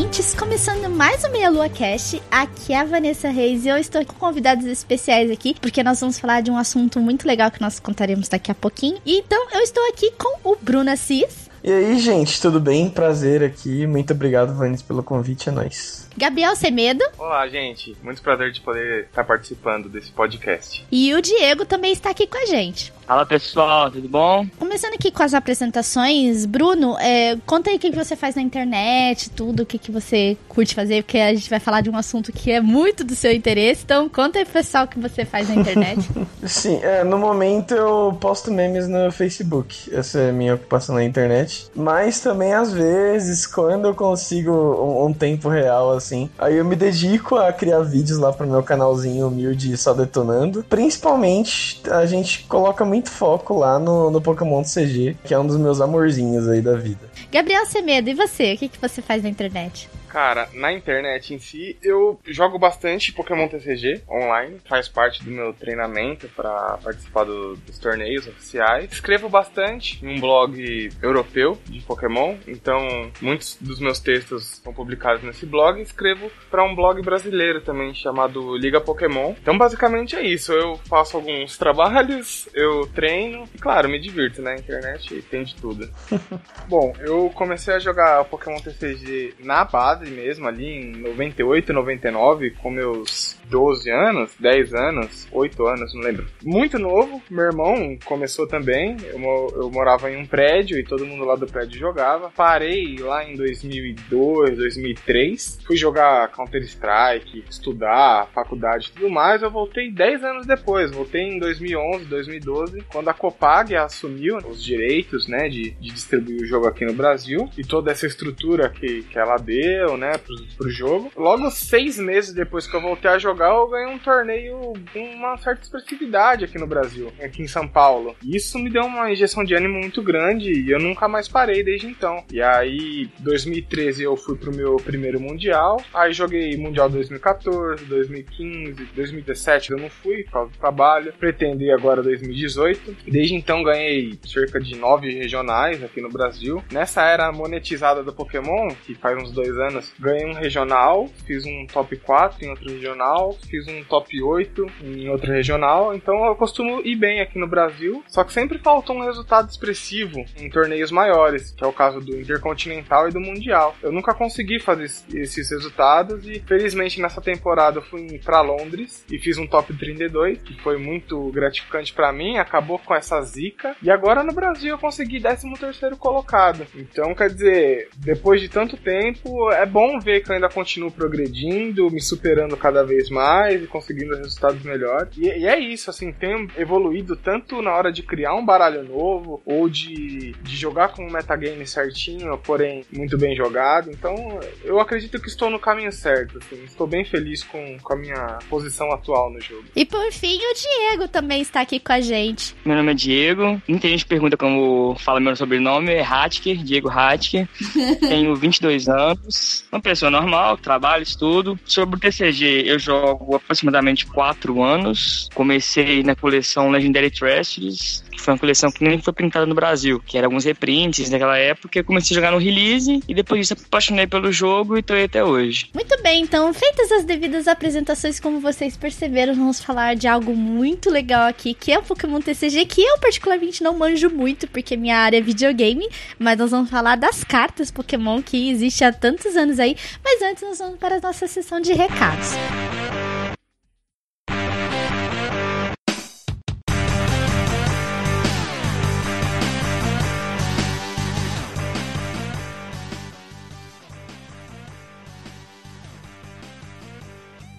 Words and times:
Ouvintes, 0.00 0.34
começando 0.34 0.88
mais 0.88 1.22
um 1.24 1.30
Meia 1.30 1.50
Lua 1.50 1.68
Cast. 1.68 2.22
Aqui 2.30 2.72
é 2.72 2.80
a 2.80 2.84
Vanessa 2.84 3.28
Reis 3.28 3.66
e 3.66 3.68
eu 3.68 3.76
estou 3.76 4.02
com 4.06 4.14
convidados 4.14 4.64
especiais 4.64 5.30
aqui, 5.30 5.54
porque 5.60 5.82
nós 5.82 6.00
vamos 6.00 6.18
falar 6.18 6.40
de 6.40 6.50
um 6.50 6.56
assunto 6.56 6.98
muito 6.98 7.28
legal 7.28 7.50
que 7.50 7.60
nós 7.60 7.78
contaremos 7.78 8.26
daqui 8.26 8.50
a 8.50 8.54
pouquinho. 8.54 8.98
Então, 9.04 9.48
eu 9.52 9.60
estou 9.60 9.86
aqui 9.90 10.10
com 10.12 10.52
o 10.52 10.56
Bruno 10.56 10.90
Assis. 10.90 11.50
E 11.62 11.70
aí, 11.70 11.98
gente, 11.98 12.40
tudo 12.40 12.58
bem? 12.58 12.88
Prazer 12.88 13.44
aqui. 13.44 13.86
Muito 13.86 14.14
obrigado, 14.14 14.56
Vanessa, 14.56 14.82
pelo 14.88 15.02
convite. 15.02 15.50
É 15.50 15.52
nóis. 15.52 16.08
Gabriel 16.20 16.54
Semedo. 16.54 17.02
Olá, 17.16 17.48
gente. 17.48 17.96
Muito 18.02 18.20
prazer 18.20 18.52
de 18.52 18.60
poder 18.60 19.06
estar 19.06 19.24
participando 19.24 19.88
desse 19.88 20.10
podcast. 20.10 20.86
E 20.92 21.14
o 21.14 21.22
Diego 21.22 21.64
também 21.64 21.94
está 21.94 22.10
aqui 22.10 22.26
com 22.26 22.36
a 22.36 22.44
gente. 22.44 22.92
Fala 23.06 23.26
pessoal, 23.26 23.90
tudo 23.90 24.08
bom? 24.08 24.46
Começando 24.56 24.94
aqui 24.94 25.10
com 25.10 25.22
as 25.22 25.34
apresentações, 25.34 26.46
Bruno, 26.46 26.96
é, 27.00 27.36
conta 27.44 27.68
aí 27.68 27.74
o 27.74 27.78
que 27.80 27.90
você 27.90 28.14
faz 28.14 28.36
na 28.36 28.42
internet, 28.42 29.30
tudo, 29.30 29.64
o 29.64 29.66
que, 29.66 29.78
que 29.78 29.90
você 29.90 30.36
curte 30.48 30.76
fazer, 30.76 31.02
porque 31.02 31.18
a 31.18 31.34
gente 31.34 31.50
vai 31.50 31.58
falar 31.58 31.80
de 31.80 31.90
um 31.90 31.96
assunto 31.96 32.32
que 32.32 32.52
é 32.52 32.60
muito 32.60 33.02
do 33.02 33.16
seu 33.16 33.32
interesse, 33.32 33.82
então 33.84 34.08
conta 34.08 34.38
aí 34.38 34.44
pro 34.44 34.52
pessoal 34.52 34.84
o 34.84 34.86
que 34.86 35.00
você 35.00 35.24
faz 35.24 35.48
na 35.48 35.56
internet. 35.56 36.08
Sim, 36.46 36.78
é, 36.84 37.02
no 37.02 37.18
momento 37.18 37.74
eu 37.74 38.16
posto 38.20 38.52
memes 38.52 38.86
no 38.86 39.10
Facebook, 39.10 39.92
essa 39.92 40.20
é 40.20 40.30
a 40.30 40.32
minha 40.32 40.54
ocupação 40.54 40.94
na 40.94 41.02
internet, 41.02 41.68
mas 41.74 42.20
também 42.20 42.52
às 42.52 42.72
vezes, 42.72 43.44
quando 43.44 43.88
eu 43.88 43.94
consigo 43.94 44.52
um, 44.52 45.06
um 45.06 45.12
tempo 45.12 45.48
real, 45.48 45.90
assim, 45.90 46.09
aí 46.38 46.56
eu 46.56 46.64
me 46.64 46.76
dedico 46.76 47.36
a 47.36 47.52
criar 47.52 47.80
vídeos 47.80 48.18
lá 48.18 48.32
pro 48.32 48.46
meu 48.46 48.62
canalzinho 48.62 49.28
humilde 49.28 49.76
só 49.76 49.92
detonando, 49.92 50.64
principalmente 50.68 51.80
a 51.90 52.06
gente 52.06 52.44
coloca 52.44 52.84
muito 52.84 53.10
foco 53.10 53.54
lá 53.54 53.78
no, 53.78 54.10
no 54.10 54.20
Pokémon 54.20 54.62
CG, 54.62 55.16
que 55.24 55.34
é 55.34 55.38
um 55.38 55.46
dos 55.46 55.56
meus 55.56 55.80
amorzinhos 55.80 56.48
aí 56.48 56.60
da 56.60 56.76
vida. 56.76 57.08
Gabriel 57.30 57.66
Semedo, 57.66 58.10
e 58.10 58.14
você? 58.14 58.54
O 58.54 58.58
que, 58.58 58.68
que 58.68 58.80
você 58.80 59.00
faz 59.00 59.22
na 59.22 59.28
internet? 59.28 59.88
Cara, 60.10 60.48
na 60.54 60.72
internet 60.72 61.32
em 61.32 61.38
si, 61.38 61.78
eu 61.80 62.18
jogo 62.26 62.58
bastante 62.58 63.12
Pokémon 63.12 63.46
TCG 63.46 64.02
online, 64.10 64.60
faz 64.68 64.88
parte 64.88 65.22
do 65.22 65.30
meu 65.30 65.52
treinamento 65.52 66.28
para 66.34 66.78
participar 66.82 67.22
do, 67.24 67.54
dos 67.54 67.78
torneios 67.78 68.26
oficiais. 68.26 68.90
Escrevo 68.90 69.28
bastante 69.28 70.04
em 70.04 70.16
um 70.16 70.20
blog 70.20 70.90
europeu 71.00 71.56
de 71.66 71.80
Pokémon, 71.82 72.36
então 72.48 72.80
muitos 73.22 73.56
dos 73.60 73.78
meus 73.78 74.00
textos 74.00 74.60
são 74.62 74.72
publicados 74.72 75.22
nesse 75.22 75.46
blog. 75.46 75.80
Escrevo 75.80 76.28
para 76.50 76.64
um 76.64 76.74
blog 76.74 77.00
brasileiro 77.02 77.60
também 77.60 77.94
chamado 77.94 78.56
Liga 78.56 78.80
Pokémon. 78.80 79.34
Então, 79.40 79.56
basicamente 79.56 80.16
é 80.16 80.22
isso. 80.22 80.52
Eu 80.52 80.76
faço 80.88 81.16
alguns 81.16 81.56
trabalhos, 81.56 82.48
eu 82.52 82.84
treino 82.88 83.44
e, 83.54 83.58
claro, 83.58 83.88
me 83.88 84.00
divirto 84.00 84.42
na 84.42 84.54
internet 84.54 85.22
tem 85.30 85.44
de 85.44 85.54
tudo. 85.54 85.88
Bom, 86.66 86.92
eu 86.98 87.30
comecei 87.30 87.74
a 87.74 87.78
jogar 87.78 88.24
Pokémon 88.24 88.58
TCG 88.60 89.34
na 89.38 89.64
base 89.64 89.99
base 90.00 90.10
mesmo, 90.10 90.48
ali 90.48 90.66
em 90.66 90.92
98, 90.92 91.72
99, 91.72 92.50
com 92.52 92.70
meus 92.70 93.36
12 93.48 93.90
anos, 93.90 94.34
10 94.38 94.74
anos, 94.74 95.28
8 95.30 95.66
anos, 95.66 95.94
não 95.94 96.02
lembro. 96.02 96.26
Muito 96.42 96.78
novo, 96.78 97.22
meu 97.30 97.44
irmão 97.44 97.98
começou 98.04 98.46
também. 98.46 98.96
Eu, 99.12 99.48
eu 99.56 99.70
morava 99.70 100.10
em 100.10 100.16
um 100.16 100.26
prédio 100.26 100.78
e 100.78 100.84
todo 100.84 101.06
mundo 101.06 101.24
lá 101.24 101.34
do 101.34 101.46
prédio 101.46 101.78
jogava. 101.78 102.30
Parei 102.34 102.96
lá 102.98 103.28
em 103.28 103.36
2002, 103.36 104.56
2003. 104.56 105.58
Fui 105.66 105.76
jogar 105.76 106.30
Counter-Strike, 106.32 107.44
estudar, 107.50 108.28
faculdade 108.32 108.88
e 108.88 108.92
tudo 108.92 109.10
mais. 109.10 109.42
Eu 109.42 109.50
voltei 109.50 109.90
10 109.90 110.24
anos 110.24 110.46
depois. 110.46 110.90
Voltei 110.90 111.22
em 111.22 111.38
2011, 111.38 112.04
2012, 112.04 112.82
quando 112.92 113.08
a 113.08 113.14
Copag 113.14 113.74
assumiu 113.74 114.38
os 114.38 114.62
direitos, 114.62 115.26
né, 115.26 115.48
de, 115.48 115.70
de 115.72 115.90
distribuir 115.90 116.42
o 116.42 116.46
jogo 116.46 116.68
aqui 116.68 116.84
no 116.84 116.94
Brasil. 116.94 117.50
E 117.58 117.64
toda 117.64 117.90
essa 117.90 118.06
estrutura 118.06 118.68
que, 118.68 119.02
que 119.02 119.18
ela 119.18 119.36
deu, 119.36 119.89
né, 119.96 120.18
pro, 120.18 120.36
pro 120.56 120.70
jogo. 120.70 121.12
Logo 121.16 121.50
seis 121.50 121.98
meses 121.98 122.32
depois 122.32 122.66
que 122.66 122.76
eu 122.76 122.80
voltei 122.80 123.10
a 123.10 123.18
jogar, 123.18 123.48
eu 123.48 123.68
ganhei 123.68 123.94
um 123.94 123.98
torneio 123.98 124.72
com 124.92 125.14
uma 125.14 125.36
certa 125.38 125.62
expressividade 125.62 126.44
aqui 126.44 126.58
no 126.58 126.66
Brasil, 126.66 127.12
aqui 127.22 127.42
em 127.42 127.48
São 127.48 127.66
Paulo. 127.66 128.14
E 128.22 128.36
isso 128.36 128.58
me 128.58 128.70
deu 128.70 128.84
uma 128.84 129.10
injeção 129.10 129.44
de 129.44 129.54
ânimo 129.54 129.78
muito 129.78 130.02
grande 130.02 130.52
e 130.52 130.70
eu 130.70 130.78
nunca 130.78 131.08
mais 131.08 131.28
parei 131.28 131.62
desde 131.62 131.86
então. 131.86 132.24
E 132.32 132.40
aí, 132.40 133.10
2013 133.20 134.02
eu 134.02 134.16
fui 134.16 134.36
pro 134.36 134.54
meu 134.54 134.76
primeiro 134.76 135.20
mundial, 135.20 135.82
aí 135.92 136.12
joguei 136.12 136.56
mundial 136.56 136.88
2014, 136.88 137.84
2015, 137.84 138.84
2017 138.94 139.70
eu 139.72 139.78
não 139.78 139.90
fui 139.90 140.24
por 140.24 140.32
causa 140.32 140.50
do 140.50 140.58
trabalho, 140.58 141.12
pretendo 141.18 141.62
ir 141.62 141.72
agora 141.72 142.02
2018. 142.02 142.96
Desde 143.06 143.34
então 143.34 143.62
ganhei 143.62 144.18
cerca 144.26 144.60
de 144.60 144.76
nove 144.76 145.12
regionais 145.12 145.82
aqui 145.82 146.00
no 146.00 146.08
Brasil. 146.08 146.62
Nessa 146.70 147.02
era 147.02 147.32
monetizada 147.32 148.02
do 148.02 148.12
Pokémon, 148.12 148.68
que 148.86 148.94
faz 148.94 149.16
uns 149.22 149.30
dois 149.32 149.56
anos 149.58 149.79
Ganhei 149.98 150.26
um 150.26 150.34
regional, 150.34 151.08
fiz 151.26 151.44
um 151.44 151.66
top 151.66 151.96
4 151.96 152.44
em 152.44 152.50
outro 152.50 152.70
regional, 152.70 153.36
fiz 153.48 153.66
um 153.68 153.82
top 153.84 154.22
8 154.22 154.66
em 154.82 155.08
outro 155.08 155.32
regional, 155.32 155.94
então 155.94 156.24
eu 156.26 156.34
costumo 156.34 156.80
ir 156.84 156.96
bem 156.96 157.20
aqui 157.20 157.38
no 157.38 157.46
Brasil, 157.46 158.02
só 158.08 158.24
que 158.24 158.32
sempre 158.32 158.58
falta 158.58 158.92
um 158.92 159.04
resultado 159.04 159.48
expressivo 159.48 160.24
em 160.36 160.50
torneios 160.50 160.90
maiores, 160.90 161.50
que 161.50 161.64
é 161.64 161.66
o 161.66 161.72
caso 161.72 162.00
do 162.00 162.18
Intercontinental 162.18 163.08
e 163.08 163.12
do 163.12 163.20
Mundial. 163.20 163.74
Eu 163.82 163.92
nunca 163.92 164.14
consegui 164.14 164.58
fazer 164.60 164.84
esses 164.84 165.50
resultados 165.50 166.26
e 166.26 166.40
felizmente 166.40 167.00
nessa 167.00 167.20
temporada 167.20 167.78
eu 167.78 167.82
fui 167.82 168.18
para 168.24 168.40
Londres 168.40 169.04
e 169.10 169.18
fiz 169.18 169.38
um 169.38 169.46
top 169.46 169.72
32, 169.76 170.42
que 170.42 170.60
foi 170.62 170.78
muito 170.78 171.30
gratificante 171.30 171.92
para 171.92 172.12
mim, 172.12 172.38
acabou 172.38 172.78
com 172.78 172.94
essa 172.94 173.20
zica, 173.22 173.76
e 173.82 173.90
agora 173.90 174.22
no 174.22 174.32
Brasil 174.32 174.70
eu 174.70 174.78
consegui 174.78 175.20
13 175.20 175.54
terceiro 175.58 175.96
colocado. 175.96 176.66
Então, 176.74 177.14
quer 177.14 177.28
dizer, 177.28 177.88
depois 177.96 178.40
de 178.40 178.48
tanto 178.48 178.76
tempo, 178.76 179.50
é 179.52 179.66
bom 179.70 179.98
ver 180.00 180.22
que 180.22 180.30
eu 180.30 180.34
ainda 180.34 180.48
continuo 180.48 180.90
progredindo, 180.90 181.90
me 181.90 182.00
superando 182.00 182.56
cada 182.56 182.84
vez 182.84 183.08
mais 183.08 183.62
e 183.62 183.66
conseguindo 183.66 184.16
resultados 184.16 184.62
melhores. 184.62 185.16
E, 185.16 185.26
e, 185.26 185.46
é 185.46 185.58
isso, 185.58 185.88
assim, 185.88 186.12
tenho 186.12 186.48
evoluído 186.56 187.16
tanto 187.16 187.62
na 187.62 187.72
hora 187.72 187.92
de 187.92 188.02
criar 188.02 188.34
um 188.34 188.44
baralho 188.44 188.82
novo 188.82 189.40
ou 189.46 189.68
de, 189.68 190.32
de 190.42 190.56
jogar 190.56 190.88
com 190.88 191.06
um 191.06 191.10
metagame 191.10 191.66
certinho, 191.66 192.36
porém 192.38 192.84
muito 192.92 193.16
bem 193.16 193.36
jogado. 193.36 193.90
Então, 193.90 194.40
eu 194.64 194.80
acredito 194.80 195.20
que 195.20 195.28
estou 195.28 195.48
no 195.48 195.58
caminho 195.58 195.92
certo, 195.92 196.38
assim, 196.38 196.62
estou 196.64 196.86
bem 196.86 197.04
feliz 197.04 197.42
com, 197.44 197.78
com 197.78 197.92
a 197.92 197.96
minha 197.96 198.38
posição 198.48 198.90
atual 198.92 199.30
no 199.30 199.40
jogo. 199.40 199.64
E 199.76 199.84
por 199.84 200.10
fim, 200.12 200.36
o 200.36 200.54
Diego 200.54 201.08
também 201.08 201.40
está 201.40 201.60
aqui 201.60 201.78
com 201.78 201.92
a 201.92 202.00
gente. 202.00 202.56
Meu 202.64 202.76
nome 202.76 202.90
é 202.92 202.94
Diego, 202.94 203.62
muita 203.68 203.88
gente 203.88 204.04
pergunta 204.04 204.36
como 204.36 204.96
fala 204.98 205.20
meu 205.20 205.36
sobrenome, 205.36 205.92
é 205.92 206.02
Hatker, 206.02 206.56
Diego 206.56 206.88
Hatker. 206.88 207.48
Tenho 208.00 208.34
22 208.34 208.88
anos 208.88 209.59
uma 209.70 209.80
pessoa 209.80 210.10
normal, 210.10 210.56
trabalho, 210.56 211.02
estudo. 211.02 211.58
Sobre 211.64 211.96
o 211.96 212.00
TCG, 212.00 212.64
eu 212.66 212.78
jogo 212.78 213.36
aproximadamente 213.36 214.06
4 214.06 214.62
anos. 214.62 215.28
Comecei 215.34 216.02
na 216.02 216.14
coleção 216.14 216.70
Legendary 216.70 217.10
Treasures, 217.10 218.04
que 218.10 218.20
foi 218.20 218.34
uma 218.34 218.40
coleção 218.40 218.70
que 218.70 218.84
nem 218.84 219.00
foi 219.00 219.12
pintada 219.12 219.46
no 219.46 219.54
Brasil, 219.54 220.02
que 220.04 220.18
era 220.18 220.26
alguns 220.26 220.44
reprints 220.44 221.10
naquela 221.10 221.38
época. 221.38 221.78
Eu 221.78 221.84
comecei 221.84 222.14
a 222.14 222.18
jogar 222.20 222.32
no 222.32 222.38
release 222.38 223.00
e 223.08 223.14
depois 223.14 223.40
disso 223.40 223.54
apaixonei 223.66 224.06
pelo 224.06 224.32
jogo 224.32 224.76
e 224.76 224.82
tô 224.82 224.94
aí 224.94 225.04
até 225.04 225.24
hoje. 225.24 225.70
Muito 225.74 226.00
bem, 226.02 226.22
então, 226.22 226.52
feitas 226.52 226.90
as 226.92 227.04
devidas 227.04 227.48
apresentações, 227.48 228.20
como 228.20 228.40
vocês 228.40 228.76
perceberam, 228.76 229.34
vamos 229.34 229.60
falar 229.60 229.94
de 229.94 230.06
algo 230.06 230.34
muito 230.34 230.90
legal 230.90 231.28
aqui, 231.28 231.54
que 231.54 231.72
é 231.72 231.78
o 231.78 231.82
Pokémon 231.82 232.20
TCG, 232.20 232.66
que 232.66 232.82
eu 232.82 232.98
particularmente 232.98 233.62
não 233.62 233.76
manjo 233.76 234.10
muito, 234.10 234.46
porque 234.48 234.76
minha 234.76 234.98
área 234.98 235.18
é 235.18 235.20
videogame, 235.20 235.88
mas 236.18 236.38
nós 236.38 236.50
vamos 236.50 236.70
falar 236.70 236.96
das 236.96 237.24
cartas 237.24 237.70
Pokémon 237.70 238.22
que 238.22 238.50
existe 238.50 238.84
há 238.84 238.92
tantos 238.92 239.36
anos 239.36 239.49
aí. 239.58 239.76
Mas 240.04 240.22
antes, 240.22 240.42
nós 240.42 240.58
vamos 240.58 240.78
para 240.78 240.96
a 240.96 241.00
nossa 241.00 241.26
sessão 241.26 241.60
de 241.60 241.72
recados. 241.72 242.30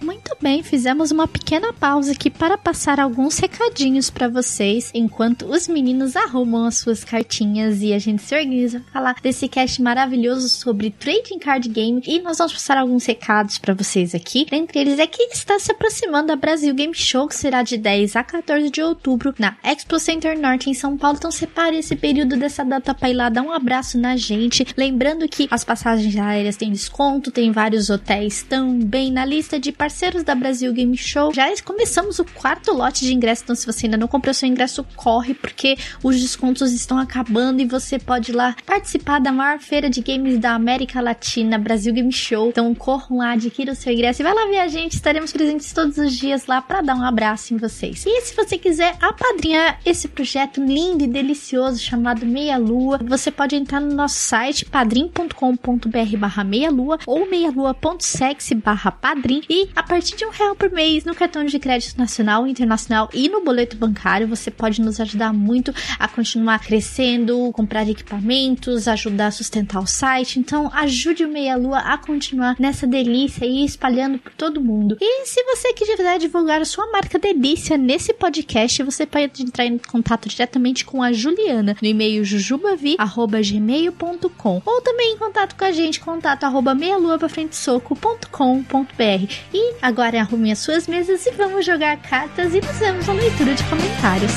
Muito 0.02 0.36
bem, 0.42 0.64
fizemos 0.64 1.12
uma 1.12 1.28
pequena 1.28 1.72
pausa 1.72 2.10
aqui 2.10 2.28
para 2.28 2.58
passar 2.58 2.98
alguns 2.98 3.38
recadinhos 3.38 4.10
para 4.10 4.26
vocês, 4.26 4.90
enquanto 4.92 5.46
os 5.46 5.68
meninos 5.68 6.16
arrumam 6.16 6.64
as 6.64 6.78
suas 6.78 7.04
cartinhas 7.04 7.80
e 7.82 7.92
a 7.92 8.00
gente 8.00 8.20
se 8.20 8.34
organiza 8.34 8.80
para 8.80 8.92
falar 8.92 9.14
desse 9.22 9.46
cast 9.46 9.80
maravilhoso 9.80 10.48
sobre 10.48 10.90
trading 10.90 11.38
card 11.38 11.68
game 11.68 12.02
e 12.04 12.20
nós 12.20 12.38
vamos 12.38 12.52
passar 12.52 12.78
alguns 12.78 13.06
recados 13.06 13.58
para 13.58 13.74
vocês 13.74 14.12
aqui. 14.12 14.44
Entre 14.50 14.80
eles 14.80 14.98
é 14.98 15.06
que 15.06 15.22
está 15.32 15.56
se 15.60 15.70
aproximando 15.70 16.32
a 16.32 16.36
Brasil 16.36 16.74
Game 16.74 16.94
Show, 16.94 17.28
que 17.28 17.36
será 17.36 17.62
de 17.62 17.76
10 17.76 18.16
a 18.16 18.24
14 18.24 18.70
de 18.70 18.82
outubro 18.82 19.32
na 19.38 19.56
Expo 19.62 20.00
Center 20.00 20.36
Norte 20.36 20.68
em 20.68 20.74
São 20.74 20.96
Paulo. 20.96 21.18
Então 21.18 21.30
separe 21.30 21.76
esse 21.78 21.94
período 21.94 22.36
dessa 22.36 22.64
data 22.64 22.92
para 22.92 23.08
ir 23.08 23.14
lá 23.14 23.28
dar 23.28 23.42
um 23.42 23.52
abraço 23.52 23.96
na 23.96 24.16
gente. 24.16 24.66
Lembrando 24.76 25.28
que 25.28 25.46
as 25.48 25.62
passagens 25.62 26.16
aéreas 26.16 26.56
têm 26.56 26.72
desconto, 26.72 27.30
tem 27.30 27.52
vários 27.52 27.88
hotéis 27.88 28.42
também 28.42 29.12
na 29.12 29.24
lista 29.24 29.60
de 29.60 29.70
parceiros 29.70 29.91
da 30.24 30.34
Brasil 30.34 30.72
Game 30.72 30.96
Show. 30.96 31.32
Já 31.34 31.52
começamos 31.62 32.18
o 32.18 32.24
quarto 32.24 32.72
lote 32.72 33.04
de 33.04 33.14
ingressos, 33.14 33.44
então 33.44 33.54
se 33.54 33.66
você 33.66 33.86
ainda 33.86 33.96
não 33.96 34.08
comprou 34.08 34.32
seu 34.32 34.48
ingresso, 34.48 34.84
corre 34.96 35.34
porque 35.34 35.76
os 36.02 36.20
descontos 36.20 36.72
estão 36.72 36.98
acabando 36.98 37.60
e 37.60 37.66
você 37.66 37.98
pode 37.98 38.32
ir 38.32 38.34
lá 38.34 38.56
participar 38.64 39.20
da 39.20 39.30
maior 39.30 39.58
feira 39.58 39.88
de 39.88 40.00
games 40.00 40.38
da 40.38 40.54
América 40.54 41.00
Latina, 41.00 41.58
Brasil 41.58 41.92
Game 41.92 42.10
Show. 42.10 42.48
Então 42.48 42.74
corram 42.74 43.18
lá, 43.18 43.32
adquira 43.32 43.72
o 43.72 43.76
seu 43.76 43.92
ingresso 43.92 44.22
e 44.22 44.24
vai 44.24 44.34
lá 44.34 44.46
ver 44.46 44.60
a 44.60 44.68
gente. 44.68 44.94
Estaremos 44.94 45.32
presentes 45.32 45.72
todos 45.72 45.98
os 45.98 46.12
dias 46.12 46.46
lá 46.46 46.60
para 46.60 46.80
dar 46.80 46.96
um 46.96 47.04
abraço 47.04 47.54
em 47.54 47.58
vocês. 47.58 48.04
E 48.06 48.20
se 48.22 48.34
você 48.34 48.58
quiser 48.58 48.96
apadrinhar 49.00 49.78
esse 49.84 50.08
projeto 50.08 50.62
lindo 50.62 51.04
e 51.04 51.06
delicioso 51.06 51.78
chamado 51.78 52.24
Meia 52.26 52.56
Lua, 52.56 52.98
você 53.04 53.30
pode 53.30 53.54
entrar 53.54 53.80
no 53.80 53.94
nosso 53.94 54.16
site 54.16 54.64
padrim.com.br 54.64 56.16
barra 56.18 56.44
meia 56.44 56.70
lua 56.70 56.98
ou 57.06 57.28
meialua.sexy 57.28 58.54
barra 58.54 58.90
padrim 58.90 59.42
e 59.48 59.68
a 59.82 59.84
partir 59.84 60.16
de 60.16 60.24
um 60.24 60.30
real 60.30 60.54
por 60.54 60.70
mês 60.70 61.04
no 61.04 61.12
cartão 61.12 61.44
de 61.44 61.58
crédito 61.58 61.98
nacional, 61.98 62.46
internacional 62.46 63.10
e 63.12 63.28
no 63.28 63.42
boleto 63.42 63.76
bancário 63.76 64.28
você 64.28 64.48
pode 64.48 64.80
nos 64.80 65.00
ajudar 65.00 65.32
muito 65.32 65.74
a 65.98 66.06
continuar 66.06 66.60
crescendo, 66.60 67.50
comprar 67.52 67.88
equipamentos, 67.88 68.86
ajudar 68.86 69.26
a 69.26 69.32
sustentar 69.32 69.82
o 69.82 69.86
site. 69.86 70.38
Então 70.38 70.70
ajude 70.72 71.24
o 71.24 71.28
Meia 71.28 71.56
Lua 71.56 71.78
a 71.78 71.98
continuar 71.98 72.54
nessa 72.60 72.86
delícia 72.86 73.44
e 73.44 73.64
espalhando 73.64 74.20
por 74.20 74.32
todo 74.34 74.60
mundo. 74.60 74.96
E 75.00 75.26
se 75.26 75.42
você 75.42 75.72
quiser 75.72 76.20
divulgar 76.20 76.60
a 76.60 76.64
sua 76.64 76.88
marca 76.92 77.18
delícia 77.18 77.76
nesse 77.76 78.14
podcast, 78.14 78.84
você 78.84 79.04
pode 79.04 79.42
entrar 79.42 79.66
em 79.66 79.78
contato 79.78 80.28
diretamente 80.28 80.84
com 80.84 81.02
a 81.02 81.12
Juliana 81.12 81.76
no 81.82 81.88
e-mail 81.88 82.24
jujubavi@gmail.com 82.24 84.62
ou 84.64 84.80
também 84.80 85.14
em 85.14 85.18
contato 85.18 85.56
com 85.56 85.64
a 85.64 85.72
gente, 85.72 85.98
contato 85.98 86.44
arroba 86.44 86.72
meialuapafrentesoco.com.br. 86.72 89.32
E 89.52 89.61
agora 89.80 90.20
arrume 90.20 90.52
as 90.52 90.58
suas 90.58 90.86
mesas 90.86 91.26
e 91.26 91.30
vamos 91.32 91.64
jogar 91.64 91.96
cartas 91.98 92.54
e 92.54 92.60
nos 92.60 92.78
vemos 92.78 93.06
na 93.06 93.14
leitura 93.14 93.54
de 93.54 93.64
comentários. 93.64 94.32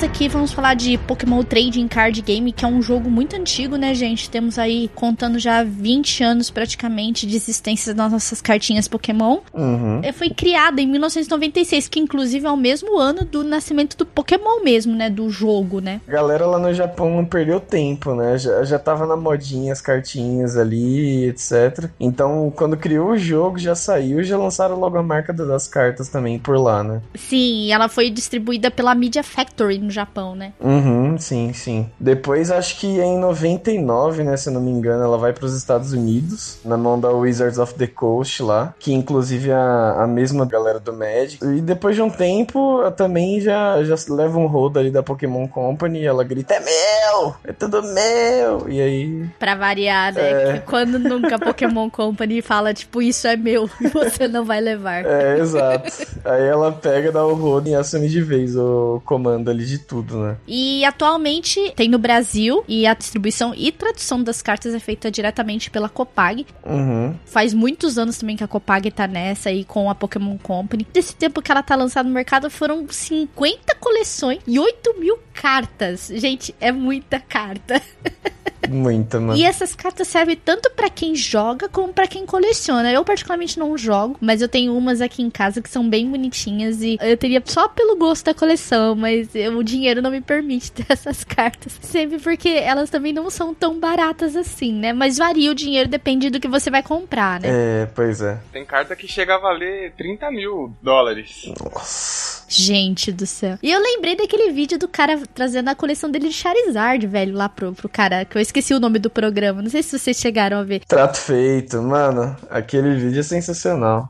things 0.00 0.07
aqui, 0.18 0.28
vamos 0.28 0.52
falar 0.52 0.74
de 0.74 0.98
Pokémon 0.98 1.44
Trading 1.44 1.86
Card 1.86 2.20
Game, 2.22 2.50
que 2.50 2.64
é 2.64 2.68
um 2.68 2.82
jogo 2.82 3.08
muito 3.08 3.36
antigo, 3.36 3.76
né, 3.76 3.94
gente? 3.94 4.28
Temos 4.28 4.58
aí, 4.58 4.90
contando 4.92 5.38
já 5.38 5.62
20 5.62 6.24
anos 6.24 6.50
praticamente 6.50 7.24
de 7.24 7.36
existência 7.36 7.94
das 7.94 8.10
nossas 8.10 8.42
cartinhas 8.42 8.88
Pokémon. 8.88 9.38
Uhum. 9.54 10.00
É, 10.02 10.10
Foi 10.10 10.28
criada 10.30 10.80
em 10.80 10.88
1996, 10.88 11.86
que 11.86 12.00
inclusive 12.00 12.44
é 12.46 12.50
o 12.50 12.56
mesmo 12.56 12.98
ano 12.98 13.24
do 13.24 13.44
nascimento 13.44 13.96
do 13.96 14.04
Pokémon 14.04 14.60
mesmo, 14.64 14.92
né? 14.92 15.08
Do 15.08 15.30
jogo, 15.30 15.80
né? 15.80 16.00
A 16.08 16.10
galera 16.10 16.46
lá 16.46 16.58
no 16.58 16.74
Japão 16.74 17.14
não 17.14 17.24
perdeu 17.24 17.60
tempo, 17.60 18.12
né? 18.16 18.36
Já, 18.38 18.64
já 18.64 18.78
tava 18.78 19.06
na 19.06 19.16
modinha 19.16 19.72
as 19.72 19.80
cartinhas 19.80 20.56
ali, 20.56 21.26
etc. 21.26 21.88
Então, 22.00 22.52
quando 22.56 22.76
criou 22.76 23.10
o 23.10 23.16
jogo, 23.18 23.56
já 23.56 23.76
saiu, 23.76 24.24
já 24.24 24.36
lançaram 24.36 24.80
logo 24.80 24.98
a 24.98 25.02
marca 25.02 25.32
da- 25.32 25.44
das 25.44 25.68
cartas 25.68 26.08
também 26.08 26.40
por 26.40 26.58
lá, 26.58 26.82
né? 26.82 27.00
Sim, 27.14 27.70
ela 27.70 27.88
foi 27.88 28.10
distribuída 28.10 28.68
pela 28.68 28.96
Media 28.96 29.22
Factory 29.22 29.78
no 29.78 29.90
Japão, 29.92 30.07
né? 30.34 30.52
Uhum, 30.60 31.18
sim, 31.18 31.52
sim. 31.52 31.88
Depois, 31.98 32.50
acho 32.50 32.78
que 32.78 32.86
em 32.86 33.18
99, 33.18 34.24
né, 34.24 34.36
se 34.36 34.48
eu 34.48 34.52
não 34.52 34.60
me 34.60 34.70
engano, 34.70 35.04
ela 35.04 35.18
vai 35.18 35.32
para 35.32 35.44
os 35.44 35.54
Estados 35.54 35.92
Unidos, 35.92 36.58
na 36.64 36.76
mão 36.76 36.98
da 36.98 37.10
Wizards 37.10 37.58
of 37.58 37.74
the 37.74 37.86
Coast 37.86 38.42
lá, 38.42 38.74
que 38.78 38.92
inclusive 38.92 39.50
é 39.50 39.54
a, 39.54 40.02
a 40.04 40.06
mesma 40.06 40.44
galera 40.44 40.80
do 40.80 40.92
Magic. 40.92 41.44
E 41.44 41.60
depois 41.60 41.94
de 41.94 42.02
um 42.02 42.10
tempo, 42.10 42.80
ela 42.80 42.90
também 42.90 43.40
já, 43.40 43.82
já 43.84 43.94
leva 44.08 44.38
um 44.38 44.46
rodo 44.46 44.78
ali 44.78 44.90
da 44.90 45.02
Pokémon 45.02 45.46
Company 45.46 46.00
e 46.00 46.06
ela 46.06 46.24
grita, 46.24 46.54
é 46.54 46.60
meu! 46.60 47.34
É 47.44 47.52
tudo 47.52 47.82
meu! 47.82 48.68
E 48.68 48.80
aí... 48.80 49.28
Pra 49.38 49.54
variar, 49.54 50.12
né? 50.14 50.56
É. 50.56 50.58
Quando 50.58 50.98
nunca 50.98 51.36
a 51.36 51.38
Pokémon 51.38 51.90
Company 51.90 52.42
fala, 52.42 52.74
tipo, 52.74 53.02
isso 53.02 53.26
é 53.26 53.36
meu 53.36 53.68
e 53.80 53.88
você 53.88 54.28
não 54.28 54.44
vai 54.44 54.60
levar. 54.60 55.04
É, 55.04 55.38
exato. 55.38 55.90
aí 56.24 56.46
ela 56.46 56.72
pega, 56.72 57.12
dá 57.12 57.24
o 57.24 57.34
rodo 57.34 57.68
e 57.68 57.74
assume 57.74 58.08
de 58.08 58.20
vez 58.20 58.56
o 58.56 59.00
comando 59.04 59.50
ali 59.50 59.64
de 59.64 59.78
tudo, 59.78 59.97
né? 60.02 60.36
E 60.46 60.84
atualmente 60.84 61.72
tem 61.74 61.88
no 61.88 61.98
Brasil 61.98 62.64
e 62.68 62.86
a 62.86 62.94
distribuição 62.94 63.54
e 63.56 63.72
tradução 63.72 64.22
das 64.22 64.42
cartas 64.42 64.74
é 64.74 64.78
feita 64.78 65.10
diretamente 65.10 65.70
pela 65.70 65.88
Copag. 65.88 66.46
Uhum. 66.64 67.14
Faz 67.24 67.54
muitos 67.54 67.98
anos 67.98 68.18
também 68.18 68.36
que 68.36 68.44
a 68.44 68.48
Copag 68.48 68.90
tá 68.90 69.06
nessa 69.06 69.48
aí 69.48 69.64
com 69.64 69.90
a 69.90 69.94
Pokémon 69.94 70.36
Company. 70.38 70.86
Desse 70.92 71.14
tempo 71.14 71.42
que 71.42 71.50
ela 71.50 71.62
tá 71.62 71.76
lançada 71.76 72.08
no 72.08 72.14
mercado 72.14 72.50
foram 72.50 72.86
50 72.88 73.74
coleções 73.76 74.40
e 74.46 74.58
8 74.58 74.98
mil 74.98 75.18
cartas. 75.32 76.10
Gente, 76.14 76.54
é 76.60 76.72
muita 76.72 77.20
carta. 77.20 77.80
Muita, 78.68 79.20
mano. 79.20 79.38
E 79.38 79.44
essas 79.44 79.74
cartas 79.74 80.08
servem 80.08 80.36
tanto 80.36 80.70
pra 80.70 80.88
quem 80.90 81.14
joga 81.14 81.68
como 81.68 81.92
pra 81.92 82.06
quem 82.06 82.26
coleciona. 82.26 82.90
Eu 82.92 83.04
particularmente 83.04 83.58
não 83.58 83.76
jogo, 83.78 84.16
mas 84.20 84.42
eu 84.42 84.48
tenho 84.48 84.76
umas 84.76 85.00
aqui 85.00 85.22
em 85.22 85.30
casa 85.30 85.60
que 85.62 85.68
são 85.70 85.88
bem 85.88 86.08
bonitinhas 86.10 86.82
e 86.82 86.98
eu 87.00 87.16
teria 87.16 87.42
só 87.44 87.68
pelo 87.68 87.96
gosto 87.96 88.24
da 88.26 88.34
coleção, 88.34 88.94
mas 88.94 89.34
eu- 89.34 89.56
o 89.56 89.62
dinheiro 89.64 90.02
não 90.02 90.10
me 90.10 90.20
permite 90.20 90.70
ter 90.72 90.86
essas 90.88 91.22
cartas. 91.24 91.78
Sempre 91.80 92.18
porque 92.18 92.48
elas 92.48 92.90
também 92.90 93.12
não 93.12 93.30
são 93.30 93.54
tão 93.54 93.78
baratas 93.78 94.34
assim, 94.36 94.72
né? 94.72 94.92
Mas 94.92 95.18
varia 95.18 95.50
o 95.50 95.54
dinheiro, 95.54 95.88
depende 95.88 96.30
do 96.30 96.40
que 96.40 96.48
você 96.48 96.70
vai 96.70 96.82
comprar, 96.82 97.40
né? 97.40 97.48
É, 97.50 97.86
pois 97.94 98.20
é. 98.20 98.38
Tem 98.52 98.64
carta 98.64 98.94
que 98.96 99.06
chega 99.08 99.36
a 99.36 99.38
valer 99.38 99.92
30 99.96 100.30
mil 100.30 100.72
dólares. 100.82 101.44
Nossa. 101.62 102.37
Gente 102.48 103.12
do 103.12 103.26
céu. 103.26 103.58
E 103.62 103.70
eu 103.70 103.80
lembrei 103.80 104.16
daquele 104.16 104.50
vídeo 104.52 104.78
do 104.78 104.88
cara 104.88 105.20
trazendo 105.34 105.68
a 105.68 105.74
coleção 105.74 106.10
dele 106.10 106.28
de 106.28 106.34
Charizard, 106.34 107.06
velho, 107.06 107.34
lá 107.34 107.48
pro, 107.48 107.72
pro 107.72 107.88
cara, 107.88 108.24
que 108.24 108.36
eu 108.36 108.42
esqueci 108.42 108.72
o 108.72 108.80
nome 108.80 108.98
do 108.98 109.10
programa. 109.10 109.60
Não 109.60 109.70
sei 109.70 109.82
se 109.82 109.98
vocês 109.98 110.16
chegaram 110.16 110.58
a 110.58 110.64
ver. 110.64 110.80
Trato 110.86 111.18
feito, 111.18 111.82
mano. 111.82 112.34
Aquele 112.48 112.94
vídeo 112.96 113.20
é 113.20 113.22
sensacional. 113.22 114.08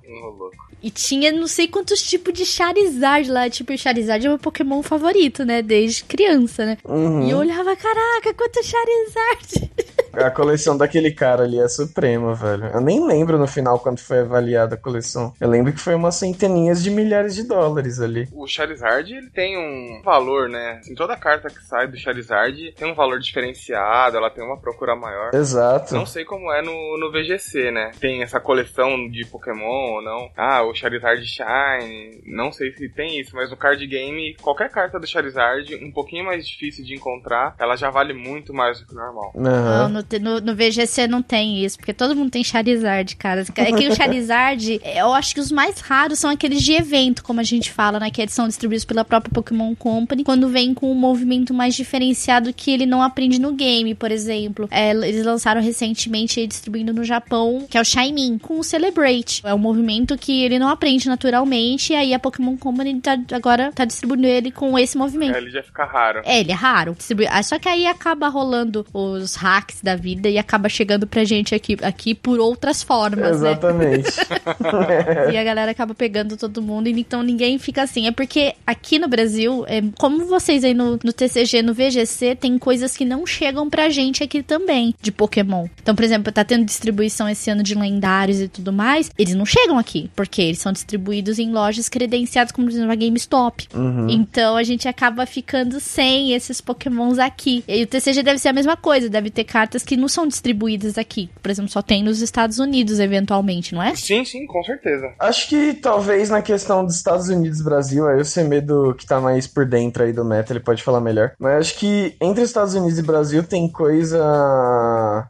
E 0.81 0.91
tinha 0.91 1.33
não 1.33 1.49
sei 1.49 1.67
quantos 1.67 2.01
tipos 2.03 2.33
de 2.33 2.47
Charizard 2.47 3.29
lá. 3.31 3.51
Tipo, 3.51 3.73
o 3.73 3.79
Charizard 3.79 4.25
é 4.25 4.29
meu 4.29 4.39
Pokémon 4.39 4.83
favorito, 4.83 5.45
né? 5.45 5.61
Desde 5.61 6.05
criança, 6.05 6.65
né? 6.65 6.79
Uhum. 6.85 7.27
E 7.27 7.31
eu 7.31 7.39
olhava, 7.39 7.75
caraca, 7.75 8.33
quanto 8.35 8.63
Charizard! 8.63 9.73
A 10.13 10.31
coleção 10.31 10.77
daquele 10.77 11.11
cara 11.13 11.45
ali 11.45 11.59
é 11.59 11.69
suprema, 11.69 12.35
velho. 12.35 12.67
Eu 12.67 12.81
nem 12.81 13.05
lembro 13.05 13.39
no 13.39 13.47
final 13.47 13.79
quanto 13.79 14.03
foi 14.03 14.21
avaliada 14.21 14.75
a 14.75 14.79
coleção. 14.79 15.33
Eu 15.41 15.49
lembro 15.49 15.73
que 15.73 15.81
foi 15.81 15.95
umas 15.95 16.17
centeninhas 16.17 16.83
de 16.83 16.91
milhares 16.91 17.35
de 17.35 17.45
dólares 17.45 18.01
ali. 18.01 18.29
O 18.33 18.47
Charizard, 18.47 19.13
ele 19.13 19.31
tem 19.31 19.57
um 19.57 20.03
valor, 20.03 20.49
né? 20.49 20.79
Assim, 20.81 20.95
toda 20.95 21.17
carta 21.17 21.49
que 21.49 21.63
sai 21.65 21.87
do 21.87 21.97
Charizard 21.97 22.73
tem 22.73 22.91
um 22.91 22.95
valor 22.95 23.19
diferenciado, 23.21 24.17
ela 24.17 24.31
tem 24.31 24.45
uma 24.45 24.59
procura 24.59 24.95
maior. 24.97 25.31
Exato. 25.35 25.95
Não 25.95 26.07
sei 26.07 26.25
como 26.25 26.53
é 26.53 26.63
no, 26.63 26.99
no 26.99 27.11
VGC, 27.11 27.71
né? 27.71 27.93
Tem 28.01 28.23
essa 28.23 28.41
coleção 28.41 29.09
de 29.09 29.25
Pokémon 29.27 29.95
ou 29.97 30.03
não. 30.03 30.31
Ah, 30.37 30.63
o 30.63 30.75
Charizard 30.75 31.25
Shine. 31.27 32.23
Não 32.27 32.53
sei 32.53 32.73
se 32.73 32.89
tem 32.89 33.21
isso, 33.21 33.35
mas 33.35 33.51
no 33.51 33.57
card 33.57 33.85
game, 33.87 34.37
qualquer 34.41 34.71
carta 34.71 34.99
do 34.99 35.07
Charizard, 35.07 35.75
um 35.85 35.93
pouquinho 35.93 36.25
mais 36.25 36.47
difícil 36.47 36.85
de 36.85 36.95
encontrar, 36.95 37.55
ela 37.59 37.77
já 37.77 37.91
vale 37.91 38.13
muito 38.13 38.53
mais 38.53 38.81
do 38.81 38.87
que 38.87 38.93
o 38.93 38.97
normal. 38.97 39.33
Aham. 39.37 39.89
Não, 39.89 39.98
no, 40.03 40.19
no, 40.21 40.41
no, 40.41 40.55
VGC 40.55 41.07
não 41.07 41.23
tem 41.23 41.65
isso, 41.65 41.77
porque 41.77 41.93
todo 41.93 42.15
mundo 42.15 42.31
tem 42.31 42.45
Charizard, 42.45 43.17
cara. 43.17 43.45
É 43.57 43.73
que 43.73 43.89
o 43.89 43.95
Charizard, 43.95 44.81
eu 44.85 45.13
acho 45.13 45.35
que 45.35 45.41
os 45.41 45.51
mais 45.51 45.81
raros 45.81 46.19
são 46.19 46.31
aqueles 46.31 46.63
de 46.63 46.73
evento, 46.73 47.23
como 47.23 47.41
a 47.41 47.45
gente 47.45 47.71
fala, 47.71 47.99
né? 47.99 48.11
Que 48.11 48.23
eles 48.23 48.35
são 48.35 48.47
distribuídos 48.47 48.85
pela 48.85 49.05
própria 49.05 49.33
Pokémon 49.33 49.75
Company, 49.75 50.25
quando 50.25 50.49
vem 50.49 50.75
com 50.75 50.91
um 50.91 50.95
movimento 50.95 51.53
mais 51.53 51.75
diferenciado 51.75 52.53
que 52.53 52.71
ele 52.71 52.87
não 52.87 53.03
aprende 53.03 53.41
no 53.41 53.53
game, 53.53 53.95
por 53.95 54.11
exemplo. 54.11 54.69
É, 54.71 54.91
eles 54.91 55.25
lançaram 55.25 55.61
recentemente 55.61 56.47
distribuindo 56.47 56.93
no 56.93 57.05
Japão, 57.05 57.67
que 57.69 57.77
é 57.77 57.81
o 57.81 57.85
Shaimin, 57.85 58.39
com 58.39 58.59
o 58.59 58.65
Celebrate. 58.65 59.43
É 59.45 59.55
um 59.55 59.59
movimento 59.59 60.17
que 60.17 60.43
ele 60.43 60.59
não 60.59 60.69
aprende 60.69 61.09
naturalmente, 61.09 61.93
e 61.93 61.97
aí 61.97 62.15
a 62.15 62.19
Pokémon 62.19 62.57
Company 62.57 63.01
tá, 63.01 63.19
agora 63.33 63.73
tá 63.73 63.85
distribuindo 63.85 64.27
ele 64.27 64.51
com 64.51 64.79
esse 64.79 64.97
movimento. 64.97 65.35
É, 65.35 65.39
ele 65.39 65.51
já 65.51 65.63
fica 65.63 65.85
raro. 65.85 66.23
É, 66.25 66.41
ele 66.41 66.53
é 66.53 66.55
raro. 66.55 66.97
Ah, 67.31 67.43
só 67.43 67.59
que 67.59 67.69
aí 67.69 67.87
acaba 67.87 68.29
rolando 68.29 68.87
os 68.93 69.35
hacks 69.35 69.81
da 69.89 69.97
vida 69.97 70.29
e 70.29 70.37
acaba 70.37 70.69
chegando 70.69 71.07
pra 71.07 71.25
gente 71.25 71.55
aqui, 71.55 71.77
aqui 71.83 72.15
por 72.15 72.39
outras 72.39 72.83
formas, 72.83 73.41
né? 73.41 73.53
Exatamente. 73.53 74.19
Né? 74.19 75.33
e 75.33 75.37
a 75.37 75.45
galera 75.45 75.71
acaba 75.71 75.95
pegando 75.95 76.37
todo 76.37 76.61
mundo, 76.61 76.89
e 76.89 77.01
então 77.01 77.23
ninguém 77.23 77.59
fica 77.59 77.83
assim. 77.83 78.07
É 78.07 78.13
porque 78.13 78.55
aqui 78.67 78.99
no 78.99 79.09
Brasil, 79.09 79.65
é, 79.67 79.83
como 79.99 80.27
vocês 80.27 80.63
aí 80.63 80.75
no, 80.75 80.99
no 81.03 81.13
TCG, 81.13 81.63
no 81.63 81.73
VGC, 81.73 82.37
tem 82.37 82.59
coisas 82.59 82.97
que 82.97 83.05
não 83.05 83.27
chegam 83.27 83.71
pra 83.71 83.89
gente 83.89 84.23
aqui 84.23 84.43
também, 84.43 84.95
de 85.01 85.11
Pokémon. 85.11 85.67
Então, 85.81 85.95
por 85.95 86.05
exemplo, 86.05 86.31
tá 86.31 86.45
tendo 86.45 86.65
distribuição 86.65 87.29
esse 87.29 87.51
ano 87.51 87.63
de 87.63 87.75
lendários 87.75 88.41
e 88.41 88.49
tudo 88.49 88.73
mais, 88.73 89.11
eles 89.19 89.35
não 89.35 89.47
chegam 89.47 89.79
aqui, 89.79 90.11
porque 90.15 90.43
eles 90.43 90.59
são 90.59 90.73
distribuídos 90.73 91.39
em 91.39 91.51
lojas 91.51 91.89
credenciadas, 91.89 92.53
como 92.53 92.67
por 92.67 92.75
exemplo 92.75 92.93
a 92.93 92.97
GameStop. 92.97 93.69
Uhum. 93.75 94.11
Então 94.11 94.57
a 94.57 94.63
gente 94.63 94.87
acaba 94.87 95.25
ficando 95.25 95.81
sem 95.81 96.35
esses 96.35 96.61
Pokémons 96.61 97.19
aqui. 97.19 97.65
E 97.67 97.83
o 97.83 97.87
TCG 97.87 98.23
deve 98.23 98.39
ser 98.39 98.49
a 98.49 98.53
mesma 98.53 98.77
coisa, 98.77 99.09
deve 99.09 99.31
ter 99.31 99.45
cartas 99.45 99.78
que 99.83 99.97
não 99.97 100.09
são 100.09 100.27
distribuídas 100.27 100.99
aqui. 100.99 101.31
Por 101.43 101.51
exemplo, 101.51 101.71
só 101.71 101.83
tem 101.83 102.03
nos 102.03 102.21
Estados 102.21 102.59
Unidos, 102.59 102.99
eventualmente, 102.99 103.75
não 103.75 103.83
é? 103.83 103.95
Sim, 103.95 104.25
sim, 104.25 104.47
com 104.47 104.63
certeza. 104.63 105.13
Acho 105.19 105.49
que 105.49 105.75
talvez 105.75 106.31
na 106.31 106.43
questão 106.43 106.85
dos 106.85 106.97
Estados 106.97 107.29
Unidos 107.29 107.61
e 107.61 107.65
Brasil, 107.65 108.07
aí 108.07 108.21
o 108.21 108.25
Semedo 108.25 108.95
que 108.97 109.07
tá 109.07 109.21
mais 109.21 109.47
por 109.47 109.67
dentro 109.67 110.03
aí 110.03 110.13
do 110.13 110.25
meta, 110.25 110.53
ele 110.53 110.61
pode 110.61 110.83
falar 110.83 111.01
melhor. 111.01 111.33
Mas 111.39 111.59
acho 111.59 111.79
que 111.79 112.17
entre 112.21 112.43
Estados 112.43 112.75
Unidos 112.75 112.99
e 112.99 113.03
Brasil 113.03 113.43
tem 113.43 113.69
coisa 113.69 114.19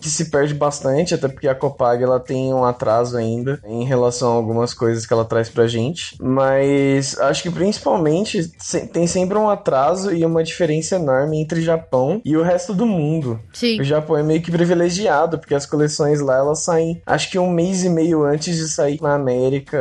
que 0.00 0.08
se 0.08 0.30
perde 0.30 0.54
bastante, 0.54 1.14
até 1.14 1.28
porque 1.28 1.48
a 1.48 1.54
Copag 1.54 2.02
ela 2.02 2.20
tem 2.20 2.52
um 2.52 2.64
atraso 2.64 3.16
ainda 3.16 3.60
em 3.64 3.84
relação 3.84 4.32
a 4.32 4.34
algumas 4.34 4.74
coisas 4.74 5.06
que 5.06 5.12
ela 5.12 5.24
traz 5.24 5.48
pra 5.48 5.66
gente. 5.66 6.16
Mas 6.20 7.18
acho 7.18 7.42
que 7.42 7.50
principalmente 7.50 8.50
tem 8.92 9.06
sempre 9.06 9.36
um 9.38 9.48
atraso 9.48 10.12
e 10.14 10.24
uma 10.24 10.42
diferença 10.42 10.96
enorme 10.96 11.40
entre 11.40 11.60
Japão 11.60 12.20
e 12.24 12.36
o 12.36 12.42
resto 12.42 12.74
do 12.74 12.86
mundo. 12.86 13.40
Sim. 13.52 13.80
O 13.80 13.84
Japão 13.84 14.16
é 14.16 14.22
meio 14.22 14.37
que 14.40 14.50
privilegiado, 14.50 15.38
porque 15.38 15.54
as 15.54 15.66
coleções 15.66 16.20
lá 16.20 16.36
elas 16.36 16.60
saem 16.60 17.00
acho 17.06 17.30
que 17.30 17.38
um 17.38 17.50
mês 17.50 17.84
e 17.84 17.88
meio 17.88 18.22
antes 18.24 18.56
de 18.56 18.68
sair 18.68 19.00
na 19.00 19.14
América 19.14 19.78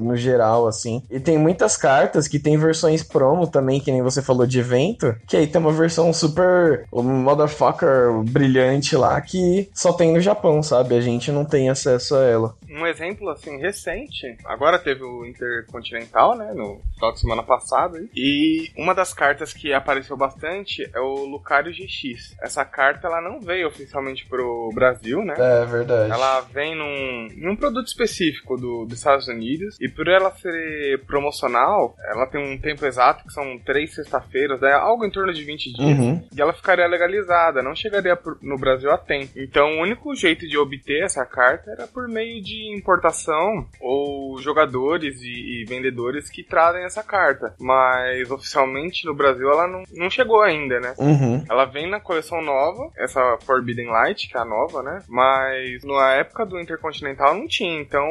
no 0.00 0.16
geral, 0.16 0.66
assim. 0.66 1.02
E 1.10 1.20
tem 1.20 1.38
muitas 1.38 1.76
cartas 1.76 2.28
que 2.28 2.38
tem 2.38 2.56
versões 2.56 3.02
promo 3.02 3.46
também, 3.46 3.80
que 3.80 3.90
nem 3.90 4.02
você 4.02 4.22
falou 4.22 4.46
de 4.46 4.58
evento, 4.58 5.14
que 5.26 5.36
aí 5.36 5.46
tem 5.46 5.60
uma 5.60 5.72
versão 5.72 6.12
super 6.12 6.86
um 6.92 7.02
motherfucker 7.02 8.12
brilhante 8.30 8.96
lá 8.96 9.20
que 9.20 9.68
só 9.74 9.92
tem 9.92 10.12
no 10.12 10.20
Japão, 10.20 10.62
sabe? 10.62 10.94
A 10.94 11.00
gente 11.00 11.30
não 11.30 11.44
tem 11.44 11.68
acesso 11.68 12.16
a 12.16 12.24
ela. 12.24 12.54
Um 12.68 12.86
exemplo 12.86 13.28
assim 13.30 13.58
recente, 13.58 14.36
agora 14.44 14.78
teve 14.78 15.02
o 15.02 15.24
Intercontinental, 15.24 16.36
né, 16.36 16.52
no 16.54 16.80
final 16.94 17.12
de 17.12 17.20
semana 17.20 17.42
passado, 17.42 18.08
e 18.14 18.70
uma 18.76 18.94
das 18.94 19.14
cartas 19.14 19.52
que 19.52 19.72
apareceu 19.72 20.16
bastante 20.16 20.88
é 20.94 21.00
o 21.00 21.24
Lucario 21.24 21.72
GX. 21.72 22.36
Essa 22.40 22.64
carta 22.64 23.06
ela 23.06 23.20
não 23.20 23.40
veio 23.40 23.68
oficialmente 23.68 23.85
pro 24.28 24.70
Brasil, 24.74 25.24
né? 25.24 25.34
É 25.38 25.64
verdade. 25.64 26.12
Ela 26.12 26.40
vem 26.40 26.74
num, 26.74 27.28
num 27.36 27.56
produto 27.56 27.86
específico 27.86 28.56
do, 28.56 28.84
dos 28.84 28.98
Estados 28.98 29.28
Unidos 29.28 29.76
e 29.80 29.88
por 29.88 30.08
ela 30.08 30.30
ser 30.32 31.00
promocional, 31.06 31.94
ela 32.08 32.26
tem 32.26 32.40
um 32.40 32.58
tempo 32.58 32.84
exato 32.86 33.24
que 33.24 33.32
são 33.32 33.58
três 33.58 33.94
sexta-feiras, 33.94 34.60
né, 34.60 34.72
algo 34.72 35.04
em 35.04 35.10
torno 35.10 35.32
de 35.32 35.44
20 35.44 35.72
dias, 35.72 35.98
uhum. 35.98 36.22
e 36.34 36.40
ela 36.40 36.52
ficaria 36.52 36.86
legalizada, 36.86 37.62
não 37.62 37.74
chegaria 37.74 38.18
no 38.42 38.58
Brasil 38.58 38.90
a 38.90 38.98
tempo. 38.98 39.32
Então 39.36 39.78
o 39.78 39.82
único 39.82 40.14
jeito 40.14 40.46
de 40.46 40.58
obter 40.58 41.04
essa 41.04 41.24
carta 41.24 41.70
era 41.70 41.86
por 41.86 42.08
meio 42.08 42.42
de 42.42 42.76
importação 42.76 43.66
ou 43.80 44.38
jogadores 44.40 45.20
e, 45.22 45.62
e 45.62 45.64
vendedores 45.66 46.30
que 46.30 46.42
trazem 46.42 46.84
essa 46.84 47.02
carta. 47.02 47.54
Mas 47.58 48.30
oficialmente 48.30 49.06
no 49.06 49.14
Brasil 49.14 49.48
ela 49.50 49.66
não, 49.66 49.82
não 49.92 50.10
chegou 50.10 50.42
ainda, 50.42 50.80
né? 50.80 50.94
Uhum. 50.98 51.44
Ela 51.48 51.64
vem 51.64 51.88
na 51.88 52.00
coleção 52.00 52.42
nova, 52.42 52.90
essa 52.96 53.38
Forbidden 53.44 53.75
Light, 53.84 54.28
que 54.28 54.36
é 54.36 54.40
a 54.40 54.44
nova, 54.44 54.82
né? 54.82 55.02
Mas 55.08 55.84
na 55.84 56.14
época 56.14 56.46
do 56.46 56.60
Intercontinental 56.60 57.34
não 57.34 57.46
tinha. 57.46 57.80
Então 57.80 58.06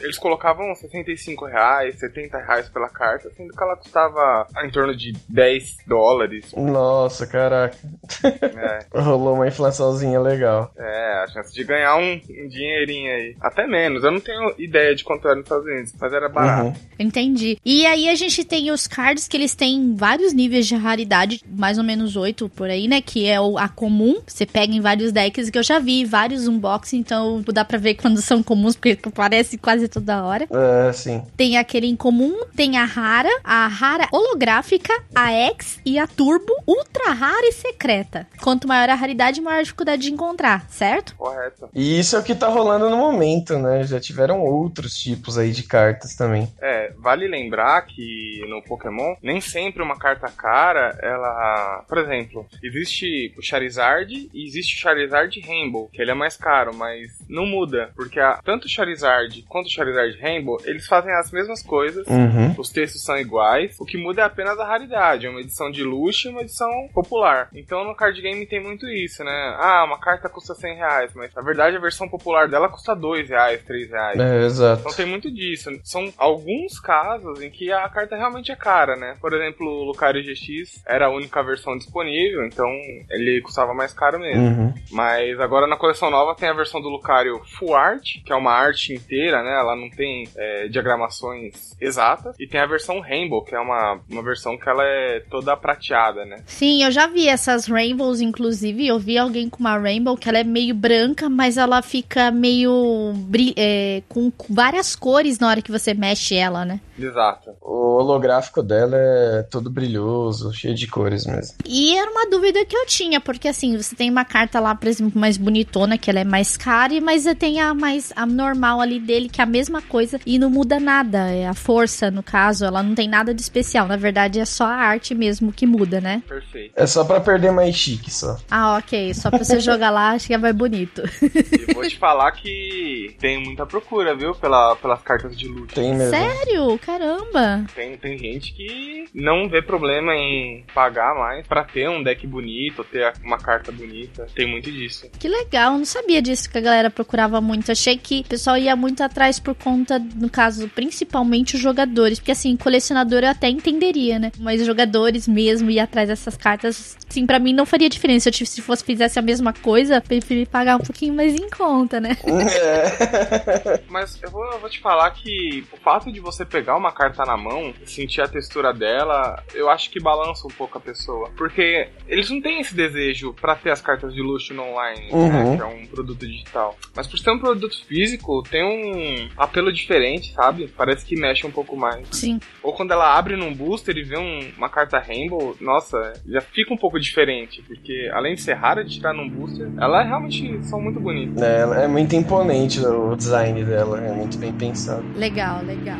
eles 0.00 0.18
colocavam 0.18 0.74
65 0.74 1.46
reais, 1.46 1.98
70 1.98 2.38
reais 2.38 2.68
pela 2.68 2.88
carta, 2.88 3.30
sendo 3.36 3.52
que 3.52 3.62
ela 3.62 3.76
custava 3.76 4.46
em 4.64 4.70
torno 4.70 4.96
de 4.96 5.12
10 5.28 5.78
dólares. 5.86 6.52
Nossa, 6.56 7.26
caraca. 7.26 7.76
É. 8.24 8.78
Rolou 9.00 9.34
uma 9.34 9.48
inflaçãozinha 9.48 10.20
legal. 10.20 10.72
É, 10.76 11.24
a 11.24 11.26
chance 11.28 11.52
de 11.52 11.64
ganhar 11.64 11.96
um, 11.96 12.12
um 12.12 12.48
dinheirinho 12.48 13.12
aí. 13.12 13.36
Até 13.40 13.66
menos. 13.66 14.04
Eu 14.04 14.12
não 14.12 14.20
tenho 14.20 14.54
ideia 14.58 14.94
de 14.94 15.04
quanto 15.04 15.26
era 15.26 15.36
nos 15.36 15.44
Estados 15.44 15.66
Unidos, 15.66 15.94
mas 15.98 16.12
era 16.12 16.28
barato. 16.28 16.68
Uhum. 16.68 16.74
Entendi. 16.98 17.58
E 17.64 17.86
aí 17.86 18.08
a 18.08 18.14
gente 18.14 18.44
tem 18.44 18.70
os 18.70 18.86
cards 18.86 19.28
que 19.28 19.36
eles 19.36 19.54
têm 19.54 19.94
vários 19.94 20.32
níveis 20.32 20.66
de 20.66 20.74
raridade, 20.74 21.42
mais 21.46 21.78
ou 21.78 21.84
menos 21.84 22.16
oito 22.16 22.48
por 22.48 22.68
aí, 22.68 22.88
né? 22.88 23.00
Que 23.00 23.26
é 23.26 23.40
o, 23.40 23.58
a 23.58 23.68
comum. 23.68 24.20
Você 24.26 24.46
pega 24.46 24.72
em 24.72 24.80
vários 24.80 25.07
decks 25.12 25.50
que 25.50 25.58
eu 25.58 25.62
já 25.62 25.78
vi, 25.78 26.04
vários 26.04 26.46
unboxing, 26.46 26.98
então 26.98 27.42
dá 27.52 27.64
pra 27.64 27.78
ver 27.78 27.94
quando 27.94 28.20
são 28.20 28.42
comuns, 28.42 28.76
porque 28.76 28.98
aparece 29.04 29.58
quase 29.58 29.88
toda 29.88 30.24
hora. 30.24 30.46
É, 30.50 30.92
sim. 30.92 31.22
Tem 31.36 31.56
aquele 31.56 31.86
incomum, 31.86 32.44
tem 32.54 32.76
a 32.76 32.84
rara, 32.84 33.30
a 33.44 33.66
rara 33.66 34.08
holográfica, 34.12 34.92
a 35.14 35.30
X 35.30 35.80
e 35.84 35.98
a 35.98 36.06
turbo, 36.06 36.52
ultra 36.66 37.12
rara 37.12 37.46
e 37.46 37.52
secreta. 37.52 38.26
Quanto 38.40 38.68
maior 38.68 38.88
a 38.88 38.94
raridade, 38.94 39.40
maior 39.40 39.60
a 39.60 39.62
dificuldade 39.62 40.02
de 40.02 40.12
encontrar, 40.12 40.66
certo? 40.68 41.14
Correto. 41.16 41.68
E 41.74 41.98
isso 41.98 42.16
é 42.16 42.18
o 42.18 42.22
que 42.22 42.34
tá 42.34 42.48
rolando 42.48 42.90
no 42.90 42.96
momento, 42.96 43.58
né? 43.58 43.84
Já 43.84 44.00
tiveram 44.00 44.40
outros 44.40 44.96
tipos 44.96 45.38
aí 45.38 45.52
de 45.52 45.62
cartas 45.62 46.14
também. 46.14 46.52
É, 46.60 46.92
vale 46.98 47.26
lembrar 47.28 47.82
que 47.82 48.42
no 48.48 48.62
Pokémon, 48.62 49.14
nem 49.22 49.40
sempre 49.40 49.82
uma 49.82 49.98
carta 49.98 50.28
cara, 50.28 50.98
ela. 51.02 51.84
Por 51.88 51.98
exemplo, 51.98 52.46
existe 52.62 53.34
o 53.38 53.42
Charizard 53.42 54.30
e 54.32 54.46
existe 54.46 54.76
o 54.76 54.78
Charizard 54.78 54.97
Rainbow, 55.06 55.88
que 55.92 56.00
ele 56.00 56.10
é 56.10 56.14
mais 56.14 56.36
caro, 56.36 56.74
mas 56.74 57.10
não 57.28 57.46
muda, 57.46 57.90
porque 57.94 58.18
a, 58.18 58.40
tanto 58.44 58.66
o 58.66 58.68
Charizard 58.68 59.42
quanto 59.48 59.66
o 59.66 59.70
Charizard 59.70 60.18
Rainbow, 60.20 60.58
eles 60.64 60.86
fazem 60.86 61.12
as 61.12 61.30
mesmas 61.30 61.62
coisas, 61.62 62.06
uhum. 62.06 62.54
os 62.58 62.70
textos 62.70 63.02
são 63.02 63.16
iguais, 63.16 63.76
o 63.78 63.84
que 63.84 63.96
muda 63.96 64.22
é 64.22 64.24
apenas 64.24 64.58
a 64.58 64.66
raridade, 64.66 65.28
uma 65.28 65.40
edição 65.40 65.70
de 65.70 65.82
luxo 65.82 66.28
e 66.28 66.30
uma 66.30 66.42
edição 66.42 66.70
popular. 66.92 67.48
Então 67.54 67.84
no 67.84 67.94
card 67.94 68.20
game 68.20 68.46
tem 68.46 68.62
muito 68.62 68.86
isso, 68.88 69.22
né? 69.24 69.56
Ah, 69.58 69.84
uma 69.84 69.98
carta 69.98 70.28
custa 70.28 70.54
100 70.54 70.76
reais, 70.76 71.12
mas 71.14 71.34
na 71.34 71.42
verdade 71.42 71.76
a 71.76 71.80
versão 71.80 72.08
popular 72.08 72.48
dela 72.48 72.68
custa 72.68 72.94
2 72.94 73.28
reais, 73.28 73.62
3 73.62 73.90
reais. 73.90 74.18
É, 74.18 74.44
exato. 74.44 74.80
Então 74.80 74.94
tem 74.94 75.06
muito 75.06 75.30
disso. 75.30 75.70
São 75.84 76.12
alguns 76.16 76.80
casos 76.80 77.40
em 77.40 77.50
que 77.50 77.70
a 77.72 77.88
carta 77.88 78.16
realmente 78.16 78.52
é 78.52 78.56
cara, 78.56 78.96
né? 78.96 79.16
Por 79.20 79.32
exemplo, 79.32 79.66
o 79.66 79.84
Lucario 79.84 80.22
GX 80.22 80.82
era 80.86 81.06
a 81.06 81.10
única 81.10 81.42
versão 81.42 81.76
disponível, 81.76 82.44
então 82.44 82.68
ele 83.10 83.40
custava 83.42 83.74
mais 83.74 83.92
caro 83.92 84.18
mesmo. 84.18 84.42
Uhum. 84.42 84.74
Mas 84.90 85.38
agora 85.40 85.66
na 85.66 85.76
coleção 85.76 86.10
nova 86.10 86.34
tem 86.34 86.48
a 86.48 86.54
versão 86.54 86.80
do 86.80 86.88
Lucario 86.88 87.40
Full 87.58 87.74
Art, 87.74 88.22
que 88.24 88.32
é 88.32 88.36
uma 88.36 88.52
arte 88.52 88.94
inteira, 88.94 89.42
né? 89.42 89.58
Ela 89.58 89.76
não 89.76 89.90
tem 89.90 90.28
é, 90.36 90.68
diagramações 90.68 91.76
exatas. 91.80 92.36
E 92.38 92.46
tem 92.46 92.60
a 92.60 92.66
versão 92.66 93.00
Rainbow, 93.00 93.44
que 93.44 93.54
é 93.54 93.60
uma, 93.60 94.00
uma 94.10 94.22
versão 94.22 94.56
que 94.56 94.68
ela 94.68 94.84
é 94.84 95.20
toda 95.30 95.56
prateada, 95.56 96.24
né? 96.24 96.42
Sim, 96.46 96.82
eu 96.82 96.90
já 96.90 97.06
vi 97.06 97.28
essas 97.28 97.66
Rainbows, 97.66 98.20
inclusive. 98.20 98.86
Eu 98.86 98.98
vi 98.98 99.18
alguém 99.18 99.48
com 99.48 99.60
uma 99.60 99.78
Rainbow 99.78 100.16
que 100.16 100.28
ela 100.28 100.38
é 100.38 100.44
meio 100.44 100.74
branca, 100.74 101.28
mas 101.28 101.56
ela 101.56 101.82
fica 101.82 102.30
meio 102.30 103.14
é, 103.56 104.02
com 104.08 104.32
várias 104.48 104.94
cores 104.96 105.38
na 105.38 105.48
hora 105.48 105.62
que 105.62 105.70
você 105.70 105.94
mexe 105.94 106.34
ela, 106.34 106.64
né? 106.64 106.80
Exato. 106.98 107.50
O 107.62 107.98
holográfico 107.98 108.62
dela 108.62 108.96
é 108.96 109.42
todo 109.44 109.70
brilhoso, 109.70 110.52
cheio 110.52 110.74
de 110.74 110.86
cores 110.86 111.26
mesmo. 111.26 111.56
E 111.64 111.96
era 111.96 112.10
uma 112.10 112.28
dúvida 112.28 112.64
que 112.64 112.76
eu 112.76 112.86
tinha, 112.86 113.20
porque 113.20 113.48
assim, 113.48 113.76
você 113.76 113.94
tem 113.94 114.10
uma 114.10 114.24
carta 114.24 114.58
lá, 114.58 114.67
por 114.74 114.88
exemplo, 114.88 115.20
mais 115.20 115.36
bonitona, 115.36 115.98
que 115.98 116.10
ela 116.10 116.20
é 116.20 116.24
mais 116.24 116.56
cara, 116.56 116.88
mas 117.00 117.24
tem 117.38 117.60
a 117.60 117.74
mais 117.74 118.12
a 118.16 118.24
normal 118.24 118.80
ali 118.80 118.98
dele, 118.98 119.28
que 119.28 119.40
é 119.40 119.44
a 119.44 119.46
mesma 119.46 119.82
coisa 119.82 120.20
e 120.24 120.38
não 120.38 120.50
muda 120.50 120.80
nada. 120.80 121.30
É 121.30 121.46
a 121.46 121.54
força, 121.54 122.10
no 122.10 122.22
caso, 122.22 122.64
ela 122.64 122.82
não 122.82 122.94
tem 122.94 123.08
nada 123.08 123.34
de 123.34 123.40
especial. 123.40 123.86
Na 123.86 123.96
verdade, 123.96 124.40
é 124.40 124.44
só 124.44 124.64
a 124.64 124.74
arte 124.74 125.14
mesmo 125.14 125.52
que 125.52 125.66
muda, 125.66 126.00
né? 126.00 126.22
Perfeito. 126.26 126.72
É 126.74 126.86
só 126.86 127.04
pra 127.04 127.20
perder 127.20 127.50
mais 127.50 127.74
chique, 127.74 128.10
só. 128.10 128.38
Ah, 128.50 128.76
ok. 128.78 129.12
Só 129.14 129.30
pra 129.30 129.44
você 129.44 129.60
jogar 129.60 129.90
lá, 129.90 130.10
acho 130.10 130.26
que 130.26 130.34
é 130.34 130.38
mais 130.38 130.54
bonito. 130.54 131.02
E 131.22 131.72
vou 131.72 131.86
te 131.86 131.96
falar 131.96 132.32
que 132.32 133.14
tem 133.18 133.42
muita 133.42 133.66
procura, 133.66 134.14
viu? 134.14 134.34
Pela, 134.34 134.76
pelas 134.76 135.02
cartas 135.02 135.36
de 135.36 135.48
luta. 135.48 135.74
Tem 135.74 135.94
mesmo. 135.94 136.10
Sério? 136.10 136.78
Caramba! 136.78 137.64
Tem, 137.74 137.96
tem 137.96 138.18
gente 138.18 138.52
que 138.52 139.06
não 139.14 139.48
vê 139.48 139.60
problema 139.62 140.14
em 140.14 140.64
pagar 140.74 141.14
mais 141.14 141.46
pra 141.46 141.64
ter 141.64 141.88
um 141.88 142.02
deck 142.02 142.26
bonito, 142.26 142.84
ter 142.84 143.12
uma 143.22 143.38
carta 143.38 143.70
bonita. 143.70 144.26
Tem 144.34 144.46
muito 144.58 144.72
disso. 144.72 145.08
Que 145.18 145.28
legal, 145.28 145.72
eu 145.72 145.78
não 145.78 145.84
sabia 145.84 146.20
disso 146.20 146.50
que 146.50 146.58
a 146.58 146.60
galera 146.60 146.90
procurava 146.90 147.40
muito. 147.40 147.70
Achei 147.72 147.96
que 147.96 148.20
o 148.20 148.24
pessoal 148.24 148.58
ia 148.58 148.74
muito 148.76 149.02
atrás 149.02 149.38
por 149.38 149.54
conta, 149.54 149.98
no 149.98 150.28
caso, 150.28 150.68
principalmente 150.68 151.56
os 151.56 151.60
jogadores. 151.60 152.18
Porque 152.18 152.32
assim, 152.32 152.56
colecionador 152.56 153.22
eu 153.22 153.30
até 153.30 153.48
entenderia, 153.48 154.18
né? 154.18 154.32
Mas 154.38 154.64
jogadores 154.64 155.26
mesmo 155.26 155.70
ir 155.70 155.80
atrás 155.80 156.08
dessas 156.08 156.36
cartas, 156.36 156.96
sim, 157.08 157.26
para 157.26 157.38
mim 157.38 157.52
não 157.52 157.64
faria 157.64 157.88
diferença. 157.88 158.28
Eu, 158.28 158.32
se 158.32 158.60
fosse 158.60 158.84
fizesse 158.84 159.18
a 159.18 159.22
mesma 159.22 159.52
coisa, 159.52 160.00
preferi 160.00 160.46
pagar 160.46 160.76
um 160.76 160.80
pouquinho 160.80 161.14
mais 161.14 161.34
em 161.34 161.48
conta, 161.48 162.00
né? 162.00 162.16
É. 162.58 163.80
Mas 163.88 164.20
eu 164.22 164.30
vou, 164.30 164.44
eu 164.52 164.58
vou 164.58 164.70
te 164.70 164.80
falar 164.80 165.10
que 165.10 165.64
o 165.72 165.76
fato 165.76 166.10
de 166.10 166.18
você 166.18 166.44
pegar 166.44 166.76
uma 166.76 166.92
carta 166.92 167.24
na 167.24 167.36
mão, 167.36 167.72
sentir 167.84 168.20
a 168.20 168.28
textura 168.28 168.72
dela, 168.72 169.42
eu 169.54 169.68
acho 169.68 169.90
que 169.90 170.00
balança 170.00 170.46
um 170.46 170.50
pouco 170.50 170.78
a 170.78 170.80
pessoa. 170.80 171.30
Porque 171.36 171.88
eles 172.06 172.30
não 172.30 172.40
têm 172.40 172.60
esse 172.60 172.74
desejo 172.74 173.34
pra 173.34 173.54
ter 173.54 173.70
as 173.70 173.80
cartas 173.80 174.14
de 174.14 174.22
luxo 174.22 174.47
no 174.54 174.62
online, 174.62 175.08
Uhum. 175.12 175.28
né? 175.50 175.56
Que 175.56 175.62
é 175.62 175.66
um 175.66 175.86
produto 175.86 176.26
digital. 176.26 176.76
Mas 176.94 177.06
por 177.06 177.18
ser 177.18 177.30
um 177.30 177.38
produto 177.38 177.84
físico, 177.86 178.42
tem 178.50 178.62
um 178.64 179.28
apelo 179.36 179.72
diferente, 179.72 180.32
sabe? 180.32 180.68
Parece 180.76 181.04
que 181.04 181.16
mexe 181.18 181.46
um 181.46 181.50
pouco 181.50 181.76
mais. 181.76 182.06
Sim. 182.12 182.38
Ou 182.62 182.72
quando 182.72 182.92
ela 182.92 183.16
abre 183.16 183.36
num 183.36 183.54
booster 183.54 183.96
e 183.96 184.02
vê 184.02 184.16
um- 184.18 184.50
uma 184.56 184.68
carta 184.68 184.98
Rainbow, 184.98 185.56
nossa, 185.60 186.14
já 186.26 186.40
fica 186.40 186.72
um 186.72 186.76
pouco 186.76 186.98
diferente. 186.98 187.62
Porque 187.66 188.10
além 188.12 188.34
de 188.34 188.40
ser 188.42 188.54
rara 188.54 188.84
de 188.84 188.94
tirar 188.96 189.12
num 189.12 189.28
booster, 189.28 189.68
elas 189.78 190.06
realmente 190.06 190.64
são 190.64 190.80
muito 190.80 191.00
bonitas. 191.00 191.40
É, 191.42 191.60
ela 191.60 191.82
é 191.84 191.86
muito 191.88 192.14
imponente 192.14 192.80
o 192.80 193.14
design 193.16 193.64
dela, 193.64 194.00
é 194.00 194.12
muito 194.12 194.38
bem 194.38 194.52
pensado. 194.52 195.04
Legal, 195.16 195.62
legal. 195.64 195.98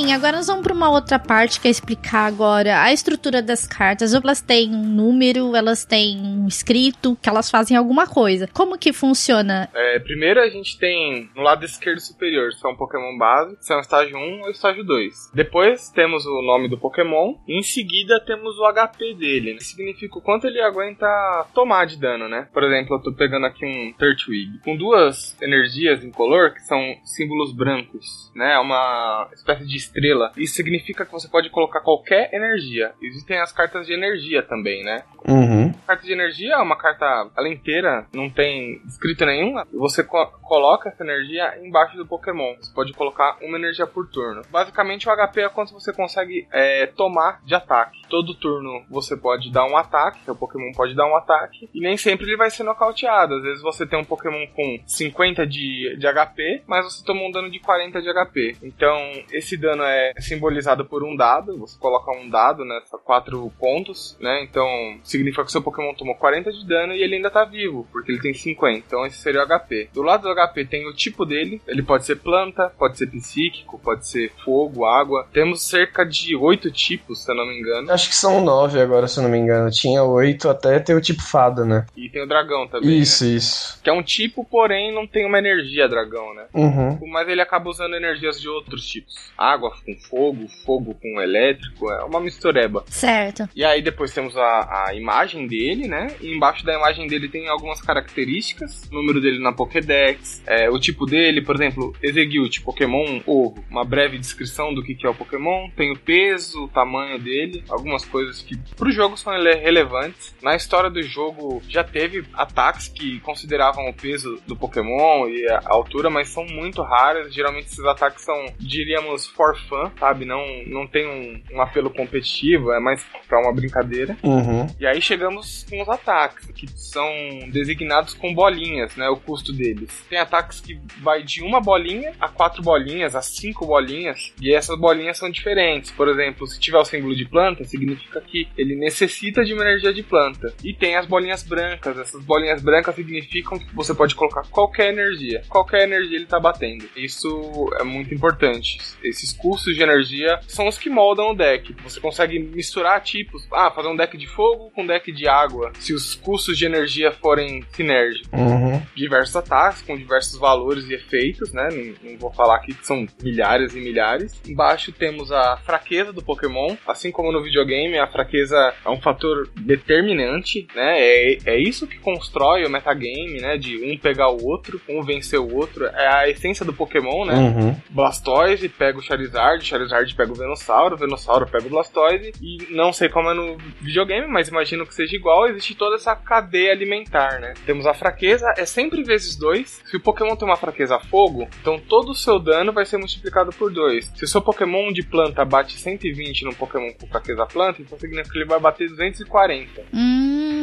Enfim, 0.00 0.14
agora 0.14 0.38
nós 0.38 0.46
vamos 0.46 0.62
para 0.62 0.72
uma 0.72 0.88
outra 0.88 1.18
parte 1.18 1.60
que 1.60 1.68
é 1.68 1.70
explicar 1.70 2.24
agora 2.24 2.80
a 2.80 2.90
estrutura 2.90 3.42
das 3.42 3.66
cartas. 3.66 4.14
Elas 4.14 4.40
têm 4.40 4.74
um 4.74 4.82
número, 4.82 5.54
elas 5.54 5.84
têm 5.84 6.16
um 6.16 6.48
escrito, 6.48 7.18
que 7.20 7.28
elas 7.28 7.50
fazem 7.50 7.76
alguma 7.76 8.06
coisa. 8.06 8.48
Como 8.50 8.78
que 8.78 8.94
funciona? 8.94 9.68
É, 9.74 9.98
primeiro 9.98 10.40
a 10.40 10.48
gente 10.48 10.78
tem 10.78 11.28
no 11.36 11.42
lado 11.42 11.66
esquerdo 11.66 12.00
superior 12.00 12.50
são 12.54 12.74
Pokémon 12.74 13.18
base, 13.18 13.58
são 13.60 13.78
estágio 13.78 14.16
1 14.16 14.40
ou 14.40 14.50
estágio 14.50 14.82
2. 14.84 15.32
Depois 15.34 15.90
temos 15.90 16.24
o 16.24 16.40
nome 16.40 16.70
do 16.70 16.78
Pokémon, 16.78 17.34
e 17.46 17.58
em 17.58 17.62
seguida 17.62 18.18
temos 18.24 18.58
o 18.58 18.72
HP 18.72 19.12
dele, 19.18 19.56
que 19.56 19.64
significa 19.64 20.18
o 20.18 20.22
quanto 20.22 20.46
ele 20.46 20.62
aguenta 20.62 21.06
tomar 21.52 21.84
de 21.84 21.98
dano, 21.98 22.26
né? 22.26 22.48
Por 22.54 22.64
exemplo, 22.64 22.96
eu 22.96 23.02
tô 23.02 23.12
pegando 23.12 23.44
aqui 23.44 23.66
um 23.66 23.92
Turtwig 23.98 24.60
com 24.64 24.74
duas 24.74 25.36
energias 25.42 26.02
em 26.02 26.10
color, 26.10 26.54
que 26.54 26.60
são 26.60 26.80
símbolos 27.04 27.52
brancos, 27.52 28.32
né? 28.34 28.54
É 28.54 28.58
uma 28.58 29.28
espécie 29.34 29.66
de 29.66 29.76
estrela. 29.90 30.32
Isso 30.36 30.54
significa 30.54 31.04
que 31.04 31.12
você 31.12 31.28
pode 31.28 31.50
colocar 31.50 31.80
qualquer 31.80 32.32
energia. 32.32 32.92
Existem 33.02 33.38
as 33.40 33.52
cartas 33.52 33.86
de 33.86 33.92
energia 33.92 34.42
também, 34.42 34.82
né? 34.84 35.02
Uhum. 35.28 35.72
carta 35.86 36.04
de 36.06 36.12
energia 36.12 36.54
é 36.54 36.58
uma 36.58 36.76
carta, 36.76 37.28
ela 37.36 37.48
inteira, 37.48 38.06
não 38.12 38.30
tem 38.30 38.80
escrito 38.86 39.26
nenhum. 39.26 39.54
Você 39.72 40.02
co- 40.02 40.26
coloca 40.42 40.88
essa 40.88 41.02
energia 41.04 41.58
embaixo 41.62 41.96
do 41.96 42.06
Pokémon. 42.06 42.54
Você 42.60 42.72
pode 42.74 42.92
colocar 42.92 43.36
uma 43.42 43.58
energia 43.58 43.86
por 43.86 44.08
turno. 44.08 44.42
Basicamente, 44.50 45.08
o 45.08 45.12
HP 45.12 45.42
é 45.42 45.48
quanto 45.48 45.72
você 45.72 45.92
consegue 45.92 46.46
é, 46.52 46.86
tomar 46.86 47.40
de 47.44 47.54
ataque. 47.54 48.00
Todo 48.08 48.34
turno 48.34 48.82
você 48.90 49.16
pode 49.16 49.50
dar 49.52 49.66
um 49.66 49.76
ataque, 49.76 50.24
seu 50.24 50.34
Pokémon 50.34 50.72
pode 50.72 50.94
dar 50.94 51.06
um 51.06 51.16
ataque, 51.16 51.68
e 51.74 51.80
nem 51.80 51.96
sempre 51.96 52.26
ele 52.26 52.36
vai 52.36 52.50
ser 52.50 52.62
nocauteado. 52.62 53.34
Às 53.34 53.42
vezes 53.42 53.62
você 53.62 53.86
tem 53.86 53.98
um 53.98 54.04
Pokémon 54.04 54.46
com 54.54 54.78
50 54.86 55.46
de, 55.46 55.96
de 55.98 56.06
HP, 56.12 56.62
mas 56.66 56.84
você 56.84 57.04
tomou 57.04 57.28
um 57.28 57.30
dano 57.30 57.50
de 57.50 57.58
40 57.60 58.00
de 58.00 58.12
HP. 58.12 58.56
Então, 58.62 58.96
esse 59.32 59.56
dano 59.56 59.69
é 59.84 60.12
simbolizado 60.20 60.84
por 60.84 61.02
um 61.02 61.16
dado. 61.16 61.58
Você 61.58 61.78
coloca 61.78 62.10
um 62.12 62.28
dado 62.28 62.64
nessa 62.64 62.98
quatro 62.98 63.50
pontos, 63.58 64.16
né? 64.20 64.42
Então, 64.42 64.66
significa 65.02 65.44
que 65.44 65.52
seu 65.52 65.62
Pokémon 65.62 65.94
tomou 65.94 66.14
40 66.14 66.52
de 66.52 66.66
dano 66.66 66.94
e 66.94 67.02
ele 67.02 67.16
ainda 67.16 67.30
tá 67.30 67.44
vivo, 67.44 67.86
porque 67.92 68.12
ele 68.12 68.20
tem 68.20 68.32
50. 68.32 68.78
Então, 68.86 69.06
esse 69.06 69.18
seria 69.18 69.42
o 69.42 69.46
HP. 69.46 69.90
Do 69.92 70.02
lado 70.02 70.22
do 70.22 70.34
HP 70.34 70.64
tem 70.64 70.88
o 70.88 70.94
tipo 70.94 71.24
dele. 71.24 71.60
Ele 71.66 71.82
pode 71.82 72.04
ser 72.04 72.16
planta, 72.16 72.72
pode 72.78 72.98
ser 72.98 73.06
psíquico, 73.06 73.78
pode 73.78 74.06
ser 74.06 74.32
fogo, 74.44 74.84
água. 74.84 75.26
Temos 75.32 75.62
cerca 75.62 76.04
de 76.04 76.36
oito 76.36 76.70
tipos, 76.70 77.24
se 77.24 77.30
eu 77.30 77.36
não 77.36 77.46
me 77.46 77.58
engano. 77.58 77.92
Acho 77.92 78.08
que 78.08 78.14
são 78.14 78.42
nove 78.42 78.80
agora, 78.80 79.06
se 79.06 79.18
eu 79.18 79.22
não 79.22 79.30
me 79.30 79.38
engano. 79.38 79.70
Tinha 79.70 80.02
oito 80.02 80.48
até 80.48 80.78
ter 80.78 80.94
o 80.94 81.00
tipo 81.00 81.22
fada, 81.22 81.64
né? 81.64 81.86
E 81.96 82.08
tem 82.08 82.22
o 82.22 82.28
dragão 82.28 82.66
também. 82.66 82.98
Isso, 82.98 83.24
né? 83.24 83.30
isso. 83.30 83.80
Que 83.82 83.90
é 83.90 83.92
um 83.92 84.02
tipo, 84.02 84.44
porém 84.44 84.94
não 84.94 85.06
tem 85.06 85.26
uma 85.26 85.38
energia 85.38 85.88
dragão, 85.88 86.34
né? 86.34 86.46
Uhum. 86.54 86.98
Mas 87.08 87.28
ele 87.28 87.40
acaba 87.40 87.68
usando 87.68 87.94
energias 87.94 88.40
de 88.40 88.48
outros 88.48 88.86
tipos. 88.86 89.32
Água 89.36 89.59
com 89.68 89.94
fogo, 90.08 90.46
fogo 90.64 90.94
com 90.94 91.20
elétrico, 91.20 91.90
é 91.90 92.04
uma 92.04 92.20
mistureba. 92.20 92.84
Certo. 92.88 93.48
E 93.54 93.64
aí 93.64 93.82
depois 93.82 94.14
temos 94.14 94.36
a, 94.36 94.86
a 94.86 94.94
imagem 94.94 95.46
dele, 95.46 95.88
né? 95.88 96.14
E 96.20 96.32
embaixo 96.32 96.64
da 96.64 96.74
imagem 96.74 97.06
dele 97.08 97.28
tem 97.28 97.48
algumas 97.48 97.82
características. 97.82 98.88
O 98.90 98.94
número 98.94 99.20
dele 99.20 99.40
na 99.40 99.52
Pokédex, 99.52 100.42
é, 100.46 100.70
o 100.70 100.78
tipo 100.78 101.06
dele, 101.06 101.42
por 101.42 101.56
exemplo, 101.56 101.94
Exegute, 102.02 102.62
Pokémon 102.62 103.20
ovo. 103.26 103.64
Uma 103.70 103.84
breve 103.84 104.18
descrição 104.18 104.72
do 104.72 104.82
que, 104.82 104.94
que 104.94 105.06
é 105.06 105.10
o 105.10 105.14
Pokémon. 105.14 105.68
Tem 105.76 105.92
o 105.92 105.98
peso, 105.98 106.64
o 106.64 106.68
tamanho 106.68 107.18
dele, 107.18 107.64
algumas 107.68 108.04
coisas 108.04 108.42
que 108.42 108.56
pro 108.76 108.90
jogo 108.90 109.16
são 109.16 109.34
ele- 109.34 109.56
relevantes. 109.56 110.34
Na 110.42 110.54
história 110.54 110.90
do 110.90 111.02
jogo 111.02 111.62
já 111.68 111.82
teve 111.82 112.24
ataques 112.34 112.88
que 112.88 113.18
consideravam 113.20 113.88
o 113.88 113.94
peso 113.94 114.40
do 114.46 114.54
Pokémon 114.56 115.28
e 115.28 115.48
a 115.48 115.60
altura, 115.66 116.10
mas 116.10 116.28
são 116.28 116.44
muito 116.44 116.82
raras. 116.82 117.32
Geralmente 117.34 117.66
esses 117.66 117.84
ataques 117.84 118.24
são, 118.24 118.46
diríamos, 118.58 119.26
for 119.26 119.49
fun, 119.56 119.90
sabe? 119.98 120.24
Não, 120.24 120.44
não 120.66 120.86
tem 120.86 121.06
um, 121.06 121.56
um 121.56 121.60
apelo 121.60 121.90
competitivo, 121.90 122.72
é 122.72 122.80
mais 122.80 123.04
pra 123.28 123.40
uma 123.40 123.52
brincadeira. 123.52 124.16
Uhum. 124.22 124.66
E 124.78 124.86
aí 124.86 125.00
chegamos 125.00 125.66
com 125.68 125.80
os 125.82 125.88
ataques, 125.88 126.46
que 126.52 126.66
são 126.68 127.08
designados 127.48 128.14
com 128.14 128.34
bolinhas, 128.34 128.96
né? 128.96 129.08
O 129.08 129.16
custo 129.16 129.52
deles. 129.52 130.04
Tem 130.08 130.18
ataques 130.18 130.60
que 130.60 130.78
vai 131.02 131.22
de 131.22 131.42
uma 131.42 131.60
bolinha 131.60 132.12
a 132.20 132.28
quatro 132.28 132.62
bolinhas, 132.62 133.14
a 133.14 133.22
cinco 133.22 133.66
bolinhas, 133.66 134.32
e 134.40 134.52
essas 134.52 134.78
bolinhas 134.78 135.18
são 135.18 135.30
diferentes. 135.30 135.90
Por 135.90 136.08
exemplo, 136.08 136.46
se 136.46 136.58
tiver 136.58 136.78
o 136.78 136.84
símbolo 136.84 137.14
de 137.14 137.24
planta, 137.24 137.64
significa 137.64 138.20
que 138.20 138.48
ele 138.56 138.76
necessita 138.76 139.44
de 139.44 139.52
uma 139.54 139.62
energia 139.62 139.92
de 139.92 140.02
planta. 140.02 140.52
E 140.62 140.72
tem 140.74 140.96
as 140.96 141.06
bolinhas 141.06 141.42
brancas. 141.42 141.98
Essas 141.98 142.22
bolinhas 142.22 142.62
brancas 142.62 142.94
significam 142.94 143.58
que 143.58 143.74
você 143.74 143.94
pode 143.94 144.14
colocar 144.14 144.42
qualquer 144.50 144.92
energia. 144.92 145.42
Qualquer 145.48 145.82
energia 145.82 146.16
ele 146.16 146.26
tá 146.26 146.38
batendo. 146.38 146.88
Isso 146.96 147.70
é 147.78 147.84
muito 147.84 148.14
importante. 148.14 148.78
Esses 149.02 149.32
custos 149.40 149.74
de 149.74 149.82
energia 149.82 150.40
são 150.46 150.68
os 150.68 150.78
que 150.78 150.88
moldam 150.88 151.30
o 151.30 151.34
deck. 151.34 151.74
Você 151.82 152.00
consegue 152.00 152.38
misturar 152.38 153.00
tipos. 153.02 153.46
Ah, 153.52 153.70
fazer 153.70 153.88
um 153.88 153.96
deck 153.96 154.16
de 154.16 154.26
fogo 154.26 154.70
com 154.74 154.82
um 154.82 154.86
deck 154.86 155.10
de 155.12 155.28
água. 155.28 155.72
Se 155.78 155.92
os 155.92 156.14
custos 156.14 156.56
de 156.56 156.64
energia 156.64 157.12
forem 157.12 157.64
sinérgicos. 157.72 158.30
Uhum. 158.32 158.80
Diversos 158.94 159.36
ataques 159.36 159.82
com 159.82 159.96
diversos 159.96 160.38
valores 160.38 160.88
e 160.88 160.94
efeitos, 160.94 161.52
né? 161.52 161.68
Não, 161.72 162.10
não 162.10 162.18
vou 162.18 162.32
falar 162.32 162.56
aqui 162.56 162.74
que 162.74 162.86
são 162.86 163.06
milhares 163.22 163.74
e 163.74 163.80
milhares. 163.80 164.40
Embaixo 164.46 164.92
temos 164.92 165.32
a 165.32 165.56
fraqueza 165.58 166.12
do 166.12 166.22
Pokémon. 166.22 166.76
Assim 166.86 167.10
como 167.10 167.32
no 167.32 167.42
videogame, 167.42 167.98
a 167.98 168.06
fraqueza 168.06 168.74
é 168.84 168.90
um 168.90 169.00
fator 169.00 169.48
determinante, 169.56 170.66
né? 170.74 171.00
É, 171.00 171.38
é 171.46 171.58
isso 171.58 171.86
que 171.86 171.98
constrói 171.98 172.64
o 172.64 172.70
metagame, 172.70 173.40
né? 173.40 173.56
De 173.56 173.76
um 173.84 173.96
pegar 173.98 174.30
o 174.30 174.44
outro, 174.44 174.80
um 174.88 175.02
vencer 175.02 175.40
o 175.40 175.54
outro. 175.54 175.86
É 175.86 176.06
a 176.06 176.28
essência 176.28 176.64
do 176.64 176.72
Pokémon, 176.72 177.24
né? 177.24 177.34
Uhum. 177.34 177.76
Blastoise 177.90 178.68
pega 178.68 178.98
o 178.98 179.02
Charizard, 179.02 179.29
Charizard 179.60 180.14
pega 180.14 180.32
o 180.32 180.34
Venossauro, 180.34 180.96
Venossauro 180.96 181.46
pega 181.46 181.66
o 181.66 181.70
Blastoise, 181.70 182.32
e 182.40 182.66
não 182.70 182.92
sei 182.92 183.08
como 183.08 183.30
é 183.30 183.34
no 183.34 183.56
videogame, 183.80 184.26
mas 184.26 184.48
imagino 184.48 184.86
que 184.86 184.94
seja 184.94 185.16
igual, 185.16 185.46
existe 185.46 185.74
toda 185.74 185.96
essa 185.96 186.14
cadeia 186.14 186.72
alimentar, 186.72 187.40
né? 187.40 187.54
Temos 187.66 187.86
a 187.86 187.94
fraqueza, 187.94 188.52
é 188.56 188.64
sempre 188.64 189.02
vezes 189.02 189.36
2. 189.36 189.82
Se 189.84 189.96
o 189.96 190.00
Pokémon 190.00 190.36
tem 190.36 190.48
uma 190.48 190.56
fraqueza 190.56 190.96
a 190.96 191.00
fogo, 191.00 191.48
então 191.60 191.78
todo 191.78 192.10
o 192.10 192.14
seu 192.14 192.38
dano 192.38 192.72
vai 192.72 192.84
ser 192.84 192.96
multiplicado 192.96 193.50
por 193.52 193.72
2. 193.72 194.12
Se 194.14 194.24
o 194.24 194.28
seu 194.28 194.42
Pokémon 194.42 194.92
de 194.92 195.02
planta 195.02 195.44
bate 195.44 195.78
120 195.78 196.44
num 196.44 196.52
Pokémon 196.52 196.92
com 196.98 197.06
fraqueza 197.06 197.46
planta, 197.46 197.82
então 197.82 197.98
significa 197.98 198.32
que 198.32 198.38
ele 198.38 198.48
vai 198.48 198.60
bater 198.60 198.88
240. 198.88 199.82
Hum. 199.92 200.59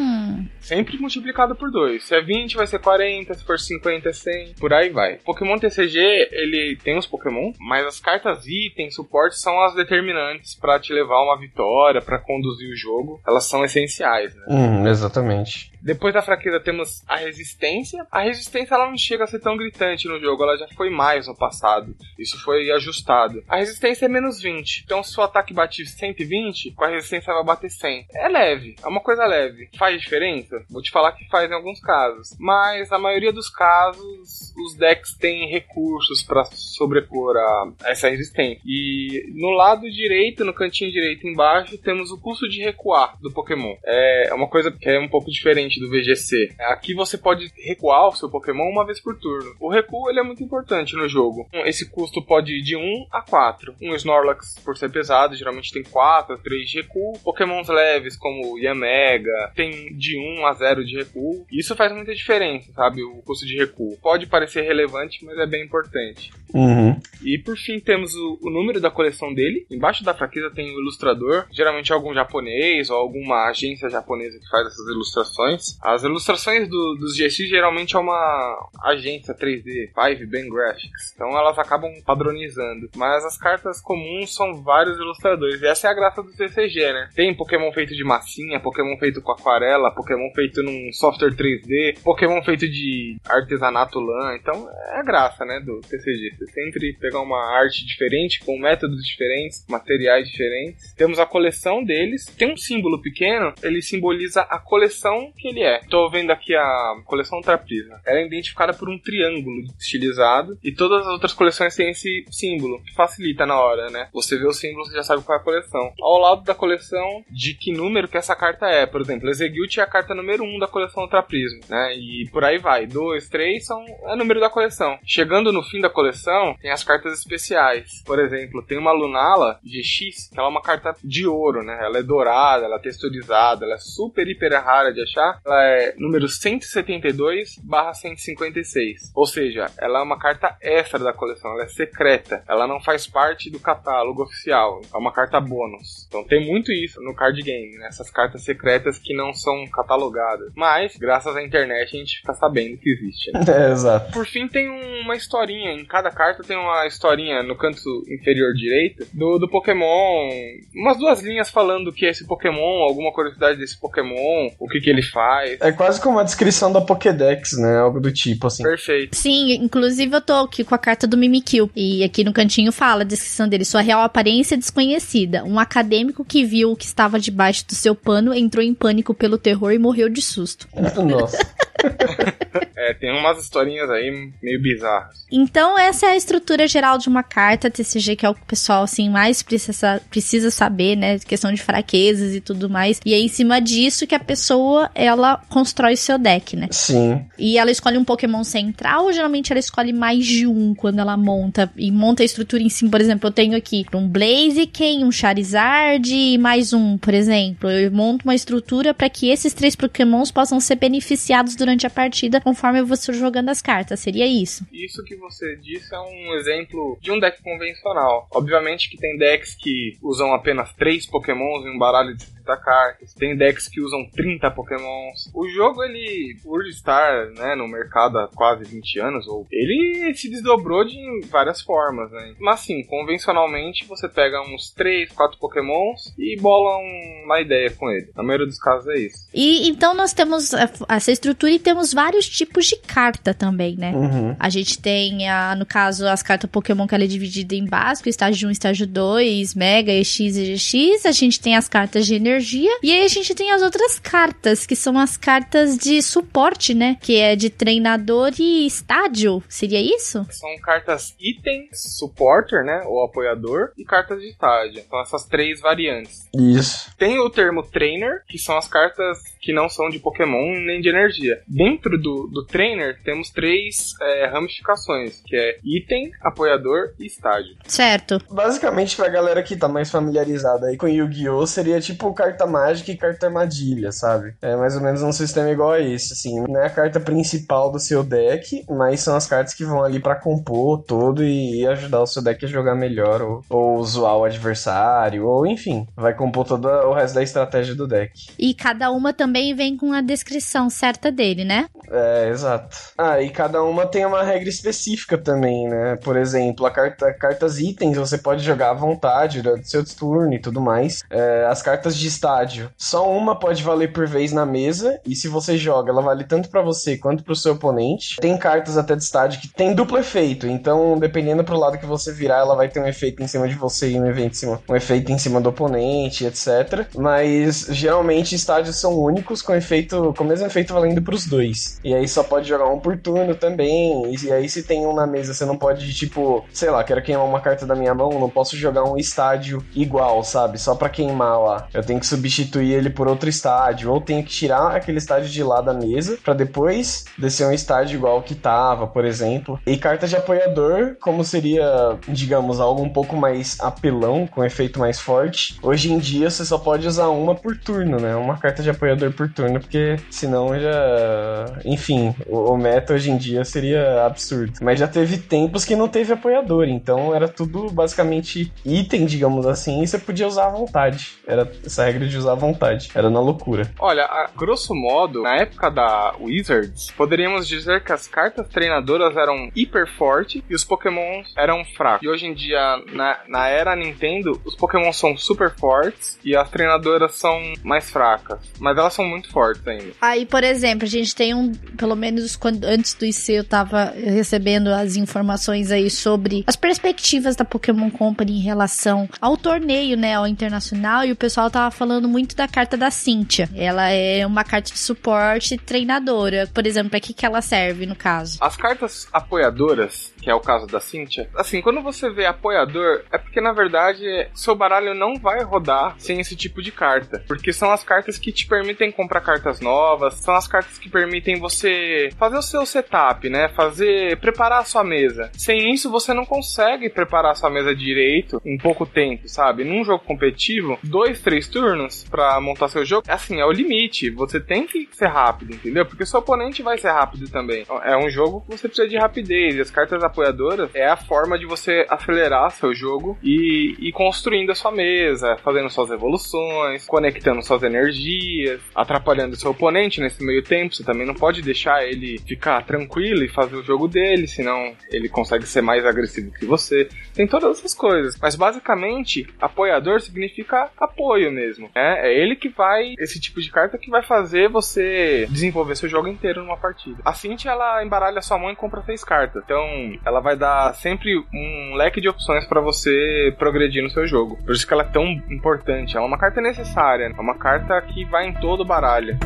Sempre 0.59 0.97
multiplicado 0.97 1.55
por 1.55 1.71
2. 1.71 2.03
Se 2.03 2.15
é 2.15 2.21
20, 2.21 2.55
vai 2.55 2.67
ser 2.67 2.79
40, 2.79 3.33
se 3.33 3.43
for 3.43 3.59
50, 3.59 4.09
é 4.09 4.13
100, 4.13 4.53
por 4.59 4.73
aí 4.73 4.89
vai. 4.89 5.17
Pokémon 5.17 5.57
TCG, 5.57 5.99
ele 6.31 6.77
tem 6.83 6.97
os 6.97 7.07
Pokémon, 7.07 7.51
mas 7.59 7.85
as 7.85 7.99
cartas 7.99 8.45
item, 8.45 8.91
suporte 8.91 9.39
são 9.39 9.61
as 9.63 9.75
determinantes 9.75 10.55
pra 10.55 10.79
te 10.79 10.93
levar 10.93 11.21
uma 11.23 11.39
vitória, 11.39 12.01
pra 12.01 12.19
conduzir 12.19 12.69
o 12.69 12.75
jogo. 12.75 13.21
Elas 13.27 13.45
são 13.45 13.63
essenciais, 13.63 14.35
né? 14.35 14.43
Uhum, 14.47 14.87
exatamente. 14.87 15.71
Depois 15.81 16.13
da 16.13 16.21
fraqueza 16.21 16.59
temos 16.59 17.03
a 17.07 17.17
resistência. 17.17 18.05
A 18.11 18.21
resistência 18.21 18.75
ela 18.75 18.89
não 18.89 18.97
chega 18.97 19.23
a 19.23 19.27
ser 19.27 19.39
tão 19.39 19.57
gritante 19.57 20.07
no 20.07 20.19
jogo, 20.19 20.43
ela 20.43 20.57
já 20.57 20.67
foi 20.75 20.89
mais 20.89 21.27
no 21.27 21.35
passado. 21.35 21.95
Isso 22.17 22.41
foi 22.43 22.71
ajustado. 22.71 23.43
A 23.47 23.57
resistência 23.57 24.05
é 24.05 24.09
menos 24.09 24.41
20. 24.41 24.83
Então 24.85 25.03
se 25.03 25.19
o 25.19 25.23
ataque 25.23 25.53
bate 25.53 25.85
120, 25.85 26.71
com 26.71 26.83
a 26.83 26.89
resistência 26.89 27.33
vai 27.33 27.43
bater 27.43 27.69
100. 27.69 28.07
É 28.13 28.27
leve, 28.27 28.75
é 28.83 28.87
uma 28.87 29.01
coisa 29.01 29.25
leve. 29.25 29.69
Faz 29.77 30.01
diferença? 30.01 30.63
Vou 30.69 30.81
te 30.81 30.91
falar 30.91 31.11
que 31.13 31.27
faz 31.29 31.49
em 31.49 31.53
alguns 31.53 31.79
casos. 31.79 32.35
Mas 32.39 32.89
na 32.89 32.97
maioria 32.97 33.31
dos 33.31 33.49
casos, 33.49 34.53
os 34.55 34.75
decks 34.75 35.15
têm 35.15 35.49
recursos 35.49 36.23
para 36.23 36.45
sobrepor 36.45 37.35
a 37.37 37.73
essa 37.85 38.09
resistência. 38.09 38.61
E 38.65 39.31
no 39.33 39.51
lado 39.51 39.89
direito, 39.89 40.43
no 40.43 40.53
cantinho 40.53 40.91
direito 40.91 41.27
embaixo, 41.27 41.77
temos 41.77 42.11
o 42.11 42.19
custo 42.19 42.47
de 42.47 42.61
recuar 42.61 43.17
do 43.21 43.31
Pokémon. 43.31 43.75
É 43.83 44.33
uma 44.33 44.47
coisa 44.47 44.71
que 44.71 44.89
é 44.89 44.99
um 44.99 45.07
pouco 45.07 45.29
diferente 45.29 45.66
do 45.75 45.89
VGC. 45.89 46.55
Aqui 46.59 46.93
você 46.93 47.17
pode 47.17 47.51
recuar 47.57 48.07
o 48.07 48.15
seu 48.15 48.29
Pokémon 48.29 48.69
uma 48.69 48.85
vez 48.85 49.01
por 49.01 49.17
turno. 49.17 49.55
O 49.59 49.69
recuo 49.69 50.09
ele 50.09 50.19
é 50.19 50.23
muito 50.23 50.43
importante 50.43 50.95
no 50.95 51.07
jogo. 51.07 51.47
Esse 51.65 51.89
custo 51.89 52.23
pode 52.25 52.53
ir 52.53 52.61
de 52.61 52.75
1 52.75 53.07
a 53.11 53.21
4. 53.21 53.75
Um 53.81 53.93
Snorlax, 53.95 54.55
por 54.63 54.77
ser 54.77 54.89
pesado, 54.91 55.35
geralmente 55.35 55.71
tem 55.71 55.83
4 55.83 56.35
a 56.35 56.37
3 56.37 56.69
de 56.69 56.81
recuo. 56.81 57.19
Pokémons 57.23 57.67
leves, 57.67 58.15
como 58.15 58.57
Yamega, 58.57 59.51
tem 59.55 59.95
de 59.95 60.17
1 60.17 60.45
a 60.45 60.53
0 60.53 60.85
de 60.85 60.97
recuo. 60.97 61.45
Isso 61.51 61.75
faz 61.75 61.91
muita 61.91 62.15
diferença, 62.15 62.71
sabe? 62.73 63.03
O 63.03 63.21
custo 63.23 63.45
de 63.45 63.57
recuo. 63.57 63.97
Pode 64.01 64.27
parecer 64.27 64.61
relevante, 64.61 65.23
mas 65.25 65.37
é 65.37 65.45
bem 65.45 65.63
importante. 65.63 66.31
Uhum. 66.53 66.99
E 67.23 67.37
por 67.37 67.57
fim 67.57 67.79
temos 67.79 68.15
o, 68.15 68.39
o, 68.41 68.49
número 68.49 68.79
da 68.79 68.89
coleção 68.89 69.33
dele. 69.33 69.65
Embaixo 69.69 70.03
da 70.03 70.13
fraqueza 70.13 70.49
tem 70.49 70.75
o 70.75 70.79
ilustrador, 70.79 71.45
geralmente 71.51 71.91
algum 71.91 72.13
japonês 72.13 72.89
ou 72.89 72.97
alguma 72.97 73.49
agência 73.49 73.89
japonesa 73.89 74.39
que 74.39 74.49
faz 74.49 74.67
essas 74.67 74.87
ilustrações. 74.87 75.56
As 75.81 76.03
ilustrações 76.03 76.67
do, 76.67 76.95
dos 76.99 77.17
GX 77.17 77.49
geralmente 77.49 77.95
é 77.95 77.99
uma 77.99 78.69
agência 78.83 79.33
3D, 79.33 79.91
Five 79.93 80.25
Bang 80.25 80.49
Graphics. 80.49 81.13
Então 81.13 81.37
elas 81.37 81.57
acabam 81.57 81.91
padronizando. 82.05 82.89
Mas 82.95 83.25
as 83.25 83.37
cartas 83.37 83.81
comuns 83.81 84.33
são 84.35 84.61
vários 84.63 84.97
ilustradores. 84.97 85.61
E 85.61 85.67
essa 85.67 85.87
é 85.87 85.91
a 85.91 85.93
graça 85.93 86.21
do 86.21 86.31
TCG, 86.31 86.93
né? 86.93 87.09
Tem 87.15 87.35
Pokémon 87.35 87.71
feito 87.71 87.95
de 87.95 88.03
massinha, 88.03 88.59
Pokémon 88.59 88.97
feito 88.97 89.21
com 89.21 89.31
aquarela, 89.31 89.91
Pokémon 89.91 90.31
feito 90.33 90.61
num 90.63 90.91
software 90.91 91.35
3D, 91.35 92.01
Pokémon 92.03 92.41
feito 92.43 92.67
de 92.67 93.17
artesanato 93.25 93.99
lã. 93.99 94.35
Então 94.35 94.69
é 94.93 94.99
a 94.99 95.03
graça, 95.03 95.45
né, 95.45 95.59
do 95.59 95.79
TCG. 95.81 96.35
Você 96.37 96.47
sempre 96.51 96.93
pegar 96.99 97.21
uma 97.21 97.57
arte 97.57 97.85
diferente, 97.85 98.39
com 98.43 98.57
métodos 98.57 99.05
diferentes, 99.05 99.65
materiais 99.69 100.27
diferentes. 100.29 100.93
Temos 100.93 101.19
a 101.19 101.25
coleção 101.25 101.83
deles. 101.83 102.25
Tem 102.37 102.51
um 102.51 102.57
símbolo 102.57 103.01
pequeno, 103.01 103.53
ele 103.63 103.81
simboliza 103.81 104.41
a 104.41 104.59
coleção 104.59 105.31
que 105.37 105.46
ele 105.49 105.61
é. 105.61 105.81
Tô 105.89 106.09
vendo 106.09 106.31
aqui 106.31 106.55
a 106.55 106.95
coleção 107.05 107.41
Trapisa. 107.41 107.99
Ela 108.05 108.19
é 108.19 108.25
identificada 108.25 108.73
por 108.73 108.89
um 108.89 108.99
triângulo 108.99 109.63
estilizado 109.79 110.57
e 110.63 110.71
todas 110.71 111.05
as 111.05 111.13
outras 111.13 111.33
coleções 111.33 111.75
têm 111.75 111.91
esse 111.91 112.25
símbolo, 112.31 112.81
que 112.83 112.93
facilita 112.93 113.45
na 113.45 113.59
hora, 113.59 113.89
né? 113.89 114.09
Você 114.13 114.37
vê 114.37 114.45
o 114.45 114.53
símbolo, 114.53 114.85
você 114.85 114.93
já 114.93 115.03
sabe 115.03 115.23
qual 115.23 115.37
é 115.37 115.41
a 115.41 115.43
coleção. 115.43 115.93
Ao 116.01 116.19
lado 116.19 116.43
da 116.43 116.53
coleção, 116.53 117.23
de 117.29 117.53
que 117.53 117.71
número 117.71 118.07
que 118.07 118.17
essa 118.17 118.35
carta 118.35 118.67
é. 118.67 118.85
Por 118.85 119.01
exemplo, 119.01 119.29
Execute 119.29 119.79
é 119.79 119.83
a 119.83 119.87
carta 119.87 120.13
número 120.13 120.43
1 120.43 120.55
um 120.55 120.59
da 120.59 120.67
coleção 120.67 121.07
Traprismo, 121.07 121.61
né? 121.69 121.95
E 121.95 122.29
por 122.31 122.43
aí 122.43 122.57
vai. 122.57 122.85
2, 122.85 123.29
3 123.29 123.65
são 123.65 123.83
é 124.05 124.13
o 124.13 124.15
número 124.15 124.39
da 124.39 124.49
coleção. 124.49 124.97
Chegando 125.05 125.51
no 125.51 125.63
fim 125.63 125.81
da 125.81 125.89
coleção, 125.89 126.55
tem 126.61 126.71
as 126.71 126.83
cartas 126.83 127.19
especiais. 127.19 128.03
Por 128.05 128.19
exemplo, 128.19 128.65
tem 128.65 128.77
uma 128.77 128.91
Lunala 128.91 129.59
GX, 129.63 130.29
que 130.29 130.39
ela 130.39 130.47
é 130.47 130.51
uma 130.51 130.61
carta 130.61 130.95
de 131.03 131.27
ouro, 131.27 131.63
né? 131.63 131.77
Ela 131.81 131.99
é 131.99 132.03
dourada, 132.03 132.65
ela 132.65 132.77
é 132.77 132.79
texturizada, 132.79 133.65
ela 133.65 133.75
é 133.75 133.79
super 133.79 134.27
hiper 134.27 134.53
rara 134.63 134.93
de 134.93 135.01
achar. 135.01 135.36
Ela 135.45 135.63
é 135.63 135.95
número 135.97 136.27
172 136.27 137.59
barra 137.63 137.93
156. 137.93 139.11
Ou 139.15 139.25
seja, 139.25 139.71
ela 139.79 139.99
é 139.99 140.03
uma 140.03 140.19
carta 140.19 140.55
extra 140.61 140.99
da 140.99 141.13
coleção, 141.13 141.51
ela 141.53 141.63
é 141.63 141.67
secreta. 141.67 142.43
Ela 142.47 142.67
não 142.67 142.81
faz 142.81 143.07
parte 143.07 143.49
do 143.49 143.59
catálogo 143.59 144.23
oficial. 144.23 144.81
É 144.93 144.97
uma 144.97 145.11
carta 145.11 145.39
bônus. 145.39 146.05
Então 146.07 146.23
tem 146.23 146.45
muito 146.45 146.71
isso 146.71 147.01
no 147.01 147.15
card 147.15 147.41
game, 147.41 147.77
né? 147.77 147.87
Essas 147.87 148.09
cartas 148.09 148.43
secretas 148.43 148.97
que 148.97 149.13
não 149.15 149.33
são 149.33 149.65
catalogadas. 149.67 150.51
Mas, 150.55 150.95
graças 150.97 151.35
à 151.35 151.43
internet, 151.43 151.95
a 151.95 151.99
gente 151.99 152.19
fica 152.19 152.33
sabendo 152.33 152.77
que 152.77 152.89
existe. 152.89 153.31
Né? 153.31 153.41
É, 153.57 153.71
exato. 153.71 154.11
Por 154.11 154.25
fim, 154.25 154.47
tem 154.47 154.69
uma 155.01 155.15
historinha. 155.15 155.71
Em 155.71 155.85
cada 155.85 156.11
carta 156.11 156.43
tem 156.43 156.55
uma 156.55 156.85
historinha 156.85 157.41
no 157.41 157.55
canto 157.55 157.79
inferior 158.07 158.53
direito 158.53 159.07
do, 159.13 159.39
do 159.39 159.49
Pokémon. 159.49 160.29
Umas 160.75 160.97
duas 160.97 161.21
linhas 161.23 161.49
falando 161.49 161.91
que 161.91 162.05
é 162.05 162.09
esse 162.09 162.27
Pokémon, 162.27 162.83
alguma 162.83 163.11
curiosidade 163.11 163.57
desse 163.57 163.79
Pokémon, 163.79 164.49
o 164.59 164.67
que, 164.67 164.79
que 164.79 164.89
ele 164.89 165.01
faz. 165.01 165.26
É 165.59 165.71
quase 165.71 165.99
como 165.99 166.17
uma 166.17 166.23
descrição 166.23 166.71
da 166.71 166.81
Pokédex, 166.81 167.53
né? 167.57 167.77
Algo 167.77 167.99
do 167.99 168.11
tipo, 168.11 168.47
assim. 168.47 168.63
Perfeito. 168.63 169.15
Sim, 169.15 169.53
inclusive 169.53 170.15
eu 170.15 170.21
tô 170.21 170.33
aqui 170.33 170.63
com 170.63 170.75
a 170.75 170.77
carta 170.77 171.07
do 171.07 171.17
Mimikyu. 171.17 171.69
E 171.75 172.03
aqui 172.03 172.23
no 172.23 172.33
cantinho 172.33 172.71
fala 172.71 173.01
a 173.01 173.05
descrição 173.05 173.47
dele. 173.47 173.65
Sua 173.65 173.81
real 173.81 174.01
aparência 174.01 174.57
desconhecida. 174.57 175.43
Um 175.43 175.59
acadêmico 175.59 176.23
que 176.23 176.43
viu 176.43 176.71
o 176.71 176.75
que 176.75 176.85
estava 176.85 177.19
debaixo 177.19 177.65
do 177.67 177.75
seu 177.75 177.93
pano 177.95 178.33
entrou 178.33 178.63
em 178.63 178.73
pânico 178.73 179.13
pelo 179.13 179.37
terror 179.37 179.71
e 179.71 179.79
morreu 179.79 180.09
de 180.09 180.21
susto. 180.21 180.67
Nossa. 181.03 181.37
é, 182.75 182.93
tem 182.93 183.11
umas 183.11 183.43
historinhas 183.43 183.89
aí 183.89 184.31
meio 184.41 184.61
bizarras. 184.61 185.25
Então, 185.31 185.77
essa 185.77 186.07
é 186.07 186.09
a 186.11 186.15
estrutura 186.15 186.67
geral 186.67 186.97
de 186.97 187.07
uma 187.07 187.23
carta 187.23 187.69
TCG, 187.69 188.15
que 188.15 188.25
é 188.25 188.29
o 188.29 188.33
que 188.33 188.41
o 188.41 188.45
pessoal, 188.45 188.83
assim, 188.83 189.09
mais 189.09 189.43
precisa, 189.43 190.01
precisa 190.09 190.49
saber, 190.49 190.95
né? 190.95 191.19
Questão 191.19 191.51
de 191.51 191.61
fraquezas 191.61 192.33
e 192.33 192.41
tudo 192.41 192.69
mais. 192.69 192.99
E 193.05 193.13
é 193.13 193.19
em 193.19 193.27
cima 193.27 193.59
disso 193.59 194.07
que 194.07 194.15
a 194.15 194.19
pessoa, 194.19 194.89
ela 194.95 195.41
constrói 195.49 195.93
o 195.93 195.97
seu 195.97 196.17
deck, 196.17 196.55
né? 196.55 196.67
Sim. 196.71 197.25
E 197.37 197.57
ela 197.57 197.71
escolhe 197.71 197.97
um 197.97 198.05
Pokémon 198.05 198.43
central, 198.43 199.05
ou 199.05 199.13
geralmente 199.13 199.51
ela 199.51 199.59
escolhe 199.59 199.93
mais 199.93 200.25
de 200.25 200.47
um 200.47 200.73
quando 200.73 200.99
ela 200.99 201.17
monta. 201.17 201.71
E 201.75 201.91
monta 201.91 202.23
a 202.23 202.25
estrutura 202.25 202.63
em 202.63 202.69
cima, 202.69 202.91
por 202.91 203.01
exemplo, 203.01 203.27
eu 203.27 203.33
tenho 203.33 203.55
aqui 203.55 203.85
um 203.93 204.07
Blaziken, 204.07 205.03
um 205.03 205.11
Charizard 205.11 206.13
e 206.13 206.37
mais 206.37 206.73
um, 206.73 206.97
por 206.97 207.13
exemplo. 207.13 207.69
Eu 207.69 207.91
monto 207.91 208.25
uma 208.25 208.35
estrutura 208.35 208.93
para 208.93 209.09
que 209.09 209.29
esses 209.29 209.53
três 209.53 209.75
Pokémons 209.75 210.31
possam 210.31 210.59
ser 210.59 210.75
beneficiados 210.75 211.55
durante 211.55 211.66
a 211.85 211.89
partida 211.89 212.39
conforme 212.39 212.81
você 212.81 213.11
jogando 213.11 213.49
as 213.49 213.61
cartas. 213.61 213.99
Seria 213.99 214.25
isso? 214.25 214.65
Isso 214.71 215.03
que 215.03 215.15
você 215.15 215.55
disse 215.57 215.93
é 215.93 215.99
um 215.99 216.35
exemplo 216.35 216.97
de 217.01 217.11
um 217.11 217.19
deck 217.19 217.41
convencional. 217.41 218.27
Obviamente 218.31 218.89
que 218.89 218.97
tem 218.97 219.17
decks 219.17 219.55
que 219.55 219.97
usam 220.01 220.33
apenas 220.33 220.73
três 220.73 221.05
Pokémons 221.05 221.65
em 221.65 221.75
um 221.75 221.79
baralho 221.79 222.15
de 222.15 222.25
30 222.47 222.57
cartas. 222.57 223.13
Tem 223.13 223.35
decks 223.35 223.67
que 223.67 223.81
usam 223.81 224.09
30 224.15 224.49
Pokémons. 224.51 225.29
O 225.33 225.47
jogo, 225.49 225.83
ele, 225.83 226.37
por 226.41 226.65
estar 226.67 227.27
né, 227.31 227.55
no 227.55 227.67
mercado 227.67 228.17
há 228.17 228.27
quase 228.27 228.63
20 228.63 228.99
anos, 228.99 229.27
ou 229.27 229.45
ele 229.51 230.13
se 230.15 230.29
desdobrou 230.29 230.85
de 230.85 230.97
várias 231.29 231.61
formas, 231.61 232.09
né? 232.11 232.35
Mas 232.39 232.61
sim, 232.61 232.83
convencionalmente 232.83 233.85
você 233.87 234.07
pega 234.07 234.41
uns 234.41 234.71
3, 234.71 235.11
4 235.11 235.37
Pokémons 235.39 236.13
e 236.17 236.39
bola 236.39 236.77
uma 237.25 237.41
ideia 237.41 237.69
com 237.71 237.89
ele. 237.89 238.09
Na 238.15 238.23
maioria 238.23 238.47
dos 238.47 238.59
casos 238.59 238.87
é 238.87 238.99
isso. 238.99 239.27
E 239.33 239.67
então 239.67 239.93
nós 239.93 240.13
temos 240.13 240.51
essa 240.87 241.11
estrutura 241.11 241.51
e 241.51 241.59
temos 241.59 241.93
vários 241.93 242.27
tipos 242.29 242.67
de 242.67 242.77
carta 242.77 243.33
também, 243.33 243.75
né? 243.75 243.91
Uhum. 243.91 244.35
A 244.39 244.49
gente 244.49 244.79
tem, 244.79 245.27
a, 245.27 245.55
no 245.55 245.65
caso, 245.65 246.07
as 246.07 246.23
cartas 246.23 246.49
Pokémon 246.49 246.87
que 246.87 246.95
ela 246.95 247.03
é 247.03 247.07
dividida 247.07 247.55
em 247.55 247.65
básico, 247.65 248.07
estágio 248.07 248.47
1, 248.47 248.51
estágio 248.51 248.87
2, 248.87 249.55
Mega, 249.55 249.91
EX 249.91 250.19
e 250.19 250.53
GX. 250.53 251.05
A 251.05 251.11
gente 251.11 251.39
tem 251.39 251.55
as 251.55 251.67
cartas 251.67 252.05
de 252.05 252.15
energia. 252.15 252.36
E 252.83 252.91
aí 252.91 253.03
a 253.03 253.07
gente 253.07 253.33
tem 253.33 253.51
as 253.51 253.61
outras 253.61 253.99
cartas, 253.99 254.65
que 254.65 254.75
são 254.75 254.97
as 254.97 255.17
cartas 255.17 255.77
de 255.77 256.01
suporte, 256.01 256.73
né? 256.73 256.97
Que 257.01 257.17
é 257.17 257.35
de 257.35 257.49
treinador 257.49 258.31
e 258.39 258.65
estádio. 258.65 259.43
Seria 259.47 259.81
isso? 259.81 260.25
São 260.29 260.55
cartas 260.61 261.15
item, 261.19 261.69
supporter, 261.73 262.63
né? 262.63 262.83
Ou 262.85 263.03
apoiador, 263.03 263.71
e 263.77 263.83
cartas 263.83 264.19
de 264.19 264.29
estádio. 264.29 264.83
Então 264.85 265.01
essas 265.01 265.25
três 265.25 265.59
variantes. 265.61 266.27
Isso. 266.33 266.91
Tem 266.97 267.19
o 267.19 267.29
termo 267.29 267.63
trainer, 267.63 268.23
que 268.27 268.37
são 268.37 268.57
as 268.57 268.67
cartas 268.67 269.19
que 269.47 269.53
não 269.53 269.69
são 269.69 269.89
de 269.89 269.97
Pokémon 269.97 270.59
nem 270.65 270.81
de 270.81 270.89
energia. 270.89 271.41
Dentro 271.47 271.97
do, 271.97 272.27
do 272.27 272.45
trainer, 272.45 272.99
temos 273.01 273.29
três 273.29 273.93
é, 274.01 274.25
ramificações, 274.27 275.21
que 275.25 275.37
é 275.37 275.57
item, 275.63 276.11
apoiador 276.21 276.89
e 276.99 277.05
estágio. 277.05 277.55
Certo. 277.65 278.21
Basicamente, 278.29 278.97
pra 278.97 279.07
galera 279.07 279.41
que 279.41 279.55
tá 279.55 279.69
mais 279.69 279.89
familiarizada 279.89 280.67
aí 280.67 280.75
com 280.75 280.85
Yu-Gi-Oh! 280.85 281.47
seria 281.47 281.79
tipo 281.79 282.13
carta 282.13 282.45
mágica 282.45 282.91
e 282.91 282.97
carta 282.97 283.27
armadilha, 283.27 283.89
sabe? 283.93 284.35
É 284.41 284.53
mais 284.57 284.75
ou 284.75 284.81
menos 284.81 285.01
um 285.01 285.13
sistema 285.13 285.49
igual 285.49 285.71
a 285.71 285.79
esse, 285.79 286.11
assim. 286.11 286.41
Não 286.41 286.59
é 286.59 286.65
a 286.65 286.69
carta 286.69 286.99
principal 286.99 287.71
do 287.71 287.79
seu 287.79 288.03
deck, 288.03 288.65
mas 288.69 288.99
são 288.99 289.15
as 289.15 289.27
cartas 289.27 289.53
que 289.53 289.63
vão 289.63 289.81
ali 289.81 290.01
para 290.01 290.15
compor 290.15 290.83
todo 290.83 291.23
e 291.23 291.65
ajudar 291.67 292.01
o 292.01 292.07
seu 292.07 292.21
deck 292.21 292.43
a 292.43 292.49
jogar 292.49 292.75
melhor, 292.75 293.21
ou, 293.21 293.45
ou 293.49 293.83
zoar 293.85 294.17
o 294.17 294.25
adversário, 294.25 295.25
ou 295.25 295.47
enfim, 295.47 295.87
vai 295.95 296.13
compor 296.13 296.45
todo 296.45 296.67
o 296.67 296.93
resto 296.93 297.15
da 297.15 297.23
estratégia 297.23 297.73
do 297.73 297.87
deck. 297.87 298.11
E 298.37 298.53
cada 298.53 298.91
uma 298.91 299.13
também 299.13 299.36
vem 299.53 299.77
com 299.77 299.93
a 299.93 300.01
descrição 300.01 300.69
certa 300.69 301.11
dele, 301.11 301.43
né? 301.43 301.67
É, 301.89 302.29
exato. 302.29 302.77
Ah, 302.97 303.21
e 303.21 303.29
cada 303.29 303.63
uma 303.63 303.85
tem 303.85 304.05
uma 304.05 304.23
regra 304.23 304.49
específica 304.49 305.17
também, 305.17 305.67
né? 305.67 305.95
Por 305.97 306.17
exemplo, 306.17 306.65
a 306.65 306.71
carta, 306.71 307.13
cartas 307.13 307.59
itens 307.59 307.97
você 307.97 308.17
pode 308.17 308.43
jogar 308.43 308.71
à 308.71 308.73
vontade 308.73 309.41
durante 309.41 309.69
seu 309.69 309.83
turno 309.85 310.33
e 310.33 310.39
tudo 310.39 310.61
mais. 310.61 311.03
É, 311.09 311.45
as 311.49 311.61
cartas 311.61 311.97
de 311.97 312.07
estádio, 312.07 312.69
só 312.77 313.09
uma 313.09 313.37
pode 313.37 313.63
valer 313.63 313.93
por 313.93 314.07
vez 314.07 314.31
na 314.31 314.45
mesa, 314.45 314.99
e 315.05 315.15
se 315.15 315.27
você 315.27 315.57
joga, 315.57 315.91
ela 315.91 316.01
vale 316.01 316.23
tanto 316.23 316.49
para 316.49 316.61
você 316.61 316.97
quanto 316.97 317.23
pro 317.23 317.35
seu 317.35 317.53
oponente. 317.53 318.17
Tem 318.17 318.37
cartas 318.37 318.77
até 318.77 318.95
de 318.95 319.03
estádio 319.03 319.39
que 319.39 319.47
tem 319.47 319.73
duplo 319.73 319.97
efeito, 319.97 320.47
então 320.47 320.97
dependendo 320.99 321.43
pro 321.43 321.57
lado 321.57 321.77
que 321.77 321.85
você 321.85 322.11
virar, 322.11 322.39
ela 322.39 322.55
vai 322.55 322.69
ter 322.69 322.79
um 322.79 322.87
efeito 322.87 323.23
em 323.23 323.27
cima 323.27 323.47
de 323.47 323.55
você 323.55 323.91
e 323.91 323.99
um, 323.99 324.05
evento 324.05 324.31
em 324.31 324.35
cima, 324.35 324.61
um 324.69 324.75
efeito 324.75 325.11
em 325.11 325.17
cima 325.17 325.39
do 325.39 325.49
oponente, 325.49 326.25
etc. 326.25 326.87
Mas 326.95 327.67
geralmente 327.69 328.35
estádios 328.35 328.75
são 328.75 328.97
únicos 328.99 329.26
com 329.41 329.53
efeito, 329.53 330.13
com 330.17 330.23
o 330.23 330.27
mesmo 330.27 330.45
efeito 330.47 330.73
valendo 330.73 331.01
pros 331.01 331.25
dois. 331.25 331.79
E 331.83 331.93
aí 331.93 332.07
só 332.07 332.23
pode 332.23 332.47
jogar 332.47 332.67
um 332.67 332.79
por 332.79 332.97
turno 332.97 333.35
também. 333.35 334.13
E 334.23 334.31
aí 334.31 334.49
se 334.49 334.63
tem 334.63 334.85
um 334.85 334.93
na 334.93 335.05
mesa, 335.05 335.33
você 335.33 335.45
não 335.45 335.57
pode, 335.57 335.93
tipo, 335.93 336.45
sei 336.51 336.69
lá, 336.69 336.83
quero 336.83 337.01
queimar 337.01 337.25
uma 337.25 337.39
carta 337.39 337.65
da 337.65 337.75
minha 337.75 337.93
mão, 337.93 338.19
não 338.19 338.29
posso 338.29 338.55
jogar 338.55 338.83
um 338.83 338.97
estádio 338.97 339.63
igual, 339.75 340.23
sabe? 340.23 340.57
Só 340.57 340.75
para 340.75 340.89
queimar 340.89 341.39
lá. 341.39 341.67
Eu 341.73 341.83
tenho 341.83 341.99
que 341.99 342.05
substituir 342.05 342.73
ele 342.73 342.89
por 342.89 343.07
outro 343.07 343.29
estádio, 343.29 343.91
ou 343.91 344.01
tenho 344.01 344.23
que 344.23 344.29
tirar 344.29 344.75
aquele 344.75 344.97
estádio 344.97 345.29
de 345.29 345.43
lá 345.43 345.61
da 345.61 345.73
mesa 345.73 346.17
para 346.23 346.33
depois 346.33 347.05
descer 347.17 347.45
um 347.45 347.51
estádio 347.51 347.97
igual 347.97 348.21
que 348.21 348.35
tava, 348.35 348.87
por 348.87 349.05
exemplo. 349.05 349.59
E 349.65 349.77
carta 349.77 350.07
de 350.07 350.15
apoiador, 350.15 350.95
como 350.99 351.23
seria, 351.23 351.97
digamos, 352.07 352.59
algo 352.59 352.81
um 352.81 352.89
pouco 352.89 353.15
mais 353.15 353.57
apelão, 353.59 354.27
com 354.27 354.43
efeito 354.43 354.79
mais 354.79 354.99
forte. 354.99 355.57
Hoje 355.61 355.91
em 355.91 355.97
dia 355.97 356.29
você 356.29 356.45
só 356.45 356.57
pode 356.57 356.87
usar 356.87 357.09
uma 357.09 357.35
por 357.35 357.57
turno, 357.57 357.99
né? 357.99 358.15
Uma 358.15 358.37
carta 358.37 358.63
de 358.63 358.69
apoiador 358.69 359.06
por 359.11 359.29
turno, 359.31 359.59
porque 359.59 359.97
senão 360.09 360.57
já. 360.59 361.59
Enfim, 361.65 362.15
o, 362.27 362.53
o 362.53 362.57
meta 362.57 362.93
hoje 362.93 363.11
em 363.11 363.17
dia 363.17 363.43
seria 363.43 364.05
absurdo. 364.05 364.53
Mas 364.61 364.79
já 364.79 364.87
teve 364.87 365.17
tempos 365.17 365.65
que 365.65 365.75
não 365.75 365.87
teve 365.87 366.13
apoiador, 366.13 366.67
então 366.67 367.13
era 367.13 367.27
tudo 367.27 367.69
basicamente 367.69 368.51
item, 368.65 369.05
digamos 369.05 369.45
assim, 369.45 369.81
e 369.81 369.87
você 369.87 369.97
podia 369.97 370.27
usar 370.27 370.47
à 370.47 370.49
vontade. 370.49 371.17
Era 371.25 371.49
essa 371.65 371.83
regra 371.83 372.07
de 372.07 372.17
usar 372.17 372.33
à 372.33 372.35
vontade. 372.35 372.89
Era 372.93 373.09
na 373.09 373.19
loucura. 373.19 373.69
Olha, 373.79 374.05
a 374.05 374.29
grosso 374.35 374.73
modo, 374.73 375.21
na 375.21 375.35
época 375.35 375.69
da 375.69 376.15
Wizards, 376.19 376.91
poderíamos 376.91 377.47
dizer 377.47 377.83
que 377.83 377.91
as 377.91 378.07
cartas 378.07 378.47
treinadoras 378.47 379.15
eram 379.15 379.49
hiper 379.55 379.87
fortes 379.97 380.41
e 380.49 380.55
os 380.55 380.63
Pokémons 380.63 381.33
eram 381.37 381.63
fracos. 381.65 382.03
E 382.03 382.09
hoje 382.09 382.25
em 382.25 382.33
dia, 382.33 382.81
na, 382.93 383.19
na 383.27 383.47
era 383.47 383.75
Nintendo, 383.75 384.39
os 384.45 384.55
Pokémon 384.55 384.91
são 384.91 385.17
super 385.17 385.53
fortes 385.55 386.19
e 386.23 386.35
as 386.35 386.49
treinadoras 386.49 387.15
são 387.15 387.37
mais 387.63 387.89
fracas. 387.89 388.39
Mas 388.59 388.77
elas 388.77 388.93
são 388.97 389.05
muito 389.05 389.29
fortes 389.31 389.65
ainda. 389.67 389.93
Aí, 390.01 390.25
por 390.25 390.43
exemplo, 390.43 390.85
a 390.85 390.89
gente 390.89 391.15
tem 391.15 391.33
um. 391.33 391.53
Pelo 391.77 391.95
menos 391.95 392.35
quando, 392.35 392.65
antes 392.65 392.93
do 392.95 393.05
IC 393.05 393.33
eu 393.33 393.43
tava 393.43 393.93
recebendo 393.95 394.67
as 394.67 394.95
informações 394.95 395.71
aí 395.71 395.89
sobre 395.89 396.43
as 396.47 396.55
perspectivas 396.55 397.35
da 397.35 397.45
Pokémon 397.45 397.89
Company 397.89 398.33
em 398.33 398.41
relação 398.41 399.07
ao 399.21 399.37
torneio, 399.37 399.95
né? 399.95 400.15
Ao 400.15 400.27
internacional. 400.27 401.05
E 401.05 401.11
o 401.11 401.15
pessoal 401.15 401.49
tava 401.49 401.71
falando 401.71 402.09
muito 402.09 402.35
da 402.35 402.47
carta 402.47 402.75
da 402.75 402.89
Cynthia. 402.91 403.49
Ela 403.55 403.89
é 403.89 404.25
uma 404.25 404.43
carta 404.43 404.71
de 404.71 404.79
suporte 404.79 405.57
treinadora. 405.57 406.49
Por 406.53 406.65
exemplo, 406.65 406.89
pra 406.89 406.99
que, 406.99 407.13
que 407.13 407.25
ela 407.25 407.41
serve 407.41 407.85
no 407.85 407.95
caso? 407.95 408.37
As 408.41 408.57
cartas 408.57 409.07
apoiadoras 409.13 410.11
que 410.27 410.31
é 410.31 410.35
o 410.35 410.41
caso 410.41 410.67
da 410.67 410.81
Cynthia. 410.81 411.29
Assim, 411.37 411.61
quando 411.61 411.81
você 411.81 412.09
vê 412.09 412.25
apoiador, 412.25 413.01
é 413.13 413.17
porque 413.17 413.39
na 413.39 413.53
verdade 413.53 414.03
seu 414.33 414.53
baralho 414.53 414.93
não 414.93 415.15
vai 415.15 415.41
rodar 415.41 415.95
sem 415.97 416.19
esse 416.19 416.35
tipo 416.35 416.61
de 416.61 416.69
carta. 416.69 417.23
Porque 417.25 417.53
são 417.53 417.71
as 417.71 417.81
cartas 417.81 418.17
que 418.17 418.33
te 418.33 418.45
permitem 418.45 418.91
comprar 418.91 419.21
cartas 419.21 419.61
novas, 419.61 420.15
são 420.15 420.35
as 420.35 420.45
cartas 420.45 420.77
que 420.77 420.89
permitem 420.89 421.39
você 421.39 422.09
fazer 422.17 422.35
o 422.35 422.41
seu 422.41 422.65
setup, 422.65 423.29
né? 423.29 423.47
Fazer. 423.55 424.19
preparar 424.19 424.59
a 424.59 424.65
sua 424.65 424.83
mesa. 424.83 425.31
Sem 425.31 425.73
isso, 425.73 425.89
você 425.89 426.13
não 426.13 426.25
consegue 426.25 426.89
preparar 426.89 427.31
a 427.31 427.35
sua 427.35 427.49
mesa 427.49 427.73
direito 427.73 428.41
em 428.43 428.57
pouco 428.57 428.85
tempo, 428.85 429.29
sabe? 429.29 429.63
Num 429.63 429.85
jogo 429.85 430.03
competitivo, 430.03 430.77
dois, 430.83 431.21
três 431.21 431.47
turnos 431.47 432.03
para 432.03 432.41
montar 432.41 432.67
seu 432.67 432.83
jogo, 432.83 433.05
assim, 433.07 433.39
é 433.39 433.45
o 433.45 433.51
limite. 433.53 434.09
Você 434.09 434.41
tem 434.41 434.67
que 434.67 434.89
ser 434.91 435.07
rápido, 435.07 435.53
entendeu? 435.53 435.85
Porque 435.85 436.05
seu 436.05 436.19
oponente 436.19 436.61
vai 436.61 436.77
ser 436.77 436.89
rápido 436.89 437.29
também. 437.29 437.65
É 437.85 437.95
um 437.95 438.09
jogo 438.09 438.41
que 438.41 438.57
você 438.57 438.67
precisa 438.67 438.89
de 438.89 438.97
rapidez. 438.97 439.55
E 439.55 439.61
as 439.61 439.71
cartas 439.71 440.03
apoiadoras 440.17 440.73
é 440.73 440.87
a 440.87 440.97
forma 440.97 441.37
de 441.37 441.45
você 441.45 441.85
acelerar 441.89 442.51
seu 442.51 442.73
jogo 442.73 443.17
e 443.21 443.75
ir 443.79 443.91
construindo 443.91 444.51
a 444.51 444.55
sua 444.55 444.71
mesa, 444.71 445.37
fazendo 445.43 445.69
suas 445.69 445.91
evoluções, 445.91 446.85
conectando 446.87 447.43
suas 447.43 447.61
energias, 447.61 448.59
atrapalhando 448.75 449.35
seu 449.35 449.51
oponente 449.51 450.01
nesse 450.01 450.23
meio 450.23 450.43
tempo. 450.43 450.73
Você 450.73 450.83
também 450.83 451.05
não 451.05 451.13
pode 451.13 451.41
deixar 451.41 451.85
ele 451.85 452.17
ficar 452.19 452.63
tranquilo 452.65 453.23
e 453.23 453.29
fazer 453.29 453.55
o 453.55 453.63
jogo 453.63 453.87
dele, 453.87 454.27
senão 454.27 454.73
ele 454.91 455.07
consegue 455.07 455.45
ser 455.45 455.61
mais 455.61 455.85
agressivo 455.85 456.31
que 456.31 456.45
você. 456.45 456.89
Tem 457.13 457.27
todas 457.27 457.59
essas 457.59 457.73
coisas. 457.73 458.17
Mas 458.19 458.35
basicamente, 458.35 459.27
apoiador 459.39 460.01
significa 460.01 460.69
apoio 460.79 461.31
mesmo. 461.31 461.69
Né? 461.75 462.07
É 462.07 462.13
ele 462.21 462.35
que 462.35 462.49
vai, 462.49 462.95
esse 462.99 463.19
tipo 463.19 463.39
de 463.39 463.51
carta 463.51 463.77
que 463.77 463.91
vai 463.91 464.01
fazer 464.01 464.49
você 464.49 465.27
desenvolver 465.29 465.75
seu 465.75 465.87
jogo 465.87 466.07
inteiro 466.07 466.41
numa 466.41 466.57
partida. 466.57 467.01
A 467.05 467.13
Cintia, 467.13 467.51
ela 467.51 467.83
embaralha 467.83 468.21
sua 468.21 468.37
mão 468.37 468.51
e 468.51 468.55
compra 468.55 468.81
seis 468.81 469.03
cartas. 469.03 469.43
Então, 469.43 469.67
ela 470.07 470.21
vai 470.21 470.37
dar 470.37 470.73
sempre 470.75 471.11
um 471.33 471.75
leque 471.75 471.99
de 471.99 472.07
opções 472.07 472.45
para 472.45 472.61
você 472.61 473.35
progredir 473.37 473.83
no 473.83 473.89
seu 473.89 474.07
jogo. 474.07 474.37
Por 474.45 474.55
isso 474.55 474.65
que 474.65 474.73
ela 474.73 474.83
é 474.83 474.87
tão 474.87 475.05
importante. 475.29 475.97
Ela 475.97 476.05
é 476.05 476.07
uma 476.07 476.17
carta 476.17 476.39
necessária, 476.39 477.13
é 477.15 477.21
uma 477.21 477.37
carta 477.37 477.79
que 477.81 478.05
vai 478.05 478.27
em 478.27 478.33
todo 478.33 478.65
baralho. 478.65 479.17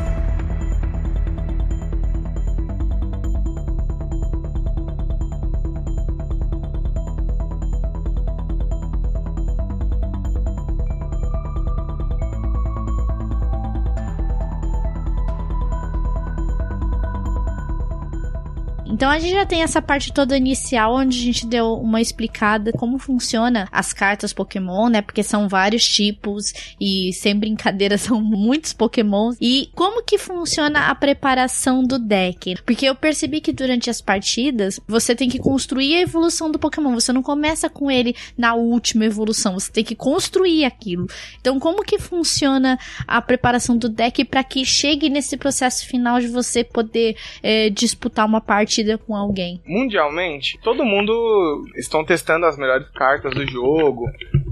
Então 19.01 19.09
a 19.09 19.17
gente 19.17 19.33
já 19.33 19.47
tem 19.47 19.63
essa 19.63 19.81
parte 19.81 20.13
toda 20.13 20.37
inicial 20.37 20.93
onde 20.93 21.17
a 21.17 21.23
gente 21.23 21.47
deu 21.47 21.73
uma 21.73 21.99
explicada 21.99 22.71
como 22.71 22.99
funciona 22.99 23.67
as 23.71 23.93
cartas 23.93 24.31
Pokémon, 24.31 24.89
né? 24.89 25.01
Porque 25.01 25.23
são 25.23 25.49
vários 25.49 25.83
tipos 25.83 26.53
e 26.79 27.11
sem 27.11 27.35
brincadeira 27.35 27.97
são 27.97 28.21
muitos 28.21 28.73
Pokémons. 28.73 29.37
E 29.41 29.71
como 29.73 30.03
que 30.03 30.19
funciona 30.19 30.81
a 30.81 30.93
preparação 30.93 31.83
do 31.83 31.97
deck? 31.97 32.61
Porque 32.63 32.85
eu 32.85 32.93
percebi 32.93 33.41
que 33.41 33.51
durante 33.51 33.89
as 33.89 33.99
partidas 33.99 34.79
você 34.87 35.15
tem 35.15 35.27
que 35.27 35.39
construir 35.39 35.95
a 35.95 36.01
evolução 36.01 36.51
do 36.51 36.59
Pokémon. 36.59 36.93
Você 36.93 37.11
não 37.11 37.23
começa 37.23 37.71
com 37.71 37.89
ele 37.89 38.15
na 38.37 38.53
última 38.53 39.05
evolução, 39.05 39.55
você 39.55 39.71
tem 39.71 39.83
que 39.83 39.95
construir 39.95 40.63
aquilo. 40.63 41.07
Então 41.39 41.59
como 41.59 41.83
que 41.83 41.97
funciona 41.97 42.77
a 43.07 43.19
preparação 43.19 43.75
do 43.75 43.89
deck 43.89 44.23
para 44.25 44.43
que 44.43 44.63
chegue 44.63 45.09
nesse 45.09 45.37
processo 45.37 45.87
final 45.87 46.19
de 46.19 46.27
você 46.27 46.63
poder 46.63 47.17
é, 47.41 47.67
disputar 47.71 48.27
uma 48.27 48.39
partida 48.39 48.90
com 48.97 49.15
alguém. 49.15 49.61
Mundialmente, 49.65 50.59
todo 50.63 50.85
mundo 50.85 51.63
estão 51.75 52.03
testando 52.03 52.45
as 52.45 52.57
melhores 52.57 52.89
cartas 52.91 53.33
do 53.33 53.45
jogo 53.47 54.05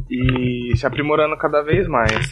e 0.09 0.75
se 0.75 0.85
aprimorando 0.85 1.37
cada 1.37 1.61
vez 1.61 1.87
mais 1.87 2.27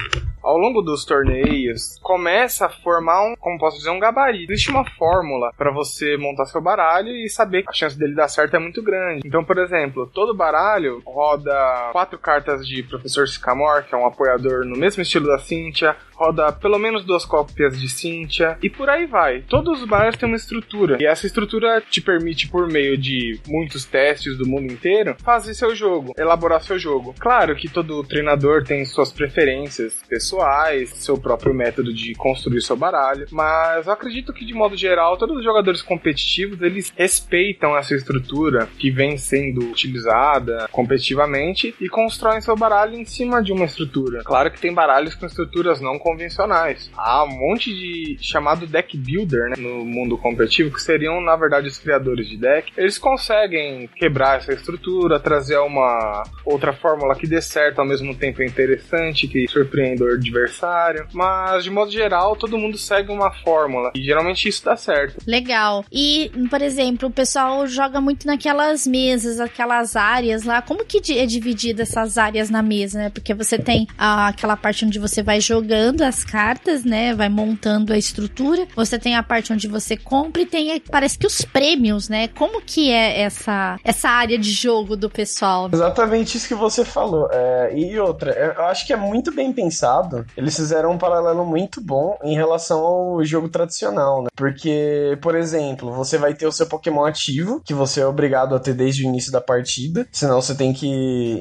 ao 0.48 0.58
longo 0.58 0.82
dos 0.82 1.04
torneios, 1.04 2.00
começa 2.02 2.68
a 2.68 2.70
formar 2.70 3.22
um, 3.22 3.36
como 3.36 3.60
posso 3.60 3.78
dizer, 3.78 3.90
um 3.90 4.00
gabarito. 4.00 4.54
Existe 4.54 4.72
uma 4.72 4.90
fórmula 4.92 5.52
para 5.58 5.74
você 5.74 6.16
montar 6.16 6.46
seu 6.46 6.62
baralho 6.62 7.10
e 7.10 7.28
saber 7.28 7.64
que 7.64 7.70
a 7.70 7.74
chance 7.74 8.00
dele 8.00 8.16
dar 8.16 8.30
certo 8.30 8.56
é 8.56 8.60
muito 8.60 8.82
grande. 8.82 9.28
Então, 9.28 9.44
por 9.44 9.58
exemplo, 9.58 10.08
todo 10.08 10.34
baralho 10.34 11.02
roda 11.06 11.90
quatro 11.92 12.18
cartas 12.18 12.66
de 12.66 12.82
Professor 12.82 13.28
Sycamore, 13.28 13.84
que 13.84 13.94
é 13.94 13.98
um 13.98 14.06
apoiador 14.06 14.66
no 14.66 14.78
mesmo 14.78 15.02
estilo 15.02 15.28
da 15.28 15.38
Cynthia, 15.38 15.98
roda 16.18 16.52
pelo 16.52 16.80
menos 16.80 17.06
duas 17.06 17.24
cópias 17.24 17.80
de 17.80 17.88
Cynthia 17.88 18.58
e 18.62 18.70
por 18.70 18.90
aí 18.90 19.06
vai. 19.06 19.44
Todos 19.48 19.82
os 19.82 19.88
baralhos 19.88 20.18
têm 20.18 20.28
uma 20.28 20.36
estrutura 20.36 20.98
e 21.00 21.06
essa 21.06 21.28
estrutura 21.28 21.82
te 21.82 22.02
permite, 22.02 22.48
por 22.48 22.68
meio 22.68 22.98
de 22.98 23.40
muitos 23.48 23.86
testes 23.86 24.38
do 24.38 24.48
mundo 24.48 24.72
inteiro, 24.72 25.16
fazer 25.24 25.54
seu 25.54 25.76
jogo, 25.76 26.14
elaborar 26.18 26.62
seu 26.62 26.80
jogo. 26.80 27.14
Claro 27.20 27.56
que 27.56 27.70
todo 27.70 28.04
treinador 28.04 28.64
tem 28.64 28.84
suas 28.86 29.12
preferências 29.12 29.94
pessoais 30.08 30.90
seu 30.90 31.18
próprio 31.18 31.54
método 31.54 31.94
de 31.94 32.14
construir 32.16 32.62
seu 32.62 32.76
baralho, 32.76 33.28
mas 33.32 33.86
eu 33.86 33.94
acredito 33.94 34.34
que 34.34 34.46
de 34.46 34.54
modo 34.54 34.76
geral 34.76 35.18
todos 35.18 35.38
os 35.38 35.44
jogadores 35.44 35.82
competitivos 35.82 36.62
eles 36.62 36.92
respeitam 36.96 37.78
essa 37.78 37.94
estrutura 37.94 38.68
que 38.80 38.90
vem 38.90 39.18
sendo 39.18 39.62
utilizada 39.62 40.68
competitivamente 40.72 41.76
e 41.80 41.88
constroem 41.88 42.42
seu 42.42 42.56
baralho 42.56 42.96
em 42.96 43.06
cima 43.06 43.42
de 43.42 43.52
uma 43.52 43.66
estrutura. 43.66 44.24
Claro 44.24 44.52
que 44.52 44.60
tem 44.60 44.74
baralhos 44.74 45.16
com 45.16 45.26
estruturas 45.26 45.82
não 45.82 46.00
convencionais. 46.08 46.90
Há 46.96 47.26
um 47.26 47.38
monte 47.38 47.70
de 47.70 48.18
chamado 48.22 48.66
deck 48.66 48.98
builder 48.98 49.50
né, 49.50 49.56
no 49.58 49.84
mundo 49.84 50.18
competitivo 50.18 50.74
que 50.74 50.82
seriam 50.82 51.20
na 51.20 51.36
verdade 51.36 51.68
os 51.68 51.78
criadores 51.78 52.30
de 52.30 52.38
deck. 52.38 52.72
Eles 52.78 52.98
conseguem 52.98 53.90
quebrar 53.94 54.38
essa 54.38 54.54
estrutura, 54.54 55.20
trazer 55.20 55.58
uma 55.58 56.24
outra 56.46 56.72
fórmula 56.72 57.14
que 57.14 57.28
dê 57.28 57.42
certo 57.42 57.80
ao 57.80 57.86
mesmo 57.86 58.16
tempo 58.16 58.42
é 58.42 58.46
interessante, 58.46 59.28
que 59.28 59.48
surpreenda 59.50 60.06
o 60.06 60.14
adversário. 60.14 61.08
Mas, 61.12 61.66
de 61.66 61.72
modo 61.72 61.92
geral, 61.92 62.38
todo 62.38 62.58
mundo 62.58 62.78
segue 62.78 63.12
uma 63.12 63.32
fórmula. 63.32 63.92
E 63.94 64.02
geralmente 64.02 64.48
isso 64.48 64.64
dá 64.64 64.78
certo. 64.78 65.18
Legal. 65.28 65.84
E, 65.92 66.32
por 66.50 66.62
exemplo, 66.62 67.10
o 67.10 67.12
pessoal 67.12 67.68
joga 67.68 68.00
muito 68.00 68.26
naquelas 68.26 68.88
mesas, 68.88 69.42
aquelas 69.42 69.98
áreas 69.98 70.44
lá. 70.44 70.62
Como 70.62 70.86
que 70.86 71.02
é 71.20 71.26
dividida 71.26 71.84
essas 71.84 72.18
áreas 72.18 72.50
na 72.50 72.62
mesa, 72.62 73.00
né? 73.00 73.10
Porque 73.10 73.34
você 73.34 73.58
tem 73.58 73.88
ah, 73.98 74.28
aquela 74.28 74.56
parte 74.56 74.86
onde 74.86 75.00
você 75.00 75.22
vai 75.22 75.42
jogando 75.42 75.97
pegando 75.98 76.04
as 76.04 76.24
cartas, 76.24 76.84
né? 76.84 77.14
Vai 77.14 77.30
montando 77.30 77.92
a 77.92 77.98
estrutura. 77.98 78.68
Você 78.76 79.00
tem 79.00 79.16
a 79.16 79.24
parte 79.24 79.52
onde 79.52 79.68
você 79.68 79.98
compra 79.98 80.44
e 80.44 80.46
tem, 80.46 80.80
parece 80.80 81.18
que 81.18 81.26
os 81.26 81.42
prêmios, 81.42 82.08
né? 82.08 82.28
Como 82.28 82.62
que 82.62 82.92
é 82.92 83.22
essa, 83.22 83.80
essa 83.84 84.10
área 84.10 84.38
de 84.38 84.52
jogo 84.52 84.96
do 84.96 85.10
pessoal? 85.10 85.70
Exatamente 85.72 86.38
isso 86.38 86.48
que 86.48 86.56
você 86.56 86.86
falou. 86.86 87.28
É, 87.32 87.74
e 87.76 88.00
outra, 88.00 88.32
eu 88.32 88.66
acho 88.66 88.86
que 88.86 88.94
é 88.94 88.98
muito 88.98 89.34
bem 89.34 89.52
pensado. 89.52 90.26
Eles 90.36 90.56
fizeram 90.56 90.92
um 90.92 90.98
paralelo 90.98 91.46
muito 91.46 91.82
bom 91.82 92.18
em 92.24 92.36
relação 92.36 92.80
ao 92.80 93.26
jogo 93.26 93.50
tradicional, 93.50 94.24
né? 94.24 94.30
Porque, 94.36 95.18
por 95.22 95.36
exemplo, 95.36 95.92
você 95.92 96.18
vai 96.18 96.34
ter 96.34 96.46
o 96.46 96.52
seu 96.52 96.68
Pokémon 96.68 97.06
ativo, 97.06 97.62
que 97.66 97.74
você 97.74 98.02
é 98.02 98.06
obrigado 98.06 98.56
a 98.56 98.60
ter 98.60 98.74
desde 98.74 99.04
o 99.04 99.08
início 99.08 99.32
da 99.32 99.42
partida. 99.42 100.08
Senão 100.12 100.42
você 100.42 100.54
tem 100.54 100.74
que 100.74 100.88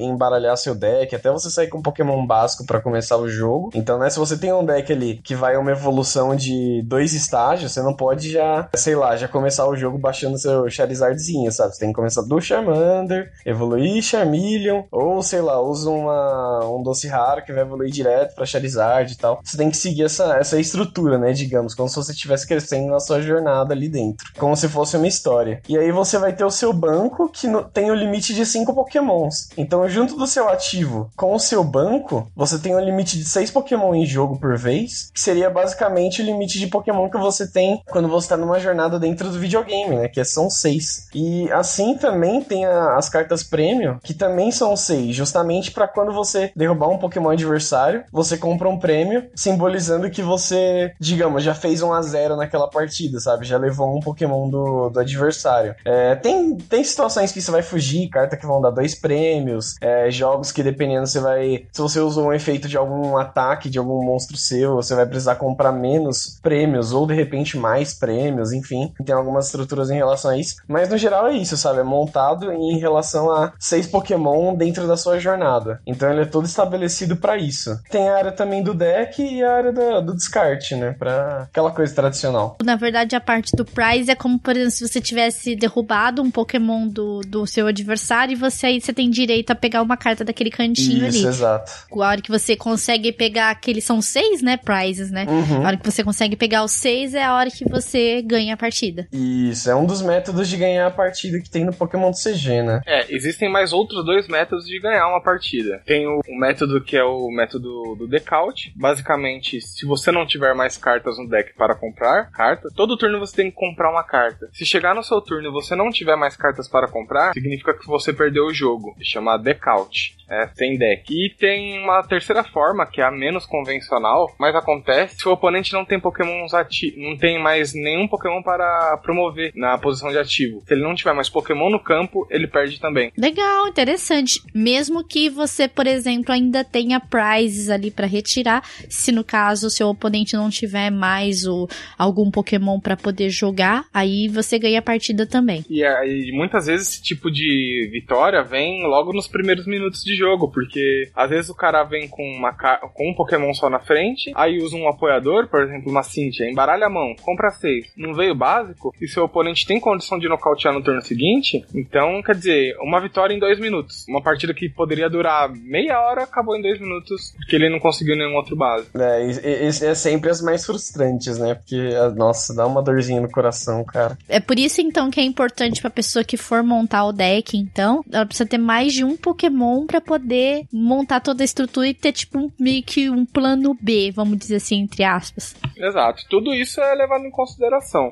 embaralhar 0.01 0.57
seu 0.57 0.73
deck, 0.73 1.15
até 1.15 1.31
você 1.31 1.49
sair 1.49 1.67
com 1.67 1.77
um 1.77 1.83
Pokémon 1.83 2.25
básico 2.25 2.65
para 2.65 2.81
começar 2.81 3.17
o 3.17 3.27
jogo. 3.27 3.69
Então, 3.73 3.99
né, 3.99 4.09
se 4.09 4.17
você 4.17 4.37
tem 4.37 4.46
um 4.53 4.65
deck 4.65 4.91
ali 4.91 5.19
que 5.23 5.35
vai 5.35 5.57
uma 5.57 5.71
evolução 5.71 6.35
de 6.35 6.81
dois 6.83 7.13
estágios, 7.13 7.71
você 7.71 7.81
não 7.81 7.93
pode 7.93 8.31
já, 8.31 8.69
sei 8.75 8.95
lá, 8.95 9.15
já 9.15 9.27
começar 9.27 9.67
o 9.67 9.75
jogo 9.75 9.97
baixando 9.97 10.37
seu 10.37 10.69
Charizardzinho, 10.69 11.51
sabe? 11.51 11.73
Você 11.73 11.79
tem 11.79 11.89
que 11.89 11.95
começar 11.95 12.21
do 12.21 12.41
Charmander, 12.41 13.31
evoluir 13.45 14.01
Charmeleon, 14.01 14.83
ou 14.91 15.21
sei 15.21 15.41
lá, 15.41 15.61
usa 15.61 15.89
uma, 15.89 16.65
um 16.65 16.81
doce 16.83 17.07
raro 17.07 17.43
que 17.43 17.53
vai 17.53 17.63
evoluir 17.63 17.91
direto 17.91 18.35
pra 18.35 18.45
Charizard 18.45 19.11
e 19.11 19.17
tal. 19.17 19.39
Você 19.43 19.57
tem 19.57 19.69
que 19.69 19.77
seguir 19.77 20.03
essa, 20.03 20.37
essa 20.37 20.59
estrutura, 20.59 21.17
né, 21.17 21.33
digamos, 21.33 21.73
como 21.73 21.89
se 21.89 21.95
você 21.95 22.11
estivesse 22.11 22.47
crescendo 22.47 22.91
na 22.91 22.99
sua 22.99 23.21
jornada 23.21 23.73
ali 23.73 23.89
dentro. 23.89 24.27
Como 24.37 24.55
se 24.55 24.67
fosse 24.67 24.97
uma 24.97 25.07
história. 25.07 25.61
E 25.67 25.77
aí 25.77 25.91
você 25.91 26.17
vai 26.17 26.33
ter 26.33 26.43
o 26.43 26.51
seu 26.51 26.73
banco 26.73 27.29
que 27.29 27.47
no, 27.47 27.63
tem 27.63 27.91
o 27.91 27.95
limite 27.95 28.33
de 28.33 28.45
5 28.45 28.73
Pokémons. 28.73 29.49
Então, 29.57 29.87
junto 29.89 30.15
do 30.15 30.27
seu 30.27 30.49
ativo 30.49 31.09
com 31.15 31.33
o 31.33 31.39
seu 31.39 31.63
banco, 31.63 32.29
você 32.35 32.59
tem 32.59 32.75
um 32.75 32.79
limite 32.79 33.17
de 33.17 33.25
6 33.25 33.51
Pokémon 33.51 33.93
em 33.95 34.05
jogo 34.05 34.36
por 34.37 34.57
vez, 34.57 35.09
que 35.13 35.19
seria 35.19 35.49
basicamente 35.49 36.21
o 36.21 36.25
limite 36.25 36.59
de 36.59 36.67
Pokémon 36.67 37.09
que 37.09 37.17
você 37.17 37.47
tem 37.47 37.81
quando 37.89 38.07
você 38.07 38.29
tá 38.29 38.37
numa 38.37 38.59
jornada 38.59 38.99
dentro 38.99 39.29
do 39.29 39.39
videogame, 39.39 39.95
né? 39.95 40.07
Que 40.07 40.23
são 40.23 40.49
6. 40.49 41.07
E 41.13 41.51
assim 41.51 41.95
também 41.95 42.41
tem 42.41 42.65
a, 42.65 42.95
as 42.95 43.09
cartas 43.09 43.43
prêmio, 43.43 43.99
que 44.03 44.13
também 44.13 44.51
são 44.51 44.75
6, 44.75 45.15
justamente 45.15 45.71
para 45.71 45.87
quando 45.87 46.11
você 46.11 46.51
derrubar 46.55 46.89
um 46.89 46.97
Pokémon 46.97 47.29
adversário, 47.29 48.03
você 48.11 48.37
compra 48.37 48.69
um 48.69 48.79
prêmio, 48.79 49.29
simbolizando 49.35 50.09
que 50.09 50.21
você, 50.21 50.93
digamos, 50.99 51.43
já 51.43 51.53
fez 51.53 51.81
um 51.81 51.93
a 51.93 52.01
0 52.01 52.35
naquela 52.35 52.69
partida, 52.69 53.19
sabe? 53.19 53.45
Já 53.45 53.57
levou 53.57 53.95
um 53.95 53.99
Pokémon 53.99 54.49
do, 54.49 54.89
do 54.89 54.99
adversário. 54.99 55.75
É, 55.85 56.15
tem, 56.15 56.55
tem 56.55 56.83
situações 56.83 57.31
que 57.31 57.41
você 57.41 57.51
vai 57.51 57.61
fugir, 57.61 58.09
carta 58.09 58.37
que 58.37 58.45
vão 58.45 58.61
dar 58.61 58.71
dois 58.71 58.95
prêmios, 58.95 59.75
é, 59.81 60.09
jogos 60.11 60.51
que 60.51 60.63
dependendo 60.63 61.07
você 61.07 61.19
vai. 61.19 61.65
Se 61.71 61.81
você 61.81 61.99
usou 61.99 62.25
um 62.25 62.33
efeito 62.33 62.67
de 62.67 62.77
algum 62.77 63.17
ataque 63.17 63.69
de 63.69 63.77
algum 63.77 64.03
monstro 64.03 64.26
seu, 64.35 64.75
você 64.75 64.95
vai 64.95 65.05
precisar 65.05 65.35
comprar 65.35 65.71
menos 65.71 66.39
prêmios, 66.41 66.91
ou 66.91 67.05
de 67.05 67.13
repente 67.13 67.57
mais 67.57 67.93
prêmios, 67.93 68.51
enfim. 68.51 68.91
Tem 69.05 69.13
algumas 69.15 69.45
estruturas 69.45 69.91
em 69.91 69.95
relação 69.95 70.31
a 70.31 70.37
isso. 70.37 70.55
Mas 70.67 70.89
no 70.89 70.97
geral 70.97 71.27
é 71.27 71.33
isso, 71.33 71.55
sabe? 71.55 71.79
É 71.79 71.83
montado 71.83 72.51
em 72.51 72.79
relação 72.79 73.31
a 73.31 73.53
seis 73.59 73.85
Pokémon 73.85 74.55
dentro 74.55 74.87
da 74.87 74.97
sua 74.97 75.19
jornada. 75.19 75.79
Então 75.85 76.11
ele 76.11 76.21
é 76.21 76.25
todo 76.25 76.45
estabelecido 76.45 77.15
para 77.15 77.37
isso. 77.37 77.79
Tem 77.89 78.09
a 78.09 78.17
área 78.17 78.31
também 78.31 78.63
do 78.63 78.73
deck 78.73 79.21
e 79.21 79.43
a 79.43 79.53
área 79.53 79.71
do, 79.71 80.01
do 80.01 80.15
descarte, 80.15 80.75
né? 80.75 80.95
Pra 80.97 81.43
aquela 81.43 81.71
coisa 81.71 81.93
tradicional. 81.93 82.57
Na 82.63 82.75
verdade, 82.75 83.15
a 83.15 83.21
parte 83.21 83.55
do 83.55 83.63
prize 83.63 84.09
é 84.09 84.15
como, 84.15 84.39
por 84.39 84.55
exemplo, 84.55 84.71
se 84.71 84.87
você 84.87 84.99
tivesse 84.99 85.55
derrubado 85.55 86.21
um 86.21 86.31
Pokémon 86.31 86.87
do, 86.87 87.21
do 87.21 87.45
seu 87.45 87.67
adversário 87.67 88.33
e 88.33 88.35
você 88.35 88.67
aí 88.67 88.81
você 88.81 88.93
tem 88.93 89.09
direito 89.09 89.51
a 89.51 89.55
pegar 89.55 89.81
uma 89.81 89.97
carta 89.97 90.23
daquele 90.23 90.49
cantinho 90.49 91.07
isso, 91.07 91.19
ali. 91.19 91.27
exato. 91.27 91.71
A 91.91 92.07
hora 92.07 92.21
que 92.21 92.31
você 92.31 92.55
consegue 92.55 93.11
pegar 93.11 93.49
aqueles 93.49 93.83
são 93.83 94.01
seis, 94.17 94.41
né? 94.41 94.57
Prizes, 94.57 95.11
né? 95.11 95.25
Uhum. 95.29 95.63
A 95.63 95.67
hora 95.67 95.77
que 95.77 95.85
você 95.85 96.03
consegue 96.03 96.35
pegar 96.35 96.63
os 96.63 96.71
seis 96.71 97.13
é 97.13 97.23
a 97.23 97.35
hora 97.35 97.51
que 97.51 97.69
você 97.69 98.21
ganha 98.21 98.55
a 98.55 98.57
partida. 98.57 99.07
Isso, 99.11 99.69
é 99.69 99.75
um 99.75 99.85
dos 99.85 100.01
métodos 100.01 100.49
de 100.49 100.57
ganhar 100.57 100.87
a 100.87 100.91
partida 100.91 101.39
que 101.39 101.49
tem 101.49 101.63
no 101.63 101.73
Pokémon 101.73 102.11
CG, 102.11 102.63
né? 102.63 102.81
É, 102.85 103.13
existem 103.13 103.49
mais 103.49 103.71
outros 103.71 104.03
dois 104.03 104.27
métodos 104.27 104.65
de 104.65 104.79
ganhar 104.79 105.07
uma 105.07 105.21
partida. 105.21 105.81
Tem 105.85 106.07
o, 106.07 106.21
o 106.27 106.39
método 106.39 106.81
que 106.81 106.97
é 106.97 107.03
o 107.03 107.29
método 107.29 107.95
do 107.95 108.07
decaute. 108.07 108.73
Basicamente, 108.75 109.61
se 109.61 109.85
você 109.85 110.11
não 110.11 110.25
tiver 110.25 110.53
mais 110.55 110.77
cartas 110.77 111.17
no 111.17 111.29
deck 111.29 111.53
para 111.55 111.75
comprar 111.75 112.31
carta, 112.31 112.69
todo 112.75 112.97
turno 112.97 113.19
você 113.19 113.35
tem 113.35 113.51
que 113.51 113.57
comprar 113.57 113.91
uma 113.91 114.03
carta. 114.03 114.49
Se 114.51 114.65
chegar 114.65 114.95
no 114.95 115.03
seu 115.03 115.21
turno 115.21 115.49
e 115.49 115.51
você 115.51 115.75
não 115.75 115.91
tiver 115.91 116.15
mais 116.15 116.35
cartas 116.35 116.67
para 116.67 116.87
comprar, 116.87 117.33
significa 117.33 117.73
que 117.73 117.85
você 117.85 118.11
perdeu 118.11 118.45
o 118.45 118.53
jogo. 118.53 118.95
Chama 119.01 119.37
decaute. 119.37 120.17
É, 120.29 120.45
tem 120.45 120.77
deck. 120.77 121.05
E 121.09 121.29
tem 121.29 121.79
uma 121.79 122.03
terceira 122.03 122.43
forma, 122.43 122.85
que 122.85 123.01
é 123.01 123.05
a 123.05 123.11
menos 123.11 123.45
convencional, 123.45 124.33
mas 124.39 124.55
acontece 124.55 125.15
se 125.17 125.27
o 125.27 125.31
oponente 125.31 125.73
não 125.73 125.85
tem 125.85 125.99
pokémons 125.99 126.53
ativos, 126.53 127.01
não 127.01 127.17
tem 127.17 127.41
mais 127.41 127.73
nenhum 127.73 128.07
pokémon 128.07 128.41
para 128.41 128.97
promover 128.97 129.51
na 129.55 129.77
posição 129.77 130.11
de 130.11 130.17
ativo. 130.17 130.61
Se 130.67 130.73
ele 130.73 130.83
não 130.83 130.95
tiver 130.95 131.13
mais 131.13 131.29
pokémon 131.29 131.69
no 131.69 131.79
campo, 131.79 132.27
ele 132.29 132.47
perde 132.47 132.79
também. 132.79 133.11
Legal, 133.17 133.67
interessante. 133.67 134.41
Mesmo 134.53 135.03
que 135.03 135.29
você, 135.29 135.67
por 135.67 135.87
exemplo, 135.87 136.33
ainda 136.33 136.63
tenha 136.63 136.99
prizes 136.99 137.69
ali 137.69 137.89
para 137.89 138.05
retirar, 138.05 138.63
se 138.89 139.11
no 139.11 139.23
caso 139.23 139.67
o 139.67 139.71
seu 139.71 139.87
oponente 139.87 140.35
não 140.35 140.49
tiver 140.49 140.89
mais 140.89 141.45
o, 141.45 141.67
algum 141.97 142.29
pokémon 142.29 142.79
para 142.79 142.97
poder 142.97 143.29
jogar, 143.29 143.85
aí 143.93 144.27
você 144.27 144.59
ganha 144.59 144.79
a 144.79 144.81
partida 144.83 145.25
também. 145.25 145.63
E 145.69 145.83
aí, 145.83 146.31
muitas 146.33 146.65
vezes 146.65 146.87
esse 146.89 147.03
tipo 147.03 147.31
de 147.31 147.89
vitória 147.91 148.43
vem 148.43 148.85
logo 148.85 149.13
nos 149.13 149.27
primeiros 149.27 149.65
minutos 149.65 150.03
de 150.03 150.16
jogo, 150.17 150.49
porque 150.49 151.09
às 151.15 151.29
vezes 151.29 151.49
o 151.49 151.55
cara 151.55 151.83
vem 151.83 152.07
com, 152.07 152.23
uma, 152.23 152.53
com 152.53 153.09
um 153.09 153.13
Pokémon 153.13 153.53
só 153.53 153.69
na 153.69 153.79
frente, 153.79 154.31
aí 154.35 154.57
usa 154.57 154.75
um 154.75 154.87
apoiador, 154.87 155.47
por 155.47 155.63
exemplo, 155.63 155.91
uma 155.91 156.03
Cynthia, 156.03 156.49
embaralha 156.49 156.87
a 156.87 156.89
mão, 156.89 157.15
compra 157.21 157.51
seis, 157.51 157.87
não 157.95 158.13
veio 158.13 158.35
básico, 158.35 158.93
e 159.01 159.07
seu 159.07 159.23
oponente 159.23 159.65
tem 159.65 159.79
condição 159.79 160.17
de 160.17 160.27
nocautear 160.27 160.73
no 160.73 160.83
turno 160.83 161.01
seguinte, 161.01 161.65
então 161.73 162.21
quer 162.21 162.35
dizer, 162.35 162.77
uma 162.81 162.99
vitória 162.99 163.33
em 163.33 163.39
dois 163.39 163.59
minutos. 163.59 164.05
Uma 164.07 164.21
partida 164.21 164.53
que 164.53 164.69
poderia 164.69 165.09
durar 165.09 165.49
meia 165.49 165.99
hora 165.99 166.23
acabou 166.23 166.55
em 166.55 166.61
dois 166.61 166.79
minutos, 166.79 167.33
porque 167.37 167.55
ele 167.55 167.69
não 167.69 167.79
conseguiu 167.79 168.15
nenhum 168.15 168.35
outro 168.35 168.55
básico. 168.55 168.97
É, 168.99 169.25
e, 169.25 169.31
e, 169.31 169.85
é 169.85 169.95
sempre 169.95 170.29
as 170.29 170.41
mais 170.41 170.65
frustrantes, 170.65 171.37
né? 171.37 171.55
Porque, 171.55 171.77
nossa, 172.15 172.55
dá 172.55 172.65
uma 172.65 172.81
dorzinha 172.81 173.21
no 173.21 173.29
coração, 173.29 173.83
cara. 173.83 174.17
É 174.27 174.39
por 174.39 174.57
isso 174.57 174.81
então 174.81 175.09
que 175.09 175.19
é 175.19 175.23
importante 175.23 175.81
pra 175.81 175.89
pessoa 175.89 176.23
que 176.23 176.37
for 176.37 176.63
montar 176.63 177.05
o 177.05 177.13
deck, 177.13 177.57
então, 177.57 178.03
ela 178.11 178.25
precisa 178.25 178.47
ter 178.47 178.57
mais 178.57 178.93
de 178.93 179.03
um 179.03 179.15
Pokémon 179.15 179.85
para 179.85 180.01
poder 180.07 180.65
montar 180.71 181.19
toda 181.19 181.43
a 181.43 181.45
estrutura 181.45 181.87
e 181.87 181.93
ter, 181.93 182.13
tipo, 182.13 182.39
um, 182.39 182.51
meio 182.57 182.81
que 182.81 183.09
um 183.09 183.25
plano 183.25 183.77
B, 183.79 184.11
vamos 184.11 184.37
dizer 184.37 184.55
assim, 184.55 184.79
entre 184.79 185.03
aspas. 185.03 185.55
Exato. 185.75 186.23
Tudo 186.29 186.53
isso 186.53 186.81
é 186.81 186.95
levado 186.95 187.25
em 187.25 187.31
consideração 187.31 188.09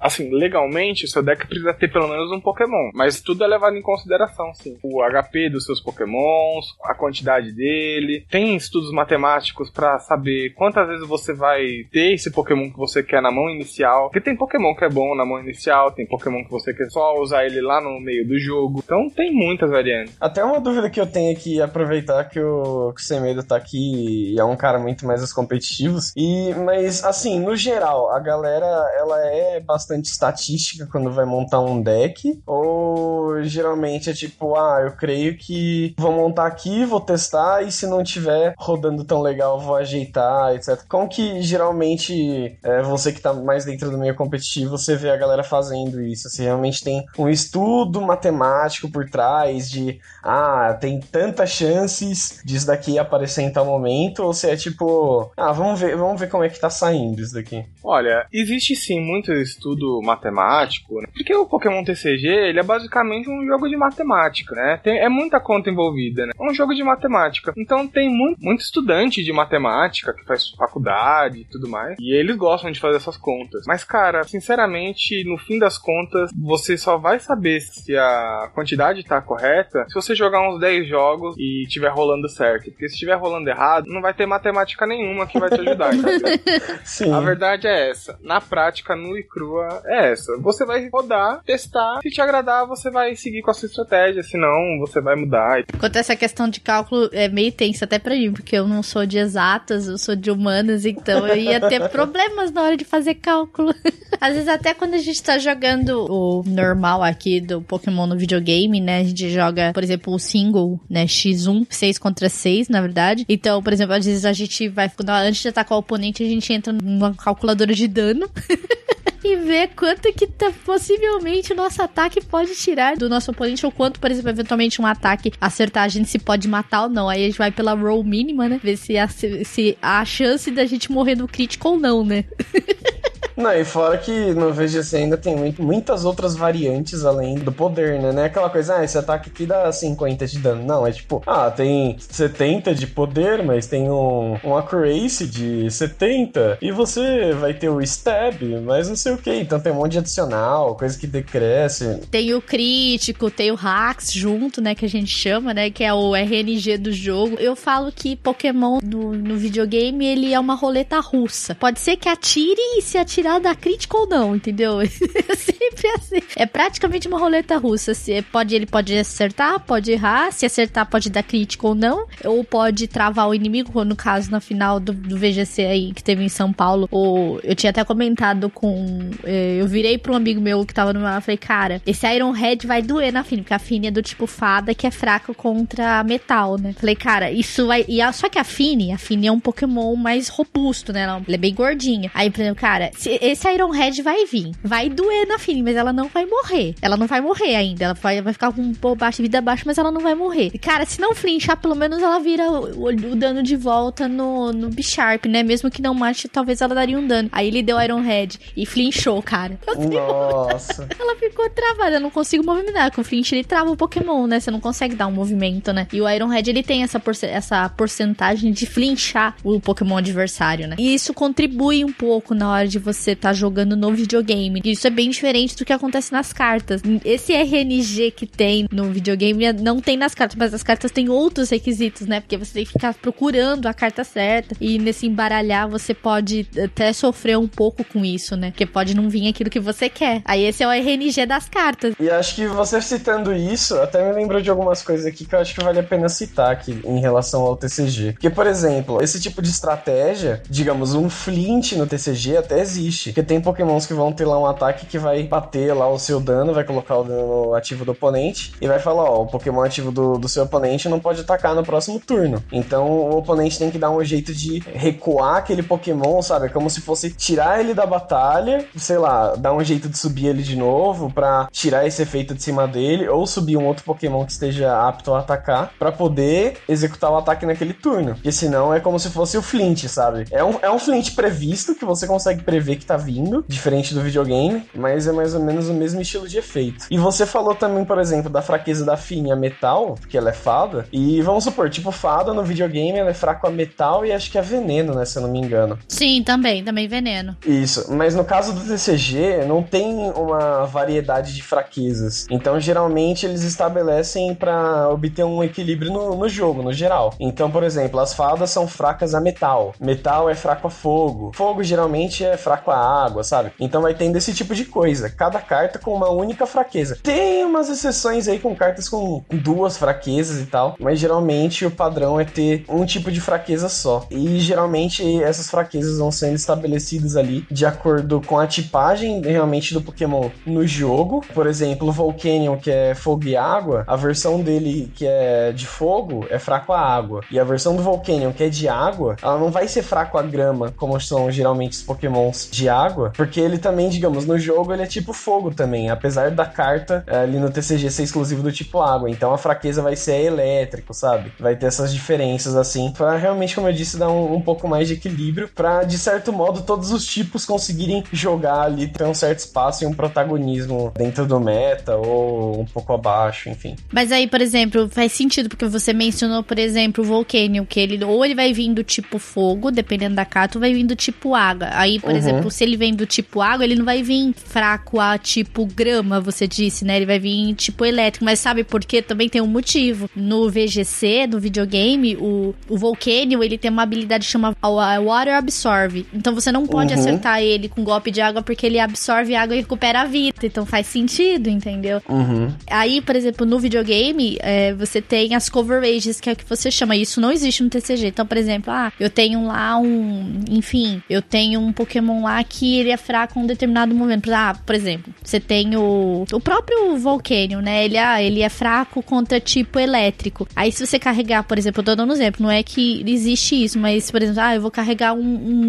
assim, 0.00 0.30
legalmente, 0.30 1.08
seu 1.08 1.22
deck 1.22 1.46
precisa 1.46 1.74
ter 1.74 1.88
pelo 1.90 2.08
menos 2.08 2.30
um 2.30 2.40
Pokémon. 2.40 2.90
Mas 2.94 3.20
tudo 3.20 3.44
é 3.44 3.46
levado 3.46 3.76
em 3.76 3.82
consideração, 3.82 4.52
sim. 4.54 4.76
O 4.82 5.02
HP 5.02 5.50
dos 5.50 5.64
seus 5.64 5.80
Pokémons, 5.80 6.66
a 6.84 6.94
quantidade 6.94 7.52
dele. 7.52 8.24
Tem 8.30 8.56
estudos 8.56 8.92
matemáticos 8.92 9.70
para 9.70 9.98
saber 9.98 10.54
quantas 10.54 10.86
vezes 10.88 11.06
você 11.06 11.34
vai 11.34 11.84
ter 11.92 12.14
esse 12.14 12.30
Pokémon 12.30 12.70
que 12.70 12.78
você 12.78 13.02
quer 13.02 13.22
na 13.22 13.30
mão 13.30 13.50
inicial. 13.50 14.08
Porque 14.10 14.20
tem 14.20 14.36
Pokémon 14.36 14.74
que 14.74 14.84
é 14.84 14.88
bom 14.88 15.14
na 15.14 15.24
mão 15.24 15.40
inicial, 15.40 15.92
tem 15.92 16.06
Pokémon 16.06 16.44
que 16.44 16.50
você 16.50 16.72
quer 16.72 16.88
só 16.90 17.18
usar 17.20 17.44
ele 17.44 17.60
lá 17.60 17.80
no 17.80 18.00
meio 18.00 18.26
do 18.26 18.38
jogo. 18.38 18.82
Então 18.84 19.08
tem 19.10 19.32
muitas 19.32 19.70
variantes. 19.70 20.16
Até 20.20 20.44
uma 20.44 20.60
dúvida 20.60 20.90
que 20.90 21.00
eu 21.00 21.06
tenho 21.06 21.32
aqui, 21.32 21.60
aproveitar 21.60 22.24
que 22.28 22.40
o, 22.40 22.92
que 22.92 23.02
Semedo 23.02 23.42
tá 23.42 23.56
aqui 23.56 24.34
e 24.34 24.38
é 24.38 24.44
um 24.44 24.56
cara 24.56 24.78
muito 24.78 25.06
mais 25.06 25.20
dos 25.20 25.32
competitivos. 25.32 26.12
E, 26.16 26.54
mas, 26.54 27.04
assim, 27.04 27.40
no 27.40 27.56
geral, 27.56 28.10
a 28.10 28.20
galera, 28.20 28.66
ela 28.98 29.18
é 29.26 29.60
bastante 29.60 29.77
bastante 29.78 30.06
estatística 30.06 30.86
quando 30.90 31.12
vai 31.12 31.24
montar 31.24 31.60
um 31.60 31.80
deck? 31.80 32.42
Ou 32.44 33.40
geralmente 33.44 34.10
é 34.10 34.12
tipo, 34.12 34.56
ah, 34.56 34.80
eu 34.84 34.92
creio 34.92 35.38
que 35.38 35.94
vou 35.96 36.12
montar 36.12 36.46
aqui, 36.46 36.84
vou 36.84 37.00
testar 37.00 37.62
e 37.62 37.70
se 37.70 37.86
não 37.86 38.02
tiver 38.02 38.54
rodando 38.58 39.04
tão 39.04 39.22
legal, 39.22 39.60
vou 39.60 39.76
ajeitar, 39.76 40.54
etc. 40.54 40.82
Como 40.88 41.08
que 41.08 41.40
geralmente 41.42 42.58
é, 42.62 42.82
você 42.82 43.12
que 43.12 43.20
tá 43.20 43.32
mais 43.32 43.64
dentro 43.64 43.90
do 43.90 43.98
meio 43.98 44.16
competitivo, 44.16 44.76
você 44.76 44.96
vê 44.96 45.10
a 45.10 45.16
galera 45.16 45.44
fazendo 45.44 46.02
isso? 46.02 46.28
Se 46.28 46.42
realmente 46.42 46.82
tem 46.82 47.06
um 47.16 47.28
estudo 47.28 48.00
matemático 48.00 48.90
por 48.90 49.08
trás 49.08 49.70
de, 49.70 50.00
ah, 50.24 50.76
tem 50.80 50.98
tantas 50.98 51.50
chances 51.50 52.40
disso 52.44 52.66
daqui 52.66 52.98
aparecer 52.98 53.42
em 53.42 53.52
tal 53.52 53.64
momento, 53.64 54.24
ou 54.24 54.34
se 54.34 54.50
é 54.50 54.56
tipo, 54.56 55.30
ah, 55.36 55.52
vamos 55.52 55.78
ver, 55.78 55.96
vamos 55.96 56.20
ver 56.20 56.28
como 56.28 56.42
é 56.42 56.48
que 56.48 56.58
tá 56.58 56.68
saindo 56.68 57.22
isso 57.22 57.34
daqui. 57.34 57.64
Olha, 57.84 58.26
existe 58.32 58.74
sim 58.74 59.00
muito 59.00 59.32
estudo 59.32 59.67
estudo 59.68 60.00
matemático, 60.02 61.00
né? 61.00 61.08
Porque 61.12 61.34
o 61.34 61.46
Pokémon 61.46 61.84
TCG, 61.84 62.26
ele 62.26 62.60
é 62.60 62.62
basicamente 62.62 63.28
um 63.28 63.44
jogo 63.46 63.68
de 63.68 63.76
matemática, 63.76 64.54
né? 64.54 64.80
Tem, 64.82 64.98
é 64.98 65.08
muita 65.08 65.40
conta 65.40 65.70
envolvida, 65.70 66.26
né? 66.26 66.32
É 66.38 66.42
um 66.42 66.54
jogo 66.54 66.74
de 66.74 66.82
matemática. 66.82 67.52
Então 67.56 67.86
tem 67.86 68.08
muito, 68.08 68.40
muito 68.40 68.60
estudante 68.60 69.22
de 69.22 69.32
matemática 69.32 70.12
que 70.12 70.24
faz 70.24 70.50
faculdade 70.50 71.40
e 71.40 71.44
tudo 71.44 71.68
mais. 71.68 71.96
E 71.98 72.14
eles 72.14 72.36
gostam 72.36 72.70
de 72.70 72.80
fazer 72.80 72.96
essas 72.96 73.16
contas. 73.16 73.64
Mas, 73.66 73.84
cara, 73.84 74.24
sinceramente, 74.24 75.24
no 75.24 75.36
fim 75.36 75.58
das 75.58 75.78
contas, 75.78 76.30
você 76.36 76.76
só 76.76 76.96
vai 76.96 77.18
saber 77.18 77.60
se 77.60 77.96
a 77.96 78.50
quantidade 78.54 79.04
tá 79.04 79.20
correta 79.20 79.84
se 79.88 79.94
você 79.94 80.14
jogar 80.14 80.48
uns 80.48 80.60
10 80.60 80.88
jogos 80.88 81.34
e 81.38 81.66
tiver 81.68 81.90
rolando 81.90 82.28
certo. 82.28 82.70
Porque 82.70 82.88
se 82.88 82.94
estiver 82.94 83.16
rolando 83.16 83.48
errado, 83.48 83.86
não 83.88 84.00
vai 84.00 84.14
ter 84.14 84.26
matemática 84.26 84.86
nenhuma 84.86 85.26
que 85.26 85.38
vai 85.38 85.50
te 85.50 85.60
ajudar, 85.60 85.92
Sim. 86.84 87.12
A 87.12 87.20
verdade 87.20 87.66
é 87.66 87.90
essa. 87.90 88.18
Na 88.22 88.40
prática, 88.40 88.94
nua 88.94 89.18
e 89.18 89.22
crua, 89.22 89.57
é 89.84 90.12
essa. 90.12 90.36
Você 90.38 90.64
vai 90.64 90.88
rodar, 90.88 91.42
testar. 91.44 92.00
Se 92.02 92.10
te 92.10 92.20
agradar, 92.20 92.66
você 92.66 92.90
vai 92.90 93.14
seguir 93.16 93.42
com 93.42 93.50
a 93.50 93.54
sua 93.54 93.66
estratégia. 93.66 94.22
Se 94.22 94.36
não, 94.36 94.78
você 94.80 95.00
vai 95.00 95.16
mudar. 95.16 95.64
Quanto 95.78 95.96
a 95.96 96.00
essa 96.00 96.16
questão 96.16 96.48
de 96.48 96.60
cálculo, 96.60 97.08
é 97.12 97.28
meio 97.28 97.52
tenso 97.52 97.84
até 97.84 97.98
pra 97.98 98.14
mim, 98.14 98.32
porque 98.32 98.56
eu 98.56 98.66
não 98.66 98.82
sou 98.82 99.06
de 99.06 99.18
exatas, 99.18 99.86
eu 99.86 99.98
sou 99.98 100.14
de 100.16 100.30
humanas, 100.30 100.84
então 100.84 101.26
eu 101.26 101.36
ia 101.36 101.60
ter 101.60 101.86
problemas 101.90 102.50
na 102.50 102.62
hora 102.62 102.76
de 102.76 102.84
fazer 102.84 103.14
cálculo. 103.14 103.74
Às 104.20 104.34
vezes, 104.34 104.48
até 104.48 104.74
quando 104.74 104.94
a 104.94 104.98
gente 104.98 105.22
tá 105.22 105.38
jogando 105.38 106.06
o 106.10 106.42
normal 106.46 107.02
aqui 107.02 107.40
do 107.40 107.60
Pokémon 107.62 108.06
no 108.06 108.16
videogame, 108.16 108.80
né? 108.80 109.00
A 109.00 109.04
gente 109.04 109.30
joga, 109.30 109.72
por 109.72 109.82
exemplo, 109.82 110.12
o 110.14 110.18
single, 110.18 110.80
né? 110.90 111.04
X1, 111.04 111.66
6 111.70 111.98
contra 111.98 112.28
6, 112.28 112.68
na 112.68 112.80
verdade. 112.80 113.24
Então, 113.28 113.62
por 113.62 113.72
exemplo, 113.72 113.94
às 113.94 114.04
vezes 114.04 114.24
a 114.24 114.32
gente 114.32 114.68
vai, 114.68 114.90
antes 115.24 115.42
de 115.42 115.48
atacar 115.48 115.76
o 115.76 115.80
oponente, 115.80 116.22
a 116.22 116.26
gente 116.26 116.52
entra 116.52 116.72
numa 116.72 117.14
calculadora 117.14 117.74
de 117.74 117.86
dano. 117.86 118.28
e 119.22 119.36
ver 119.36 119.70
quanto 119.74 120.12
que 120.12 120.26
tá, 120.26 120.52
possivelmente 120.64 121.52
o 121.52 121.56
nosso 121.56 121.82
ataque 121.82 122.24
pode 122.24 122.54
tirar 122.54 122.96
do 122.96 123.08
nosso 123.08 123.30
oponente, 123.30 123.64
ou 123.66 123.72
quanto, 123.72 123.98
por 123.98 124.10
exemplo, 124.10 124.30
eventualmente 124.30 124.80
um 124.80 124.86
ataque 124.86 125.32
acertar 125.40 125.84
a 125.84 125.88
gente 125.88 126.08
se 126.08 126.18
pode 126.18 126.46
matar 126.46 126.84
ou 126.84 126.88
não. 126.88 127.08
Aí 127.08 127.24
a 127.24 127.26
gente 127.26 127.38
vai 127.38 127.50
pela 127.50 127.74
roll 127.74 128.04
mínima, 128.04 128.48
né? 128.48 128.60
Ver 128.62 128.76
se 128.76 128.96
a, 128.96 129.08
se 129.08 129.78
a 129.82 130.04
chance 130.04 130.50
da 130.50 130.64
gente 130.64 130.90
morrer 130.90 131.16
no 131.16 131.26
crítico 131.26 131.68
ou 131.68 131.78
não, 131.78 132.04
né? 132.04 132.24
Não, 133.38 133.52
e 133.54 133.64
fora 133.64 133.96
que 133.96 134.34
no 134.34 134.52
VGC 134.52 134.96
ainda 134.96 135.16
tem 135.16 135.54
muitas 135.60 136.04
outras 136.04 136.34
variantes 136.34 137.04
além 137.04 137.36
do 137.36 137.52
poder, 137.52 138.00
né? 138.02 138.10
Não 138.10 138.22
é 138.22 138.26
aquela 138.26 138.50
coisa, 138.50 138.78
ah, 138.78 138.84
esse 138.84 138.98
ataque 138.98 139.30
aqui 139.30 139.46
dá 139.46 139.70
50 139.70 140.26
de 140.26 140.40
dano. 140.40 140.64
Não, 140.64 140.84
é 140.84 140.90
tipo, 140.90 141.22
ah, 141.24 141.48
tem 141.48 141.96
70 142.00 142.74
de 142.74 142.88
poder, 142.88 143.44
mas 143.44 143.68
tem 143.68 143.88
um, 143.88 144.36
um 144.42 144.56
accuracy 144.56 145.28
de 145.28 145.70
70. 145.70 146.58
E 146.60 146.72
você 146.72 147.32
vai 147.32 147.54
ter 147.54 147.68
o 147.68 147.80
stab, 147.80 148.42
mas 148.64 148.88
não 148.88 148.96
sei 148.96 149.12
o 149.12 149.18
que. 149.18 149.32
Então 149.32 149.60
tem 149.60 149.70
um 149.70 149.76
monte 149.76 149.92
de 149.92 149.98
adicional, 149.98 150.74
coisa 150.74 150.98
que 150.98 151.06
decresce. 151.06 152.00
Tem 152.10 152.34
o 152.34 152.42
crítico, 152.42 153.30
tem 153.30 153.52
o 153.52 153.54
hacks 153.54 154.12
junto, 154.12 154.60
né? 154.60 154.74
Que 154.74 154.84
a 154.84 154.88
gente 154.88 155.16
chama, 155.16 155.54
né? 155.54 155.70
Que 155.70 155.84
é 155.84 155.94
o 155.94 156.12
RNG 156.16 156.76
do 156.76 156.90
jogo. 156.90 157.36
Eu 157.38 157.54
falo 157.54 157.92
que 157.92 158.16
Pokémon 158.16 158.80
no, 158.82 159.12
no 159.12 159.36
videogame 159.36 160.04
ele 160.04 160.34
é 160.34 160.40
uma 160.40 160.56
roleta 160.56 160.98
russa. 160.98 161.54
Pode 161.54 161.78
ser 161.78 161.96
que 161.96 162.08
atire 162.08 162.60
e 162.76 162.82
se 162.82 162.98
atirar 162.98 163.27
da 163.38 163.54
crítica 163.54 163.96
ou 163.96 164.06
não, 164.06 164.36
entendeu? 164.36 164.78
É 165.28 165.36
sempre 165.36 165.88
assim. 165.94 166.22
É 166.36 166.46
praticamente 166.46 167.06
uma 167.06 167.18
roleta 167.18 167.56
russa. 167.56 167.92
Se 167.92 168.22
pode, 168.22 168.54
ele 168.54 168.66
pode 168.66 168.96
acertar, 168.96 169.60
pode 169.60 169.90
errar. 169.92 170.32
Se 170.32 170.46
acertar, 170.46 170.86
pode 170.88 171.10
dar 171.10 171.22
crítica 171.22 171.66
ou 171.66 171.74
não. 171.74 172.06
Ou 172.24 172.42
pode 172.42 172.86
travar 172.86 173.28
o 173.28 173.34
inimigo, 173.34 173.84
no 173.84 173.94
caso, 173.94 174.30
na 174.30 174.40
final 174.40 174.80
do, 174.80 174.92
do 174.92 175.16
VGC 175.16 175.62
aí, 175.64 175.92
que 175.92 176.02
teve 176.02 176.24
em 176.24 176.28
São 176.28 176.52
Paulo. 176.52 176.88
Ou 176.90 177.40
eu 177.42 177.54
tinha 177.54 177.70
até 177.70 177.84
comentado 177.84 178.48
com. 178.48 179.10
Eh, 179.24 179.58
eu 179.60 179.66
virei 179.66 179.98
pra 179.98 180.12
um 180.12 180.16
amigo 180.16 180.40
meu 180.40 180.64
que 180.64 180.74
tava 180.74 180.92
no 180.92 181.00
meu. 181.00 181.20
falei, 181.20 181.36
cara, 181.36 181.82
esse 181.86 182.06
Iron 182.06 182.30
Head 182.30 182.66
vai 182.66 182.80
doer 182.82 183.12
na 183.12 183.24
Fini, 183.24 183.42
porque 183.42 183.54
a 183.54 183.58
Fini 183.58 183.88
é 183.88 183.90
do 183.90 184.02
tipo 184.02 184.26
fada 184.26 184.74
que 184.74 184.86
é 184.86 184.90
fraca 184.90 185.34
contra 185.34 186.02
metal, 186.04 186.56
né? 186.58 186.72
Falei, 186.78 186.96
cara, 186.96 187.30
isso 187.30 187.66
vai. 187.66 187.84
E 187.88 188.00
a... 188.00 188.12
Só 188.12 188.28
que 188.28 188.38
a 188.38 188.44
Fini, 188.44 188.92
a 188.92 188.98
Fini 188.98 189.26
é 189.26 189.32
um 189.32 189.40
Pokémon 189.40 189.94
mais 189.96 190.28
robusto, 190.28 190.92
né? 190.92 191.02
Ela 191.02 191.22
é 191.28 191.36
bem 191.36 191.54
gordinha. 191.54 192.10
Aí, 192.14 192.30
por 192.30 192.40
exemplo, 192.40 192.60
cara, 192.60 192.90
se 192.94 193.17
esse 193.20 193.48
Iron 193.52 193.70
Head 193.70 194.02
vai 194.02 194.24
vir. 194.24 194.52
Vai 194.62 194.88
doer 194.88 195.26
na 195.26 195.38
Fini, 195.38 195.62
mas 195.62 195.76
ela 195.76 195.92
não 195.92 196.08
vai 196.08 196.26
morrer. 196.26 196.74
Ela 196.80 196.96
não 196.96 197.06
vai 197.06 197.20
morrer 197.20 197.54
ainda. 197.54 197.86
Ela 197.86 197.94
vai, 197.94 198.20
vai 198.20 198.32
ficar 198.32 198.52
com 198.52 198.62
um 198.62 198.74
pouco 198.74 198.96
baixo, 198.96 199.22
vida 199.22 199.40
baixa, 199.40 199.64
mas 199.66 199.78
ela 199.78 199.90
não 199.90 200.00
vai 200.00 200.14
morrer. 200.14 200.50
E, 200.52 200.58
cara, 200.58 200.84
se 200.84 201.00
não 201.00 201.14
flinchar, 201.14 201.56
pelo 201.56 201.74
menos 201.74 202.02
ela 202.02 202.18
vira 202.18 202.50
o, 202.50 202.84
o, 202.84 202.88
o 202.88 203.16
dano 203.16 203.42
de 203.42 203.56
volta 203.56 204.08
no, 204.08 204.52
no 204.52 204.68
Bisharp, 204.68 205.26
né? 205.26 205.42
Mesmo 205.42 205.70
que 205.70 205.82
não 205.82 205.94
mate, 205.94 206.28
talvez 206.28 206.60
ela 206.60 206.74
daria 206.74 206.98
um 206.98 207.06
dano. 207.06 207.28
Aí 207.32 207.48
ele 207.48 207.62
deu 207.62 207.80
Iron 207.80 208.00
Head 208.00 208.38
e 208.56 208.66
flinchou, 208.66 209.22
cara. 209.22 209.58
Nossa. 209.76 210.88
ela 210.98 211.16
ficou 211.16 211.48
travada. 211.50 211.96
Eu 211.96 212.00
não 212.00 212.10
consigo 212.10 212.44
movimentar. 212.44 212.90
Com 212.92 213.00
o 213.00 213.04
flinch 213.04 213.34
ele 213.34 213.44
trava 213.44 213.70
o 213.70 213.76
Pokémon, 213.76 214.26
né? 214.26 214.40
Você 214.40 214.50
não 214.50 214.60
consegue 214.60 214.94
dar 214.94 215.06
um 215.06 215.12
movimento, 215.12 215.72
né? 215.72 215.86
E 215.92 216.00
o 216.00 216.08
Iron 216.08 216.28
Head 216.28 216.50
ele 216.50 216.62
tem 216.62 216.82
essa, 216.82 216.98
porce 216.98 217.26
essa 217.26 217.68
porcentagem 217.68 218.52
de 218.52 218.66
flinchar 218.66 219.36
o 219.42 219.60
Pokémon 219.60 219.96
adversário, 219.96 220.68
né? 220.68 220.76
E 220.78 220.94
isso 220.94 221.12
contribui 221.14 221.84
um 221.84 221.92
pouco 221.92 222.34
na 222.34 222.50
hora 222.50 222.68
de 222.68 222.78
você 222.78 223.07
tá 223.14 223.32
jogando 223.32 223.76
no 223.76 223.92
videogame. 223.92 224.60
Isso 224.64 224.86
é 224.86 224.90
bem 224.90 225.10
diferente 225.10 225.56
do 225.56 225.64
que 225.64 225.72
acontece 225.72 226.12
nas 226.12 226.32
cartas. 226.32 226.82
Esse 227.04 227.32
RNG 227.32 228.10
que 228.10 228.26
tem 228.26 228.66
no 228.70 228.90
videogame 228.90 229.52
não 229.52 229.80
tem 229.80 229.96
nas 229.96 230.14
cartas, 230.14 230.36
mas 230.36 230.54
as 230.54 230.62
cartas 230.62 230.90
têm 230.90 231.08
outros 231.08 231.50
requisitos, 231.50 232.06
né? 232.06 232.20
Porque 232.20 232.36
você 232.36 232.52
tem 232.52 232.64
que 232.64 232.72
ficar 232.72 232.94
procurando 232.94 233.66
a 233.66 233.74
carta 233.74 234.04
certa. 234.04 234.54
E 234.60 234.78
nesse 234.78 235.06
embaralhar 235.06 235.68
você 235.68 235.94
pode 235.94 236.46
até 236.62 236.92
sofrer 236.92 237.38
um 237.38 237.48
pouco 237.48 237.84
com 237.84 238.04
isso, 238.04 238.36
né? 238.36 238.50
Porque 238.50 238.66
pode 238.66 238.94
não 238.94 239.08
vir 239.08 239.28
aquilo 239.28 239.50
que 239.50 239.60
você 239.60 239.88
quer. 239.88 240.22
Aí 240.24 240.44
esse 240.44 240.62
é 240.62 240.66
o 240.66 240.70
RNG 240.70 241.26
das 241.26 241.48
cartas. 241.48 241.94
E 242.00 242.10
acho 242.10 242.34
que 242.34 242.46
você 242.46 242.80
citando 242.80 243.34
isso, 243.34 243.76
até 243.76 244.06
me 244.06 244.14
lembrou 244.14 244.40
de 244.40 244.50
algumas 244.50 244.82
coisas 244.82 245.06
aqui 245.06 245.24
que 245.24 245.34
eu 245.34 245.38
acho 245.40 245.54
que 245.54 245.62
vale 245.62 245.78
a 245.78 245.82
pena 245.82 246.08
citar 246.08 246.50
aqui 246.50 246.78
em 246.84 247.00
relação 247.00 247.42
ao 247.42 247.56
TCG. 247.56 248.12
Porque, 248.12 248.30
por 248.30 248.46
exemplo, 248.46 249.02
esse 249.02 249.20
tipo 249.20 249.42
de 249.42 249.48
estratégia, 249.48 250.42
digamos, 250.48 250.94
um 250.94 251.08
flint 251.08 251.72
no 251.72 251.86
TCG 251.86 252.36
até 252.36 252.60
existe. 252.60 252.87
Porque 253.10 253.22
tem 253.22 253.40
pokémons 253.40 253.86
que 253.86 253.94
vão 253.94 254.12
ter 254.12 254.24
lá 254.24 254.38
um 254.38 254.46
ataque 254.46 254.86
que 254.86 254.98
vai 254.98 255.22
bater 255.22 255.74
lá 255.74 255.88
o 255.88 255.98
seu 255.98 256.20
dano, 256.20 256.54
vai 256.54 256.64
colocar 256.64 256.96
o 256.98 257.04
dano 257.04 257.54
ativo 257.54 257.84
do 257.84 257.92
oponente 257.92 258.52
e 258.60 258.66
vai 258.66 258.78
falar, 258.78 259.04
ó, 259.04 259.22
o 259.22 259.26
pokémon 259.26 259.62
ativo 259.62 259.90
do, 259.90 260.18
do 260.18 260.28
seu 260.28 260.44
oponente 260.44 260.88
não 260.88 261.00
pode 261.00 261.20
atacar 261.20 261.54
no 261.54 261.62
próximo 261.62 262.00
turno. 262.00 262.42
Então 262.52 262.86
o 262.88 263.18
oponente 263.18 263.58
tem 263.58 263.70
que 263.70 263.78
dar 263.78 263.90
um 263.90 264.02
jeito 264.04 264.32
de 264.34 264.60
recuar 264.72 265.36
aquele 265.36 265.62
pokémon, 265.62 266.22
sabe? 266.22 266.46
É 266.46 266.48
como 266.48 266.70
se 266.70 266.80
fosse 266.80 267.10
tirar 267.10 267.60
ele 267.60 267.74
da 267.74 267.86
batalha, 267.86 268.64
sei 268.76 268.98
lá, 268.98 269.34
dar 269.36 269.52
um 269.52 269.62
jeito 269.62 269.88
de 269.88 269.98
subir 269.98 270.26
ele 270.26 270.42
de 270.42 270.56
novo 270.56 271.10
para 271.10 271.48
tirar 271.50 271.86
esse 271.86 272.02
efeito 272.02 272.34
de 272.34 272.42
cima 272.42 272.66
dele, 272.66 273.08
ou 273.08 273.26
subir 273.26 273.56
um 273.56 273.66
outro 273.66 273.84
pokémon 273.84 274.24
que 274.24 274.32
esteja 274.32 274.88
apto 274.88 275.14
a 275.14 275.20
atacar 275.20 275.72
para 275.78 275.92
poder 275.92 276.58
executar 276.68 277.10
o 277.10 277.16
ataque 277.16 277.46
naquele 277.46 277.72
turno. 277.72 278.14
Porque 278.14 278.32
senão 278.32 278.72
é 278.72 278.80
como 278.80 278.98
se 278.98 279.10
fosse 279.10 279.36
o 279.36 279.42
flint, 279.42 279.86
sabe? 279.86 280.24
É 280.30 280.42
um, 280.42 280.58
é 280.62 280.70
um 280.70 280.78
flint 280.78 281.14
previsto 281.14 281.74
que 281.74 281.84
você 281.84 282.06
consegue 282.06 282.42
prever 282.42 282.76
que 282.78 282.86
tá 282.86 282.96
vindo, 282.96 283.44
diferente 283.48 283.94
do 283.94 284.00
videogame, 284.00 284.62
mas 284.74 285.06
é 285.06 285.12
mais 285.12 285.34
ou 285.34 285.42
menos 285.42 285.68
o 285.68 285.74
mesmo 285.74 286.00
estilo 286.00 286.28
de 286.28 286.38
efeito. 286.38 286.86
E 286.90 286.98
você 286.98 287.26
falou 287.26 287.54
também, 287.54 287.84
por 287.84 287.98
exemplo, 287.98 288.30
da 288.30 288.42
fraqueza 288.42 288.84
da 288.84 288.96
Fini 288.96 289.32
a 289.32 289.36
metal, 289.36 289.96
porque 290.00 290.16
ela 290.16 290.30
é 290.30 290.32
fada, 290.32 290.86
e 290.92 291.20
vamos 291.22 291.44
supor, 291.44 291.68
tipo, 291.70 291.90
fada 291.90 292.32
no 292.32 292.42
videogame 292.42 292.98
ela 292.98 293.10
é 293.10 293.14
fraca 293.14 293.48
a 293.48 293.50
metal 293.50 294.04
e 294.04 294.12
acho 294.12 294.30
que 294.30 294.38
é 294.38 294.42
veneno, 294.42 294.94
né, 294.94 295.04
se 295.04 295.18
eu 295.18 295.22
não 295.22 295.30
me 295.30 295.38
engano. 295.38 295.78
Sim, 295.88 296.22
também, 296.22 296.64
também 296.64 296.88
veneno. 296.88 297.36
Isso, 297.46 297.92
mas 297.92 298.14
no 298.14 298.24
caso 298.24 298.52
do 298.52 298.60
TCG, 298.60 299.44
não 299.46 299.62
tem 299.62 300.10
uma 300.10 300.64
variedade 300.64 301.34
de 301.34 301.42
fraquezas. 301.42 302.26
Então, 302.30 302.58
geralmente, 302.60 303.26
eles 303.26 303.42
estabelecem 303.42 304.34
para 304.34 304.88
obter 304.88 305.24
um 305.24 305.42
equilíbrio 305.42 305.92
no, 305.92 306.16
no 306.16 306.28
jogo, 306.28 306.62
no 306.62 306.72
geral. 306.72 307.14
Então, 307.18 307.50
por 307.50 307.62
exemplo, 307.62 308.00
as 308.00 308.14
fadas 308.14 308.50
são 308.50 308.66
fracas 308.66 309.14
a 309.14 309.20
metal, 309.20 309.74
metal 309.80 310.28
é 310.28 310.34
fraco 310.34 310.66
a 310.66 310.70
fogo, 310.70 311.32
fogo 311.34 311.62
geralmente 311.62 312.24
é 312.24 312.36
fraco 312.36 312.67
a 312.70 313.04
água, 313.04 313.24
sabe? 313.24 313.52
Então 313.58 313.82
vai 313.82 313.94
tendo 313.94 314.16
esse 314.16 314.32
tipo 314.32 314.54
de 314.54 314.64
coisa. 314.64 315.10
Cada 315.10 315.40
carta 315.40 315.78
com 315.78 315.94
uma 315.94 316.10
única 316.10 316.46
fraqueza. 316.46 316.98
Tem 317.02 317.44
umas 317.44 317.68
exceções 317.68 318.28
aí 318.28 318.38
com 318.38 318.54
cartas 318.54 318.88
com 318.88 319.22
duas 319.30 319.76
fraquezas 319.76 320.40
e 320.40 320.46
tal, 320.46 320.76
mas 320.78 320.98
geralmente 320.98 321.64
o 321.64 321.70
padrão 321.70 322.20
é 322.20 322.24
ter 322.24 322.64
um 322.68 322.84
tipo 322.84 323.10
de 323.10 323.20
fraqueza 323.20 323.68
só. 323.68 324.06
E 324.10 324.38
geralmente 324.40 325.22
essas 325.22 325.50
fraquezas 325.50 325.98
vão 325.98 326.10
sendo 326.10 326.36
estabelecidas 326.36 327.16
ali 327.16 327.46
de 327.50 327.66
acordo 327.66 328.20
com 328.26 328.38
a 328.38 328.46
tipagem 328.46 329.20
realmente 329.22 329.74
do 329.74 329.80
Pokémon 329.80 330.30
no 330.46 330.66
jogo. 330.66 331.24
Por 331.34 331.46
exemplo, 331.46 331.88
o 331.88 331.92
Volcanion, 331.92 332.56
que 332.56 332.70
é 332.70 332.94
fogo 332.94 333.24
e 333.24 333.36
água, 333.36 333.84
a 333.86 333.96
versão 333.96 334.40
dele 334.40 334.90
que 334.94 335.06
é 335.06 335.52
de 335.52 335.66
fogo 335.66 336.26
é 336.30 336.38
fraco 336.38 336.72
a 336.72 336.80
água. 336.80 337.22
E 337.30 337.38
a 337.38 337.44
versão 337.44 337.76
do 337.76 337.82
Volcanion, 337.82 338.32
que 338.32 338.44
é 338.44 338.48
de 338.48 338.68
água, 338.68 339.16
ela 339.22 339.38
não 339.38 339.50
vai 339.50 339.68
ser 339.68 339.82
fraco 339.82 340.18
a 340.18 340.22
grama, 340.22 340.72
como 340.76 340.98
são 341.00 341.30
geralmente 341.30 341.72
os 341.72 341.82
Pokémons 341.82 342.48
de 342.58 342.68
água, 342.68 343.12
porque 343.16 343.40
ele 343.40 343.58
também, 343.58 343.88
digamos, 343.88 344.26
no 344.26 344.38
jogo 344.38 344.72
ele 344.72 344.82
é 344.82 344.86
tipo 344.86 345.12
fogo 345.12 345.54
também, 345.54 345.90
apesar 345.90 346.30
da 346.30 346.44
carta 346.44 347.04
é, 347.06 347.18
ali 347.18 347.38
no 347.38 347.50
TCG 347.50 347.90
ser 347.90 348.02
exclusivo 348.02 348.42
do 348.42 348.52
tipo 348.52 348.80
água. 348.80 349.08
Então 349.08 349.32
a 349.32 349.38
fraqueza 349.38 349.80
vai 349.80 349.94
ser 349.94 350.24
elétrico, 350.24 350.92
sabe? 350.92 351.32
Vai 351.38 351.56
ter 351.56 351.66
essas 351.66 351.92
diferenças 351.92 352.56
assim, 352.56 352.90
para 352.90 353.16
realmente, 353.16 353.54
como 353.54 353.68
eu 353.68 353.72
disse, 353.72 353.96
dar 353.96 354.10
um, 354.10 354.34
um 354.34 354.40
pouco 354.40 354.66
mais 354.66 354.88
de 354.88 354.94
equilíbrio, 354.94 355.48
para 355.48 355.84
de 355.84 355.98
certo 355.98 356.32
modo 356.32 356.62
todos 356.62 356.90
os 356.90 357.06
tipos 357.06 357.44
conseguirem 357.44 358.02
jogar 358.12 358.62
ali, 358.62 358.88
ter 358.88 359.04
um 359.04 359.14
certo 359.14 359.38
espaço 359.38 359.84
e 359.84 359.86
um 359.86 359.94
protagonismo 359.94 360.92
dentro 360.96 361.26
do 361.26 361.38
meta 361.38 361.96
ou 361.96 362.60
um 362.60 362.64
pouco 362.64 362.92
abaixo, 362.92 363.48
enfim. 363.48 363.76
Mas 363.92 364.10
aí, 364.10 364.26
por 364.26 364.40
exemplo, 364.40 364.88
faz 364.88 365.12
sentido 365.12 365.48
porque 365.48 365.66
você 365.66 365.92
mencionou, 365.92 366.42
por 366.42 366.58
exemplo, 366.58 367.04
o 367.04 367.06
Volcanion, 367.06 367.64
que 367.64 367.78
ele 367.78 368.04
ou 368.04 368.24
ele 368.24 368.34
vai 368.34 368.52
vir 368.52 368.72
do 368.72 368.82
tipo 368.82 369.18
fogo, 369.18 369.70
dependendo 369.70 370.16
da 370.16 370.24
carta, 370.24 370.58
ou 370.58 370.60
vai 370.60 370.72
vir 370.72 370.84
do 370.84 370.96
tipo 370.96 371.34
água. 371.34 371.68
Aí, 371.72 372.00
por 372.00 372.10
uhum. 372.10 372.16
exemplo, 372.16 372.47
se 372.50 372.64
ele 372.64 372.76
vem 372.76 372.94
do 372.94 373.06
tipo 373.06 373.40
água, 373.40 373.64
ele 373.64 373.74
não 373.74 373.84
vai 373.84 374.02
vir 374.02 374.34
fraco 374.34 375.00
a 375.00 375.18
tipo 375.18 375.66
grama, 375.66 376.20
você 376.20 376.46
disse, 376.46 376.84
né? 376.84 376.96
Ele 376.96 377.06
vai 377.06 377.18
vir 377.18 377.54
tipo 377.54 377.84
elétrico. 377.84 378.24
Mas 378.24 378.40
sabe 378.40 378.64
por 378.64 378.84
quê? 378.84 379.02
Também 379.02 379.28
tem 379.28 379.40
um 379.40 379.46
motivo. 379.46 380.08
No 380.14 380.48
VGC, 380.48 381.26
no 381.26 381.38
videogame, 381.38 382.16
o, 382.16 382.54
o 382.68 382.76
Volcanion, 382.76 383.42
ele 383.42 383.58
tem 383.58 383.70
uma 383.70 383.82
habilidade 383.82 384.26
que 384.26 384.32
chama 384.32 384.56
Water 384.62 385.34
Absorb. 385.34 386.06
Então 386.12 386.34
você 386.34 386.50
não 386.52 386.66
pode 386.66 386.92
uhum. 386.94 387.00
acertar 387.00 387.42
ele 387.42 387.68
com 387.68 387.82
golpe 387.84 388.10
de 388.10 388.20
água 388.20 388.42
porque 388.42 388.66
ele 388.66 388.78
absorve 388.78 389.34
água 389.34 389.54
e 389.54 389.60
recupera 389.60 390.02
a 390.02 390.04
vida. 390.04 390.34
Então 390.42 390.64
faz 390.66 390.86
sentido, 390.86 391.48
entendeu? 391.48 392.02
Uhum. 392.08 392.52
Aí, 392.70 393.00
por 393.00 393.16
exemplo, 393.16 393.46
no 393.46 393.58
videogame, 393.58 394.38
é, 394.40 394.72
você 394.74 395.00
tem 395.00 395.34
as 395.34 395.48
coverages, 395.48 396.20
que 396.20 396.30
é 396.30 396.32
o 396.32 396.36
que 396.36 396.44
você 396.48 396.70
chama. 396.70 396.96
Isso 396.96 397.20
não 397.20 397.30
existe 397.30 397.62
no 397.62 397.70
TCG. 397.70 398.08
Então, 398.08 398.26
por 398.26 398.36
exemplo, 398.36 398.72
ah, 398.72 398.92
eu 398.98 399.10
tenho 399.10 399.46
lá 399.46 399.78
um. 399.78 400.40
Enfim, 400.50 401.02
eu 401.08 401.22
tenho 401.22 401.60
um 401.60 401.72
Pokémon 401.72 402.22
lá 402.22 402.37
que 402.42 402.78
ele 402.78 402.90
é 402.90 402.96
fraco 402.96 403.38
em 403.38 403.42
um 403.42 403.46
determinado 403.46 403.94
momento. 403.94 404.30
Ah, 404.32 404.56
por 404.64 404.74
exemplo, 404.74 405.12
você 405.22 405.40
tem 405.40 405.76
o. 405.76 406.24
O 406.32 406.40
próprio 406.40 406.96
Volcanion, 406.96 407.60
né? 407.60 407.84
Ele, 407.84 407.98
ah, 407.98 408.22
ele 408.22 408.42
é 408.42 408.48
fraco 408.48 409.02
contra 409.02 409.40
tipo 409.40 409.78
elétrico. 409.78 410.46
Aí, 410.54 410.70
se 410.72 410.84
você 410.84 410.98
carregar, 410.98 411.42
por 411.44 411.58
exemplo, 411.58 411.80
eu 411.80 411.84
tô 411.84 411.96
dando 411.96 412.10
um 412.10 412.12
exemplo, 412.12 412.42
não 412.42 412.50
é 412.50 412.62
que 412.62 413.02
existe 413.06 413.64
isso, 413.64 413.78
mas, 413.78 414.10
por 414.10 414.22
exemplo, 414.22 414.42
ah, 414.42 414.54
eu 414.54 414.60
vou 414.60 414.70
carregar 414.70 415.14
um, 415.14 415.20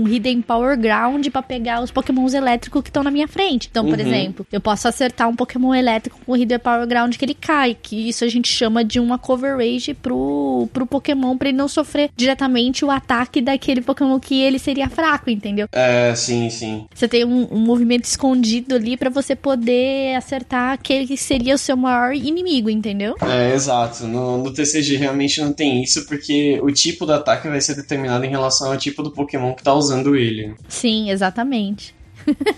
um 0.03 0.07
Hidden 0.07 0.41
Power 0.41 0.78
Ground 0.78 1.28
pra 1.28 1.41
pegar 1.41 1.82
os 1.82 1.91
Pokémons 1.91 2.34
elétricos 2.34 2.82
que 2.82 2.89
estão 2.89 3.03
na 3.03 3.11
minha 3.11 3.28
frente. 3.28 3.67
Então, 3.70 3.86
por 3.86 3.99
uhum. 3.99 4.05
exemplo, 4.05 4.47
eu 4.51 4.61
posso 4.61 4.88
acertar 4.88 5.28
um 5.30 5.36
Pokémon 5.36 5.74
elétrico 5.74 6.20
com 6.26 6.32
o 6.32 6.38
Hidden 6.38 6.59
Power 6.59 6.88
Ground 6.88 7.15
que 7.15 7.26
ele 7.26 7.34
cai, 7.34 7.76
que 7.80 8.09
isso 8.09 8.24
a 8.24 8.28
gente 8.28 8.47
chama 8.47 8.84
de 8.84 8.99
uma 8.99 9.17
coverage 9.17 9.93
pro, 9.93 10.67
pro 10.74 10.86
Pokémon 10.86 11.38
pra 11.38 11.49
ele 11.49 11.57
não 11.57 11.67
sofrer 11.67 12.09
diretamente 12.15 12.84
o 12.84 12.91
ataque 12.91 13.41
daquele 13.41 13.82
Pokémon 13.82 14.20
que 14.20 14.39
ele 14.41 14.59
seria 14.59 14.89
fraco, 14.89 15.30
entendeu? 15.30 15.67
É, 15.72 16.13
sim, 16.15 16.49
sim. 16.49 16.59
Você 16.93 17.07
tem 17.07 17.26
um, 17.26 17.47
um 17.51 17.60
movimento 17.60 18.05
escondido 18.05 18.76
ali 18.76 18.97
para 18.97 19.10
você 19.10 19.36
poder 19.36 20.16
acertar 20.16 20.74
aquele 20.74 21.07
que 21.07 21.18
seria 21.18 21.55
o 21.55 21.57
seu 21.57 21.78
maior 21.78 22.14
inimigo, 22.14 22.70
entendeu? 22.70 23.16
É, 23.22 23.53
exato. 23.53 24.05
No, 24.05 24.38
no 24.43 24.53
TCG 24.53 24.97
realmente 24.97 25.41
não 25.41 25.53
tem 25.53 25.84
isso, 25.84 26.05
porque 26.05 26.60
o 26.62 26.72
tipo 26.72 27.05
do 27.05 27.14
ataque 27.14 27.47
vai 27.47 27.62
ser 27.62 27.76
determinado 27.76 28.26
em 28.26 28.30
relação 28.30 28.72
ao 28.72 28.78
tipo 28.78 29.03
do 29.03 29.12
Pokémon 29.12 29.53
que 29.53 29.64
tá 29.64 29.74
usando 29.74 30.16
ele. 30.16 30.53
Sim, 30.68 31.10
exatamente. 31.10 31.99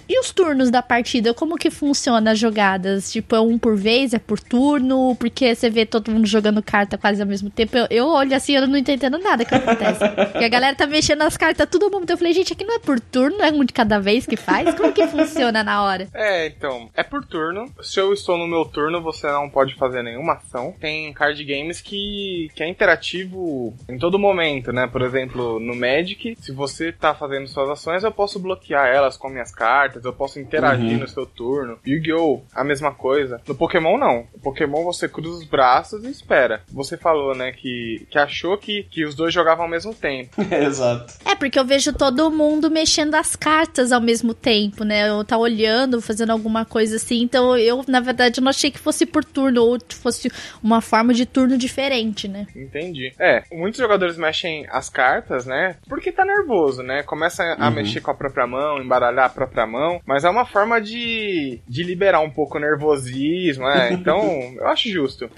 E 0.07 0.19
os 0.19 0.31
turnos 0.31 0.69
da 0.69 0.81
partida? 0.81 1.33
Como 1.33 1.57
que 1.57 1.69
funciona 1.69 2.31
as 2.31 2.39
jogadas? 2.39 3.11
Tipo, 3.11 3.35
é 3.35 3.41
um 3.41 3.57
por 3.57 3.75
vez? 3.75 4.13
É 4.13 4.19
por 4.19 4.39
turno? 4.39 5.15
Porque 5.15 5.53
você 5.55 5.69
vê 5.69 5.85
todo 5.85 6.11
mundo 6.11 6.27
jogando 6.27 6.61
carta 6.61 6.97
quase 6.97 7.21
ao 7.21 7.27
mesmo 7.27 7.49
tempo. 7.49 7.77
Eu, 7.77 7.87
eu 7.89 8.07
olho 8.07 8.35
assim, 8.35 8.55
eu 8.55 8.67
não 8.67 8.77
entendendo 8.77 9.17
nada 9.17 9.45
que 9.45 9.55
acontece. 9.55 10.07
Porque 10.31 10.45
a 10.45 10.49
galera 10.49 10.75
tá 10.75 10.85
mexendo 10.85 11.21
as 11.21 11.37
cartas 11.37 11.67
tudo 11.69 11.89
tempo. 11.89 12.11
Eu 12.11 12.17
falei, 12.17 12.33
gente, 12.33 12.53
aqui 12.53 12.63
não 12.63 12.75
é 12.75 12.79
por 12.79 12.99
turno, 12.99 13.41
é 13.41 13.51
um 13.51 13.63
de 13.63 13.73
cada 13.73 13.99
vez 13.99 14.25
que 14.25 14.35
faz? 14.35 14.73
Como 14.75 14.93
que 14.93 15.07
funciona 15.07 15.63
na 15.63 15.83
hora? 15.83 16.07
É, 16.13 16.47
então, 16.47 16.89
é 16.95 17.03
por 17.03 17.25
turno. 17.25 17.71
Se 17.81 17.99
eu 17.99 18.13
estou 18.13 18.37
no 18.37 18.47
meu 18.47 18.65
turno, 18.65 19.01
você 19.01 19.27
não 19.27 19.49
pode 19.49 19.75
fazer 19.75 20.03
nenhuma 20.03 20.33
ação. 20.33 20.73
Tem 20.79 21.13
card 21.13 21.43
games 21.43 21.81
que, 21.81 22.49
que 22.55 22.63
é 22.63 22.67
interativo 22.67 23.73
em 23.89 23.97
todo 23.97 24.19
momento, 24.19 24.71
né? 24.71 24.87
Por 24.87 25.01
exemplo, 25.01 25.59
no 25.59 25.75
Magic, 25.75 26.35
se 26.39 26.51
você 26.51 26.91
tá 26.91 27.13
fazendo 27.13 27.47
suas 27.47 27.69
ações, 27.69 28.03
eu 28.03 28.11
posso 28.11 28.39
bloquear 28.39 28.87
elas 28.87 29.17
com 29.17 29.29
minhas 29.29 29.50
cartas, 29.51 30.03
eu 30.05 30.13
posso 30.13 30.39
interagir 30.39 30.93
uhum. 30.93 30.99
no 30.99 31.07
seu 31.07 31.25
turno. 31.25 31.79
Yu-Gi-Oh! 31.85 32.41
a 32.53 32.63
mesma 32.63 32.93
coisa. 32.93 33.41
No 33.47 33.55
Pokémon, 33.55 33.97
não. 33.97 34.27
No 34.33 34.39
Pokémon 34.39 34.83
você 34.83 35.07
cruza 35.07 35.39
os 35.39 35.43
braços 35.43 36.03
e 36.03 36.09
espera. 36.09 36.61
Você 36.71 36.97
falou, 36.97 37.35
né, 37.35 37.51
que, 37.51 38.05
que 38.09 38.17
achou 38.17 38.57
que, 38.57 38.83
que 38.83 39.05
os 39.05 39.15
dois 39.15 39.33
jogavam 39.33 39.65
ao 39.65 39.71
mesmo 39.71 39.93
tempo. 39.93 40.41
Exato. 40.51 41.13
É, 41.25 41.35
porque 41.35 41.57
eu 41.57 41.65
vejo 41.65 41.93
todo 41.93 42.31
mundo 42.31 42.69
mexendo 42.69 43.15
as 43.15 43.35
cartas 43.35 43.91
ao 43.91 44.01
mesmo 44.01 44.33
tempo, 44.33 44.83
né? 44.83 45.09
Eu 45.09 45.23
tá 45.23 45.37
olhando, 45.37 46.01
fazendo 46.01 46.31
alguma 46.31 46.65
coisa 46.65 46.95
assim. 46.95 47.21
Então 47.21 47.57
eu, 47.57 47.83
na 47.87 47.99
verdade, 47.99 48.41
não 48.41 48.49
achei 48.49 48.71
que 48.71 48.79
fosse 48.79 49.05
por 49.05 49.23
turno 49.23 49.63
ou 49.63 49.77
fosse 49.89 50.31
uma 50.61 50.81
forma 50.81 51.13
de 51.13 51.25
turno 51.25 51.57
diferente, 51.57 52.27
né? 52.27 52.47
Entendi. 52.55 53.13
É, 53.19 53.43
muitos 53.51 53.79
jogadores 53.79 54.17
mexem 54.17 54.65
as 54.69 54.89
cartas, 54.89 55.45
né? 55.45 55.77
Porque 55.87 56.11
tá 56.11 56.25
nervoso, 56.25 56.83
né? 56.83 57.03
Começa 57.03 57.43
a 57.43 57.67
uhum. 57.67 57.75
mexer 57.75 58.01
com 58.01 58.11
a 58.11 58.15
própria 58.15 58.45
mão, 58.45 58.81
embaralhar 58.81 59.25
a 59.25 59.29
própria 59.45 59.61
própria 59.61 59.67
mão, 59.67 60.01
mas 60.05 60.23
é 60.23 60.29
uma 60.29 60.45
forma 60.45 60.79
de, 60.81 61.61
de 61.67 61.83
liberar 61.83 62.21
um 62.21 62.29
pouco 62.29 62.57
o 62.57 62.61
nervosismo, 62.61 63.65
né? 63.65 63.91
Então, 64.01 64.55
eu 64.55 64.67
acho 64.67 64.89
justo. 64.89 65.29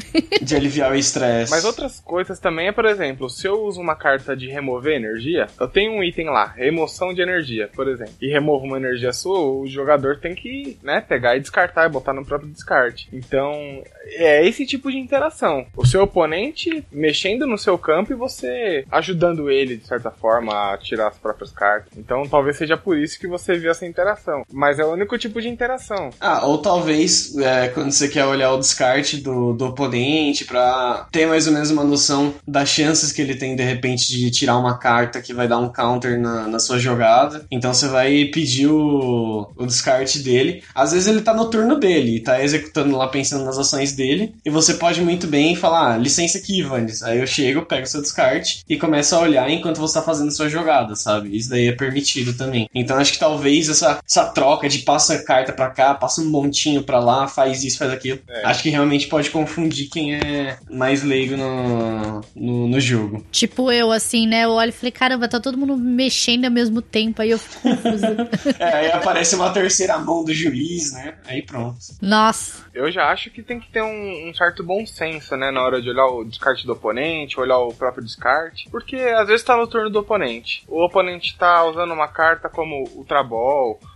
De 0.41 0.55
aliviar 0.55 0.91
o 0.91 0.95
estresse. 0.95 1.51
Mas 1.51 1.65
outras 1.65 1.99
coisas 1.99 2.39
também 2.39 2.67
é, 2.67 2.71
por 2.71 2.85
exemplo, 2.85 3.29
se 3.29 3.47
eu 3.47 3.61
uso 3.61 3.81
uma 3.81 3.95
carta 3.95 4.35
de 4.35 4.47
remover 4.47 4.95
energia, 4.95 5.47
eu 5.59 5.67
tenho 5.67 5.91
um 5.91 6.03
item 6.03 6.27
lá, 6.27 6.45
remoção 6.45 7.13
de 7.13 7.21
energia, 7.21 7.69
por 7.75 7.87
exemplo, 7.87 8.13
e 8.21 8.29
removo 8.29 8.65
uma 8.65 8.77
energia 8.77 9.11
sua, 9.11 9.39
o 9.39 9.67
jogador 9.67 10.19
tem 10.19 10.33
que, 10.33 10.77
né, 10.81 11.01
pegar 11.01 11.35
e 11.35 11.39
descartar 11.39 11.87
e 11.87 11.91
botar 11.91 12.13
no 12.13 12.25
próprio 12.25 12.49
descarte. 12.49 13.09
Então, 13.11 13.83
é 14.05 14.47
esse 14.47 14.65
tipo 14.65 14.89
de 14.89 14.97
interação. 14.97 15.65
O 15.75 15.85
seu 15.85 16.03
oponente 16.03 16.85
mexendo 16.91 17.45
no 17.45 17.57
seu 17.57 17.77
campo 17.77 18.13
e 18.13 18.15
você 18.15 18.85
ajudando 18.91 19.49
ele, 19.49 19.77
de 19.77 19.87
certa 19.87 20.11
forma, 20.11 20.73
a 20.73 20.77
tirar 20.77 21.07
as 21.07 21.17
próprias 21.17 21.51
cartas. 21.51 21.97
Então, 21.97 22.27
talvez 22.27 22.55
seja 22.55 22.77
por 22.77 22.97
isso 22.97 23.19
que 23.19 23.27
você 23.27 23.55
viu 23.55 23.71
essa 23.71 23.85
interação. 23.93 24.43
Mas 24.51 24.79
é 24.79 24.85
o 24.85 24.91
único 24.91 25.17
tipo 25.17 25.39
de 25.39 25.47
interação. 25.47 26.09
Ah, 26.19 26.45
ou 26.45 26.57
talvez 26.57 27.37
é, 27.37 27.67
quando 27.67 27.91
você 27.91 28.07
quer 28.07 28.25
olhar 28.25 28.51
o 28.51 28.59
descarte 28.59 29.17
do, 29.17 29.53
do 29.53 29.67
oponente 29.67 30.45
para 30.45 31.07
ter 31.11 31.27
mais 31.27 31.45
ou 31.47 31.53
menos 31.53 31.69
uma 31.69 31.83
noção 31.83 32.33
das 32.47 32.69
chances 32.69 33.11
que 33.11 33.21
ele 33.21 33.35
tem 33.35 33.55
de 33.55 33.63
repente 33.63 34.07
de 34.07 34.31
tirar 34.31 34.57
uma 34.57 34.77
carta 34.77 35.21
que 35.21 35.33
vai 35.33 35.47
dar 35.47 35.59
um 35.59 35.71
counter 35.71 36.19
na, 36.19 36.47
na 36.47 36.59
sua 36.59 36.79
jogada. 36.79 37.45
Então 37.51 37.73
você 37.73 37.87
vai 37.87 38.25
pedir 38.25 38.67
o, 38.67 39.51
o 39.55 39.65
descarte 39.65 40.19
dele. 40.19 40.63
Às 40.73 40.91
vezes 40.91 41.07
ele 41.07 41.21
tá 41.21 41.33
no 41.33 41.49
turno 41.49 41.79
dele 41.79 42.23
tá 42.23 42.41
executando 42.41 42.97
lá 42.97 43.07
pensando 43.07 43.43
nas 43.43 43.57
ações 43.57 43.93
dele. 43.93 44.33
E 44.43 44.49
você 44.49 44.73
pode 44.75 45.01
muito 45.01 45.27
bem 45.27 45.55
falar: 45.55 45.93
ah, 45.93 45.97
licença 45.97 46.37
aqui, 46.37 46.59
Ivanes. 46.59 47.03
Aí 47.03 47.19
eu 47.19 47.27
chego, 47.27 47.65
pego 47.65 47.85
seu 47.85 48.01
descarte 48.01 48.63
e 48.67 48.77
começo 48.77 49.15
a 49.15 49.19
olhar 49.19 49.49
enquanto 49.49 49.79
você 49.79 49.95
tá 49.95 50.01
fazendo 50.01 50.31
sua 50.31 50.49
jogada, 50.49 50.95
sabe? 50.95 51.35
Isso 51.35 51.49
daí 51.49 51.67
é 51.67 51.71
permitido 51.71 52.33
também. 52.33 52.69
Então 52.73 52.97
acho 52.97 53.13
que 53.13 53.19
talvez 53.19 53.69
essa 53.69 53.82
essa, 53.83 53.99
essa 54.05 54.25
troca 54.25 54.69
de 54.69 54.79
passa 54.79 55.23
carta 55.23 55.51
pra 55.51 55.69
cá, 55.69 55.93
passa 55.93 56.21
um 56.21 56.29
montinho 56.29 56.83
pra 56.83 56.99
lá, 56.99 57.27
faz 57.27 57.63
isso, 57.63 57.77
faz 57.77 57.91
aquilo. 57.91 58.19
É. 58.27 58.45
Acho 58.45 58.63
que 58.63 58.69
realmente 58.69 59.07
pode 59.07 59.29
confundir 59.29 59.89
quem 59.89 60.15
é 60.15 60.57
mais 60.69 61.03
leigo 61.03 61.35
no, 61.35 62.21
no, 62.35 62.67
no, 62.67 62.79
jogo. 62.79 63.25
Tipo 63.31 63.71
eu, 63.71 63.91
assim, 63.91 64.27
né? 64.27 64.45
Eu 64.45 64.51
olho 64.51 64.69
e 64.69 64.73
falei, 64.73 64.91
caramba, 64.91 65.27
tá 65.27 65.39
todo 65.39 65.57
mundo 65.57 65.77
mexendo 65.77 66.45
ao 66.45 66.51
mesmo 66.51 66.81
tempo, 66.81 67.21
aí 67.21 67.31
eu 67.31 67.39
fico 67.39 67.61
confusa. 67.61 68.29
é, 68.59 68.73
aí 68.73 68.91
aparece 68.91 69.35
uma 69.35 69.51
terceira 69.51 69.97
mão 69.97 70.23
do 70.23 70.33
juiz, 70.33 70.93
né? 70.93 71.15
Aí 71.25 71.41
pronto. 71.41 71.77
Nossa. 72.01 72.63
Eu 72.73 72.91
já 72.91 73.09
acho 73.11 73.29
que 73.29 73.43
tem 73.43 73.59
que 73.59 73.71
ter 73.71 73.81
um, 73.81 74.29
um 74.29 74.33
certo 74.33 74.63
bom 74.63 74.85
senso, 74.85 75.35
né? 75.35 75.51
Na 75.51 75.61
hora 75.61 75.81
de 75.81 75.89
olhar 75.89 76.07
o 76.07 76.23
descarte 76.23 76.65
do 76.65 76.73
oponente, 76.73 77.39
olhar 77.39 77.59
o 77.59 77.73
próprio 77.73 78.03
descarte. 78.03 78.67
Porque 78.69 78.95
às 78.95 79.27
vezes 79.27 79.43
tá 79.43 79.55
no 79.55 79.67
turno 79.67 79.89
do 79.89 79.99
oponente. 79.99 80.63
O 80.67 80.83
oponente 80.83 81.37
tá 81.37 81.63
usando 81.65 81.93
uma 81.93 82.07
carta 82.07 82.49
como 82.49 82.83
Ultra 82.95 83.23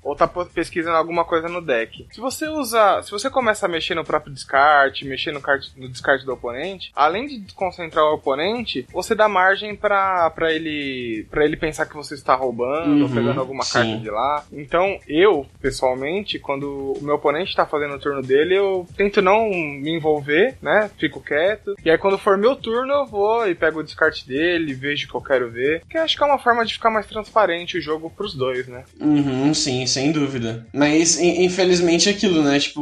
Ou 0.03 0.15
tá 0.15 0.27
pesquisando 0.27 0.95
alguma 0.97 1.23
coisa 1.25 1.47
no 1.47 1.61
deck. 1.61 2.07
Se 2.11 2.19
você 2.19 2.47
usa, 2.47 3.01
se 3.03 3.11
você 3.11 3.29
começa 3.29 3.65
a 3.65 3.69
mexer 3.69 3.95
no 3.95 4.03
próprio 4.03 4.33
descarte, 4.33 5.05
mexer 5.05 5.31
no, 5.31 5.41
cart, 5.41 5.67
no 5.75 5.89
descarte 5.89 6.25
do 6.25 6.33
oponente, 6.33 6.91
além 6.95 7.27
de 7.27 7.39
desconcentrar 7.39 8.05
o 8.05 8.15
oponente, 8.15 8.85
você 8.91 9.13
dá 9.13 9.27
margem 9.27 9.75
para 9.75 10.31
ele 10.49 11.27
para 11.29 11.45
ele 11.45 11.57
pensar 11.57 11.85
que 11.85 11.95
você 11.95 12.13
está 12.13 12.35
roubando, 12.35 12.89
uhum, 12.89 13.03
ou 13.03 13.09
pegando 13.09 13.39
alguma 13.39 13.63
sim. 13.63 13.73
carta 13.73 13.97
de 13.97 14.09
lá. 14.09 14.45
Então, 14.51 14.99
eu, 15.07 15.45
pessoalmente, 15.61 16.39
quando 16.39 16.93
o 16.97 17.03
meu 17.03 17.15
oponente 17.15 17.49
está 17.49 17.65
fazendo 17.65 17.95
o 17.95 17.99
turno 17.99 18.21
dele, 18.21 18.55
eu 18.55 18.87
tento 18.95 19.21
não 19.21 19.49
me 19.49 19.91
envolver, 19.91 20.57
né? 20.61 20.89
Fico 20.97 21.21
quieto. 21.21 21.75
E 21.83 21.89
aí 21.89 21.97
quando 21.97 22.17
for 22.17 22.37
meu 22.37 22.55
turno, 22.55 22.93
eu 22.93 23.05
vou 23.05 23.47
e 23.47 23.55
pego 23.55 23.79
o 23.79 23.83
descarte 23.83 24.27
dele, 24.27 24.73
vejo 24.73 25.05
o 25.07 25.09
que 25.09 25.15
eu 25.15 25.21
quero 25.21 25.51
ver. 25.51 25.83
Que 25.89 25.97
acho 25.97 26.15
que 26.15 26.23
é 26.23 26.25
uma 26.25 26.39
forma 26.39 26.65
de 26.65 26.73
ficar 26.73 26.89
mais 26.89 27.05
transparente 27.05 27.77
o 27.77 27.81
jogo 27.81 28.09
pros 28.09 28.33
dois, 28.33 28.67
né? 28.67 28.83
Uhum, 28.99 29.53
sim 29.53 29.66
sim, 29.67 29.85
sem 29.85 30.11
dúvida. 30.11 30.65
Mas 30.73 31.19
infelizmente 31.19 32.07
é 32.07 32.11
aquilo, 32.13 32.41
né? 32.41 32.57
Tipo, 32.59 32.81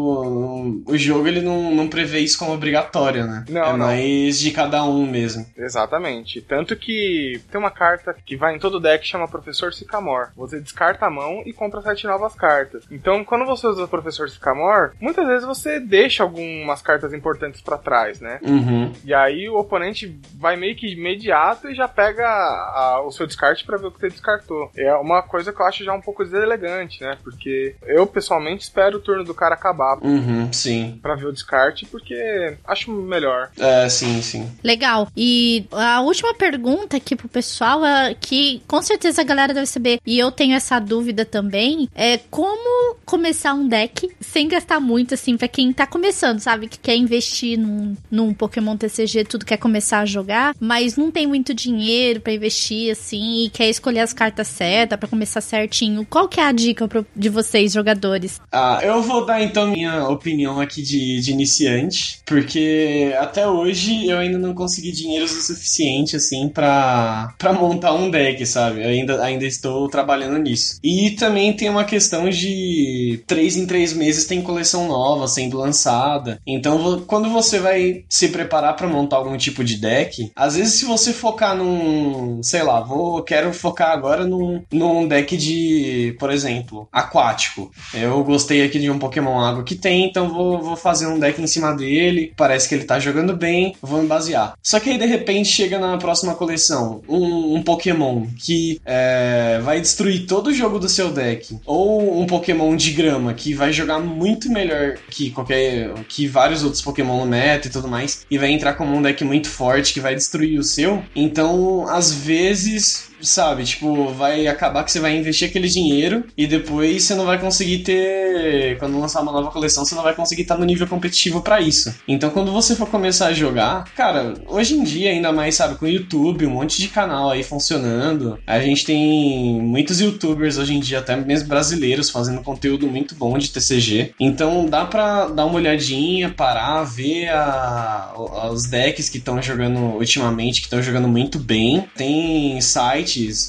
o 0.86 0.98
jogo 0.98 1.28
ele 1.28 1.42
não, 1.42 1.74
não 1.74 1.88
prevê 1.88 2.20
isso 2.20 2.38
como 2.38 2.54
obrigatório, 2.54 3.26
né? 3.26 3.44
Não, 3.50 3.64
é 3.64 3.72
não. 3.72 3.78
mais 3.78 4.40
de 4.40 4.52
cada 4.52 4.84
um 4.84 5.06
mesmo. 5.06 5.46
Exatamente. 5.58 6.42
Tanto 6.42 6.76
que 6.76 7.42
tem 7.52 7.60
uma 7.60 7.72
carta 7.72 8.16
que 8.26 8.36
vai 8.36 8.56
em 8.56 8.60
todo 8.60 8.80
deck 8.80 9.04
que 9.04 9.10
chama 9.10 9.28
Professor 9.28 9.74
Sycamore. 9.74 10.30
Você 10.36 10.60
descarta 10.60 11.06
a 11.06 11.10
mão 11.10 11.42
e 11.46 11.52
compra 11.54 11.82
sete 11.82 12.06
novas 12.06 12.34
cartas. 12.36 12.84
Então, 12.92 13.24
quando 13.24 13.46
você 13.46 13.68
usa 13.68 13.84
o 13.84 13.88
Professor 13.88 14.30
Sycamore, 14.30 14.92
muitas 15.02 15.26
vezes 15.28 15.46
você 15.46 15.80
deixa 15.80 16.24
algumas 16.24 16.82
cartas 16.82 17.14
importantes 17.14 17.62
para 17.62 17.78
trás, 17.78 18.20
né? 18.20 18.40
Uhum. 18.44 18.92
E 19.04 19.14
aí 19.14 19.50
o 19.50 19.58
oponente 19.58 20.18
vai 20.38 20.56
meio 20.56 20.76
que 20.76 20.88
imediato 20.94 21.70
e 21.70 21.76
já 21.76 21.88
pega 21.88 22.26
a- 22.28 23.02
o 23.06 23.12
seu 23.12 23.26
descarte 23.26 23.66
para 23.66 23.78
ver 23.78 23.88
o 23.88 23.92
que 23.92 24.00
você 24.00 24.10
descartou. 24.10 24.70
É 24.78 24.94
uma 24.96 25.22
coisa 25.22 25.52
que 25.52 25.62
eu 25.62 25.66
acho 25.66 25.84
já 25.84 25.94
um 25.94 26.02
pouco 26.02 26.24
deselegante, 26.24 26.75
né? 27.02 27.18
Porque 27.24 27.76
eu 27.86 28.06
pessoalmente 28.08 28.64
espero 28.64 28.98
o 28.98 29.02
turno 29.02 29.24
do 29.24 29.34
cara 29.34 29.56
acabar 29.56 29.98
Uhum, 30.04 30.52
sim. 30.52 31.00
pra 31.02 31.16
ver 31.16 31.28
o 31.28 31.32
descarte, 31.34 31.86
porque 31.86 32.58
acho 32.68 32.92
melhor. 32.92 33.50
É, 33.58 33.88
sim, 33.90 34.22
sim. 34.22 34.50
Legal. 34.64 35.08
E 35.16 35.66
a 35.72 36.02
última 36.02 36.34
pergunta 36.34 36.98
aqui 36.98 37.16
pro 37.16 37.28
pessoal, 37.28 37.86
é 37.86 38.14
que 38.14 38.62
com 38.68 38.82
certeza 38.82 39.22
a 39.22 39.26
galera 39.26 39.54
deve 39.54 39.66
saber, 39.68 40.00
e 40.06 40.18
eu 40.20 40.32
tenho 40.32 40.56
essa 40.56 40.80
dúvida 40.80 41.26
também, 41.26 41.90
é 41.96 42.18
como 42.30 42.96
começar 43.06 43.54
um 43.54 43.68
deck 43.68 44.10
sem 44.20 44.48
gastar 44.48 44.80
muito, 44.80 45.14
assim, 45.14 45.38
pra 45.38 45.48
quem 45.48 45.72
tá 45.72 45.86
começando, 45.88 46.40
sabe? 46.40 46.68
Que 46.68 46.80
quer 46.80 46.96
investir 46.96 47.58
num, 47.58 47.96
num 48.10 48.34
Pokémon 48.34 48.76
TCG, 48.78 49.24
tudo 49.26 49.46
quer 49.46 49.58
começar 49.58 50.00
a 50.00 50.06
jogar, 50.06 50.56
mas 50.60 50.98
não 50.98 51.12
tem 51.12 51.28
muito 51.28 51.54
dinheiro 51.54 52.20
pra 52.22 52.34
investir, 52.34 52.92
assim, 52.92 53.46
e 53.46 53.50
quer 53.50 53.70
escolher 53.70 54.00
as 54.02 54.14
cartas 54.14 54.48
certas 54.48 55.00
pra 55.00 55.08
começar 55.08 55.42
certinho. 55.42 56.06
Qual 56.10 56.28
que 56.28 56.40
é 56.40 56.44
a 56.44 56.52
dica 56.52 56.65
pro- 56.74 57.06
de 57.16 57.30
vocês, 57.30 57.74
jogadores? 57.74 58.40
Ah, 58.52 58.80
eu 58.84 59.02
vou 59.02 59.26
dar 59.26 59.42
então 59.42 59.68
minha 59.68 60.08
opinião 60.08 60.60
aqui 60.60 60.82
de, 60.82 61.20
de 61.22 61.32
iniciante, 61.32 62.20
porque 62.26 63.14
até 63.20 63.48
hoje 63.48 64.08
eu 64.08 64.18
ainda 64.18 64.38
não 64.38 64.54
consegui 64.54 64.92
dinheiro 64.92 65.26
o 65.26 65.28
suficiente 65.28 66.16
assim 66.16 66.48
pra 66.50 67.34
pra 67.38 67.54
montar 67.54 67.94
um 67.94 68.10
deck, 68.10 68.46
sabe? 68.46 68.82
Eu 68.84 68.90
ainda, 68.90 69.24
ainda 69.24 69.46
estou 69.46 69.88
trabalhando 69.90 70.38
nisso. 70.38 70.80
E 70.84 71.12
também 71.12 71.54
tem 71.54 71.70
uma 71.70 71.84
questão 71.84 72.30
de 72.30 73.24
três 73.28 73.56
em 73.58 73.66
três 73.66 73.94
meses 73.94 74.26
tem 74.26 74.42
coleção 74.42 74.88
nova 74.88 75.28
sendo 75.28 75.58
lançada. 75.58 76.40
Então, 76.46 77.02
quando 77.08 77.30
você 77.30 77.60
vai 77.60 78.04
se 78.10 78.30
preparar 78.30 78.76
pra 78.76 78.88
montar 78.88 79.18
algum 79.18 79.38
tipo 79.38 79.64
de 79.64 79.78
deck, 79.78 80.32
às 80.36 80.56
vezes 80.56 80.76
se 80.76 80.86
você 80.86 81.12
focar 81.14 81.56
num, 81.56 82.42
sei 82.44 82.64
lá, 82.64 82.82
vou 82.82 83.22
quero 83.24 83.54
focar 83.54 83.92
agora 83.92 84.26
num, 84.26 84.64
num 84.72 85.08
deck 85.08 85.36
de, 85.38 86.16
por 86.20 86.30
exemplo, 86.32 86.45
aquático. 86.92 87.72
Eu 87.94 88.24
gostei 88.24 88.64
aqui 88.64 88.80
de 88.80 88.90
um 88.90 89.00
Pokémon 89.00 89.40
água 89.40 89.64
que 89.64 89.76
tem, 89.76 90.06
então 90.06 90.30
vou, 90.30 90.62
vou 90.62 90.76
fazer 90.76 91.08
um 91.08 91.20
deck 91.20 91.42
em 91.42 91.48
cima 91.48 91.74
dele. 91.74 92.34
Parece 92.36 92.68
que 92.68 92.76
ele 92.76 92.86
tá 92.86 93.00
jogando 93.00 93.36
bem, 93.36 93.76
vou 93.82 94.02
me 94.02 94.08
basear. 94.08 94.54
Só 94.62 94.80
que 94.80 94.90
aí 94.90 94.98
de 94.98 95.06
repente 95.06 95.50
chega 95.50 95.80
na 95.80 95.98
próxima 95.98 96.36
coleção 96.36 97.02
um, 97.08 97.56
um 97.56 97.64
Pokémon 97.64 98.26
que 98.38 98.80
é, 98.86 99.60
vai 99.64 99.82
destruir 99.82 100.26
todo 100.26 100.48
o 100.48 100.54
jogo 100.54 100.80
do 100.80 100.90
seu 100.90 101.12
deck, 101.12 101.58
ou 101.66 102.20
um 102.20 102.26
Pokémon 102.26 102.76
de 102.76 102.92
grama 102.92 103.34
que 103.34 103.54
vai 103.54 103.72
jogar 103.72 104.00
muito 104.00 104.50
melhor 104.50 104.98
que 105.10 105.32
qualquer 105.32 105.94
que 106.08 106.28
vários 106.28 106.64
outros 106.64 106.82
Pokémon 106.82 107.20
no 107.20 107.26
meta 107.26 107.68
e 107.68 107.72
tudo 107.72 107.88
mais, 107.88 108.26
e 108.30 108.38
vai 108.38 108.52
entrar 108.52 108.74
como 108.74 108.96
um 108.96 109.02
deck 109.02 109.24
muito 109.24 109.50
forte 109.50 109.94
que 109.94 110.00
vai 110.00 110.16
destruir 110.16 110.60
o 110.60 110.64
seu. 110.64 111.04
Então, 111.16 111.88
às 111.88 112.14
vezes 112.14 113.10
sabe? 113.26 113.64
Tipo, 113.64 114.10
vai 114.14 114.48
acabar 114.48 114.84
que 114.84 114.92
você 114.92 115.00
vai 115.00 115.16
investir 115.18 115.48
aquele 115.50 115.68
dinheiro 115.68 116.24
e 116.38 116.48
depois 116.48 117.04
você 117.04 117.16
não 117.16 117.26
vai 117.26 117.40
conseguir 117.40 117.80
ter. 117.80 118.78
Quando 118.80 119.00
lançar 119.00 119.22
uma 119.22 119.32
nova 119.32 119.52
coleção, 119.52 119.86
você 119.86 119.96
não 119.96 120.04
vai 120.04 120.14
conseguir 120.14 120.44
estar 120.44 120.58
no 120.58 120.66
nível 120.66 120.88
competitivo 120.88 121.42
pra 121.42 121.62
isso. 121.62 121.94
Então, 122.08 122.30
quando 122.30 122.52
você 122.52 122.76
for 122.76 122.88
começar 122.88 123.28
a 123.28 123.34
jogar, 123.34 123.86
cara, 123.96 124.34
hoje 124.48 124.76
em 124.76 124.84
dia, 124.84 125.10
ainda 125.12 125.32
mais, 125.32 125.56
sabe, 125.56 125.76
com 125.76 125.86
o 125.86 125.90
YouTube, 125.90 126.46
um 126.46 126.50
monte 126.52 126.80
de 126.82 126.88
canal 126.88 127.30
aí 127.32 127.44
funcionando, 127.44 128.38
a 128.46 128.60
gente 128.60 128.86
tem 128.86 129.60
muitos 129.62 130.00
youtubers 130.00 130.58
hoje 130.58 130.74
em 130.76 130.80
dia, 130.80 131.00
até 131.00 131.16
mesmo 131.16 131.48
brasileiros, 131.48 132.10
fazendo 132.10 132.42
conteúdo 132.42 132.88
muito 132.88 133.16
bom 133.16 133.38
de 133.38 133.50
TCG. 133.50 134.14
Então, 134.20 134.66
dá 134.66 134.86
pra 134.86 135.26
dar 135.28 135.46
uma 135.46 135.56
olhadinha, 135.56 136.30
parar, 136.30 136.84
ver 136.84 137.30
a- 137.30 138.14
os 138.52 138.66
decks 138.66 139.10
que 139.10 139.18
estão 139.18 139.42
jogando 139.42 139.80
ultimamente, 139.80 140.60
que 140.62 140.68
estão 140.68 140.82
jogando 140.82 141.08
muito 141.08 141.40
bem. 141.40 141.86
Tem 141.96 142.60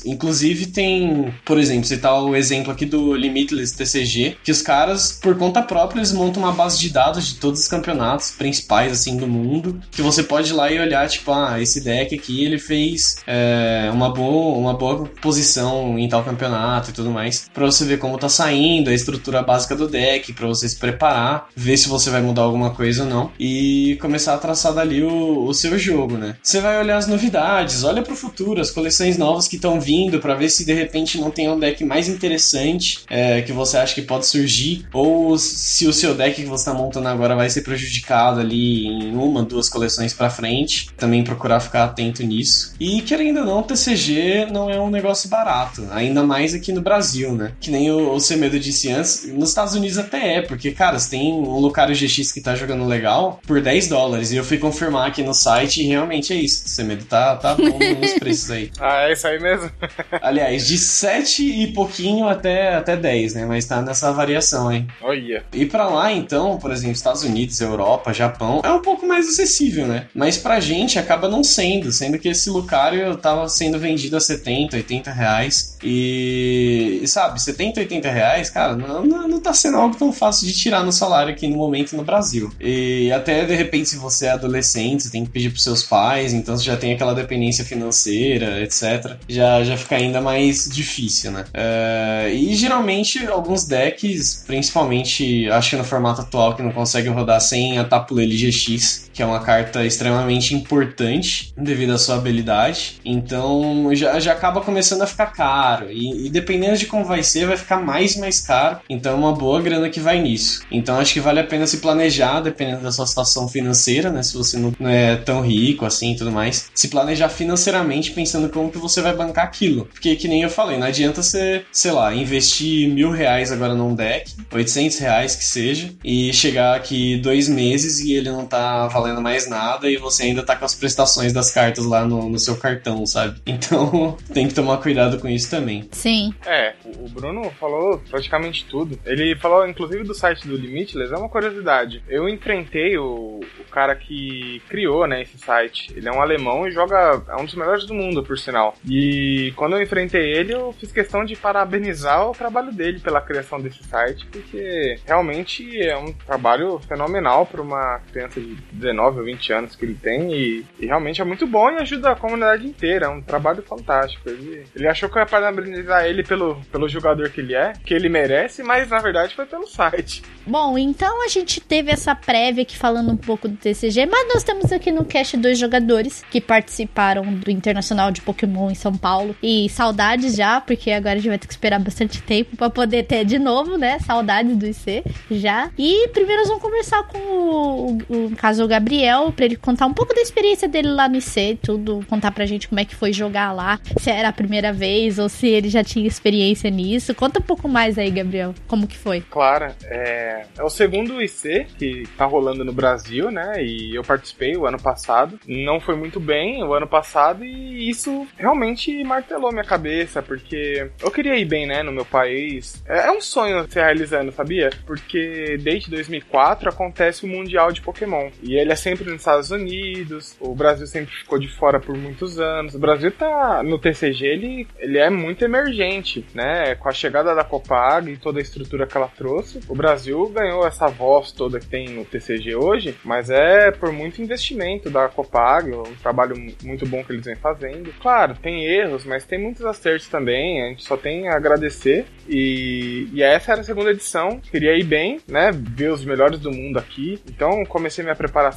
inclusive 0.04 0.66
tem, 0.66 1.32
por 1.44 1.58
exemplo, 1.58 1.84
citar 1.84 2.22
o 2.22 2.34
exemplo 2.34 2.72
aqui 2.72 2.86
do 2.86 3.14
Limitless 3.14 3.76
TCG, 3.76 4.36
que 4.42 4.50
os 4.50 4.62
caras, 4.62 5.12
por 5.12 5.36
conta 5.36 5.62
própria, 5.62 5.98
eles 5.98 6.12
montam 6.12 6.42
uma 6.42 6.52
base 6.52 6.78
de 6.78 6.90
dados 6.90 7.26
de 7.26 7.34
todos 7.36 7.60
os 7.60 7.68
campeonatos 7.68 8.30
principais, 8.30 8.92
assim, 8.92 9.16
do 9.16 9.26
mundo, 9.26 9.80
que 9.90 10.02
você 10.02 10.22
pode 10.22 10.50
ir 10.50 10.54
lá 10.54 10.70
e 10.70 10.78
olhar, 10.78 11.08
tipo, 11.08 11.32
ah, 11.32 11.60
esse 11.60 11.82
deck 11.82 12.14
aqui, 12.14 12.44
ele 12.44 12.58
fez 12.58 13.16
é, 13.26 13.90
uma, 13.92 14.12
boa, 14.12 14.58
uma 14.58 14.74
boa 14.74 15.06
posição 15.20 15.98
em 15.98 16.08
tal 16.08 16.22
campeonato 16.24 16.90
e 16.90 16.92
tudo 16.92 17.10
mais, 17.10 17.48
pra 17.52 17.66
você 17.66 17.84
ver 17.84 17.98
como 17.98 18.18
tá 18.18 18.28
saindo, 18.28 18.90
a 18.90 18.94
estrutura 18.94 19.42
básica 19.42 19.74
do 19.74 19.88
deck, 19.88 20.32
pra 20.32 20.46
você 20.46 20.68
se 20.68 20.76
preparar, 20.76 21.48
ver 21.54 21.76
se 21.76 21.88
você 21.88 22.10
vai 22.10 22.22
mudar 22.22 22.42
alguma 22.42 22.70
coisa 22.70 23.04
ou 23.04 23.08
não, 23.08 23.32
e 23.38 23.96
começar 24.00 24.34
a 24.34 24.38
traçar 24.38 24.72
dali 24.72 25.02
o, 25.02 25.44
o 25.46 25.54
seu 25.54 25.78
jogo, 25.78 26.16
né? 26.16 26.36
Você 26.42 26.60
vai 26.60 26.78
olhar 26.78 26.96
as 26.96 27.06
novidades, 27.06 27.84
olha 27.84 28.02
pro 28.02 28.16
futuro, 28.16 28.60
as 28.60 28.70
coleções 28.70 29.18
novas 29.18 29.45
que 29.48 29.56
estão 29.56 29.80
vindo, 29.80 30.18
pra 30.18 30.34
ver 30.34 30.48
se 30.48 30.64
de 30.64 30.72
repente 30.72 31.18
não 31.18 31.30
tem 31.30 31.50
um 31.50 31.58
deck 31.58 31.84
mais 31.84 32.08
interessante 32.08 33.00
é, 33.08 33.42
que 33.42 33.52
você 33.52 33.76
acha 33.76 33.94
que 33.94 34.02
pode 34.02 34.26
surgir, 34.26 34.86
ou 34.92 35.38
se 35.38 35.86
o 35.86 35.92
seu 35.92 36.14
deck 36.14 36.42
que 36.42 36.48
você 36.48 36.64
tá 36.64 36.74
montando 36.74 37.08
agora 37.08 37.34
vai 37.34 37.48
ser 37.48 37.62
prejudicado 37.62 38.40
ali 38.40 38.86
em 38.86 39.14
uma, 39.14 39.42
duas 39.42 39.68
coleções 39.68 40.12
pra 40.12 40.30
frente. 40.30 40.90
Também 40.96 41.24
procurar 41.24 41.60
ficar 41.60 41.84
atento 41.84 42.22
nisso. 42.22 42.74
E 42.78 43.02
querendo 43.02 43.40
ou 43.40 43.46
não, 43.46 43.62
TCG 43.62 44.46
não 44.50 44.70
é 44.70 44.80
um 44.80 44.90
negócio 44.90 45.28
barato, 45.28 45.86
ainda 45.90 46.22
mais 46.22 46.54
aqui 46.54 46.72
no 46.72 46.80
Brasil, 46.80 47.32
né? 47.32 47.52
Que 47.60 47.70
nem 47.70 47.90
o, 47.90 48.12
o 48.12 48.20
Semedo 48.20 48.58
disse 48.58 48.90
antes, 48.90 49.26
nos 49.32 49.50
Estados 49.50 49.74
Unidos 49.74 49.98
até 49.98 50.36
é, 50.36 50.42
porque, 50.42 50.72
cara, 50.72 50.98
você 50.98 51.10
tem 51.10 51.32
um 51.32 51.58
Lucario 51.58 51.94
GX 51.94 52.32
que 52.32 52.40
tá 52.40 52.54
jogando 52.54 52.84
legal 52.84 53.40
por 53.46 53.60
10 53.60 53.88
dólares, 53.88 54.32
e 54.32 54.36
eu 54.36 54.44
fui 54.44 54.58
confirmar 54.58 55.08
aqui 55.08 55.22
no 55.22 55.34
site 55.34 55.82
e 55.82 55.86
realmente 55.86 56.32
é 56.32 56.36
isso. 56.36 56.64
O 56.66 56.68
Semedo 56.68 57.04
tá, 57.04 57.36
tá 57.36 57.54
bom 57.54 57.78
nos 57.78 58.14
preços 58.18 58.50
aí. 58.50 58.70
Ah, 58.78 59.08
é 59.08 59.12
isso 59.12 59.26
aí 59.26 59.35
mesmo? 59.38 59.70
Aliás, 60.20 60.66
de 60.66 60.78
7 60.78 61.42
e 61.42 61.66
pouquinho 61.68 62.28
até, 62.28 62.74
até 62.74 62.96
10, 62.96 63.34
né? 63.34 63.46
Mas 63.46 63.64
tá 63.64 63.82
nessa 63.82 64.12
variação, 64.12 64.70
hein? 64.72 64.86
Olha. 65.02 65.44
E 65.52 65.66
pra 65.66 65.88
lá, 65.88 66.12
então, 66.12 66.58
por 66.58 66.70
exemplo, 66.70 66.92
Estados 66.92 67.22
Unidos, 67.22 67.60
Europa, 67.60 68.12
Japão, 68.12 68.60
é 68.64 68.70
um 68.70 68.82
pouco 68.82 69.06
mais 69.06 69.28
acessível, 69.28 69.86
né? 69.86 70.06
Mas 70.14 70.36
pra 70.36 70.60
gente 70.60 70.98
acaba 70.98 71.28
não 71.28 71.42
sendo, 71.42 71.92
sendo 71.92 72.18
que 72.18 72.28
esse 72.28 72.50
Lucario 72.50 73.16
tava 73.16 73.48
sendo 73.48 73.78
vendido 73.78 74.16
a 74.16 74.20
70, 74.20 74.76
80 74.76 75.10
reais. 75.10 75.76
E, 75.82 77.00
e 77.02 77.08
sabe, 77.08 77.40
70, 77.40 77.80
80 77.80 78.10
reais, 78.10 78.50
cara, 78.50 78.76
não, 78.76 79.04
não, 79.04 79.28
não 79.28 79.40
tá 79.40 79.52
sendo 79.52 79.76
algo 79.76 79.96
tão 79.96 80.12
fácil 80.12 80.46
de 80.46 80.54
tirar 80.54 80.84
no 80.84 80.92
salário 80.92 81.32
aqui 81.32 81.46
no 81.46 81.56
momento 81.56 81.96
no 81.96 82.04
Brasil. 82.04 82.52
E 82.60 83.10
até 83.12 83.44
de 83.44 83.54
repente, 83.54 83.88
se 83.88 83.96
você 83.96 84.26
é 84.26 84.30
adolescente, 84.30 85.02
você 85.02 85.10
tem 85.10 85.24
que 85.24 85.30
pedir 85.30 85.50
pros 85.50 85.62
seus 85.62 85.82
pais, 85.82 86.32
então 86.32 86.56
você 86.56 86.64
já 86.64 86.76
tem 86.76 86.92
aquela 86.92 87.14
dependência 87.14 87.64
financeira, 87.64 88.62
etc. 88.62 89.16
Já, 89.28 89.64
já 89.64 89.76
fica 89.76 89.96
ainda 89.96 90.20
mais 90.20 90.68
difícil, 90.68 91.32
né? 91.32 91.44
É, 91.52 92.30
e 92.32 92.54
geralmente 92.54 93.26
alguns 93.26 93.64
decks, 93.64 94.44
principalmente 94.46 95.50
acho 95.50 95.70
que 95.70 95.76
no 95.76 95.84
formato 95.84 96.20
atual, 96.20 96.54
que 96.54 96.62
não 96.62 96.72
consegue 96.72 97.08
rodar 97.08 97.40
sem 97.40 97.78
a 97.78 97.84
Tapuele 97.84 98.36
GX, 98.36 99.05
que 99.16 99.22
é 99.22 99.26
uma 99.26 99.40
carta 99.40 99.84
extremamente 99.84 100.54
importante 100.54 101.54
devido 101.56 101.94
à 101.94 101.98
sua 101.98 102.16
habilidade. 102.16 103.00
Então 103.02 103.88
já, 103.94 104.20
já 104.20 104.32
acaba 104.32 104.60
começando 104.60 105.00
a 105.00 105.06
ficar 105.06 105.26
caro. 105.28 105.90
E, 105.90 106.26
e 106.26 106.30
dependendo 106.30 106.76
de 106.76 106.84
como 106.84 107.02
vai 107.02 107.22
ser, 107.22 107.46
vai 107.46 107.56
ficar 107.56 107.78
mais 107.78 108.14
e 108.14 108.20
mais 108.20 108.40
caro. 108.40 108.80
Então 108.90 109.12
é 109.12 109.14
uma 109.16 109.32
boa 109.32 109.62
grana 109.62 109.88
que 109.88 109.98
vai 109.98 110.20
nisso. 110.20 110.60
Então 110.70 110.98
acho 110.98 111.14
que 111.14 111.20
vale 111.20 111.40
a 111.40 111.44
pena 111.44 111.66
se 111.66 111.78
planejar, 111.78 112.40
dependendo 112.40 112.82
da 112.82 112.92
sua 112.92 113.06
situação 113.06 113.48
financeira, 113.48 114.10
né? 114.10 114.22
Se 114.22 114.36
você 114.36 114.58
não, 114.58 114.74
é 114.86 115.16
tão 115.16 115.40
rico 115.40 115.86
assim 115.86 116.12
e 116.12 116.16
tudo 116.16 116.30
mais. 116.30 116.70
Se 116.74 116.88
planejar 116.88 117.30
financeiramente 117.30 118.10
pensando 118.10 118.50
como 118.50 118.70
que 118.70 118.76
você 118.76 119.00
vai 119.00 119.16
bancar 119.16 119.44
aquilo. 119.46 119.86
Porque 119.86 120.14
que 120.14 120.28
nem 120.28 120.42
eu 120.42 120.50
falei, 120.50 120.76
não 120.76 120.86
adianta 120.86 121.22
você, 121.22 121.64
sei 121.72 121.90
lá, 121.90 122.14
investir 122.14 122.86
mil 122.90 123.10
reais 123.10 123.50
agora 123.50 123.74
num 123.74 123.94
deck, 123.94 124.30
800 124.52 124.98
reais 124.98 125.34
que 125.34 125.44
seja, 125.44 125.90
e 126.04 126.30
chegar 126.34 126.76
aqui 126.76 127.16
dois 127.16 127.48
meses 127.48 128.00
e 128.00 128.12
ele 128.12 128.30
não 128.30 128.44
tá 128.44 128.86
valendo 128.88 129.05
valendo 129.06 129.22
mais 129.22 129.48
nada 129.48 129.88
e 129.88 129.96
você 129.96 130.24
ainda 130.24 130.42
tá 130.42 130.56
com 130.56 130.64
as 130.64 130.74
prestações 130.74 131.32
das 131.32 131.50
cartas 131.50 131.84
lá 131.84 132.04
no, 132.04 132.28
no 132.28 132.38
seu 132.38 132.56
cartão, 132.56 133.06
sabe? 133.06 133.40
Então 133.56 134.16
tem 134.34 134.46
que 134.46 134.54
tomar 134.54 134.76
cuidado 134.78 135.18
com 135.18 135.28
isso 135.28 135.50
também. 135.50 135.88
Sim. 135.90 136.32
É, 136.44 136.74
o 136.84 137.08
Bruno 137.08 137.50
falou 137.58 137.98
praticamente 138.10 138.64
tudo. 138.66 138.98
Ele 139.04 139.34
falou, 139.34 139.66
inclusive, 139.66 140.04
do 140.04 140.14
site 140.14 140.46
do 140.46 140.56
Limitless, 140.56 141.12
é 141.12 141.16
uma 141.16 141.28
curiosidade. 141.28 142.02
Eu 142.06 142.28
enfrentei 142.28 142.98
o, 142.98 143.40
o 143.58 143.64
cara 143.70 143.96
que 143.96 144.60
criou, 144.68 145.06
né, 145.06 145.22
esse 145.22 145.38
site. 145.38 145.90
Ele 145.96 146.08
é 146.08 146.12
um 146.12 146.20
alemão 146.20 146.68
e 146.68 146.70
joga. 146.70 147.22
É 147.28 147.36
um 147.36 147.44
dos 147.44 147.54
melhores 147.54 147.86
do 147.86 147.94
mundo, 147.94 148.22
por 148.22 148.38
sinal. 148.38 148.76
E 148.88 149.52
quando 149.56 149.76
eu 149.76 149.82
enfrentei 149.82 150.32
ele, 150.32 150.52
eu 150.52 150.72
fiz 150.78 150.92
questão 150.92 151.24
de 151.24 151.34
parabenizar 151.34 152.28
o 152.28 152.32
trabalho 152.32 152.72
dele 152.72 153.00
pela 153.00 153.20
criação 153.20 153.60
desse 153.60 153.82
site, 153.84 154.26
porque 154.26 154.98
realmente 155.06 155.80
é 155.80 155.96
um 155.96 156.12
trabalho 156.12 156.78
fenomenal 156.86 157.46
para 157.46 157.62
uma 157.62 158.00
criança 158.12 158.40
de 158.40 158.54
19 158.72 158.95
ou 158.98 159.24
20 159.24 159.52
anos 159.52 159.76
que 159.76 159.84
ele 159.84 159.94
tem 159.94 160.32
e, 160.32 160.66
e, 160.78 160.86
realmente 160.86 161.20
é 161.20 161.24
muito 161.24 161.46
bom 161.46 161.70
e 161.70 161.76
ajuda 161.76 162.10
a 162.10 162.16
comunidade 162.16 162.66
inteira. 162.66 163.06
É 163.06 163.08
um 163.08 163.20
trabalho 163.20 163.62
fantástico. 163.62 164.28
Ele, 164.28 164.64
ele 164.74 164.88
achou 164.88 165.08
que 165.08 165.16
eu 165.16 165.20
ia 165.20 165.26
parabenizar 165.26 166.04
ele 166.04 166.22
pelo, 166.22 166.56
pelo 166.70 166.88
jogador 166.88 167.30
que 167.30 167.40
ele 167.40 167.54
é, 167.54 167.72
que 167.84 167.94
ele 167.94 168.08
merece, 168.08 168.62
mas 168.62 168.88
na 168.88 168.98
verdade 168.98 169.34
foi 169.34 169.46
pelo 169.46 169.66
site. 169.66 170.22
Bom, 170.46 170.78
então 170.78 171.24
a 171.24 171.28
gente 171.28 171.60
teve 171.60 171.90
essa 171.90 172.14
prévia 172.14 172.62
aqui 172.62 172.76
falando 172.76 173.10
um 173.10 173.16
pouco 173.16 173.48
do 173.48 173.56
TCG, 173.56 174.06
mas 174.06 174.28
nós 174.32 174.44
temos 174.44 174.72
aqui 174.72 174.92
no 174.92 175.04
cast 175.04 175.36
dois 175.36 175.58
jogadores 175.58 176.24
que 176.30 176.40
participaram 176.40 177.24
do 177.34 177.50
Internacional 177.50 178.10
de 178.10 178.20
Pokémon 178.20 178.70
em 178.70 178.74
São 178.74 178.96
Paulo. 178.96 179.36
E 179.42 179.68
saudades 179.70 180.36
já, 180.36 180.60
porque 180.60 180.90
agora 180.90 181.14
a 181.14 181.16
gente 181.16 181.28
vai 181.28 181.38
ter 181.38 181.46
que 181.46 181.52
esperar 181.52 181.80
bastante 181.80 182.22
tempo 182.22 182.56
para 182.56 182.70
poder 182.70 183.04
ter 183.04 183.24
de 183.24 183.38
novo, 183.38 183.76
né? 183.76 183.98
Saudades 184.00 184.56
do 184.56 184.66
IC 184.66 185.04
já. 185.30 185.70
E 185.78 186.08
primeiro 186.08 186.42
nós 186.42 186.48
vamos 186.48 186.62
conversar 186.62 187.02
com 187.04 187.18
o, 187.18 187.98
o, 188.08 188.26
o 188.26 188.36
caso 188.36 188.64
o 188.64 188.68
Gabriel, 188.68 188.85
para 189.34 189.44
ele 189.44 189.56
contar 189.56 189.86
um 189.86 189.92
pouco 189.92 190.14
da 190.14 190.20
experiência 190.20 190.68
dele 190.68 190.88
lá 190.88 191.08
no 191.08 191.16
IC, 191.16 191.58
tudo, 191.62 192.04
contar 192.08 192.30
pra 192.30 192.46
gente 192.46 192.68
como 192.68 192.80
é 192.80 192.84
que 192.84 192.94
foi 192.94 193.12
jogar 193.12 193.52
lá, 193.52 193.80
se 193.98 194.10
era 194.10 194.28
a 194.28 194.32
primeira 194.32 194.72
vez 194.72 195.18
ou 195.18 195.28
se 195.28 195.48
ele 195.48 195.68
já 195.68 195.82
tinha 195.82 196.06
experiência 196.06 196.70
nisso. 196.70 197.14
Conta 197.14 197.40
um 197.40 197.42
pouco 197.42 197.68
mais 197.68 197.98
aí, 197.98 198.10
Gabriel, 198.10 198.54
como 198.66 198.86
que 198.86 198.96
foi. 198.96 199.22
Claro, 199.30 199.72
é, 199.84 200.46
é 200.56 200.62
o 200.62 200.70
segundo 200.70 201.20
IC 201.20 201.66
que 201.78 202.04
tá 202.16 202.24
rolando 202.24 202.64
no 202.64 202.72
Brasil, 202.72 203.30
né? 203.30 203.62
E 203.62 203.94
eu 203.94 204.02
participei 204.02 204.56
o 204.56 204.66
ano 204.66 204.80
passado. 204.80 205.38
Não 205.46 205.80
foi 205.80 205.96
muito 205.96 206.20
bem 206.20 206.62
o 206.62 206.72
ano 206.72 206.86
passado 206.86 207.44
e 207.44 207.90
isso 207.90 208.26
realmente 208.36 209.02
martelou 209.04 209.50
minha 209.52 209.64
cabeça, 209.64 210.22
porque 210.22 210.88
eu 211.02 211.10
queria 211.10 211.36
ir 211.36 211.44
bem, 211.44 211.66
né, 211.66 211.82
no 211.82 211.92
meu 211.92 212.04
país. 212.04 212.82
É, 212.86 213.08
é 213.08 213.10
um 213.10 213.20
sonho 213.20 213.66
se 213.68 213.80
realizando, 213.80 214.32
sabia? 214.32 214.70
Porque 214.86 215.58
desde 215.60 215.90
2004 215.90 216.68
acontece 216.68 217.24
o 217.24 217.28
Mundial 217.28 217.72
de 217.72 217.80
Pokémon. 217.80 218.30
E 218.42 218.54
ele 218.56 218.72
é 218.72 218.75
sempre 218.76 219.04
nos 219.04 219.20
Estados 219.20 219.50
Unidos, 219.50 220.36
o 220.40 220.54
Brasil 220.54 220.86
sempre 220.86 221.14
ficou 221.14 221.38
de 221.38 221.48
fora 221.48 221.80
por 221.80 221.96
muitos 221.96 222.38
anos. 222.38 222.74
O 222.74 222.78
Brasil 222.78 223.10
tá 223.10 223.62
no 223.62 223.78
TCG, 223.78 224.26
ele, 224.26 224.68
ele 224.78 224.98
é 224.98 225.10
muito 225.10 225.44
emergente, 225.44 226.24
né? 226.34 226.74
Com 226.76 226.88
a 226.88 226.92
chegada 226.92 227.34
da 227.34 227.44
Copag 227.44 228.10
e 228.10 228.16
toda 228.16 228.38
a 228.38 228.42
estrutura 228.42 228.86
que 228.86 228.96
ela 228.96 229.08
trouxe, 229.08 229.60
o 229.68 229.74
Brasil 229.74 230.28
ganhou 230.28 230.66
essa 230.66 230.86
voz 230.88 231.32
toda 231.32 231.60
que 231.60 231.66
tem 231.66 231.88
no 231.88 232.04
TCG 232.04 232.54
hoje, 232.56 232.96
mas 233.04 233.30
é 233.30 233.70
por 233.70 233.92
muito 233.92 234.22
investimento 234.22 234.90
da 234.90 235.08
Copag, 235.08 235.70
um 235.72 235.94
trabalho 236.02 236.36
muito 236.62 236.86
bom 236.86 237.02
que 237.02 237.12
eles 237.12 237.24
vêm 237.24 237.36
fazendo. 237.36 237.92
Claro, 238.00 238.36
tem 238.40 238.64
erros, 238.64 239.04
mas 239.04 239.24
tem 239.24 239.38
muitos 239.38 239.64
acertos 239.64 240.08
também, 240.08 240.62
a 240.62 240.68
gente 240.68 240.84
só 240.84 240.96
tem 240.96 241.28
a 241.28 241.36
agradecer. 241.36 242.06
E, 242.28 243.08
e 243.12 243.22
essa 243.22 243.52
era 243.52 243.60
a 243.60 243.64
segunda 243.64 243.90
edição, 243.90 244.40
queria 244.40 244.76
ir 244.76 244.84
bem, 244.84 245.20
né? 245.28 245.50
Ver 245.52 245.92
os 245.92 246.04
melhores 246.04 246.40
do 246.40 246.50
mundo 246.50 246.78
aqui. 246.78 247.20
Então 247.28 247.64
comecei 247.64 248.02
minha 248.02 248.16
preparação 248.16 248.55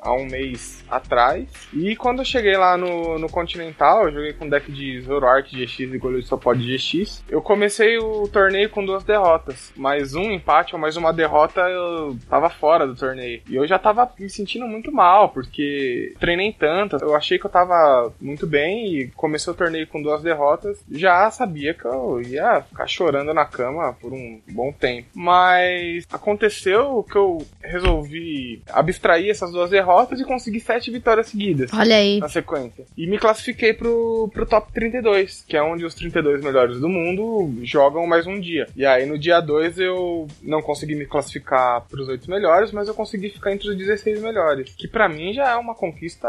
há 0.00 0.12
um 0.12 0.26
mês 0.26 0.84
atrás. 0.88 1.48
E 1.72 1.96
quando 1.96 2.20
eu 2.20 2.24
cheguei 2.24 2.56
lá 2.56 2.76
no, 2.76 3.18
no 3.18 3.28
Continental, 3.28 4.04
eu 4.04 4.12
joguei 4.12 4.32
com 4.32 4.48
deck 4.48 4.70
de 4.70 5.00
Zoroark 5.02 5.50
GX 5.54 5.80
e 5.80 5.98
goleiro 5.98 6.26
só 6.26 6.36
pode 6.36 6.64
GX. 6.64 7.24
Eu 7.28 7.42
comecei 7.42 7.98
o 7.98 8.28
torneio 8.28 8.70
com 8.70 8.84
duas 8.84 9.04
derrotas. 9.04 9.72
Mais 9.76 10.14
um 10.14 10.30
empate 10.30 10.74
ou 10.74 10.80
mais 10.80 10.96
uma 10.96 11.12
derrota, 11.12 11.60
eu 11.62 12.16
tava 12.28 12.48
fora 12.50 12.86
do 12.86 12.94
torneio. 12.94 13.42
E 13.48 13.56
eu 13.56 13.66
já 13.66 13.78
tava 13.78 14.10
me 14.18 14.28
sentindo 14.28 14.66
muito 14.66 14.92
mal, 14.92 15.28
porque 15.30 16.14
treinei 16.18 16.52
tanto. 16.52 16.96
Eu 16.96 17.14
achei 17.14 17.38
que 17.38 17.46
eu 17.46 17.50
tava 17.50 18.12
muito 18.20 18.46
bem 18.46 18.94
e 18.94 19.08
comecei 19.10 19.52
o 19.52 19.56
torneio 19.56 19.86
com 19.86 20.02
duas 20.02 20.22
derrotas. 20.22 20.82
Já 20.90 21.30
sabia 21.30 21.74
que 21.74 21.84
eu 21.84 22.20
ia 22.22 22.62
ficar 22.62 22.86
chorando 22.86 23.32
na 23.32 23.44
cama 23.44 23.92
por 24.00 24.12
um 24.12 24.40
bom 24.48 24.72
tempo. 24.72 25.08
Mas 25.14 26.06
aconteceu 26.12 27.04
que 27.10 27.16
eu 27.16 27.38
resolvi 27.62 28.62
abstrair 28.70 29.23
essas 29.30 29.52
duas 29.52 29.70
derrotas 29.70 30.20
e 30.20 30.24
consegui 30.24 30.60
sete 30.60 30.90
vitórias 30.90 31.28
seguidas. 31.28 31.70
Olha 31.72 31.96
aí. 31.96 32.18
Na 32.18 32.28
sequência. 32.28 32.84
E 32.96 33.06
me 33.06 33.18
classifiquei 33.18 33.72
pro, 33.72 34.30
pro 34.32 34.46
top 34.46 34.72
32, 34.72 35.44
que 35.46 35.56
é 35.56 35.62
onde 35.62 35.84
os 35.84 35.94
32 35.94 36.42
melhores 36.42 36.80
do 36.80 36.88
mundo 36.88 37.52
jogam 37.62 38.06
mais 38.06 38.26
um 38.26 38.38
dia. 38.38 38.66
E 38.76 38.84
aí 38.84 39.06
no 39.06 39.18
dia 39.18 39.40
2 39.40 39.78
eu 39.78 40.26
não 40.42 40.62
consegui 40.62 40.94
me 40.94 41.06
classificar 41.06 41.82
pros 41.88 42.08
8 42.08 42.30
melhores, 42.30 42.72
mas 42.72 42.88
eu 42.88 42.94
consegui 42.94 43.30
ficar 43.30 43.52
entre 43.52 43.68
os 43.68 43.76
16 43.76 44.20
melhores. 44.20 44.74
Que 44.76 44.88
para 44.88 45.08
mim 45.08 45.32
já 45.32 45.50
é 45.50 45.56
uma 45.56 45.74
conquista 45.74 46.28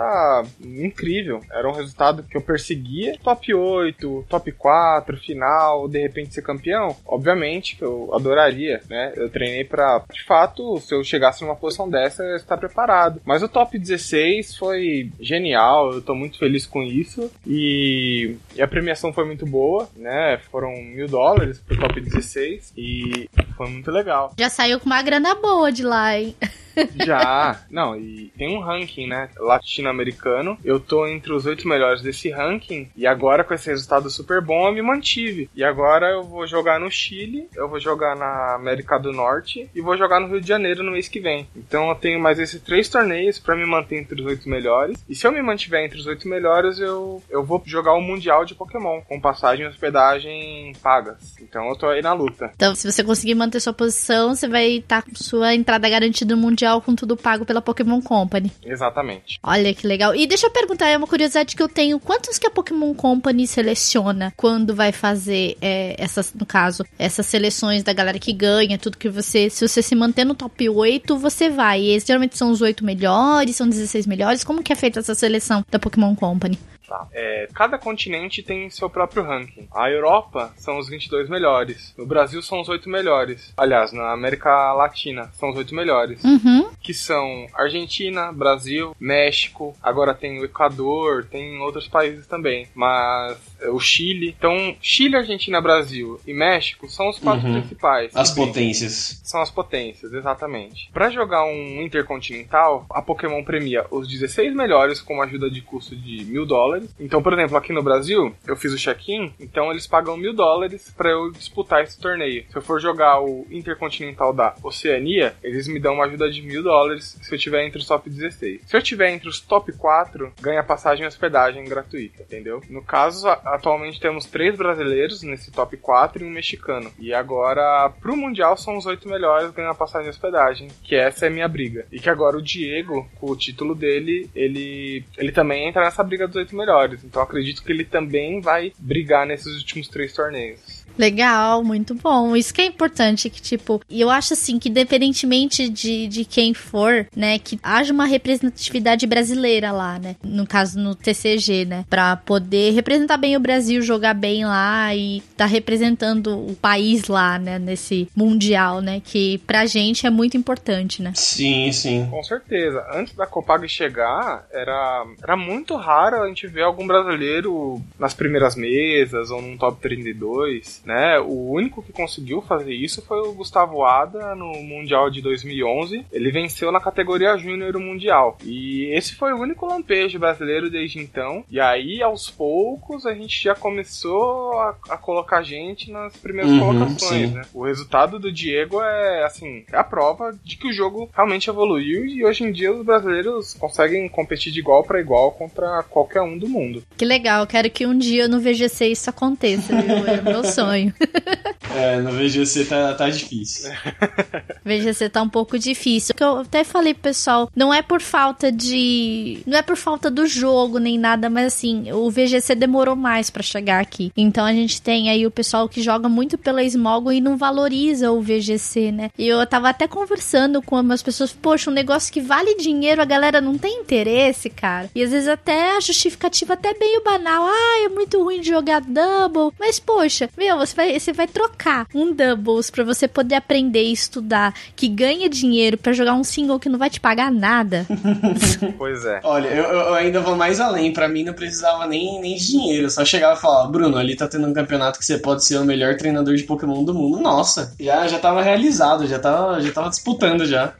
incrível. 0.64 1.42
Era 1.52 1.70
um 1.70 1.74
resultado 1.74 2.24
que 2.24 2.38
eu 2.38 2.42
perseguia. 2.42 3.18
Top 3.24 3.54
8, 3.54 4.26
top 4.30 4.52
4, 4.52 5.18
final, 5.18 5.88
de 5.88 6.00
repente 6.00 6.34
ser 6.34 6.42
campeão. 6.42 6.96
Obviamente 7.06 7.76
que 7.76 7.84
eu 7.84 8.14
adoraria, 8.14 8.82
né? 8.90 9.14
Eu 9.16 9.30
treinei 9.30 9.64
para 9.64 10.04
de 10.12 10.24
fato, 10.24 10.80
se 10.80 10.94
eu 10.94 11.04
chegasse 11.04 11.42
numa 11.44 11.56
posição 11.56 11.90
dessa, 11.90 12.24
eu 12.24 12.36
estar 12.36 12.58
preparado. 12.58 12.85
Mas 13.26 13.44
o 13.44 13.48
top 13.48 13.78
16 13.78 14.58
foi 14.58 15.12
genial, 15.20 15.94
eu 15.94 16.02
tô 16.02 16.14
muito 16.14 16.38
feliz 16.38 16.66
com 16.66 16.84
isso. 16.84 17.32
E, 17.46 18.36
e 18.56 18.62
a 18.62 18.68
premiação 18.68 19.14
foi 19.14 19.26
muito 19.26 19.46
boa, 19.46 19.90
né? 19.96 20.40
Foram 20.52 20.72
mil 20.82 21.08
dólares 21.08 21.60
pro 21.60 21.80
top 21.80 22.00
16 22.00 22.74
e 22.78 23.30
foi 23.56 23.70
muito 23.70 23.92
legal. 23.92 24.34
Já 24.38 24.50
saiu 24.50 24.80
com 24.80 24.86
uma 24.86 25.02
grana 25.02 25.36
boa 25.36 25.72
de 25.72 25.84
lá, 25.84 26.18
hein? 26.18 26.36
Já, 27.06 27.62
não, 27.70 27.96
e 27.98 28.32
tem 28.38 28.56
um 28.56 28.62
ranking, 28.62 29.08
né? 29.08 29.30
Latino-americano. 29.38 30.58
Eu 30.64 30.80
tô 30.80 31.08
entre 31.08 31.34
os 31.34 31.46
oito 31.46 31.68
melhores 31.68 32.02
desse 32.02 32.30
ranking. 32.30 32.90
E 32.96 33.06
agora, 33.08 33.44
com 33.44 33.54
esse 33.54 33.70
resultado 33.70 34.10
super 34.10 34.42
bom, 34.42 34.68
eu 34.68 34.74
me 34.74 34.82
mantive. 34.82 35.50
E 35.56 35.64
agora 35.64 36.10
eu 36.10 36.24
vou 36.24 36.48
jogar 36.48 36.80
no 36.80 36.90
Chile, 36.92 37.48
eu 37.56 37.68
vou 37.70 37.80
jogar 37.80 38.16
na 38.16 38.56
América 38.56 38.98
do 38.98 39.12
Norte 39.12 39.70
e 39.74 39.82
vou 39.82 39.98
jogar 39.98 40.20
no 40.20 40.28
Rio 40.28 40.42
de 40.42 40.48
Janeiro 40.48 40.84
no 40.84 40.92
mês 40.92 41.08
que 41.08 41.20
vem. 41.20 41.48
Então 41.56 41.90
eu 41.90 41.96
tenho 41.96 42.20
mais 42.20 42.40
esses 42.40 42.62
três 42.62 42.90
torneios 42.90 43.40
para 43.40 43.56
me 43.56 43.66
manter 43.66 43.98
entre 43.98 44.22
os 44.22 44.28
oito 44.28 44.50
melhores. 44.50 44.98
E 45.08 45.16
se 45.16 45.26
eu 45.26 45.32
me 45.32 45.42
mantiver 45.42 45.84
entre 45.84 46.00
os 46.00 46.06
oito 46.06 46.28
melhores, 46.28 46.80
eu, 46.80 47.22
eu 47.30 47.44
vou 47.44 47.62
jogar 47.66 47.94
o 47.94 48.02
Mundial 48.02 48.46
de 48.46 48.56
Pokémon, 48.56 49.02
com 49.02 49.20
passagem 49.20 49.66
e 49.66 49.70
hospedagem 49.70 50.74
pagas. 50.82 51.36
Então 51.42 51.68
eu 51.70 51.76
tô 51.76 51.88
aí 51.88 52.02
na 52.02 52.14
luta. 52.14 52.52
Então, 52.56 52.76
se 52.76 52.90
você 52.90 53.04
conseguir 53.04 53.36
manter 53.36 53.60
sua 53.60 53.74
posição, 53.74 54.36
você 54.36 54.48
vai 54.48 54.78
estar 54.78 55.02
com 55.02 55.16
sua 55.16 55.54
entrada 55.54 55.90
garantida 55.90 56.36
no 56.36 56.42
Mundial 56.42 56.65
com 56.82 56.96
tudo 56.96 57.18
pago 57.18 57.46
pela 57.46 57.62
Pokémon 57.62 58.02
Company. 58.02 58.52
Exatamente. 58.64 59.40
Olha 59.44 59.74
que 59.74 59.88
legal. 59.88 60.16
E 60.16 60.26
deixa 60.28 60.48
eu 60.48 60.52
perguntar, 60.52 60.88
é 60.88 60.98
uma 60.98 61.08
curiosidade 61.08 61.56
que 61.56 61.62
eu 61.62 61.70
tenho: 61.70 62.00
quantos 62.00 62.38
que 62.38 62.48
a 62.48 62.52
Pokémon 62.52 62.94
Company 62.94 63.48
seleciona 63.48 64.34
quando 64.36 64.76
vai 64.76 64.92
fazer 64.92 65.58
é, 65.62 65.96
essas, 65.98 66.34
no 66.34 66.46
caso, 66.46 66.86
essas 66.98 67.26
seleções 67.26 67.84
da 67.84 67.94
galera 67.94 68.20
que 68.20 68.34
ganha, 68.34 68.78
tudo 68.78 68.98
que 68.98 69.10
você. 69.10 69.50
Se 69.50 69.68
você 69.68 69.82
se 69.82 69.96
manter 69.96 70.26
no 70.26 70.36
top 70.36 70.70
8, 70.70 71.18
você 71.18 71.50
vai. 71.50 71.82
E 71.82 71.90
esses 71.92 72.08
geralmente 72.08 72.38
são 72.38 72.52
os 72.52 72.62
8 72.62 72.84
melhores, 72.84 73.56
são 73.56 73.68
16 73.68 74.06
melhores. 74.08 74.44
Como 74.44 74.64
que 74.64 74.72
é 74.72 74.76
feita 74.76 75.00
essa 75.00 75.16
seleção 75.16 75.66
da 75.70 75.80
Pokémon 75.80 76.16
Company? 76.16 76.58
Tá. 76.88 77.08
É, 77.14 77.48
cada 77.54 77.78
continente 77.78 78.44
tem 78.44 78.70
seu 78.70 78.90
próprio 78.90 79.24
ranking. 79.24 79.68
A 79.74 79.90
Europa 79.90 80.54
são 80.58 80.78
os 80.78 80.88
22 80.88 81.28
melhores. 81.30 81.94
No 81.98 82.06
Brasil 82.06 82.42
são 82.42 82.62
os 82.62 82.70
8 82.70 82.88
melhores. 82.90 83.54
Aliás, 83.58 83.92
na 83.92 84.12
América 84.12 84.72
Latina 84.74 85.30
são 85.34 85.50
os 85.50 85.58
8 85.58 85.74
melhores. 85.74 86.24
Uhum. 86.24 86.70
Que 86.82 86.94
são 86.94 87.48
Argentina, 87.54 88.32
Brasil, 88.32 88.96
México. 89.00 89.76
Agora 89.82 90.14
tem 90.14 90.40
o 90.40 90.46
Equador, 90.46 91.26
tem 91.26 91.58
outros 91.60 91.88
países 91.88 92.28
também. 92.28 92.68
Mas 92.76 93.38
é, 93.62 93.70
o 93.70 93.80
Chile. 93.80 94.36
Então, 94.38 94.76
Chile, 94.82 95.16
Argentina, 95.16 95.60
Brasil 95.62 96.20
e 96.28 96.34
México 96.34 96.88
são 96.90 97.10
os 97.10 97.18
quatro 97.20 97.48
Uhum. 97.48 97.60
principais. 97.62 98.16
As 98.16 98.32
potências. 98.32 99.22
São 99.24 99.42
as 99.42 99.50
potências, 99.52 100.14
exatamente. 100.14 100.90
Para 100.94 101.10
jogar 101.10 101.44
um 101.46 101.82
intercontinental, 101.82 102.86
a 102.90 103.02
Pokémon 103.02 103.44
premia 103.44 103.86
os 103.92 104.08
16 104.08 104.54
melhores 104.56 105.02
com 105.02 105.16
uma 105.16 105.26
ajuda 105.26 105.50
de 105.50 105.62
custo 105.62 105.96
de 105.96 106.24
mil 106.26 106.46
dólares. 106.46 106.75
Então, 107.00 107.22
por 107.22 107.34
exemplo, 107.34 107.58
aqui 107.58 107.74
no 107.74 107.84
Brasil, 107.84 108.36
eu 108.48 108.56
fiz 108.56 108.74
o 108.74 108.78
check-in, 108.78 109.34
então 109.40 109.72
eles 109.72 109.88
pagam 109.88 110.18
mil 110.18 110.34
dólares 110.34 110.94
para 110.96 111.12
eu 111.12 111.32
disputar 111.32 111.84
esse 111.84 112.00
torneio. 112.00 112.46
Se 112.50 112.58
eu 112.58 112.62
for 112.62 112.80
jogar 112.80 113.22
o 113.22 113.46
intercontinental 113.50 114.34
da 114.34 114.56
Oceania, 114.64 115.36
eles 115.44 115.68
me 115.68 115.80
dão 115.80 115.96
uma 115.96 116.06
ajuda 116.06 116.30
de 116.30 116.42
mil 116.42 116.64
dólares 116.64 117.18
se 117.22 117.34
eu 117.34 117.40
tiver 117.40 117.66
entre 117.66 117.80
os 117.80 117.88
top 117.88 118.10
16. 118.10 118.62
Se 118.66 118.76
eu 118.76 118.82
tiver 118.82 119.12
entre 119.12 119.30
os 119.30 119.40
top 119.40 119.72
4, 119.72 120.34
ganha 120.42 120.64
passagem 120.64 121.06
e 121.06 121.08
hospedagem 121.08 121.64
gratuita, 121.66 122.24
entendeu? 122.24 122.62
No 122.70 122.84
caso, 122.84 123.28
atualmente 123.28 124.00
temos 124.00 124.26
três 124.26 124.58
brasileiros 124.58 125.22
nesse 125.24 125.52
top 125.52 125.78
4 125.78 126.24
e 126.24 126.28
um 126.28 126.32
mexicano. 126.32 126.92
E 127.00 127.14
agora, 127.14 127.90
pro 128.02 128.16
Mundial, 128.16 128.58
são 128.58 128.78
os 128.78 128.86
oito 128.86 129.08
melhores 129.08 129.52
ganham 129.52 129.76
passagem 129.76 130.08
e 130.08 130.10
hospedagem, 130.10 130.68
que 130.84 130.96
essa 130.96 131.26
é 131.26 131.30
minha 131.30 131.48
briga. 131.48 131.86
E 131.92 132.00
que 132.00 132.10
agora 132.10 132.38
o 132.38 132.42
Diego, 132.42 133.08
com 133.20 133.32
o 133.32 133.36
título 133.36 133.76
dele, 133.76 134.30
ele, 134.36 135.04
ele 135.18 135.32
também 135.32 135.68
entra 135.68 135.84
nessa 135.84 136.04
briga 136.04 136.28
dos 136.28 136.36
oito 136.36 136.56
melhores. 136.56 136.65
Então 137.04 137.22
acredito 137.22 137.64
que 137.64 137.72
ele 137.72 137.86
também 137.86 138.42
vai 138.42 138.74
brigar 138.78 139.26
nesses 139.26 139.56
últimos 139.58 139.88
três 139.88 140.14
torneios. 140.14 140.85
Legal, 140.98 141.64
muito 141.64 141.94
bom. 141.94 142.36
Isso 142.36 142.54
que 142.54 142.62
é 142.62 142.66
importante, 142.66 143.30
que 143.30 143.42
tipo, 143.42 143.82
e 143.90 144.00
eu 144.02 144.10
acho 144.10 144.34
assim 144.34 144.58
que 144.58 144.70
independentemente 144.70 145.68
de, 145.70 146.08
de 146.08 146.26
quem 146.26 146.54
for, 146.54 147.08
né, 147.16 147.38
que 147.38 147.60
haja 147.62 147.94
uma 147.94 148.06
representatividade 148.06 149.06
brasileira 149.06 149.72
lá, 149.72 150.00
né? 150.00 150.16
No 150.24 150.48
caso 150.48 150.80
no 150.80 150.96
TCG, 150.96 151.66
né, 151.66 151.86
para 151.90 152.16
poder 152.16 152.74
representar 152.74 153.18
bem 153.18 153.36
o 153.36 153.40
Brasil, 153.40 153.82
jogar 153.82 154.14
bem 154.14 154.46
lá 154.46 154.96
e 154.96 155.22
tá 155.36 155.46
representando 155.46 156.38
o 156.40 156.56
país 156.56 157.08
lá, 157.08 157.38
né, 157.38 157.60
nesse 157.60 158.08
mundial, 158.16 158.82
né, 158.82 159.02
que 159.04 159.38
pra 159.40 159.66
gente 159.66 160.08
é 160.08 160.10
muito 160.10 160.38
importante, 160.38 161.02
né? 161.02 161.12
Sim, 161.16 161.72
sim. 161.72 162.08
Com 162.10 162.24
certeza. 162.24 162.86
Antes 162.94 163.14
da 163.14 163.26
Copag 163.26 163.68
chegar, 163.68 164.48
era 164.52 165.06
era 165.22 165.36
muito 165.36 165.76
raro 165.76 166.24
a 166.24 166.28
gente 166.28 166.48
ver 166.48 166.64
algum 166.64 166.88
brasileiro 166.88 167.82
nas 168.00 168.14
primeiras 168.14 168.56
mesas 168.56 169.30
ou 169.30 169.42
num 169.42 169.58
top 169.58 169.82
32 169.82 170.85
né? 170.86 171.20
O 171.20 171.52
único 171.52 171.82
que 171.82 171.92
conseguiu 171.92 172.42
fazer 172.42 172.74
isso 172.74 173.02
foi 173.02 173.20
o 173.20 173.34
Gustavo 173.34 173.84
Ada 173.84 174.36
no 174.36 174.54
Mundial 174.64 175.10
de 175.10 175.22
2011. 175.22 176.06
Ele 176.12 176.32
venceu 176.32 176.72
na 176.72 176.80
categoria 176.80 177.38
Júnior 177.38 177.78
Mundial. 177.80 178.38
E 178.44 178.92
esse 178.96 179.16
foi 179.16 179.34
o 179.34 179.40
único 179.40 179.66
lampejo 179.66 180.20
brasileiro 180.20 180.70
desde 180.70 181.00
então. 181.00 181.44
E 181.50 181.60
aí, 181.60 182.02
aos 182.02 182.30
poucos, 182.30 183.06
a 183.06 183.14
gente 183.14 183.44
já 183.44 183.56
começou 183.56 184.54
a, 184.60 184.76
a 184.90 184.98
colocar 184.98 185.42
gente 185.42 185.92
nas 185.92 186.16
primeiras 186.18 186.52
uhum, 186.52 186.60
colocações, 186.60 187.34
né? 187.34 187.42
O 187.54 187.66
resultado 187.66 188.20
do 188.20 188.32
Diego 188.32 188.82
é, 188.82 189.26
assim, 189.26 189.66
é 189.72 189.78
a 189.78 189.84
prova 189.84 190.38
de 190.44 190.58
que 190.58 190.68
o 190.68 190.74
jogo 190.74 191.10
realmente 191.14 191.50
evoluiu 191.50 192.06
e 192.06 192.24
hoje 192.24 192.44
em 192.44 192.52
dia 192.52 192.72
os 192.72 192.86
brasileiros 192.86 193.54
conseguem 193.56 194.08
competir 194.08 194.52
de 194.52 194.60
igual 194.60 194.84
para 194.84 195.00
igual 195.00 195.32
contra 195.32 195.84
qualquer 195.84 196.22
um 196.22 196.38
do 196.38 196.48
mundo. 196.48 196.84
Que 196.98 197.06
legal, 197.06 197.48
quero 197.48 197.70
que 197.70 197.86
um 197.86 197.98
dia 197.98 198.28
no 198.28 198.40
VGC 198.40 198.88
isso 198.88 199.10
aconteça, 199.10 199.76
viu? 199.82 200.06
É 200.08 200.22
meu 200.22 200.44
sonho 200.44 200.75
sonho. 200.76 200.94
É, 201.76 202.00
no 202.00 202.12
VGC 202.12 202.66
tá, 202.66 202.94
tá 202.94 203.10
difícil. 203.10 203.70
VGC 204.64 205.10
tá 205.10 205.22
um 205.22 205.28
pouco 205.28 205.60
difícil. 205.60 206.16
Que 206.16 206.24
eu 206.24 206.38
até 206.40 206.64
falei 206.64 206.94
pro 206.94 207.04
pessoal, 207.04 207.50
não 207.54 207.74
é 207.74 207.82
por 207.82 208.00
falta 208.02 208.50
de. 208.50 209.40
Não 209.46 209.58
é 209.58 209.62
por 209.62 209.76
falta 209.76 210.10
do 210.10 210.26
jogo 210.26 210.78
nem 210.78 210.98
nada, 210.98 211.30
mas 211.30 211.48
assim, 211.48 211.92
o 211.92 212.10
VGC 212.10 212.56
demorou 212.56 212.96
mais 212.96 213.30
para 213.30 213.44
chegar 213.44 213.82
aqui. 213.82 214.10
Então 214.16 214.46
a 214.46 214.54
gente 214.54 214.82
tem 214.82 215.10
aí 215.10 215.28
o 215.28 215.32
pessoal 215.32 215.68
que 215.68 215.82
joga 215.82 216.08
muito 216.08 216.38
pela 216.38 216.64
Smoggle 216.64 217.12
e 217.12 217.20
não 217.20 217.36
valoriza 217.36 218.10
o 218.12 218.22
VGC, 218.22 218.94
né? 218.94 219.12
E 219.18 219.28
eu 219.28 219.46
tava 219.46 219.68
até 219.68 219.86
conversando 219.86 220.62
com 220.62 220.78
algumas 220.78 221.04
pessoas, 221.04 221.34
poxa, 221.34 221.70
um 221.70 221.74
negócio 221.74 222.14
que 222.14 222.22
vale 222.22 222.56
dinheiro, 222.56 223.02
a 223.02 223.06
galera 223.06 223.42
não 223.42 223.58
tem 223.58 223.82
interesse, 223.82 224.50
cara. 224.50 224.90
E 224.96 225.04
às 225.04 225.12
vezes 225.12 225.28
até 225.28 225.76
a 225.76 225.82
justificativa 225.82 226.54
até 226.54 226.74
meio 226.80 227.04
banal. 227.04 227.44
Ah, 227.46 227.84
é 227.84 227.90
muito 227.90 228.24
ruim 228.24 228.40
de 228.40 228.48
jogar 228.48 228.80
double. 228.80 229.54
Mas, 229.60 229.78
poxa, 229.78 230.30
meu, 230.38 230.65
você 230.66 230.76
vai, 230.76 231.00
você 231.00 231.14
vai 231.14 231.28
trocar 231.28 231.88
um 231.94 232.14
doubles 232.14 232.70
para 232.70 232.84
você 232.84 233.08
poder 233.08 233.36
aprender 233.36 233.84
e 233.84 233.92
estudar, 233.92 234.54
que 234.76 234.88
ganha 234.88 235.30
dinheiro 235.30 235.78
para 235.78 235.94
jogar 235.94 236.14
um 236.14 236.24
single 236.24 236.60
que 236.60 236.70
não 236.70 236.80
vai 236.80 236.90
te 236.90 237.00
pagar 237.00 237.32
nada. 237.32 237.86
pois 238.78 239.06
é. 239.06 239.20
Olha, 239.24 239.48
eu, 239.48 239.64
eu 239.64 239.94
ainda 239.94 240.20
vou 240.20 240.36
mais 240.36 240.60
além. 240.60 240.92
Para 240.92 241.08
mim 241.08 241.24
não 241.24 241.34
precisava 241.34 241.86
nem, 241.88 242.20
nem 242.20 242.36
de 242.36 242.48
dinheiro. 242.48 242.86
Eu 242.86 242.90
só 242.90 243.06
chegava 243.06 243.38
e 243.38 243.42
falava, 243.42 243.72
Bruno, 243.72 243.98
ali 243.98 244.16
tá 244.16 244.28
tendo 244.28 244.48
um 244.48 244.54
campeonato 244.54 245.00
que 245.00 245.06
você 245.06 245.18
pode 245.18 245.44
ser 245.44 245.58
o 245.58 245.66
melhor 245.66 245.96
treinador 245.96 246.36
de 246.36 246.44
Pokémon 246.44 246.84
do 246.84 246.94
mundo. 246.94 247.20
Nossa, 247.20 247.74
já, 247.80 248.08
já 248.08 248.20
tava 248.20 248.42
realizado, 248.42 249.08
já 249.08 249.20
tava, 249.20 249.62
já 249.62 249.72
tava 249.72 249.90
disputando 249.90 250.46
já. 250.46 250.74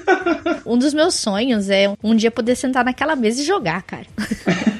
um 0.64 0.78
dos 0.78 0.94
meus 0.94 1.14
sonhos 1.14 1.68
é 1.68 1.92
um 2.02 2.14
dia 2.14 2.30
poder 2.30 2.56
sentar 2.56 2.84
naquela 2.84 3.16
mesa 3.16 3.42
e 3.42 3.44
jogar, 3.44 3.82
cara. 3.82 4.06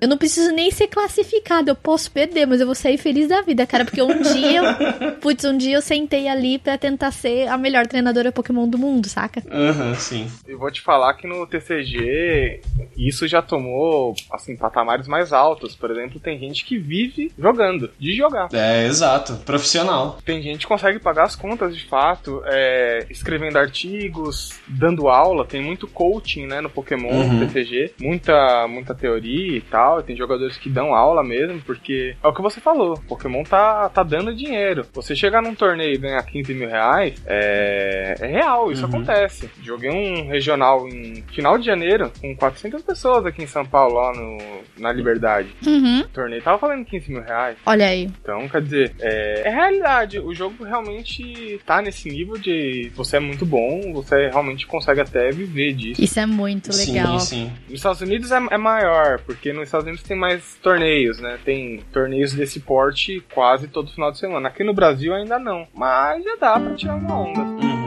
eu 0.00 0.08
não 0.08 0.18
preciso 0.18 0.52
nem 0.52 0.70
ser 0.70 0.88
classificado, 0.88 1.70
eu 1.70 1.76
posso 1.76 2.10
perder, 2.10 2.46
mas 2.46 2.60
eu 2.60 2.66
vou 2.66 2.74
sair 2.74 2.98
feliz 2.98 3.28
da 3.28 3.42
vida, 3.42 3.66
cara, 3.66 3.84
porque 3.84 4.02
um 4.02 4.20
dia, 4.20 4.62
eu, 5.00 5.12
putz, 5.20 5.44
um 5.44 5.56
dia 5.56 5.76
eu 5.76 5.82
sentei 5.82 6.28
ali 6.28 6.58
para 6.58 6.76
tentar 6.78 7.10
ser 7.10 7.48
a 7.48 7.56
melhor 7.56 7.86
treinadora 7.86 8.32
Pokémon 8.32 8.68
do 8.68 8.78
mundo, 8.78 9.08
saca? 9.08 9.42
Aham, 9.50 9.88
uhum, 9.88 9.94
sim. 9.94 10.26
Eu 10.46 10.58
vou 10.58 10.70
te 10.70 10.80
falar 10.80 11.14
que 11.14 11.26
no 11.26 11.46
TCG 11.46 12.60
isso 12.96 13.26
já 13.26 13.40
tomou, 13.42 14.14
assim, 14.30 14.56
patamares 14.56 15.06
mais 15.06 15.32
altos. 15.32 15.74
Por 15.74 15.90
exemplo, 15.90 16.20
tem 16.20 16.38
gente 16.38 16.64
que 16.64 16.78
vive 16.78 17.32
jogando, 17.38 17.90
de 17.98 18.14
jogar. 18.16 18.48
É, 18.52 18.86
exato, 18.86 19.36
profissional. 19.44 20.18
Tem 20.24 20.42
gente 20.42 20.60
que 20.60 20.66
consegue 20.66 20.98
pagar 20.98 21.24
as 21.24 21.36
contas 21.36 21.76
de 21.76 21.84
fato, 21.86 22.42
é, 22.46 23.06
escrevendo 23.10 23.58
artigos, 23.58 24.52
dando 24.66 25.08
aula, 25.08 25.44
tem 25.44 25.62
muito 25.62 25.86
coaching, 25.86 26.46
né, 26.46 26.60
no 26.60 26.70
Pokémon, 26.70 27.10
uhum. 27.10 27.32
no 27.34 27.46
TCG, 27.46 27.94
muita, 28.00 28.66
muita 28.72 28.94
teoria 28.94 29.56
e 29.56 29.60
tal, 29.60 30.02
tem 30.02 30.16
jogadores 30.16 30.56
que 30.56 30.70
dão 30.70 30.94
aula 30.94 31.22
mesmo, 31.22 31.60
porque 31.62 32.16
é 32.22 32.26
o 32.26 32.32
que 32.32 32.42
você 32.42 32.60
falou, 32.60 32.98
Pokémon 33.08 33.42
tá, 33.44 33.88
tá 33.88 34.02
dando 34.02 34.34
dinheiro. 34.34 34.86
Você 34.92 35.14
chegar 35.14 35.42
num 35.42 35.54
torneio 35.54 35.94
e 35.94 35.98
ganhar 35.98 36.22
15 36.22 36.54
mil 36.54 36.68
reais, 36.68 37.22
é, 37.26 38.14
é 38.20 38.26
real, 38.26 38.72
isso 38.72 38.82
uhum. 38.82 38.88
acontece. 38.88 39.50
Joguei 39.62 39.90
um 39.90 40.28
regional 40.28 40.88
em 40.88 41.22
final 41.32 41.58
de 41.58 41.66
janeiro 41.66 42.10
com 42.20 42.34
400 42.34 42.82
pessoas 42.82 43.26
aqui 43.26 43.42
em 43.42 43.46
São 43.46 43.64
Paulo, 43.64 43.94
lá 43.94 44.12
no, 44.12 44.38
na 44.78 44.92
Liberdade. 44.92 45.54
Uhum. 45.66 46.00
O 46.00 46.08
torneio 46.08 46.42
tava 46.42 46.58
valendo 46.58 46.84
15 46.84 47.12
mil 47.12 47.22
reais. 47.22 47.56
Olha 47.66 47.86
aí. 47.86 48.10
Então, 48.20 48.48
quer 48.48 48.62
dizer, 48.62 48.94
é, 49.00 49.48
é 49.48 49.50
realidade. 49.50 50.18
O 50.18 50.34
jogo 50.34 50.64
realmente 50.64 51.60
tá 51.66 51.82
nesse 51.82 52.08
nível 52.08 52.38
de 52.38 52.90
você 52.94 53.16
é 53.16 53.20
muito 53.20 53.44
bom, 53.44 53.92
você 53.92 54.28
realmente 54.28 54.66
consegue 54.66 55.00
até 55.00 55.30
viver 55.30 55.72
disso. 55.74 56.02
Isso 56.02 56.18
é 56.18 56.26
muito 56.26 56.70
legal. 56.74 57.18
Sim, 57.20 57.26
sim. 57.26 57.52
Nos 57.64 57.74
Estados 57.74 58.00
Unidos 58.00 58.30
é, 58.30 58.40
é 58.50 58.58
maior, 58.62 59.18
porque 59.20 59.52
nos 59.52 59.64
Estados 59.64 59.86
Unidos 59.86 60.02
tem 60.02 60.16
mais 60.16 60.54
torneios, 60.62 61.18
né? 61.18 61.38
Tem 61.44 61.82
torneios 61.92 62.32
desse 62.32 62.60
porte 62.60 63.22
quase 63.34 63.68
todo 63.68 63.92
final 63.92 64.12
de 64.12 64.18
semana. 64.18 64.48
Aqui 64.48 64.64
no 64.64 64.72
Brasil 64.72 65.14
ainda 65.14 65.38
não. 65.38 65.66
Mas 65.74 66.24
já 66.24 66.36
dá 66.36 66.58
pra 66.58 66.74
tirar 66.74 66.94
uma 66.94 67.18
onda. 67.20 67.81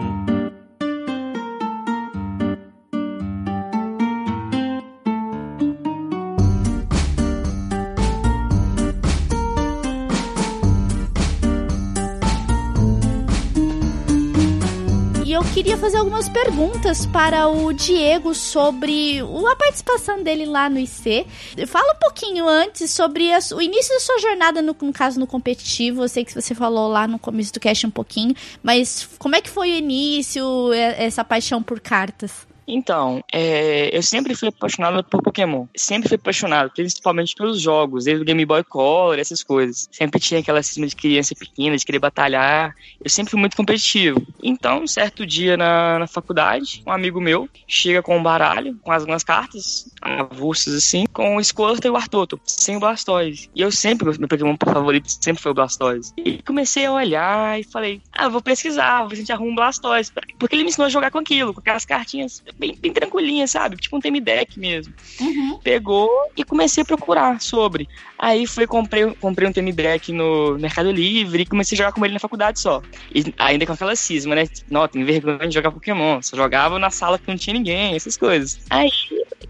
Queria 15.55 15.77
fazer 15.77 15.95
algumas 15.95 16.27
perguntas 16.27 17.05
para 17.05 17.47
o 17.47 17.71
Diego 17.71 18.35
sobre 18.35 19.21
a 19.21 19.55
participação 19.55 20.21
dele 20.21 20.45
lá 20.45 20.69
no 20.69 20.77
IC. 20.77 21.25
Fala 21.65 21.93
um 21.93 21.97
pouquinho 21.97 22.45
antes 22.45 22.91
sobre 22.91 23.31
a, 23.31 23.39
o 23.55 23.61
início 23.61 23.93
da 23.93 24.01
sua 24.01 24.19
jornada, 24.19 24.61
no, 24.61 24.75
no, 24.81 24.91
caso, 24.91 25.17
no 25.17 25.25
competitivo. 25.25 26.03
Eu 26.03 26.09
sei 26.09 26.25
que 26.25 26.33
você 26.33 26.53
falou 26.53 26.89
lá 26.89 27.07
no 27.07 27.17
começo 27.17 27.53
do 27.53 27.59
cast 27.61 27.87
um 27.87 27.89
pouquinho, 27.89 28.35
mas 28.61 29.07
como 29.17 29.37
é 29.37 29.39
que 29.39 29.49
foi 29.49 29.71
o 29.71 29.75
início, 29.75 30.73
essa 30.73 31.23
paixão 31.23 31.63
por 31.63 31.79
cartas? 31.79 32.45
Então, 32.67 33.23
é, 33.31 33.95
eu 33.95 34.01
sempre 34.01 34.35
fui 34.35 34.49
apaixonado 34.49 35.03
por 35.03 35.21
Pokémon. 35.21 35.65
Sempre 35.75 36.09
fui 36.09 36.15
apaixonado, 36.15 36.71
principalmente 36.71 37.35
pelos 37.35 37.61
jogos, 37.61 38.05
desde 38.05 38.21
o 38.21 38.25
Game 38.25 38.45
Boy 38.45 38.63
Color, 38.63 39.19
essas 39.19 39.43
coisas. 39.43 39.87
Sempre 39.91 40.19
tinha 40.19 40.39
aquela 40.39 40.61
cisma 40.63 40.87
de 40.87 40.95
criança 40.95 41.35
pequena, 41.35 41.77
de 41.77 41.85
querer 41.85 41.99
batalhar. 41.99 42.75
Eu 43.03 43.09
sempre 43.09 43.31
fui 43.31 43.39
muito 43.39 43.55
competitivo. 43.55 44.25
Então, 44.41 44.83
um 44.83 44.87
certo 44.87 45.25
dia 45.25 45.55
na, 45.57 45.99
na 45.99 46.07
faculdade, 46.07 46.83
um 46.85 46.91
amigo 46.91 47.21
meu 47.21 47.47
chega 47.67 48.01
com 48.01 48.17
um 48.17 48.23
baralho, 48.23 48.77
com 48.81 48.91
algumas 48.91 49.23
cartas, 49.23 49.91
avulsas 50.01 50.73
assim, 50.73 51.05
com 51.11 51.37
o 51.37 51.43
Squirtle 51.43 51.79
e 51.83 51.89
o 51.89 51.95
Artoto, 51.95 52.39
sem 52.45 52.77
o 52.77 52.79
Blastoise. 52.79 53.49
E 53.55 53.61
eu 53.61 53.71
sempre, 53.71 54.05
meu 54.17 54.27
Pokémon 54.27 54.55
favorito 54.63 55.09
sempre 55.09 55.41
foi 55.41 55.51
o 55.51 55.55
Blastoise. 55.55 56.13
E 56.17 56.41
comecei 56.43 56.85
a 56.85 56.91
olhar 56.91 57.59
e 57.59 57.63
falei, 57.63 58.01
ah, 58.13 58.29
vou 58.29 58.41
pesquisar, 58.41 58.99
vou 58.99 59.09
ver 59.09 59.15
se 59.15 59.21
a 59.21 59.23
gente 59.23 59.31
arruma 59.31 59.51
um 59.51 59.55
Blastoise. 59.55 60.11
Porque 60.39 60.55
ele 60.55 60.63
me 60.63 60.69
ensinou 60.69 60.87
a 60.87 60.89
jogar 60.89 61.11
com 61.11 61.19
aquilo, 61.19 61.53
com 61.53 61.59
aquelas 61.59 61.85
cartinhas 61.85 62.43
bem, 62.57 62.77
bem 62.79 62.91
tranquilinha, 62.91 63.47
sabe? 63.47 63.77
Tipo 63.77 63.97
um 63.97 63.99
teme 63.99 64.19
deck 64.19 64.59
mesmo. 64.59 64.93
Uhum. 65.19 65.59
Pegou 65.63 66.09
e 66.35 66.43
comecei 66.43 66.83
a 66.83 66.85
procurar 66.85 67.41
sobre. 67.41 67.87
Aí 68.25 68.47
fui, 68.47 68.65
comprei, 68.65 69.05
comprei 69.21 69.47
um 69.47 69.51
TM 69.51 69.71
Deck 69.71 70.11
no 70.11 70.57
Mercado 70.57 70.91
Livre 70.91 71.43
e 71.43 71.45
comecei 71.45 71.75
a 71.75 71.77
jogar 71.77 71.91
com 71.91 72.03
ele 72.03 72.15
na 72.15 72.19
faculdade 72.19 72.59
só. 72.59 72.81
E 73.13 73.23
ainda 73.37 73.67
com 73.67 73.73
aquela 73.73 73.95
cisma, 73.95 74.33
né? 74.33 74.45
Não, 74.67 74.87
tem 74.87 75.03
vergonha 75.03 75.47
de 75.47 75.53
jogar 75.53 75.69
Pokémon. 75.69 76.19
Só 76.23 76.35
jogava 76.35 76.79
na 76.79 76.89
sala 76.89 77.19
que 77.19 77.27
não 77.27 77.37
tinha 77.37 77.53
ninguém, 77.53 77.95
essas 77.95 78.17
coisas. 78.17 78.65
Aí 78.67 78.89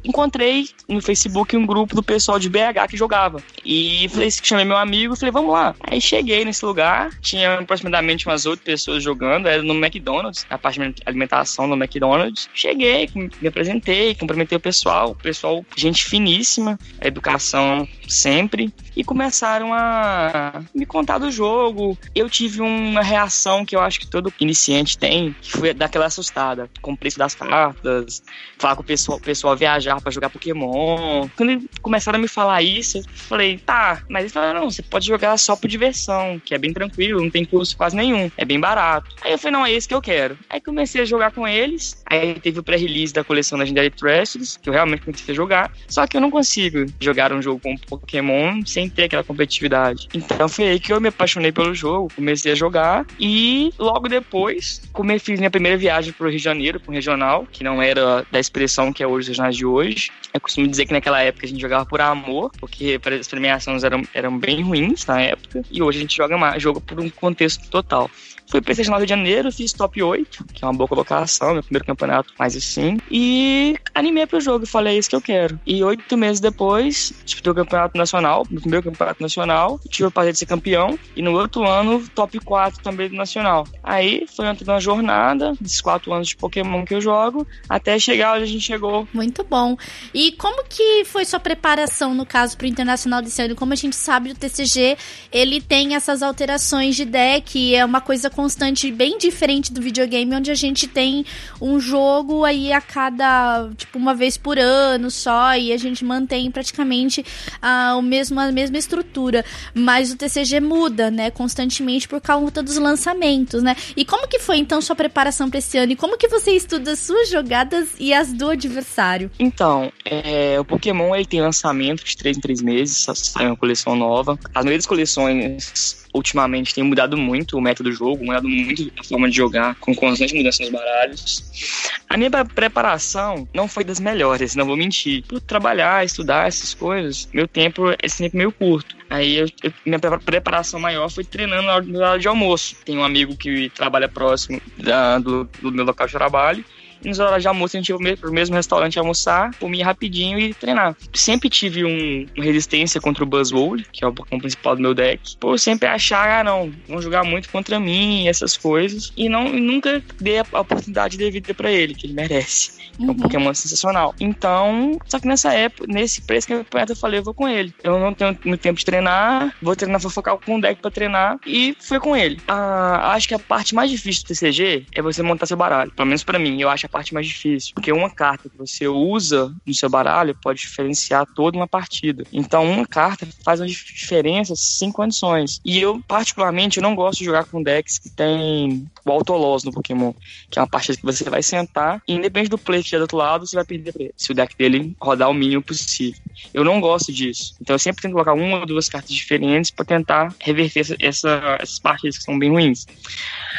encontrei 0.03 0.67
no 0.89 1.01
Facebook 1.01 1.55
um 1.55 1.65
grupo 1.65 1.95
do 1.95 2.03
pessoal 2.03 2.37
de 2.37 2.49
BH 2.49 2.89
que 2.89 2.97
jogava. 2.97 3.41
E 3.63 4.09
falei, 4.09 4.29
chamei 4.29 4.65
meu 4.65 4.77
amigo 4.77 5.13
e 5.13 5.17
falei, 5.17 5.31
vamos 5.31 5.53
lá. 5.53 5.73
Aí 5.79 6.01
cheguei 6.01 6.43
nesse 6.43 6.65
lugar, 6.65 7.11
tinha 7.21 7.59
aproximadamente 7.59 8.27
umas 8.27 8.45
oito 8.45 8.61
pessoas 8.61 9.01
jogando, 9.01 9.47
era 9.47 9.63
no 9.63 9.73
McDonald's, 9.73 10.45
na 10.49 10.57
parte 10.57 10.79
de 10.79 11.01
alimentação 11.05 11.69
do 11.69 11.75
McDonald's. 11.75 12.49
Cheguei, 12.53 13.09
me 13.15 13.47
apresentei, 13.47 14.15
cumprimentei 14.15 14.57
o 14.57 14.61
pessoal, 14.61 15.11
o 15.11 15.15
pessoal, 15.15 15.65
gente 15.77 16.03
finíssima, 16.03 16.77
educação 17.01 17.87
sempre, 18.07 18.64
e 18.95 19.03
começaram 19.03 19.73
a 19.73 20.61
me 20.73 20.85
contar 20.85 21.17
do 21.17 21.31
jogo. 21.31 21.97
Eu 22.13 22.29
tive 22.29 22.61
uma 22.61 23.01
reação 23.01 23.65
que 23.65 23.75
eu 23.75 23.81
acho 23.81 23.99
que 23.99 24.07
todo 24.07 24.33
iniciante 24.39 24.97
tem, 24.97 25.35
que 25.41 25.51
foi 25.51 25.73
daquela 25.73 26.05
assustada, 26.05 26.69
com 26.81 26.93
o 26.93 26.97
preço 26.97 27.17
das 27.17 27.35
cartas, 27.35 28.23
falar 28.57 28.75
com 28.75 28.81
o 28.81 28.85
pessoal, 28.85 29.19
pessoal 29.19 29.55
viajar 29.55 29.99
para 30.01 30.11
jogar 30.11 30.29
Pokémon. 30.29 31.27
Quando 31.35 31.69
começaram 31.81 32.19
a 32.19 32.21
me 32.21 32.27
falar 32.27 32.61
isso, 32.61 32.99
eu 32.99 33.03
falei, 33.13 33.57
tá, 33.57 34.03
mas 34.09 34.21
eles 34.21 34.33
falaram, 34.33 34.61
não, 34.61 34.71
você 34.71 34.81
pode 34.81 35.05
jogar 35.05 35.37
só 35.37 35.55
por 35.55 35.67
diversão, 35.67 36.39
que 36.43 36.53
é 36.53 36.57
bem 36.57 36.73
tranquilo, 36.73 37.21
não 37.21 37.29
tem 37.29 37.45
custo 37.45 37.77
quase 37.77 37.95
nenhum, 37.95 38.29
é 38.37 38.45
bem 38.45 38.59
barato. 38.59 39.15
Aí 39.21 39.31
eu 39.31 39.37
falei, 39.37 39.57
não, 39.57 39.65
é 39.65 39.71
esse 39.71 39.87
que 39.87 39.93
eu 39.93 40.01
quero. 40.01 40.37
Aí 40.49 40.61
comecei 40.61 41.01
a 41.01 41.05
jogar 41.05 41.31
com 41.31 41.47
eles, 41.47 42.01
aí 42.05 42.35
teve 42.39 42.59
o 42.59 42.63
pré-release 42.63 43.13
da 43.13 43.23
coleção 43.23 43.57
Legendary 43.57 43.89
Treasures, 43.89 44.57
que 44.57 44.69
eu 44.69 44.73
realmente 44.73 45.03
comecei 45.03 45.33
a 45.33 45.35
jogar, 45.35 45.71
só 45.87 46.05
que 46.07 46.15
eu 46.15 46.21
não 46.21 46.31
consigo 46.31 46.85
jogar 46.99 47.33
um 47.33 47.41
jogo 47.41 47.59
com 47.59 47.75
Pokémon 47.77 48.44
sem 48.65 48.89
ter 48.89 49.03
aquela 49.03 49.23
competitividade. 49.23 50.07
Então 50.13 50.47
foi 50.47 50.67
aí 50.67 50.79
que 50.79 50.91
eu 50.91 51.01
me 51.01 51.09
apaixonei 51.09 51.51
pelo 51.51 51.73
jogo, 51.73 52.11
comecei 52.15 52.51
a 52.51 52.55
jogar 52.55 53.05
e 53.19 53.73
logo 53.77 54.07
depois, 54.07 54.81
como 54.91 55.17
fiz 55.19 55.39
minha 55.39 55.51
primeira 55.51 55.77
viagem 55.77 56.13
pro 56.13 56.27
Rio 56.27 56.37
de 56.37 56.43
Janeiro, 56.43 56.79
pro 56.79 56.91
regional, 56.91 57.47
que 57.51 57.63
não 57.63 57.81
era 57.81 58.25
da 58.31 58.39
expressão 58.39 58.91
que 58.91 59.03
é 59.03 59.07
hoje 59.07 59.21
os 59.21 59.27
regionais 59.29 59.55
de 59.55 59.65
hoje. 59.65 60.11
Eu 60.33 60.41
costumo 60.41 60.67
dizer 60.67 60.85
que 60.85 60.93
naquela 60.93 61.21
época 61.21 61.45
a 61.45 61.49
gente 61.49 61.61
jogava 61.61 61.85
por 61.85 62.01
amor, 62.01 62.51
porque 62.59 62.99
as 63.19 63.27
premiações 63.27 63.83
eram, 63.83 64.03
eram 64.13 64.37
bem 64.37 64.61
ruins 64.61 65.05
na 65.05 65.21
época, 65.21 65.61
e 65.71 65.81
hoje 65.81 65.99
a 65.99 66.01
gente 66.01 66.15
joga 66.15 66.37
mais, 66.37 66.61
joga 66.61 66.81
por 66.81 66.99
um 66.99 67.09
contexto 67.09 67.69
total. 67.69 68.09
Fui 68.47 68.61
pra 68.61 68.71
esse 68.71 68.83
de 68.83 69.07
janeiro, 69.07 69.51
fiz 69.51 69.73
top 69.73 70.01
8, 70.01 70.45
que 70.53 70.63
é 70.63 70.67
uma 70.67 70.73
boa 70.73 70.87
colocação, 70.87 71.53
meu 71.53 71.63
primeiro 71.63 71.85
campeonato 71.85 72.31
mais 72.37 72.55
assim. 72.55 72.97
E 73.09 73.75
animei 73.93 74.27
pro 74.27 74.39
jogo, 74.39 74.65
falei, 74.65 74.95
é 74.95 74.99
isso 74.99 75.09
que 75.09 75.15
eu 75.15 75.21
quero. 75.21 75.59
E 75.65 75.83
oito 75.83 76.15
meses 76.15 76.39
depois, 76.39 77.13
disputei 77.25 77.51
o 77.51 77.55
campeonato 77.55 77.97
nacional, 77.97 78.34
meu 78.49 78.61
primeiro 78.61 78.83
campeonato 78.85 79.21
nacional, 79.21 79.79
tive 79.89 80.07
o 80.07 80.11
prazer 80.11 80.33
de 80.33 80.39
ser 80.39 80.45
campeão. 80.45 80.97
E 81.15 81.21
no 81.21 81.33
outro 81.33 81.63
ano, 81.63 82.03
top 82.09 82.39
4 82.39 82.81
também 82.81 83.09
do 83.09 83.15
nacional. 83.15 83.67
Aí 83.83 84.25
foi 84.35 84.45
uma 84.45 84.79
jornada, 84.79 85.53
desses 85.59 85.81
quatro 85.81 86.11
anos 86.13 86.27
de 86.27 86.35
Pokémon 86.35 86.83
que 86.83 86.93
eu 86.93 87.01
jogo, 87.01 87.47
até 87.69 87.97
chegar 87.99 88.33
onde 88.33 88.43
a 88.43 88.47
gente 88.47 88.61
chegou. 88.61 89.07
Muito 89.13 89.43
bom. 89.43 89.77
E 90.13 90.31
como 90.33 90.63
que 90.65 91.05
foi 91.05 91.25
sua 91.25 91.39
preparação, 91.39 92.13
no 92.13 92.25
caso, 92.25 92.57
pro 92.57 92.65
Internacional 92.65 93.21
desse 93.21 93.41
ano? 93.41 93.55
Como 93.55 93.73
a 93.73 93.75
gente 93.75 93.95
sabe, 93.95 94.31
o 94.31 94.35
TCG, 94.35 94.97
ele 95.31 95.61
tem 95.61 95.95
essas 95.95 96.21
alterações 96.21 96.95
de 96.95 97.05
deck, 97.05 97.75
é 97.75 97.85
uma 97.85 98.01
coisa 98.01 98.29
constante 98.29 98.91
bem 98.91 99.17
diferente 99.17 99.71
do 99.71 99.81
videogame, 99.81 100.35
onde 100.35 100.51
a 100.51 100.55
gente 100.55 100.87
tem 100.87 101.25
um 101.61 101.79
jogo 101.79 102.43
aí 102.43 102.71
a 102.71 102.81
cada, 102.81 103.69
tipo, 103.75 103.97
uma 103.97 104.13
vez 104.13 104.37
por 104.37 104.57
ano 104.57 105.11
só, 105.11 105.55
e 105.55 105.71
a 105.71 105.77
gente 105.77 106.03
mantém 106.03 106.49
praticamente 106.49 107.23
a, 107.61 107.95
o 107.97 108.01
mesmo, 108.01 108.24
a 108.31 108.51
mesma 108.51 108.77
estrutura. 108.77 109.43
Mas 109.73 110.11
o 110.11 110.17
TCG 110.17 110.59
muda, 110.59 111.09
né, 111.09 111.31
constantemente 111.31 112.07
por 112.07 112.21
causa 112.21 112.61
dos 112.61 112.77
lançamentos, 112.77 113.63
né? 113.63 113.75
E 113.95 114.05
como 114.05 114.27
que 114.27 114.39
foi, 114.39 114.57
então, 114.57 114.81
sua 114.81 114.95
preparação 114.95 115.49
para 115.49 115.59
esse 115.59 115.77
ano? 115.77 115.91
E 115.91 115.95
como 115.95 116.17
que 116.17 116.27
você 116.27 116.51
estuda 116.51 116.95
suas 116.95 117.29
jogadas 117.29 117.89
e 117.99 118.13
as 118.13 118.31
do 118.31 118.49
adversário? 118.49 119.31
Então, 119.39 119.91
é, 120.03 120.59
o 120.59 120.65
Pokémon, 120.65 121.15
ele 121.15 121.25
tem 121.25 121.41
lançamento 121.41 122.03
de 122.03 122.15
3 122.15 122.37
em 122.37 122.41
3 122.41 122.61
meses, 122.61 123.05
sai 123.13 123.47
uma 123.47 123.57
coleção 123.57 123.95
nova. 123.95 124.37
As 124.53 124.65
das 124.65 124.85
coleções 124.85 126.04
ultimamente 126.15 126.73
tem 126.73 126.83
mudado 126.83 127.17
muito 127.17 127.57
o 127.57 127.61
método 127.61 127.89
do 127.89 127.95
jogo, 127.95 128.23
mudado 128.23 128.47
muito 128.47 128.91
a 128.99 129.03
forma 129.03 129.29
de 129.29 129.35
jogar, 129.35 129.75
com 129.75 129.93
constante 129.93 130.33
mudança 130.33 130.63
nos 130.63 130.71
baralhos. 130.71 131.91
A 132.09 132.17
minha 132.17 132.29
preparação 132.45 133.47
não 133.53 133.67
foi 133.67 133.83
das 133.83 133.99
melhores, 133.99 134.55
não 134.55 134.65
vou 134.65 134.77
mentir. 134.77 135.23
Por 135.27 135.41
trabalhar, 135.41 136.05
estudar 136.05 136.47
essas 136.47 136.73
coisas, 136.73 137.27
meu 137.33 137.47
tempo 137.47 137.93
é 138.01 138.07
sempre 138.07 138.37
meio 138.37 138.51
curto. 138.51 138.95
Aí 139.09 139.35
eu, 139.35 139.47
eu, 139.61 139.73
minha 139.85 139.99
preparação 139.99 140.79
maior 140.79 141.09
foi 141.09 141.23
treinando 141.23 141.63
na 141.91 142.09
hora 142.09 142.19
de 142.19 142.27
almoço. 142.27 142.75
Tem 142.85 142.97
um 142.97 143.03
amigo 143.03 143.35
que 143.35 143.69
trabalha 143.69 144.07
próximo 144.07 144.61
da, 144.77 145.19
do, 145.19 145.43
do 145.61 145.71
meu 145.71 145.85
local 145.85 146.07
de 146.07 146.13
trabalho 146.13 146.65
nos 147.05 147.19
horários 147.19 147.43
de 147.43 147.47
almoço 147.47 147.77
a 147.77 147.79
gente 147.79 147.89
ia 147.89 148.17
pro 148.17 148.31
mesmo 148.31 148.55
restaurante 148.55 148.99
almoçar, 148.99 149.53
comia 149.59 149.85
rapidinho 149.85 150.39
e 150.39 150.53
treinar. 150.53 150.95
Sempre 151.13 151.49
tive 151.49 151.85
um, 151.85 152.25
uma 152.35 152.43
resistência 152.43 152.99
contra 153.01 153.23
o 153.23 153.27
Buzzwole, 153.27 153.85
que 153.91 154.03
é 154.03 154.07
o 154.07 154.13
Pokémon 154.13 154.39
principal 154.39 154.75
do 154.75 154.81
meu 154.81 154.93
deck, 154.93 155.37
por 155.37 155.59
sempre 155.59 155.87
achar, 155.87 156.39
ah 156.39 156.43
não, 156.43 156.71
vão 156.87 157.01
jogar 157.01 157.23
muito 157.23 157.49
contra 157.49 157.79
mim, 157.79 158.27
essas 158.27 158.57
coisas, 158.57 159.11
e 159.15 159.29
não 159.29 159.47
e 159.47 159.59
nunca 159.59 160.03
dei 160.19 160.39
a, 160.39 160.45
a 160.53 160.61
oportunidade 160.61 161.17
devida 161.17 161.53
para 161.53 161.71
ele, 161.71 161.93
que 161.93 162.07
ele 162.07 162.13
merece. 162.13 162.85
Uhum. 162.99 163.05
É 163.07 163.07
um 163.07 163.07
uhum. 163.09 163.15
Pokémon 163.15 163.53
sensacional. 163.53 164.15
Então, 164.19 164.97
só 165.05 165.19
que 165.19 165.27
nessa 165.27 165.53
época, 165.53 165.85
nesse 165.91 166.21
preço 166.21 166.47
que 166.47 166.53
eu 166.53 166.65
falei, 166.95 167.19
eu 167.19 167.23
vou 167.23 167.33
com 167.33 167.47
ele. 167.47 167.73
Eu 167.83 167.99
não 167.99 168.13
tenho 168.13 168.37
muito 168.45 168.61
tempo 168.61 168.79
de 168.79 168.85
treinar, 168.85 169.53
vou 169.61 169.75
treinar, 169.75 169.99
vou 169.99 170.11
focar 170.11 170.37
com 170.37 170.55
um 170.55 170.59
deck 170.59 170.81
pra 170.81 170.91
treinar 170.91 171.37
e 171.45 171.75
foi 171.79 171.99
com 171.99 172.15
ele. 172.15 172.39
Ah, 172.47 173.13
acho 173.13 173.27
que 173.27 173.33
a 173.33 173.39
parte 173.39 173.75
mais 173.75 173.89
difícil 173.89 174.23
do 174.23 174.27
TCG 174.27 174.85
é 174.93 175.01
você 175.01 175.21
montar 175.21 175.45
seu 175.45 175.57
baralho. 175.57 175.91
Pelo 175.91 176.07
menos 176.07 176.23
para 176.23 176.39
mim, 176.39 176.61
eu 176.61 176.69
acho 176.69 176.85
a 176.85 176.89
parte 176.95 177.13
mais 177.13 177.27
difícil. 177.27 177.73
Porque 177.73 177.91
uma 177.91 178.09
carta 178.09 178.47
que 178.47 178.57
você 178.57 178.87
usa 178.87 179.53
no 179.65 179.73
seu 179.73 179.89
baralho 179.89 180.33
pode 180.41 180.61
diferenciar 180.61 181.25
toda 181.35 181.57
uma 181.57 181.67
partida. 181.67 182.23
Então, 182.31 182.63
uma 182.71 182.87
carta 182.87 183.27
faz 183.43 183.59
uma 183.59 183.67
diferença 183.67 184.53
sem 184.55 184.93
condições. 184.93 185.59
E 185.65 185.77
eu, 185.77 186.01
particularmente, 186.07 186.77
eu 186.77 186.83
não 186.83 186.95
gosto 186.95 187.19
de 187.19 187.25
jogar 187.25 187.43
com 187.43 187.61
decks 187.61 187.99
que 187.99 188.09
tem 188.09 188.89
o 189.05 189.11
Autoloss 189.11 189.65
no 189.65 189.73
Pokémon, 189.73 190.13
que 190.49 190.57
é 190.57 190.61
uma 190.61 190.69
partida 190.69 190.97
que 190.97 191.03
você 191.03 191.29
vai 191.29 191.43
sentar 191.43 192.01
e, 192.07 192.13
independente 192.13 192.49
do 192.49 192.57
play 192.57 192.81
que 192.81 192.87
tiver 192.87 192.99
do 192.99 193.01
outro 193.01 193.17
lado, 193.17 193.45
você 193.45 193.57
vai 193.57 193.65
perder 193.65 193.91
pra 193.91 194.03
ele, 194.03 194.13
se 194.15 194.31
o 194.31 194.35
deck 194.35 194.55
dele 194.55 194.95
rodar 194.97 195.29
o 195.29 195.33
mínimo 195.33 195.61
possível. 195.61 196.21
Eu 196.53 196.63
não 196.63 196.79
gosto 196.79 197.11
disso. 197.11 197.55
Então, 197.59 197.73
eu 197.73 197.79
sempre 197.79 198.01
tento 198.01 198.13
colocar 198.13 198.33
uma 198.33 198.59
ou 198.59 198.65
duas 198.65 198.87
cartas 198.87 199.11
diferentes 199.11 199.69
para 199.69 199.83
tentar 199.83 200.33
reverter 200.39 200.79
essa, 200.79 200.95
essa, 201.01 201.57
essas 201.59 201.79
partidas 201.79 202.17
que 202.17 202.23
são 202.23 202.39
bem 202.39 202.51
ruins. 202.51 202.85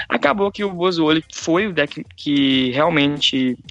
Acabou 0.09 0.51
que 0.51 0.65
o 0.65 0.73
Bozuoli 0.73 1.23
foi 1.35 1.67
o 1.67 1.73
deck 1.73 2.05
que 2.17 2.71
realmente 2.71 3.16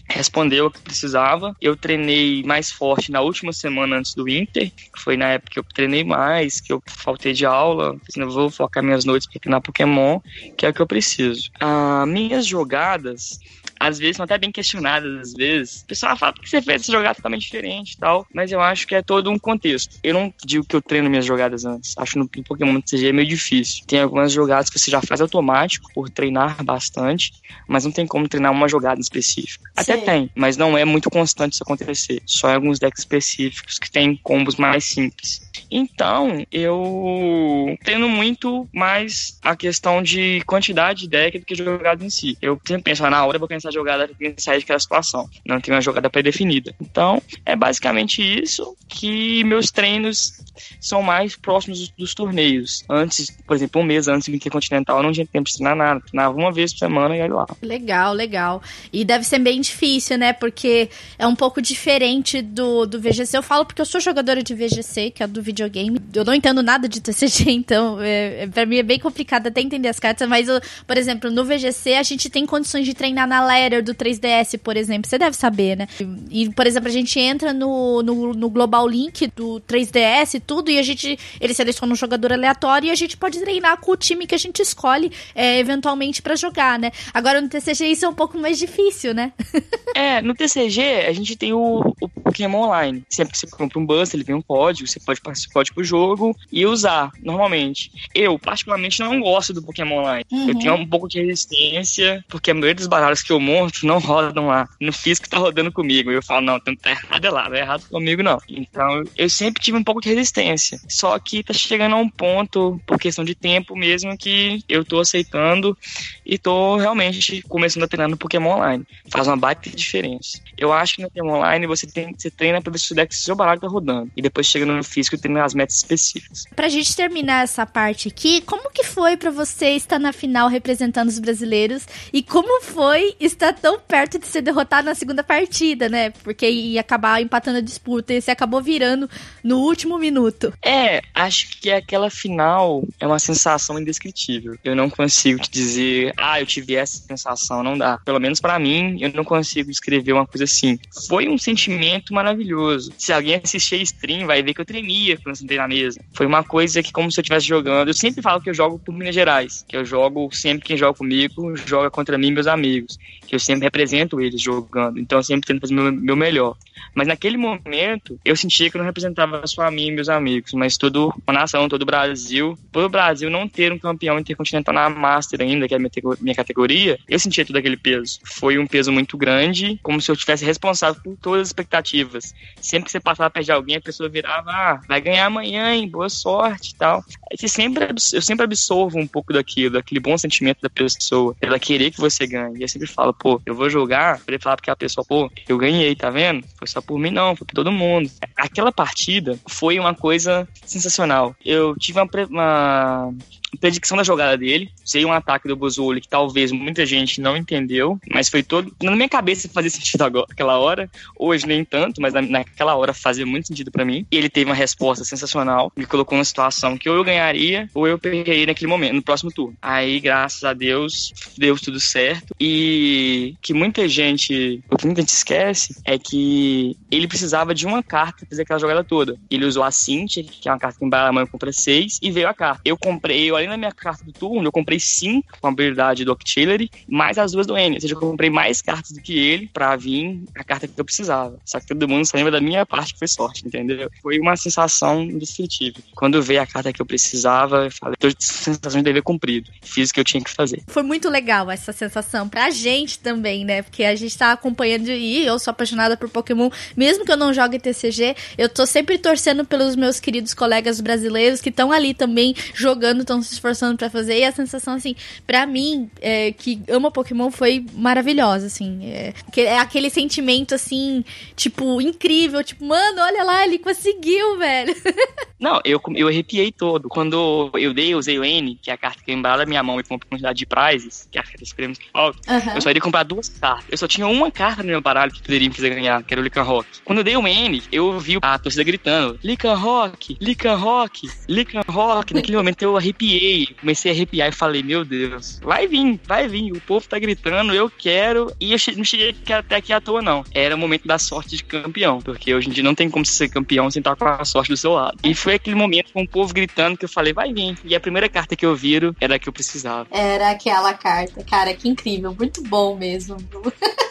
respondeu 0.08 0.68
o 0.68 0.72
que 0.72 0.80
precisava. 0.82 1.56
Eu 1.62 1.76
treinei 1.76 2.44
mais 2.44 2.72
forte 2.72 3.12
na 3.12 3.22
última 3.22 3.54
semana 3.54 3.98
antes 3.98 4.14
do 4.14 4.28
Inter, 4.28 4.72
foi 4.98 5.18
na 5.18 5.30
época 5.30 5.52
que 5.52 5.60
eu 5.60 5.64
treinei 5.64 6.04
mais, 6.04 6.60
que 6.62 6.74
eu 6.74 6.82
faltei 6.88 7.34
de 7.34 7.46
aula, 7.46 7.98
assim, 8.08 8.22
eu 8.22 8.30
vou 8.30 8.50
focar 8.50 8.84
minhas 8.84 9.06
noites 9.06 9.28
para 9.28 9.40
treinar 9.40 9.62
Pokémon, 9.62 10.20
que 10.58 10.66
é 10.66 10.70
o 10.70 10.74
que 10.74 10.82
eu 10.82 10.88
preciso. 10.88 11.50
Ah, 11.60 12.06
minhas 12.06 12.46
jogadas 12.46 13.40
às 13.80 14.00
vezes 14.00 14.18
são 14.18 14.24
até 14.24 14.38
bem 14.38 14.52
questionadas, 14.52 15.20
às 15.20 15.34
vezes. 15.34 15.82
O 15.82 15.88
pessoal 15.88 16.18
fala, 16.18 16.34
que 16.34 16.50
você 16.50 16.62
fez 16.62 16.82
essa 16.82 16.92
jogada 16.92 17.16
totalmente 17.16 17.42
diferente 17.42 17.94
e 17.94 17.98
tal? 17.98 18.26
Mas 18.34 18.52
eu 18.52 18.62
acho 18.62 18.88
que 18.88 18.96
é 18.96 19.02
todo 19.02 19.30
um 19.30 19.38
contexto. 19.38 20.00
Eu 20.04 20.14
não 20.14 20.34
digo 20.44 20.66
que 20.66 20.76
eu 20.76 20.82
treino 20.82 21.10
minhas 21.10 21.26
jogadas 21.26 21.66
antes. 21.66 21.94
Acho 21.98 22.14
que 22.14 22.20
no 22.20 22.44
Pokémon 22.44 22.80
TCG 22.82 23.08
é 23.10 23.12
meio 23.12 23.28
difícil. 23.28 23.84
Tem 23.86 24.02
algumas 24.02 24.32
jogadas 24.32 24.70
que 24.70 24.80
você 24.80 24.90
já 24.90 25.02
faz 25.02 25.22
automático, 25.22 25.92
por 25.94 26.10
treinar 26.10 26.64
bastante, 26.64 27.34
mas 27.68 27.86
não 27.86 27.92
tem 27.92 28.08
como 28.08 28.28
treinar 28.28 28.52
uma 28.52 28.68
jogada 28.68 29.00
específica. 29.00 29.35
Até 29.76 29.98
tem, 29.98 30.30
mas 30.36 30.58
não 30.58 30.78
é 30.78 30.86
muito 30.86 31.10
constante 31.10 31.54
isso 31.54 31.64
acontecer. 31.64 32.22
Só 32.26 32.50
em 32.50 32.56
alguns 32.56 32.80
decks 32.80 33.00
específicos 33.00 33.78
que 33.78 33.92
tem 33.92 34.16
combos 34.24 34.56
mais 34.56 34.86
simples. 34.86 35.45
Então, 35.70 36.46
eu 36.52 37.78
treino 37.84 38.10
muito 38.10 38.68
mais 38.74 39.40
a 39.44 39.56
questão 39.56 40.02
de 40.02 40.42
quantidade 40.46 41.02
de 41.02 41.10
deck 41.10 41.40
do 41.40 41.46
que 41.46 41.56
jogada 41.56 42.04
em 42.04 42.10
si. 42.10 42.38
Eu 42.42 42.60
sempre 42.66 42.84
penso, 42.84 43.08
na 43.10 43.26
hora 43.26 43.36
eu 43.36 43.40
vou 43.40 43.48
pensar 43.48 43.72
jogada 43.72 44.08
que 44.08 44.36
sair 44.38 44.60
daquela 44.60 44.80
situação. 44.80 45.30
Não 45.46 45.60
tem 45.60 45.74
uma 45.74 45.82
jogada 45.82 46.10
pré-definida. 46.10 46.74
Então, 46.82 47.22
é 47.46 47.56
basicamente 47.56 48.22
isso 48.22 48.76
que 48.88 49.44
meus 49.44 49.72
treinos 49.72 50.34
são 50.80 51.02
mais 51.02 51.36
próximos 51.36 51.80
dos, 51.80 51.90
dos, 51.90 52.16
torneios. 52.16 52.84
Antes, 52.90 53.30
por 53.46 53.56
exemplo, 53.56 53.82
um 53.82 53.84
mês 53.84 54.08
antes 54.08 54.30
do 54.30 54.36
Intercontinental, 54.36 54.98
eu 54.98 55.04
não 55.04 55.12
tinha 55.12 55.26
tempo 55.26 55.50
de 55.50 55.56
treinar 55.56 55.76
nada. 55.76 56.02
Treinava 56.02 56.36
uma 56.36 56.52
vez 56.52 56.72
por 56.74 56.80
semana 56.80 57.16
e 57.16 57.22
olha 57.22 57.34
lá. 57.34 57.48
Legal, 57.62 58.14
legal. 58.14 58.62
E 58.92 59.04
deve 59.04 59.26
ser 59.26 59.40
bem 59.40 59.60
difícil, 59.60 60.18
né? 60.18 60.34
Porque 60.34 60.90
é 61.18 61.28
um 61.28 61.36
pouco 61.36 61.62
diferente 61.62 62.42
do, 62.42 62.86
do 62.86 63.00
VGC. 63.00 63.38
Eu 63.38 63.44
falo 63.44 63.66
porque 63.66 63.82
eu 63.82 63.86
sou 63.86 64.00
jogadora 64.00 64.42
de 64.42 64.54
VGC, 64.54 65.12
que 65.12 65.24
é 65.24 65.28
do 65.28 65.42
videogame. 65.46 66.00
Eu 66.14 66.26
não 66.26 66.34
entendo 66.34 66.62
nada 66.64 66.90
de 66.90 67.00
TCG, 67.00 67.52
então 67.54 68.02
é, 68.02 68.44
é, 68.44 68.48
pra 68.48 68.66
mim 68.66 68.78
é 68.78 68.84
bem 68.84 69.00
complicado 69.00 69.48
até 69.48 69.62
entender 69.62 69.88
as 69.88 70.00
cartas, 70.00 70.28
mas, 70.28 70.48
eu, 70.48 70.60
por 70.86 70.98
exemplo, 70.98 71.30
no 71.30 71.46
VGC 71.46 71.94
a 71.94 72.04
gente 72.04 72.30
tem 72.30 72.46
condições 72.46 72.86
de 72.86 72.94
treinar 72.94 73.28
na 73.28 73.44
ladder 73.44 73.84
do 73.84 73.94
3DS, 73.94 74.58
por 74.58 74.76
exemplo. 74.76 75.10
Você 75.10 75.18
deve 75.18 75.36
saber, 75.36 75.78
né? 75.78 75.88
E, 76.30 76.50
por 76.50 76.66
exemplo, 76.66 76.90
a 76.90 76.92
gente 76.92 77.20
entra 77.20 77.54
no, 77.54 78.02
no, 78.02 78.34
no 78.34 78.50
Global 78.50 78.88
Link 78.88 79.28
do 79.36 79.62
3DS 79.62 80.36
e 80.36 80.40
tudo, 80.40 80.72
e 80.72 80.80
a 80.80 80.84
gente. 80.84 81.18
Ele 81.40 81.54
seleciona 81.54 81.94
um 81.94 81.96
jogador 81.96 82.34
aleatório 82.34 82.88
e 82.88 82.92
a 82.92 82.96
gente 82.96 83.16
pode 83.16 83.40
treinar 83.40 83.80
com 83.80 83.92
o 83.92 83.98
time 83.98 84.26
que 84.26 84.36
a 84.36 84.38
gente 84.38 84.62
escolhe 84.62 85.12
é, 85.34 85.60
eventualmente 85.60 86.22
para 86.22 86.36
jogar, 86.36 86.80
né? 86.80 86.92
Agora 87.14 87.40
no 87.40 87.48
TCG 87.48 87.86
isso 87.86 88.06
é 88.06 88.10
um 88.10 88.14
pouco 88.14 88.38
mais 88.38 88.58
difícil, 88.58 89.14
né? 89.14 89.32
é, 89.96 90.22
no 90.22 90.34
TCG 90.34 91.06
a 91.08 91.14
gente 91.14 91.36
tem 91.36 91.54
o, 91.54 91.94
o 92.02 92.10
Pokémon 92.10 92.64
Online. 92.64 93.04
Sempre 93.10 93.34
que 93.34 93.38
você 93.38 93.48
compra 93.48 93.80
um 93.80 93.86
bus, 93.86 94.14
ele 94.14 94.24
vem 94.24 94.36
um 94.36 94.42
código, 94.42 94.88
você 94.88 95.00
pode 95.00 95.22
código 95.36 95.76
pro 95.76 95.84
jogo 95.84 96.36
e 96.52 96.66
usar 96.66 97.12
normalmente. 97.22 97.92
Eu, 98.14 98.40
particularmente, 98.40 99.00
não 99.00 99.20
gosto 99.20 99.54
do 99.54 99.64
Pokémon 99.64 100.00
Online. 100.00 100.26
Uhum. 100.32 100.50
Eu 100.50 100.60
tenho 100.60 100.74
um 100.76 100.88
pouco 100.88 101.08
de 101.08 101.22
resistência, 101.22 102.24
porque 102.28 102.52
a 102.52 102.54
maioria 102.54 102.76
dos 102.76 102.88
baralhos 102.88 103.22
que 103.22 103.32
eu 103.32 103.40
monto 103.40 103.86
não 103.86 104.00
rodam 104.00 104.48
lá. 104.48 104.68
No 104.80 104.94
físico 104.94 105.30
tá 105.30 105.38
rodando 105.38 105.72
comigo. 105.72 106.12
Eu 106.12 106.24
falo, 106.24 106.46
não, 106.46 106.60
tá 106.60 106.72
errado 106.90 107.26
é 107.26 107.30
lá, 107.30 107.50
não 107.50 107.56
é 107.56 107.60
errado 107.60 107.88
comigo, 107.90 108.24
não. 108.24 108.38
Então, 108.48 109.04
eu 109.18 109.30
sempre 109.30 109.62
tive 109.62 109.78
um 109.78 109.84
pouco 109.84 110.02
de 110.02 110.10
resistência. 110.10 110.80
Só 110.88 111.18
que 111.20 111.44
tá 111.44 111.54
chegando 111.54 111.96
a 111.96 112.00
um 112.00 112.10
ponto, 112.10 112.80
por 112.86 113.00
questão 113.00 113.24
de 113.24 113.36
tempo 113.36 113.76
mesmo, 113.76 114.18
que 114.18 114.64
eu 114.70 114.84
tô 114.86 115.00
aceitando 115.00 115.78
e 116.26 116.38
tô 116.38 116.78
realmente 116.78 117.42
começando 117.44 117.84
a 117.84 117.88
treinar 117.88 118.10
no 118.10 118.18
Pokémon 118.18 118.58
Online. 118.58 118.86
Faz 119.10 119.28
uma 119.28 119.38
baita 119.38 119.70
diferença. 119.70 120.40
Eu 120.58 120.72
acho 120.72 120.96
que 120.96 121.02
no 121.02 121.10
Pokémon 121.10 121.40
Online 121.40 121.68
você, 121.68 121.88
tem, 121.88 122.14
você 122.18 122.30
treina 122.30 122.62
pra 122.62 122.72
ver 122.72 122.80
se 122.80 122.92
o 122.92 122.96
deck 122.96 123.16
seu 123.16 123.36
baralho 123.36 123.60
tá 123.60 123.68
rodando. 123.68 124.12
E 124.16 124.22
depois 124.22 124.48
chega 124.48 124.66
no 124.66 124.84
físico 124.84 125.18
treina 125.26 125.44
as 125.44 125.54
metas 125.54 125.78
específicas. 125.78 126.46
Pra 126.56 126.70
gente 126.70 126.96
terminar 126.96 127.44
essa 127.44 127.66
parte 127.66 128.08
aqui, 128.08 128.42
como 128.42 128.72
que 128.72 128.84
foi 128.84 129.18
para 129.18 129.32
você 129.32 129.72
estar 129.72 130.00
na 130.00 130.14
final 130.14 130.48
representando 130.48 131.10
os 131.10 131.20
brasileiros? 131.20 131.88
E 132.14 132.22
como 132.22 132.62
foi 132.62 133.16
estar 133.20 133.54
tão 133.54 133.80
perto 133.80 134.20
de 134.20 134.28
ser 134.28 134.42
derrotado 134.42 134.86
na 134.86 134.96
segunda 134.96 135.24
partida, 135.24 135.90
né? 135.90 136.12
Porque 136.24 136.50
ia 136.50 136.82
acabar 136.82 137.22
empatando 137.22 137.58
a 137.58 137.62
disputa 137.62 138.14
e 138.14 138.22
você 138.22 138.32
acabou 138.32 138.62
virando 138.62 139.10
no 139.44 139.60
último 139.60 139.98
minuto. 139.98 140.54
É, 140.64 141.02
acho 141.14 141.60
que 141.60 141.72
aquela 141.72 142.10
final 142.10 142.84
é 143.00 143.08
uma 143.08 143.20
sensação 143.20 143.80
indescritível. 143.80 144.58
Eu 144.64 144.76
não 144.76 144.90
consigo 144.90 145.40
te 145.40 145.50
dizer, 145.50 146.14
ah, 146.18 146.40
eu 146.40 146.46
tive 146.46 146.76
essa 146.76 146.98
sensação, 146.98 147.64
não 147.64 147.78
dá. 147.78 147.98
Pelo 148.00 148.20
menos 148.20 148.40
para 148.40 148.60
mim, 148.60 148.98
eu 149.02 149.12
não 149.14 149.24
consigo 149.24 149.70
descrever 149.70 150.14
uma 150.14 150.28
coisa 150.28 150.44
assim. 150.44 150.78
Foi 151.08 151.28
um 151.28 151.38
sentimento 151.38 152.14
maravilhoso. 152.14 152.94
Se 152.98 153.12
alguém 153.12 153.42
assistir 153.44 153.76
a 153.76 153.82
stream, 153.82 154.28
vai 154.28 154.44
ver 154.44 154.54
que 154.54 154.62
eu 154.62 154.66
tremia 154.66 155.15
quando 155.18 155.30
eu 155.30 155.36
sentei 155.36 155.58
na 155.58 155.68
mesa. 155.68 156.00
Foi 156.14 156.26
uma 156.26 156.44
coisa 156.44 156.82
que, 156.82 156.92
como 156.92 157.12
se 157.12 157.20
eu 157.20 157.22
estivesse 157.22 157.48
jogando. 157.48 157.90
Eu 157.90 157.94
sempre 157.94 158.22
falo 158.22 158.42
que 158.42 158.50
eu 158.50 158.54
jogo 158.54 158.80
por 158.80 158.94
Minas 158.94 159.16
Gerais, 159.16 159.66
que 159.68 159.76
eu 159.76 159.86
jogo 159.86 160.30
sempre 160.32 160.66
quem 160.66 160.78
joga 160.78 160.98
comigo 160.98 161.56
joga 161.66 161.90
contra 161.90 162.18
mim 162.18 162.32
meus 162.32 162.48
amigos, 162.48 162.98
que 163.26 163.36
eu 163.36 163.40
sempre 163.40 163.66
represento 163.66 164.22
eles 164.22 164.42
jogando. 164.42 165.00
Então 165.00 165.20
eu 165.20 165.24
sempre 165.24 165.48
tento 165.48 165.62
fazer 165.62 165.74
meu, 165.74 165.92
meu 165.92 166.16
melhor. 166.16 166.56
Mas 166.94 167.08
naquele 167.08 167.38
momento, 167.38 168.20
eu 168.24 168.36
sentia 168.36 168.70
que 168.70 168.78
eu 168.78 168.80
não 168.80 168.86
representava 168.86 169.46
só 169.48 169.64
a 169.64 169.72
mim 169.72 169.88
e 169.88 169.92
meus 169.92 170.10
amigos, 170.10 170.54
mas 170.54 170.78
toda 170.78 171.14
a 171.28 171.34
nação, 171.34 171.68
todo 171.68 171.82
o 171.82 171.86
Brasil. 171.86 172.58
Por 172.72 172.84
o 172.84 172.90
Brasil 172.90 173.30
não 173.30 173.48
ter 173.48 173.72
um 173.72 173.80
campeão 173.80 174.20
intercontinental 174.20 174.74
na 174.74 174.90
Master 174.90 175.42
ainda, 175.42 175.68
que 175.68 175.74
é 175.74 175.78
a 175.78 175.80
minha, 175.80 175.92
minha 176.22 176.36
categoria, 176.36 176.98
eu 177.08 177.20
sentia 177.20 177.46
todo 177.46 177.58
aquele 177.58 177.78
peso. 177.78 178.20
Foi 178.24 178.58
um 178.58 178.68
peso 178.68 178.92
muito 178.92 179.18
grande, 179.18 179.80
como 179.82 180.00
se 180.00 180.12
eu 180.12 180.16
tivesse 180.16 180.46
responsável 180.46 181.02
por 181.02 181.18
todas 181.18 181.42
as 181.42 181.48
expectativas. 181.48 182.34
Sempre 182.62 182.86
que 182.86 182.92
você 182.92 183.00
passava 183.00 183.30
perto 183.30 183.46
de 183.46 183.52
alguém, 183.52 183.76
a 183.78 183.82
pessoa 183.82 184.08
virava, 184.08 184.52
ah, 184.52 184.82
vai 184.88 185.02
ganhar 185.02 185.26
amanhã, 185.26 185.74
hein, 185.74 185.90
boa 185.90 186.10
sorte 186.10 186.72
e 186.72 186.76
tal. 186.76 187.04
Aí 187.32 187.50
sempre, 187.50 187.88
eu 188.14 188.22
sempre 188.22 188.44
absorvo 188.44 189.00
um 189.00 189.08
pouco 189.08 189.34
daquilo, 189.34 189.74
daquele 189.74 190.00
bom 190.00 190.18
sentimento 190.18 190.62
da 190.62 190.70
pessoa, 190.70 191.36
ela 191.42 191.60
querer 191.60 191.92
que 191.92 192.00
você 192.00 192.26
ganhe. 192.28 192.62
Eu 192.62 192.68
sempre 192.68 192.88
falo, 192.88 193.15
pô, 193.20 193.42
eu 193.46 193.56
vou 193.56 193.70
jogar, 193.70 194.22
ele 194.28 194.40
falar 194.40 194.56
porque 194.56 194.70
a 194.70 194.76
pessoa, 194.76 195.06
pô, 195.08 195.32
eu 195.48 195.58
ganhei, 195.58 195.96
tá 195.96 196.10
vendo? 196.10 196.46
Foi 196.58 196.68
só 196.68 196.82
por 196.82 196.98
mim, 196.98 197.12
não, 197.12 197.36
foi 197.36 197.46
por 197.46 197.54
todo 197.54 197.72
mundo. 197.72 198.10
Aquela 198.36 198.72
partida 198.72 199.38
foi 199.48 199.80
uma 199.80 199.94
coisa 199.94 200.48
sensacional. 200.66 201.36
Eu 201.44 201.76
tive 201.76 202.00
uma, 202.00 202.10
uma 202.30 203.14
predicção 203.56 203.98
da 203.98 204.04
jogada 204.04 204.38
dele. 204.38 204.70
Usei 204.86 205.06
um 205.06 205.12
ataque 205.12 205.48
do 205.48 205.56
Bozoli 205.56 206.02
que 206.02 206.08
talvez 206.08 206.52
muita 206.52 206.86
gente 206.86 207.22
não 207.22 207.36
entendeu, 207.38 208.00
mas 208.12 208.30
foi 208.30 208.44
todo. 208.44 208.74
Na 208.82 208.96
minha 208.96 209.10
cabeça 209.10 209.50
fazia 209.50 209.72
sentido 209.72 210.04
agora, 210.04 210.28
aquela 210.30 210.58
hora. 210.58 210.90
Hoje 211.18 211.48
nem 211.48 211.64
tanto, 211.64 212.02
mas 212.02 212.14
naquela 212.14 212.76
hora 212.76 212.94
fazia 212.94 213.26
muito 213.26 213.48
sentido 213.48 213.72
para 213.72 213.86
mim. 213.86 214.06
E 214.12 214.18
ele 214.18 214.30
teve 214.30 214.50
uma 214.50 214.56
resposta 214.56 215.04
sensacional. 215.04 215.72
Me 215.76 215.86
colocou 215.86 216.18
numa 216.18 216.26
situação 216.26 216.78
que 216.78 216.90
ou 216.90 216.96
eu 216.96 217.04
ganharia 217.04 217.70
ou 217.74 217.88
eu 217.88 217.98
perderia 217.98 218.46
naquele 218.46 218.70
momento, 218.70 218.94
no 218.94 219.02
próximo 219.02 219.32
turno. 219.32 219.56
Aí, 219.62 220.00
graças 220.00 220.44
a 220.44 220.54
Deus, 220.54 221.14
deu 221.38 221.58
tudo 221.58 221.80
certo. 221.80 222.36
E 222.40 223.36
que 223.42 223.54
muita 223.54 223.88
gente. 223.88 224.64
O 224.70 224.78
que 224.78 224.86
muita 224.86 225.02
gente 225.02 225.14
esquece 225.14 225.76
é 225.86 225.98
que 225.98 226.78
ele 226.92 227.08
precisava 227.08 227.54
de 227.54 227.66
uma 227.66 227.84
carta 227.84 228.20
pra 228.20 228.30
fazer 228.30 228.44
aquela 228.44 228.60
jogada 228.60 228.84
toda. 228.84 229.18
Ele 229.30 229.46
usou 229.46 229.64
a 229.64 229.72
Cintia, 229.72 230.24
que 230.24 230.48
é 230.48 230.52
uma 230.52 230.60
carta 230.60 230.80
que 230.80 230.86
embala 230.86 231.10
a 231.10 231.12
mão 231.12 231.24
e 231.24 231.28
compra 231.28 231.52
seis, 231.52 232.00
e 232.02 232.12
veio 232.12 232.28
a 232.28 232.34
carta. 232.34 232.62
Eu 232.66 232.78
comprei, 232.78 233.30
eu 233.30 233.36
além 233.46 233.50
da 233.50 233.58
minha 233.58 233.72
carta 233.72 234.04
do 234.04 234.12
turno, 234.12 234.48
eu 234.48 234.52
comprei 234.52 234.80
cinco 234.80 235.28
com 235.40 235.48
a 235.48 235.50
habilidade 235.52 236.04
do 236.04 236.12
Octillery, 236.12 236.70
mais 236.88 237.18
as 237.18 237.32
duas 237.32 237.48
do 237.48 237.58
N. 237.58 237.76
Ou 237.76 237.82
seja, 237.82 237.94
eu 237.94 238.00
comprei 238.00 238.30
mais 238.30 238.62
cartas 238.62 238.92
do 238.92 239.02
que 239.02 239.18
ele 239.18 239.48
pra 239.48 239.76
vir 239.76 240.24
a 240.36 240.44
carta 240.44 240.68
que 240.68 240.80
eu 240.80 240.86
precisava. 240.86 241.38
Só 241.46 241.60
que 241.60 241.68
todo 241.68 241.88
mundo 241.88 242.06
só 242.06 242.18
lembra 242.18 242.32
da 242.32 242.42
minha 242.42 242.66
parte 242.66 242.94
que 242.94 243.00
foi 243.00 243.08
sorte, 243.08 243.46
entendeu? 243.46 243.90
Foi 244.02 244.20
uma 244.20 244.36
sensação 244.36 245.04
indescritível. 245.04 245.84
Quando 245.96 246.22
veio 246.22 246.42
a 246.42 246.48
carta 246.48 246.74
que 246.74 246.82
eu 246.82 246.86
precisava, 246.86 247.66
eu 247.66 247.72
falei, 247.72 247.96
tô 247.98 248.10
sensação 248.20 248.82
de 248.82 248.84
dever 248.84 249.02
cumprido. 249.02 249.52
Fiz 249.62 249.90
o 249.90 249.94
que 249.94 250.00
eu 250.00 250.04
tinha 250.04 250.24
que 250.24 250.30
fazer. 250.30 250.62
Foi 250.68 250.84
muito 250.84 251.10
legal 251.10 251.50
essa 251.52 251.72
sensação 251.72 252.28
pra 252.28 252.50
gente 252.50 253.00
também, 253.00 253.46
né? 253.46 253.62
Porque 253.62 253.84
a 253.84 253.96
gente 253.96 254.18
tá 254.18 254.32
acompanhando 254.32 254.90
e 254.90 255.26
eu 255.26 255.38
sou 255.40 255.52
apaixonada 255.52 255.96
por 255.98 256.10
Pokémon, 256.10 256.50
mesmo 256.76 257.06
que 257.06 257.12
eu 257.12 257.18
não 257.18 257.34
jogue 257.34 257.60
TCG, 257.60 258.16
eu 258.38 258.50
tô 258.50 258.66
sempre 258.66 258.98
torcendo 258.98 259.46
pelos 259.46 259.76
meus 259.76 260.00
queridos 260.00 260.34
colegas 260.34 260.80
brasileiros 260.82 261.42
que 261.42 261.50
estão 261.50 261.72
ali 261.72 261.94
também 261.94 262.36
jogando, 262.54 263.02
estão 263.02 263.22
se 263.22 263.35
esforçando 263.36 263.78
para 263.78 263.90
fazer. 263.90 264.20
E 264.20 264.24
a 264.24 264.32
sensação, 264.32 264.74
assim, 264.74 264.96
para 265.26 265.46
mim, 265.46 265.90
é, 266.02 266.32
que 266.32 266.62
ama 266.70 266.92
Pokémon 266.92 267.32
foi 267.32 267.66
maravilhosa, 267.74 268.48
assim. 268.48 268.86
É, 268.86 269.14
é 269.38 269.60
aquele 269.60 269.90
sentimento, 269.90 270.56
assim, 270.56 271.04
tipo, 271.36 271.82
incrível. 271.82 272.44
Tipo, 272.44 272.66
mano, 272.66 273.02
olha 273.02 273.24
lá, 273.24 273.46
ele 273.46 273.60
conseguiu, 273.60 274.38
velho. 274.38 274.76
Não, 275.40 275.60
eu, 275.66 275.82
eu 275.96 276.08
arrepiei 276.08 276.52
todo. 276.52 276.88
Quando 276.90 277.52
eu 277.56 277.74
dei, 277.74 277.94
eu 277.94 277.98
usei 277.98 278.18
o 278.18 278.24
N, 278.24 278.58
que 278.62 278.72
é 278.72 278.74
a 278.74 278.78
carta 278.78 279.04
que 279.04 279.12
embala 279.12 279.46
minha 279.46 279.62
mão 279.62 279.80
e 279.80 279.84
compra 279.84 280.08
quantidade 280.08 280.40
de 280.40 280.46
prizes, 280.46 281.08
que 281.12 281.18
é 281.18 281.22
a 281.22 281.24
carta 281.24 281.40
dos 281.40 281.54
prêmios 281.54 281.78
que 281.78 281.90
falta, 281.92 282.20
uhum. 282.32 282.56
eu 282.56 282.62
só 282.62 282.70
iria 282.70 282.82
comprar 282.82 283.04
duas 283.04 283.30
cartas. 283.30 283.66
Eu 283.70 283.78
só 283.78 283.88
tinha 283.88 284.08
uma 284.08 284.32
carta 284.32 284.64
no 284.64 284.70
meu 284.70 284.82
baralho 284.82 285.12
que 285.12 285.22
poderia 285.22 285.48
me 285.48 285.54
fazer 285.56 285.70
ganhar, 285.70 286.02
que 286.04 286.14
era 286.14 286.22
o 286.22 286.24
Lican 286.24 286.44
Rock. 286.44 286.68
Quando 286.84 287.00
eu 287.00 287.04
dei 287.04 287.18
o 287.18 287.28
N, 287.28 287.62
eu 287.72 287.86
ouvi 287.86 288.18
a 288.22 288.40
torcida 288.40 288.64
gritando: 288.64 289.20
Lican 289.24 289.56
Rock, 289.56 290.18
Lican 290.20 290.56
Rock, 290.56 291.10
Lican 291.28 291.62
Rock. 291.68 292.14
Naquele 292.14 292.38
momento 292.38 292.62
eu 292.62 292.78
arrepiei 292.78 293.15
arrepiei, 293.16 293.48
comecei 293.60 293.92
a 293.92 293.94
arrepiar 293.94 294.30
e 294.30 294.32
falei, 294.32 294.64
meu 294.64 294.84
Deus, 294.84 295.40
vai 295.42 295.68
vir, 295.68 296.00
vai 296.06 296.28
vir, 296.28 296.52
o 296.52 296.62
povo 296.62 296.88
tá 296.88 297.00
gritando, 297.00 297.54
eu 297.54 297.70
quero. 297.70 298.32
E 298.40 298.52
eu 298.52 298.58
não 298.76 298.84
cheguei 298.84 299.16
até 299.30 299.56
aqui 299.56 299.74
à 299.74 299.82
toa, 299.82 300.02
não. 300.02 300.24
Era 300.34 300.56
o 300.56 300.58
momento 300.58 300.88
da 300.88 300.98
sorte 300.98 301.36
de 301.36 301.44
campeão, 301.44 302.00
porque 302.00 302.34
hoje 302.34 302.50
em 302.50 302.52
dia 302.52 302.64
não 302.64 302.76
tem 302.76 302.90
como 302.90 303.06
ser 303.06 303.30
campeão 303.30 303.70
sem 303.72 303.80
estar 303.80 303.96
com 303.96 304.06
a 304.06 304.26
sorte 304.26 304.50
do 304.50 304.58
seu 304.58 304.74
lado. 304.74 304.98
E 305.04 305.14
foi 305.14 305.36
aquele 305.36 305.56
momento 305.56 305.92
com 305.94 306.04
o 306.04 306.08
povo 306.08 306.34
gritando 306.34 306.78
que 306.78 306.86
eu 306.86 306.90
falei, 306.90 307.14
vai 307.14 307.34
vir. 307.34 307.58
E 307.64 307.76
a 307.76 307.80
primeira 307.80 308.10
carta 308.10 308.36
que 308.36 308.46
eu 308.46 308.56
viro 308.56 308.96
era 309.00 309.16
a 309.16 309.20
que 309.20 309.30
eu 309.30 309.34
precisava. 309.34 309.88
Era 309.92 310.32
aquela 310.32 310.74
carta. 310.74 311.24
Cara, 311.24 311.54
que 311.54 311.68
incrível, 311.68 312.16
muito 312.18 312.42
bom 312.44 312.76
mesmo. 312.76 313.18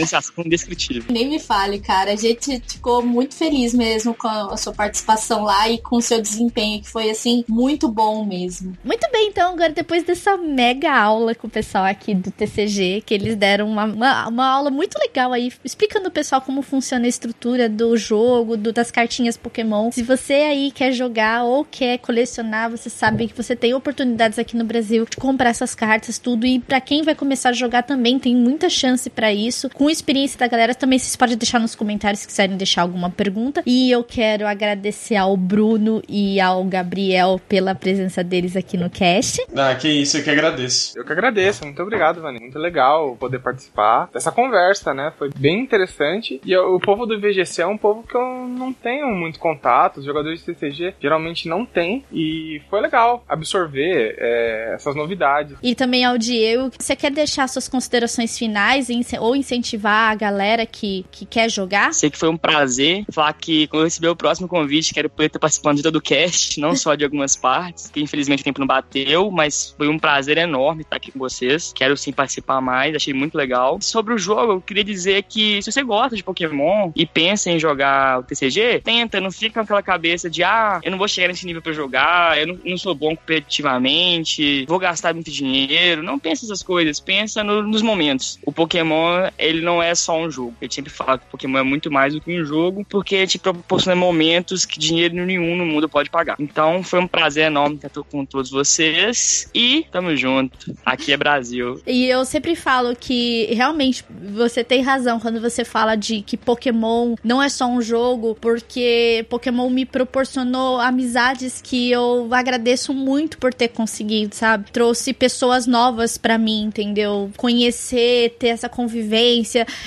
sensação 0.00 0.44
indescritível. 0.44 1.04
Nem 1.10 1.28
me 1.28 1.38
fale, 1.38 1.78
cara. 1.78 2.12
A 2.12 2.16
gente 2.16 2.62
ficou 2.66 3.02
muito 3.02 3.34
feliz 3.34 3.72
mesmo 3.72 4.14
com 4.14 4.28
a 4.28 4.56
sua 4.56 4.72
participação 4.72 5.44
lá 5.44 5.68
e 5.68 5.78
com 5.78 5.96
o 5.96 6.02
seu 6.02 6.20
desempenho, 6.20 6.82
que 6.82 6.88
foi, 6.88 7.10
assim, 7.10 7.44
muito 7.48 7.88
bom 7.88 8.24
mesmo. 8.24 8.76
Muito 8.84 9.06
bem, 9.12 9.28
então, 9.28 9.52
agora 9.52 9.72
depois 9.72 10.02
dessa 10.02 10.36
mega 10.36 10.92
aula 10.92 11.34
com 11.34 11.46
o 11.46 11.50
pessoal 11.50 11.84
aqui 11.84 12.14
do 12.14 12.30
TCG, 12.30 13.02
que 13.06 13.14
eles 13.14 13.36
deram 13.36 13.68
uma, 13.68 13.84
uma, 13.84 14.28
uma 14.28 14.46
aula 14.46 14.70
muito 14.70 14.96
legal 14.98 15.32
aí, 15.32 15.52
explicando 15.64 16.08
o 16.08 16.12
pessoal 16.12 16.40
como 16.40 16.62
funciona 16.62 17.06
a 17.06 17.08
estrutura 17.08 17.68
do 17.68 17.96
jogo, 17.96 18.56
do, 18.56 18.72
das 18.72 18.90
cartinhas 18.90 19.36
Pokémon. 19.36 19.90
Se 19.92 20.02
você 20.02 20.34
aí 20.34 20.70
quer 20.70 20.92
jogar 20.92 21.44
ou 21.44 21.64
quer 21.64 21.98
colecionar, 21.98 22.70
você 22.70 22.88
sabe 22.88 23.28
que 23.28 23.36
você 23.36 23.54
tem 23.54 23.74
oportunidades 23.74 24.38
aqui 24.38 24.56
no 24.56 24.64
Brasil 24.64 25.06
de 25.08 25.16
comprar 25.16 25.50
essas 25.50 25.74
cartas, 25.74 26.18
tudo. 26.18 26.46
E 26.46 26.58
para 26.58 26.80
quem 26.80 27.02
vai 27.02 27.14
começar 27.14 27.50
a 27.50 27.52
jogar 27.52 27.82
também, 27.82 28.18
tem 28.18 28.34
muita 28.34 28.68
chance 28.68 29.08
para 29.10 29.32
isso. 29.32 29.68
Com 29.70 29.83
com 29.84 29.88
a 29.88 29.92
experiência 29.92 30.38
da 30.38 30.48
galera. 30.48 30.74
Também 30.74 30.98
vocês 30.98 31.14
podem 31.14 31.36
deixar 31.36 31.60
nos 31.60 31.74
comentários 31.74 32.20
se 32.20 32.26
quiserem 32.26 32.56
deixar 32.56 32.80
alguma 32.80 33.10
pergunta. 33.10 33.62
E 33.66 33.90
eu 33.90 34.02
quero 34.02 34.46
agradecer 34.46 35.14
ao 35.14 35.36
Bruno 35.36 36.02
e 36.08 36.40
ao 36.40 36.64
Gabriel 36.64 37.38
pela 37.46 37.74
presença 37.74 38.24
deles 38.24 38.56
aqui 38.56 38.78
no 38.78 38.88
cast. 38.88 39.44
Ah, 39.54 39.74
que 39.74 39.86
isso, 39.86 40.16
eu 40.16 40.24
que 40.24 40.30
agradeço. 40.30 40.98
Eu 40.98 41.04
que 41.04 41.12
agradeço, 41.12 41.66
muito 41.66 41.82
obrigado, 41.82 42.22
Vani. 42.22 42.40
Muito 42.40 42.58
legal 42.58 43.14
poder 43.16 43.40
participar 43.40 44.08
dessa 44.10 44.32
conversa, 44.32 44.94
né? 44.94 45.12
Foi 45.18 45.28
bem 45.36 45.60
interessante. 45.60 46.40
E 46.42 46.56
o 46.56 46.80
povo 46.80 47.04
do 47.04 47.20
VGC 47.20 47.60
é 47.60 47.66
um 47.66 47.76
povo 47.76 48.04
que 48.04 48.16
eu 48.16 48.48
não 48.48 48.72
tenho 48.72 49.08
muito 49.08 49.38
contato. 49.38 49.98
Os 49.98 50.06
jogadores 50.06 50.42
de 50.42 50.46
TCG 50.46 50.94
geralmente 50.98 51.46
não 51.46 51.66
têm. 51.66 52.06
E 52.10 52.62
foi 52.70 52.80
legal 52.80 53.22
absorver 53.28 54.16
é, 54.18 54.72
essas 54.76 54.96
novidades. 54.96 55.58
E 55.62 55.74
também 55.74 56.06
ao 56.06 56.16
Diego, 56.16 56.70
você 56.78 56.96
quer 56.96 57.10
deixar 57.10 57.46
suas 57.50 57.68
considerações 57.68 58.38
finais 58.38 58.88
ou 59.20 59.36
incentivar 59.36 59.73
a 59.82 60.14
galera 60.14 60.66
que, 60.66 61.04
que 61.10 61.24
quer 61.24 61.50
jogar? 61.50 61.92
Sei 61.94 62.10
que 62.10 62.18
foi 62.18 62.28
um 62.28 62.36
prazer 62.36 63.04
falar 63.10 63.32
que 63.32 63.66
quando 63.68 63.82
eu 63.82 63.86
receber 63.86 64.08
o 64.08 64.16
próximo 64.16 64.48
convite, 64.48 64.94
quero 64.94 65.08
poder 65.10 65.26
estar 65.26 65.38
participando 65.38 65.76
de 65.76 65.82
todo 65.82 65.96
o 65.96 66.00
cast, 66.00 66.60
não 66.60 66.74
só 66.76 66.94
de 66.94 67.04
algumas 67.04 67.36
partes, 67.36 67.90
que 67.90 68.00
infelizmente 68.00 68.40
o 68.40 68.44
tempo 68.44 68.60
não 68.60 68.66
bateu, 68.66 69.30
mas 69.30 69.74
foi 69.76 69.88
um 69.88 69.98
prazer 69.98 70.38
enorme 70.38 70.82
estar 70.82 70.96
aqui 70.96 71.10
com 71.10 71.18
vocês. 71.18 71.72
Quero 71.74 71.96
sim 71.96 72.12
participar 72.12 72.60
mais, 72.60 72.94
achei 72.94 73.14
muito 73.14 73.36
legal. 73.36 73.78
Sobre 73.80 74.14
o 74.14 74.18
jogo, 74.18 74.52
eu 74.52 74.60
queria 74.60 74.84
dizer 74.84 75.24
que 75.24 75.62
se 75.62 75.70
você 75.70 75.82
gosta 75.82 76.16
de 76.16 76.22
Pokémon 76.22 76.92
e 76.94 77.06
pensa 77.06 77.50
em 77.50 77.58
jogar 77.58 78.20
o 78.20 78.22
TCG, 78.22 78.80
tenta, 78.84 79.20
não 79.20 79.30
fica 79.30 79.54
com 79.54 79.60
aquela 79.60 79.82
cabeça 79.82 80.28
de 80.28 80.42
ah, 80.42 80.80
eu 80.82 80.90
não 80.90 80.98
vou 80.98 81.08
chegar 81.08 81.28
nesse 81.28 81.46
nível 81.46 81.62
para 81.62 81.72
jogar, 81.72 82.38
eu 82.38 82.46
não, 82.46 82.58
não, 82.64 82.78
sou 82.78 82.94
bom 82.94 83.14
competitivamente, 83.16 84.64
vou 84.66 84.78
gastar 84.78 85.14
muito 85.14 85.30
dinheiro. 85.30 86.02
Não 86.02 86.18
pensa 86.18 86.44
essas 86.44 86.62
coisas, 86.62 87.00
pensa 87.00 87.42
no, 87.42 87.62
nos 87.62 87.82
momentos. 87.82 88.38
O 88.44 88.52
Pokémon, 88.52 89.28
ele 89.38 89.60
não 89.64 89.82
é 89.82 89.94
só 89.94 90.16
um 90.16 90.30
jogo. 90.30 90.54
Eu 90.60 90.70
sempre 90.70 90.90
falo 90.90 91.18
que 91.18 91.26
Pokémon 91.26 91.58
é 91.58 91.62
muito 91.62 91.90
mais 91.90 92.14
do 92.14 92.20
que 92.20 92.40
um 92.40 92.44
jogo, 92.44 92.84
porque 92.88 93.26
te 93.26 93.38
proporciona 93.38 93.96
momentos 93.96 94.64
que 94.64 94.78
dinheiro 94.78 95.14
nenhum 95.14 95.56
no 95.56 95.66
mundo 95.66 95.88
pode 95.88 96.10
pagar. 96.10 96.36
Então, 96.38 96.82
foi 96.82 97.00
um 97.00 97.06
prazer 97.06 97.46
enorme 97.46 97.76
estar 97.76 97.90
com 98.02 98.24
todos 98.24 98.50
vocês 98.50 99.48
e 99.54 99.86
tamo 99.90 100.14
junto. 100.16 100.74
Aqui 100.84 101.12
é 101.12 101.16
Brasil. 101.16 101.80
E 101.86 102.06
eu 102.06 102.24
sempre 102.24 102.54
falo 102.54 102.94
que 102.94 103.46
realmente 103.54 104.04
você 104.32 104.62
tem 104.62 104.82
razão 104.82 105.18
quando 105.18 105.40
você 105.40 105.64
fala 105.64 105.96
de 105.96 106.20
que 106.20 106.36
Pokémon 106.36 107.14
não 107.22 107.42
é 107.42 107.48
só 107.48 107.66
um 107.66 107.80
jogo, 107.80 108.36
porque 108.40 109.24
Pokémon 109.28 109.70
me 109.70 109.84
proporcionou 109.84 110.80
amizades 110.80 111.60
que 111.62 111.90
eu 111.90 112.28
agradeço 112.32 112.92
muito 112.92 113.38
por 113.38 113.54
ter 113.54 113.68
conseguido, 113.68 114.34
sabe? 114.34 114.70
Trouxe 114.70 115.12
pessoas 115.12 115.66
novas 115.66 116.18
para 116.18 116.36
mim, 116.36 116.64
entendeu? 116.64 117.30
Conhecer, 117.36 118.36
ter 118.38 118.48
essa 118.48 118.68
convivência, 118.68 119.43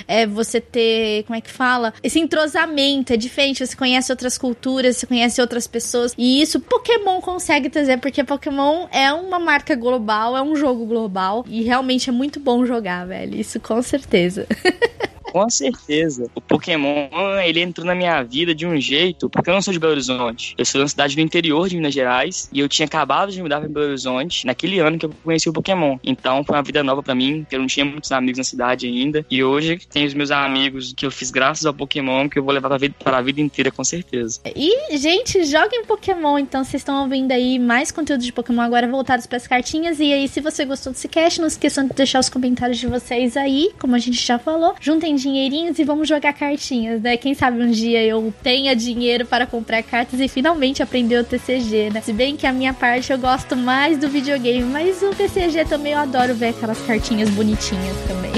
é 0.07 0.25
você 0.25 0.61
ter, 0.61 1.23
como 1.23 1.37
é 1.37 1.41
que 1.41 1.51
fala? 1.51 1.93
Esse 2.03 2.19
entrosamento 2.19 3.13
é 3.13 3.17
diferente, 3.17 3.65
você 3.65 3.75
conhece 3.75 4.11
outras 4.11 4.37
culturas, 4.37 4.97
você 4.97 5.07
conhece 5.07 5.41
outras 5.41 5.67
pessoas, 5.67 6.13
e 6.17 6.41
isso 6.41 6.59
Pokémon 6.59 7.21
consegue 7.21 7.69
trazer, 7.69 7.97
porque 7.97 8.23
Pokémon 8.23 8.87
é 8.91 9.11
uma 9.11 9.39
marca 9.39 9.75
global, 9.75 10.37
é 10.37 10.41
um 10.41 10.55
jogo 10.55 10.85
global, 10.85 11.45
e 11.47 11.63
realmente 11.63 12.09
é 12.09 12.13
muito 12.13 12.39
bom 12.39 12.65
jogar, 12.65 13.05
velho. 13.05 13.35
Isso 13.35 13.59
com 13.59 13.81
certeza. 13.81 14.47
Com 15.31 15.49
certeza. 15.49 16.29
O 16.33 16.41
Pokémon, 16.41 17.07
ele 17.43 17.61
entrou 17.61 17.85
na 17.85 17.95
minha 17.95 18.21
vida 18.23 18.53
de 18.53 18.65
um 18.65 18.79
jeito, 18.79 19.29
porque 19.29 19.49
eu 19.49 19.53
não 19.53 19.61
sou 19.61 19.73
de 19.73 19.79
Belo 19.79 19.93
Horizonte. 19.93 20.55
Eu 20.57 20.65
sou 20.65 20.79
de 20.79 20.83
uma 20.83 20.89
cidade 20.89 21.15
do 21.15 21.21
interior 21.21 21.67
de 21.67 21.75
Minas 21.75 21.93
Gerais 21.93 22.49
e 22.51 22.59
eu 22.59 22.69
tinha 22.69 22.85
acabado 22.85 23.31
de 23.31 23.41
mudar 23.41 23.59
para 23.59 23.69
Belo 23.69 23.87
Horizonte 23.87 24.45
naquele 24.45 24.79
ano 24.79 24.97
que 24.97 25.05
eu 25.05 25.11
conheci 25.23 25.49
o 25.49 25.53
Pokémon. 25.53 25.97
Então 26.03 26.43
foi 26.43 26.55
uma 26.55 26.63
vida 26.63 26.83
nova 26.83 27.03
para 27.03 27.15
mim, 27.15 27.41
porque 27.41 27.55
eu 27.55 27.59
não 27.59 27.67
tinha 27.67 27.85
muitos 27.85 28.11
amigos 28.11 28.37
na 28.37 28.43
cidade 28.43 28.87
ainda. 28.87 29.25
E 29.29 29.43
hoje 29.43 29.79
tenho 29.89 30.07
os 30.07 30.13
meus 30.13 30.31
amigos 30.31 30.93
que 30.93 31.05
eu 31.05 31.11
fiz 31.11 31.31
graças 31.31 31.65
ao 31.65 31.73
Pokémon, 31.73 32.29
que 32.29 32.39
eu 32.39 32.43
vou 32.43 32.53
levar 32.53 32.69
pra 32.69 32.77
vida, 32.77 32.95
para 33.03 33.17
a 33.17 33.21
vida 33.21 33.41
inteira, 33.41 33.71
com 33.71 33.83
certeza. 33.83 34.39
E, 34.55 34.97
gente, 34.97 35.43
joguem 35.45 35.85
Pokémon. 35.85 36.37
Então 36.37 36.63
vocês 36.63 36.81
estão 36.81 37.03
ouvindo 37.03 37.31
aí 37.31 37.59
mais 37.59 37.91
conteúdo 37.91 38.23
de 38.23 38.31
Pokémon 38.31 38.61
agora 38.61 38.87
voltados 38.87 39.25
para 39.25 39.37
as 39.37 39.47
cartinhas. 39.47 39.99
E 39.99 40.11
aí, 40.13 40.27
se 40.27 40.39
você 40.39 40.65
gostou 40.65 40.93
desse 40.93 41.07
cast, 41.07 41.39
não 41.39 41.47
esqueçam 41.47 41.87
de 41.87 41.93
deixar 41.93 42.19
os 42.19 42.29
comentários 42.29 42.77
de 42.77 42.87
vocês 42.87 43.35
aí, 43.35 43.71
como 43.79 43.95
a 43.95 43.99
gente 43.99 44.25
já 44.25 44.39
falou. 44.39 44.75
Juntem 44.79 45.16
dinheirinhos 45.21 45.77
e 45.79 45.83
vamos 45.83 46.07
jogar 46.07 46.33
cartinhas, 46.33 47.01
né? 47.01 47.17
Quem 47.17 47.33
sabe 47.33 47.61
um 47.61 47.71
dia 47.71 48.03
eu 48.03 48.33
tenha 48.41 48.75
dinheiro 48.75 49.25
para 49.25 49.45
comprar 49.45 49.83
cartas 49.83 50.19
e 50.19 50.27
finalmente 50.27 50.81
aprender 50.81 51.19
o 51.19 51.23
TCG, 51.23 51.89
né? 51.93 52.01
Se 52.01 52.13
bem 52.13 52.35
que 52.35 52.47
a 52.47 52.53
minha 52.53 52.73
parte 52.73 53.11
eu 53.11 53.17
gosto 53.17 53.55
mais 53.55 53.97
do 53.97 54.09
videogame, 54.09 54.63
mas 54.63 55.01
o 55.01 55.09
TCG 55.09 55.65
também 55.65 55.93
eu 55.93 55.99
adoro 55.99 56.33
ver 56.33 56.49
aquelas 56.49 56.79
cartinhas 56.81 57.29
bonitinhas 57.29 57.95
também. 58.07 58.31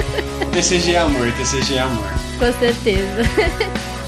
TCG 0.52 0.94
é 0.94 0.98
amor, 0.98 1.32
TCG 1.32 1.74
é 1.74 1.80
amor. 1.80 2.08
Com 2.38 2.52
certeza. 2.58 3.22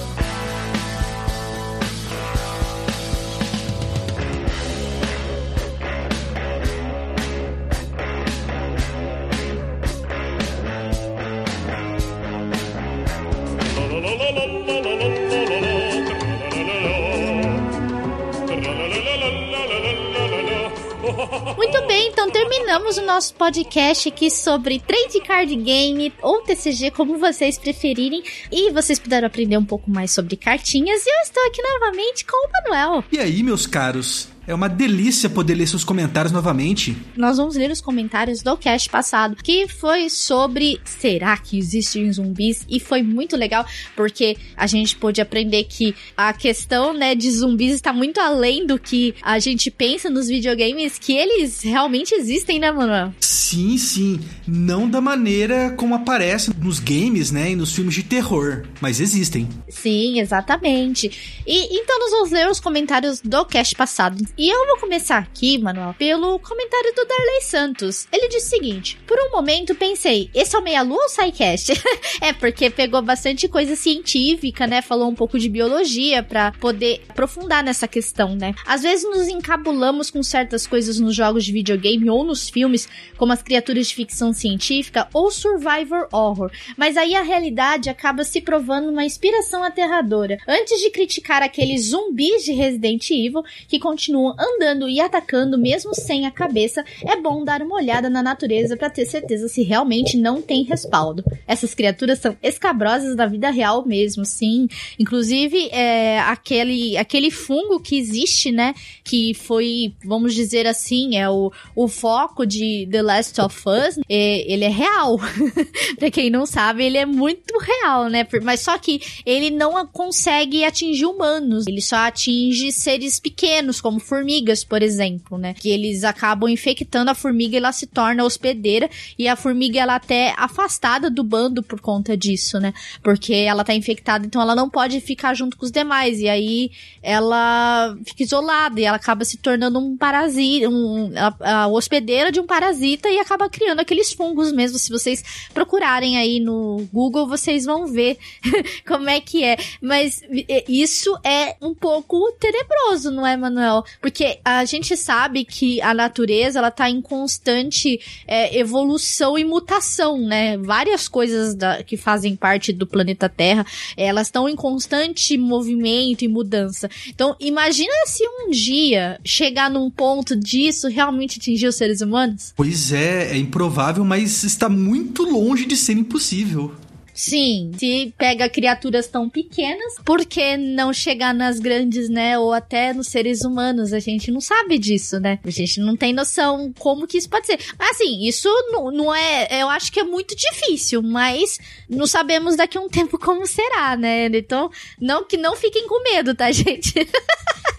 nosso 23.22 23.34
podcast 23.34 24.08
aqui 24.08 24.28
sobre 24.28 24.80
Trade 24.80 25.20
Card 25.20 25.54
Game 25.54 26.12
ou 26.20 26.42
TCG, 26.42 26.90
como 26.90 27.18
vocês 27.18 27.56
preferirem. 27.56 28.20
E 28.50 28.72
vocês 28.72 28.98
puderam 28.98 29.28
aprender 29.28 29.56
um 29.56 29.64
pouco 29.64 29.88
mais 29.88 30.10
sobre 30.10 30.34
cartinhas. 30.36 31.06
E 31.06 31.08
eu 31.08 31.22
estou 31.22 31.46
aqui 31.46 31.62
novamente 31.62 32.24
com 32.24 32.36
o 32.36 32.50
Manuel. 32.50 33.04
E 33.12 33.20
aí, 33.20 33.40
meus 33.44 33.64
caros? 33.64 34.28
É 34.46 34.52
uma 34.52 34.68
delícia 34.68 35.30
poder 35.30 35.54
ler 35.54 35.68
seus 35.68 35.84
comentários 35.84 36.32
novamente. 36.32 36.96
Nós 37.16 37.36
vamos 37.36 37.54
ler 37.54 37.70
os 37.70 37.80
comentários 37.80 38.42
do 38.42 38.56
cast 38.56 38.90
passado, 38.90 39.36
que 39.36 39.68
foi 39.68 40.10
sobre 40.10 40.80
será 40.84 41.36
que 41.36 41.56
existem 41.56 42.12
zumbis? 42.12 42.66
E 42.68 42.80
foi 42.80 43.02
muito 43.02 43.36
legal, 43.36 43.64
porque 43.94 44.36
a 44.56 44.66
gente 44.66 44.96
pôde 44.96 45.20
aprender 45.20 45.64
que 45.64 45.94
a 46.16 46.32
questão, 46.32 46.92
né, 46.92 47.14
de 47.14 47.30
zumbis 47.30 47.74
está 47.74 47.92
muito 47.92 48.20
além 48.20 48.66
do 48.66 48.78
que 48.78 49.14
a 49.22 49.38
gente 49.38 49.70
pensa 49.70 50.10
nos 50.10 50.26
videogames, 50.26 50.98
que 50.98 51.12
eles 51.12 51.62
realmente 51.62 52.12
existem, 52.12 52.58
né, 52.58 52.72
Manuel? 52.72 53.14
Sim, 53.20 53.78
sim. 53.78 54.20
Não 54.46 54.88
da 54.88 55.00
maneira 55.00 55.70
como 55.76 55.94
aparece 55.94 56.50
nos 56.58 56.80
games, 56.80 57.30
né, 57.30 57.52
e 57.52 57.56
nos 57.56 57.72
filmes 57.74 57.94
de 57.94 58.02
terror, 58.02 58.64
mas 58.80 58.98
existem. 58.98 59.48
Sim, 59.68 60.18
exatamente. 60.18 61.42
E 61.46 61.78
então 61.78 61.98
nós 61.98 62.10
vamos 62.10 62.30
ler 62.30 62.48
os 62.48 62.58
comentários 62.58 63.20
do 63.20 63.44
cast 63.44 63.76
passado. 63.76 64.31
E 64.38 64.48
eu 64.48 64.66
vou 64.66 64.78
começar 64.78 65.18
aqui, 65.18 65.58
Manuel, 65.58 65.94
pelo 65.98 66.38
comentário 66.38 66.94
do 66.94 67.04
Darley 67.04 67.42
Santos. 67.42 68.08
Ele 68.10 68.28
disse 68.28 68.46
o 68.46 68.48
seguinte: 68.48 68.98
Por 69.06 69.18
um 69.18 69.30
momento 69.30 69.74
pensei, 69.74 70.30
esse 70.34 70.56
é 70.56 70.58
o 70.58 70.62
Meia 70.62 70.80
Lua 70.80 71.02
ou 71.02 71.08
SciCast? 71.10 71.74
é, 72.18 72.32
porque 72.32 72.70
pegou 72.70 73.02
bastante 73.02 73.46
coisa 73.46 73.76
científica, 73.76 74.66
né? 74.66 74.80
Falou 74.80 75.10
um 75.10 75.14
pouco 75.14 75.38
de 75.38 75.50
biologia 75.50 76.22
para 76.22 76.50
poder 76.52 77.02
aprofundar 77.10 77.62
nessa 77.62 77.86
questão, 77.86 78.34
né? 78.34 78.54
Às 78.64 78.82
vezes 78.82 79.04
nos 79.04 79.28
encabulamos 79.28 80.10
com 80.10 80.22
certas 80.22 80.66
coisas 80.66 80.98
nos 80.98 81.14
jogos 81.14 81.44
de 81.44 81.52
videogame 81.52 82.08
ou 82.08 82.24
nos 82.24 82.48
filmes, 82.48 82.88
como 83.18 83.34
as 83.34 83.42
criaturas 83.42 83.88
de 83.88 83.94
ficção 83.94 84.32
científica 84.32 85.08
ou 85.12 85.30
survivor 85.30 86.08
horror. 86.10 86.50
Mas 86.74 86.96
aí 86.96 87.14
a 87.14 87.22
realidade 87.22 87.90
acaba 87.90 88.24
se 88.24 88.40
provando 88.40 88.88
uma 88.88 89.04
inspiração 89.04 89.62
aterradora. 89.62 90.38
Antes 90.48 90.80
de 90.80 90.90
criticar 90.90 91.42
aqueles 91.42 91.90
zumbis 91.90 92.42
de 92.44 92.52
Resident 92.52 93.10
Evil 93.10 93.42
que 93.68 93.78
continuam 93.78 94.21
andando 94.30 94.88
e 94.88 95.00
atacando 95.00 95.58
mesmo 95.58 95.94
sem 95.94 96.26
a 96.26 96.30
cabeça, 96.30 96.84
é 97.04 97.16
bom 97.16 97.44
dar 97.44 97.62
uma 97.62 97.76
olhada 97.76 98.08
na 98.08 98.22
natureza 98.22 98.76
para 98.76 98.90
ter 98.90 99.06
certeza 99.06 99.48
se 99.48 99.62
realmente 99.62 100.16
não 100.16 100.42
tem 100.42 100.62
respaldo. 100.62 101.24
Essas 101.46 101.74
criaturas 101.74 102.18
são 102.18 102.36
escabrosas 102.42 103.16
da 103.16 103.26
vida 103.26 103.50
real 103.50 103.86
mesmo, 103.86 104.24
sim. 104.24 104.68
Inclusive, 104.98 105.68
é, 105.70 106.20
aquele, 106.20 106.96
aquele 106.96 107.30
fungo 107.30 107.80
que 107.80 107.96
existe, 107.96 108.50
né? 108.50 108.74
Que 109.04 109.34
foi, 109.34 109.94
vamos 110.04 110.34
dizer 110.34 110.66
assim, 110.66 111.16
é 111.16 111.28
o, 111.28 111.52
o 111.74 111.88
foco 111.88 112.46
de 112.46 112.88
The 112.90 113.02
Last 113.02 113.40
of 113.40 113.56
Us. 113.66 113.98
É, 114.08 114.52
ele 114.52 114.64
é 114.64 114.68
real. 114.70 115.18
pra 115.98 116.10
quem 116.10 116.30
não 116.30 116.46
sabe, 116.46 116.84
ele 116.84 116.98
é 116.98 117.06
muito 117.06 117.58
real, 117.58 118.08
né? 118.08 118.26
Mas 118.42 118.60
só 118.60 118.78
que 118.78 119.00
ele 119.24 119.50
não 119.50 119.86
consegue 119.86 120.64
atingir 120.64 121.06
humanos. 121.06 121.66
Ele 121.66 121.80
só 121.80 121.96
atinge 121.96 122.72
seres 122.72 123.18
pequenos, 123.20 123.80
como 123.80 124.00
formigas, 124.12 124.62
por 124.62 124.82
exemplo, 124.82 125.38
né? 125.38 125.54
Que 125.54 125.70
eles 125.70 126.04
acabam 126.04 126.46
infectando 126.46 127.10
a 127.10 127.14
formiga 127.14 127.54
e 127.54 127.56
ela 127.56 127.72
se 127.72 127.86
torna 127.86 128.22
hospedeira 128.22 128.90
e 129.18 129.26
a 129.26 129.34
formiga 129.34 129.80
ela 129.80 129.94
até 129.94 130.26
é 130.26 130.34
afastada 130.36 131.08
do 131.08 131.24
bando 131.24 131.62
por 131.62 131.80
conta 131.80 132.14
disso, 132.14 132.60
né? 132.60 132.74
Porque 133.02 133.32
ela 133.32 133.64
tá 133.64 133.72
infectada, 133.72 134.26
então 134.26 134.42
ela 134.42 134.54
não 134.54 134.68
pode 134.68 135.00
ficar 135.00 135.32
junto 135.32 135.56
com 135.56 135.64
os 135.64 135.72
demais 135.72 136.20
e 136.20 136.28
aí 136.28 136.70
ela 137.02 137.96
fica 138.04 138.22
isolada 138.22 138.78
e 138.78 138.84
ela 138.84 138.98
acaba 138.98 139.24
se 139.24 139.38
tornando 139.38 139.78
um 139.78 139.96
parasita, 139.96 140.68
um, 140.68 141.10
a, 141.16 141.62
a 141.62 141.66
hospedeira 141.68 142.30
de 142.30 142.38
um 142.38 142.46
parasita 142.46 143.08
e 143.08 143.18
acaba 143.18 143.48
criando 143.48 143.80
aqueles 143.80 144.12
fungos 144.12 144.52
mesmo. 144.52 144.78
Se 144.78 144.90
vocês 144.90 145.48
procurarem 145.54 146.18
aí 146.18 146.38
no 146.38 146.86
Google, 146.92 147.26
vocês 147.26 147.64
vão 147.64 147.86
ver 147.86 148.18
como 148.86 149.08
é 149.08 149.22
que 149.22 149.42
é. 149.42 149.56
Mas 149.80 150.20
isso 150.68 151.18
é 151.24 151.56
um 151.62 151.74
pouco 151.74 152.30
tenebroso, 152.38 153.10
não 153.10 153.26
é, 153.26 153.38
Manuel? 153.38 153.82
Porque 154.02 154.40
a 154.44 154.64
gente 154.64 154.96
sabe 154.96 155.44
que 155.44 155.80
a 155.80 155.94
natureza 155.94 156.58
ela 156.58 156.72
tá 156.72 156.90
em 156.90 157.00
constante 157.00 158.00
é, 158.26 158.58
evolução 158.58 159.38
e 159.38 159.44
mutação, 159.44 160.18
né? 160.18 160.58
Várias 160.58 161.06
coisas 161.06 161.54
da, 161.54 161.84
que 161.84 161.96
fazem 161.96 162.34
parte 162.34 162.72
do 162.72 162.86
planeta 162.86 163.28
Terra, 163.28 163.64
elas 163.96 164.26
estão 164.26 164.48
em 164.48 164.56
constante 164.56 165.38
movimento 165.38 166.22
e 166.22 166.28
mudança. 166.28 166.90
Então, 167.08 167.36
imagina 167.38 167.92
se 168.06 168.24
um 168.26 168.50
dia 168.50 169.20
chegar 169.24 169.70
num 169.70 169.88
ponto 169.88 170.34
disso 170.34 170.88
realmente 170.88 171.38
atingir 171.38 171.68
os 171.68 171.76
seres 171.76 172.00
humanos? 172.00 172.52
Pois 172.56 172.92
é, 172.92 173.32
é 173.32 173.36
improvável, 173.36 174.04
mas 174.04 174.42
está 174.42 174.68
muito 174.68 175.22
longe 175.22 175.64
de 175.64 175.76
ser 175.76 175.92
impossível. 175.92 176.74
Sim, 177.14 177.72
se 177.76 178.12
pega 178.16 178.48
criaturas 178.48 179.06
tão 179.06 179.28
pequenas, 179.28 179.96
por 180.04 180.24
que 180.24 180.56
não 180.56 180.92
chegar 180.92 181.34
nas 181.34 181.58
grandes, 181.58 182.08
né? 182.08 182.38
Ou 182.38 182.52
até 182.52 182.94
nos 182.94 183.08
seres 183.08 183.42
humanos? 183.42 183.92
A 183.92 183.98
gente 183.98 184.30
não 184.30 184.40
sabe 184.40 184.78
disso, 184.78 185.20
né? 185.20 185.38
A 185.44 185.50
gente 185.50 185.78
não 185.80 185.94
tem 185.94 186.12
noção 186.12 186.72
como 186.78 187.06
que 187.06 187.18
isso 187.18 187.28
pode 187.28 187.46
ser. 187.46 187.58
Assim, 187.78 188.26
isso 188.26 188.48
não, 188.70 188.90
não 188.90 189.14
é. 189.14 189.62
Eu 189.62 189.68
acho 189.68 189.92
que 189.92 190.00
é 190.00 190.04
muito 190.04 190.34
difícil, 190.34 191.02
mas 191.02 191.58
não 191.88 192.06
sabemos 192.06 192.56
daqui 192.56 192.78
a 192.78 192.80
um 192.80 192.88
tempo 192.88 193.18
como 193.18 193.46
será, 193.46 193.94
né? 193.96 194.26
Então, 194.26 194.70
não 194.98 195.24
que 195.24 195.36
não 195.36 195.54
fiquem 195.54 195.86
com 195.86 196.02
medo, 196.02 196.34
tá, 196.34 196.50
gente? 196.52 196.94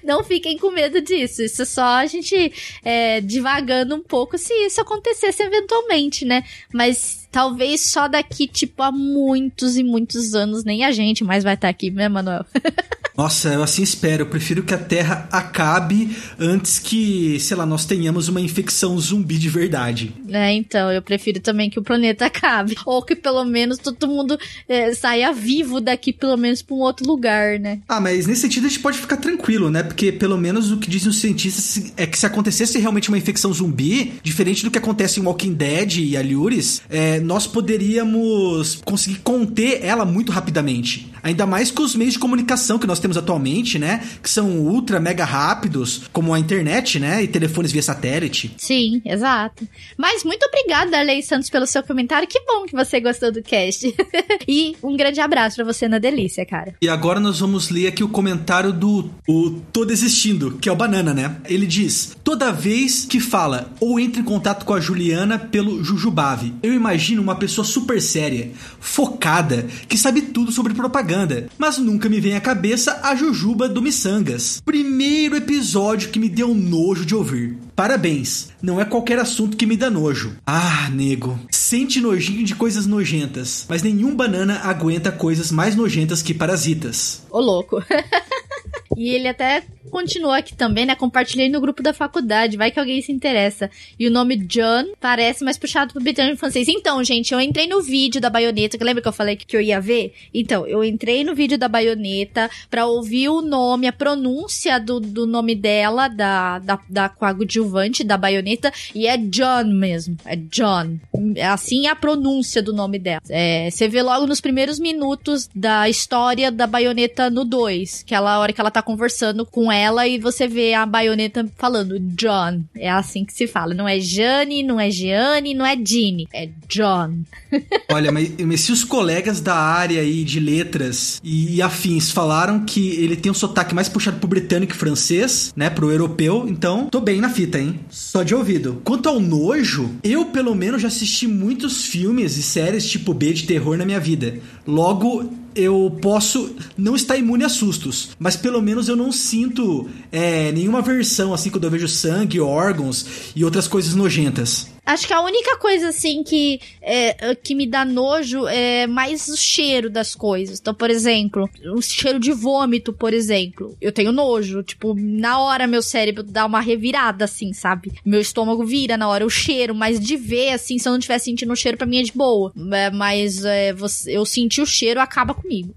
não 0.03 0.23
fiquem 0.23 0.57
com 0.57 0.69
medo 0.69 1.01
disso. 1.01 1.41
Isso 1.41 1.64
é 1.64 1.65
só 1.65 1.84
a 1.84 2.05
gente 2.05 2.53
é, 2.84 3.19
divagando 3.19 3.95
um 3.95 4.03
pouco 4.03 4.38
se 4.38 4.53
isso 4.65 4.80
acontecesse 4.80 5.41
eventualmente, 5.41 6.23
né? 6.23 6.43
Mas 6.72 7.23
Talvez 7.34 7.81
só 7.81 8.07
daqui, 8.07 8.47
tipo, 8.47 8.84
a 8.84 8.91
muitos 8.91 9.76
e 9.76 9.84
muitos 9.84 10.35
anos, 10.35 10.64
nem 10.64 10.85
a 10.85 10.91
gente 10.91 11.23
mais 11.23 11.43
vai 11.43 11.55
estar 11.55 11.65
tá 11.65 11.72
aqui, 11.72 11.89
né, 11.89 12.07
Manuel? 12.07 12.45
Nossa, 13.15 13.49
eu 13.49 13.64
assim 13.64 13.84
espero. 13.84 14.23
Eu 14.23 14.27
prefiro 14.27 14.64
que 14.64 14.73
a 14.73 14.77
Terra 14.77 15.27
acabe 15.31 16.15
antes 16.40 16.80
que, 16.80 17.40
sei 17.40 17.56
lá, 17.56 17.65
nós 17.65 17.85
tenhamos 17.85 18.27
uma 18.27 18.41
infecção 18.41 18.98
zumbi 18.99 19.38
de 19.38 19.49
verdade. 19.49 20.14
É, 20.30 20.52
então, 20.53 20.91
eu 20.91 21.02
prefiro 21.02 21.40
também 21.40 21.69
que 21.69 21.80
o 21.80 21.84
planeta 21.84 22.26
acabe. 22.27 22.76
Ou 22.85 23.03
que 23.03 23.15
pelo 23.15 23.44
menos 23.45 23.77
todo 23.77 24.07
mundo 24.07 24.38
é, 24.68 24.94
saia 24.94 25.31
vivo 25.31 25.80
daqui, 25.80 26.11
pelo 26.11 26.38
menos 26.38 26.61
pra 26.61 26.76
um 26.76 26.80
outro 26.80 27.06
lugar, 27.06 27.60
né? 27.60 27.80
Ah, 27.88 28.02
mas 28.02 28.26
nesse 28.26 28.41
sentido 28.41 28.65
a 28.65 28.69
gente 28.69 28.81
pode 28.81 28.98
ficar 28.98 29.18
tranquilo, 29.18 29.69
né? 29.69 29.84
Porque 29.84 30.11
pelo 30.11 30.38
menos 30.38 30.72
o 30.72 30.77
que 30.77 30.90
dizem 30.90 31.10
os 31.10 31.18
cientistas 31.18 31.94
é 31.95 32.06
que 32.06 32.18
se 32.18 32.26
acontecesse 32.26 32.80
realmente 32.80 33.10
uma 33.10 33.18
infecção 33.18 33.53
zumbi, 33.53 34.14
diferente 34.23 34.64
do 34.64 34.72
que 34.72 34.77
acontece 34.77 35.19
em 35.19 35.23
Walking 35.23 35.53
Dead 35.53 35.98
e 35.98 36.18
Alures, 36.18 36.81
é, 36.90 37.19
nós 37.19 37.45
poderíamos 37.45 38.81
conseguir 38.84 39.19
conter 39.19 39.84
ela 39.84 40.06
muito 40.06 40.31
rapidamente. 40.31 41.12
Ainda 41.24 41.48
mais 41.48 41.72
com 41.72 41.82
os 41.82 41.95
meios 41.95 42.14
de 42.14 42.20
comunicação 42.20 42.78
que 42.78 42.86
nós 42.86 43.00
temos 43.00 43.18
atualmente, 43.18 43.80
né? 43.80 44.04
Que 44.22 44.30
são 44.30 44.60
ultra 44.60 45.00
mega 45.00 45.24
rápidos, 45.24 46.02
como 46.12 46.34
a 46.34 46.40
internet, 46.40 47.00
né? 47.00 47.24
E 47.24 47.28
telefones 47.28 47.72
via 47.72 47.82
satélite. 47.82 48.54
Sim, 48.58 49.02
exato. 49.06 49.68
Mas 49.98 50.24
muito 50.24 50.45
obrigada, 50.45 51.02
Lei 51.02 51.22
Santos, 51.22 51.50
pelo 51.50 51.66
seu 51.66 51.82
comentário. 51.82 52.28
Que 52.28 52.41
bom 52.41 52.66
que 52.66 52.74
você 52.74 53.00
gostou 53.00 53.32
do 53.32 53.41
cast. 53.41 53.95
e 54.48 54.76
um 54.84 54.98
grande 54.98 55.22
abraço 55.22 55.56
para 55.56 55.66
você 55.66 55.88
na 55.88 55.98
delícia, 55.98 56.45
cara. 56.45 56.76
E 56.82 56.90
agora 56.90 57.20
nós 57.20 57.40
vamos 57.40 57.70
ler 57.70 57.88
aqui 57.88 58.04
o 58.04 58.10
comentário 58.10 58.74
do 58.74 59.10
o 59.28 59.52
Tô 59.72 59.86
Desistindo, 59.86 60.58
que 60.60 60.68
é 60.68 60.72
o 60.72 60.76
Banana, 60.76 61.14
né? 61.14 61.38
Ele 61.45 61.66
diz: 61.66 62.16
Toda 62.24 62.52
vez 62.52 63.06
que 63.06 63.20
fala 63.20 63.72
ou 63.80 64.00
entra 64.00 64.22
em 64.22 64.26
contato 64.26 64.66
com 64.66 64.74
a 64.74 64.80
Juliana 64.80 65.40
pelo 65.40 65.84
Jujubave, 65.84 66.54
eu 66.62 66.74
imagino 66.74 67.22
uma 67.22 67.36
pessoa 67.36 67.64
super 67.66 68.02
séria, 68.02 68.52
focada, 68.80 69.66
que 69.88 69.98
sabe 69.98 70.22
tudo 70.22 70.52
sobre 70.52 70.74
propaganda, 70.74 71.12
mas 71.57 71.77
nunca 71.77 72.10
me 72.10 72.19
vem 72.19 72.35
à 72.35 72.41
cabeça 72.41 73.02
a 73.03 73.15
Jujuba 73.15 73.69
do 73.69 73.81
Missangas. 73.81 74.61
Primeiro 74.65 75.35
episódio 75.35 76.10
que 76.10 76.19
me 76.19 76.27
deu 76.27 76.53
nojo 76.53 77.06
de 77.06 77.15
ouvir. 77.15 77.57
Parabéns, 77.76 78.49
não 78.61 78.80
é 78.80 78.85
qualquer 78.85 79.19
assunto 79.19 79.56
que 79.56 79.65
me 79.65 79.77
dá 79.77 79.90
nojo. 79.90 80.35
Ah, 80.45 80.90
nego, 80.91 81.40
sente 81.52 82.02
nojinho 82.02 82.44
de 82.44 82.56
coisas 82.56 82.85
nojentas, 82.85 83.65
mas 83.69 83.84
nenhum 83.84 84.15
banana 84.15 84.61
aguenta 84.64 85.11
coisas 85.11 85.52
mais 85.52 85.76
nojentas 85.76 86.22
que 86.22 86.34
parasitas. 86.34 87.23
Ô 87.30 87.40
louco. 87.40 87.84
E 88.95 89.10
ele 89.10 89.27
até 89.27 89.64
continua 89.89 90.38
aqui 90.38 90.55
também, 90.55 90.85
né? 90.85 90.95
Compartilhei 90.95 91.49
no 91.49 91.61
grupo 91.61 91.84
da 91.84 91.93
faculdade, 91.93 92.57
vai 92.57 92.72
que 92.72 92.80
alguém 92.80 93.01
se 93.01 93.11
interessa. 93.11 93.69
E 93.99 94.07
o 94.07 94.11
nome 94.11 94.38
John 94.38 94.93
parece 94.99 95.43
mais 95.43 95.57
puxado 95.57 95.93
pro 95.93 96.01
britânico 96.01 96.38
francês. 96.38 96.68
Então, 96.68 97.03
gente, 97.03 97.34
eu 97.34 97.41
entrei 97.41 97.68
no 97.68 97.81
vídeo 97.81 98.22
da 98.22 98.30
baioneta, 98.30 98.77
que 98.77 98.84
lembra 98.84 99.01
que 99.01 99.07
eu 99.07 99.14
falei 99.14 99.35
que 99.35 99.55
eu 99.55 99.61
ia 99.61 99.80
ver? 99.80 100.14
Então, 100.34 100.65
eu 100.68 100.84
entrei 100.84 101.23
no 101.23 101.35
vídeo 101.35 101.57
da 101.57 101.68
baioneta 101.68 102.49
pra 102.69 102.85
ouvir 102.85 103.30
o 103.30 103.41
nome, 103.41 103.88
a 103.88 103.93
pronúncia 103.93 104.80
do, 104.80 104.99
do 104.99 105.26
nome 105.26 105.55
dela, 105.55 106.07
da, 106.07 106.60
da, 106.60 106.80
da 106.89 107.10
coadjuvante, 107.10 108.03
da 108.03 108.18
baioneta, 108.18 108.72
e 108.93 109.07
é 109.07 109.18
John 109.18 109.65
mesmo. 109.65 110.18
É 110.26 110.35
John. 110.35 110.97
É 111.35 111.45
assim 111.45 111.88
a 111.88 111.95
pronúncia 111.95 112.61
do 112.61 112.73
nome 112.73 112.99
dela. 112.99 113.22
É, 113.30 113.69
você 113.69 113.88
vê 113.88 114.01
logo 114.01 114.27
nos 114.27 114.41
primeiros 114.41 114.80
minutos 114.80 115.49
da 115.53 115.89
história 115.89 116.51
da 116.51 116.68
baioneta 116.68 117.30
no 117.30 117.43
2, 117.45 118.03
que 118.03 118.14
ela, 118.15 118.34
a 118.34 118.39
hora 118.39 118.53
que 118.53 118.61
ela 118.61 118.72
tá 118.72 118.81
conversando 118.84 119.45
com 119.45 119.72
ela 119.72 120.07
e 120.07 120.19
você 120.19 120.47
vê 120.47 120.73
a 120.73 120.85
baioneta 120.85 121.49
falando 121.57 121.99
John. 121.99 122.64
É 122.76 122.89
assim 122.89 123.26
que 123.26 123.34
se 123.34 123.47
fala. 123.47 123.73
Não 123.73 123.88
é 123.88 123.99
Jane, 123.99 124.64
não 124.64 124.80
é 124.80 124.89
Jeanne, 124.91 125.53
não 125.53 125.65
é 125.65 125.76
Jeanne. 125.76 126.27
É 126.34 126.49
John. 126.68 127.19
Olha, 127.91 128.11
mas, 128.11 128.31
mas, 128.39 128.61
se 128.61 128.72
os 128.72 128.84
colegas 128.84 129.39
da 129.39 129.55
área 129.55 130.01
aí 130.01 130.23
de 130.23 130.39
letras 130.39 131.19
e, 131.23 131.55
e, 131.55 131.61
afins 131.61 132.11
falaram 132.11 132.65
que 132.65 132.91
ele 132.95 133.15
tem 133.15 133.31
um 133.31 133.35
sotaque 133.35 133.76
mais 133.76 133.88
puxado 133.89 134.19
pro 134.19 134.27
britânico 134.27 134.73
e 134.73 134.77
francês, 134.77 135.53
né? 135.55 135.69
Pro 135.69 135.91
europeu, 135.91 136.45
então 136.47 136.88
tô 136.88 136.99
bem 136.99 137.22
na 137.22 137.30
fita, 137.30 137.60
hein? 137.60 137.80
Só 137.89 138.23
de 138.23 138.35
ouvido. 138.35 138.81
Quanto 138.84 139.07
ao 139.10 139.19
nojo, 139.19 139.95
eu 140.03 140.26
pelo 140.26 140.55
menos 140.55 140.81
já 140.81 140.88
assisti 140.88 141.27
muitos 141.27 141.85
filmes 141.85 142.38
e 142.38 142.43
séries 142.43 142.89
tipo 142.89 143.14
B 143.14 143.34
de 143.34 143.43
terror 143.43 143.77
na 143.77 143.85
minha 143.85 143.99
vida. 143.99 144.39
Logo, 144.65 145.30
eu 145.56 145.96
posso 146.02 146.56
não 146.78 146.96
estar 146.96 147.18
imune 147.18 147.44
a 147.44 147.50
sustos, 147.50 148.10
mas 148.20 148.36
pelo 148.36 148.62
menos 148.62 148.88
eu 148.88 148.96
não 148.96 149.12
sinto 149.12 149.90
é, 150.12 150.52
nenhuma 150.52 150.82
versão 150.82 151.34
assim 151.34 151.50
quando 151.50 151.66
eu 151.66 151.72
vejo 151.72 151.88
sangue, 151.88 152.40
órgãos 152.40 153.32
e 153.36 153.44
outras 153.44 153.68
coisas 153.68 153.94
nojentas. 153.96 154.74
Acho 154.86 155.08
que 155.08 155.14
a 155.14 155.22
única 155.22 155.58
coisa, 155.58 155.90
assim, 155.90 156.24
que, 156.24 156.60
é, 156.82 157.34
que 157.36 157.56
me 157.56 157.66
dá 157.66 157.86
nojo 157.86 158.46
é 158.48 158.86
mais 158.86 159.30
o 159.30 159.38
cheiro 159.38 159.90
das 159.90 160.14
coisas. 160.14 160.60
Então, 160.60 160.74
por 160.74 160.90
exemplo, 160.90 161.50
o 161.74 161.82
cheiro 161.82 162.20
de 162.20 162.34
vômito, 162.34 162.92
por 162.92 163.14
exemplo. 163.14 163.78
Eu 163.80 163.94
tenho 163.94 164.12
nojo. 164.12 164.62
Tipo, 164.62 164.94
na 164.94 165.40
hora 165.40 165.68
meu 165.68 165.82
cérebro 165.82 166.22
dá 166.22 166.46
uma 166.46 166.60
revirada, 166.60 167.24
assim, 167.24 167.54
sabe? 167.54 167.94
Meu 168.06 168.20
estômago 168.20 168.66
vira 168.66 168.98
na 168.98 169.08
hora 169.08 169.26
o 169.26 169.30
cheiro, 169.30 169.74
mas 169.74 170.00
de 170.00 170.18
ver, 170.18 170.50
assim, 170.50 170.78
se 170.78 170.88
eu 170.88 170.92
não 170.92 171.00
estiver 171.00 171.20
sentindo 171.20 171.54
o 171.54 171.56
cheiro, 171.56 171.78
pra 171.78 171.88
mim 171.88 172.00
é 172.00 172.04
de 172.04 172.12
boa. 172.12 172.52
É, 172.74 172.92
mas 172.92 173.46
é, 173.46 173.72
você, 173.72 174.12
eu 174.12 174.26
senti 174.26 174.62
o 174.62 174.66
cheiro, 174.66 175.00
acaba 175.00 175.34
comigo. 175.44 175.76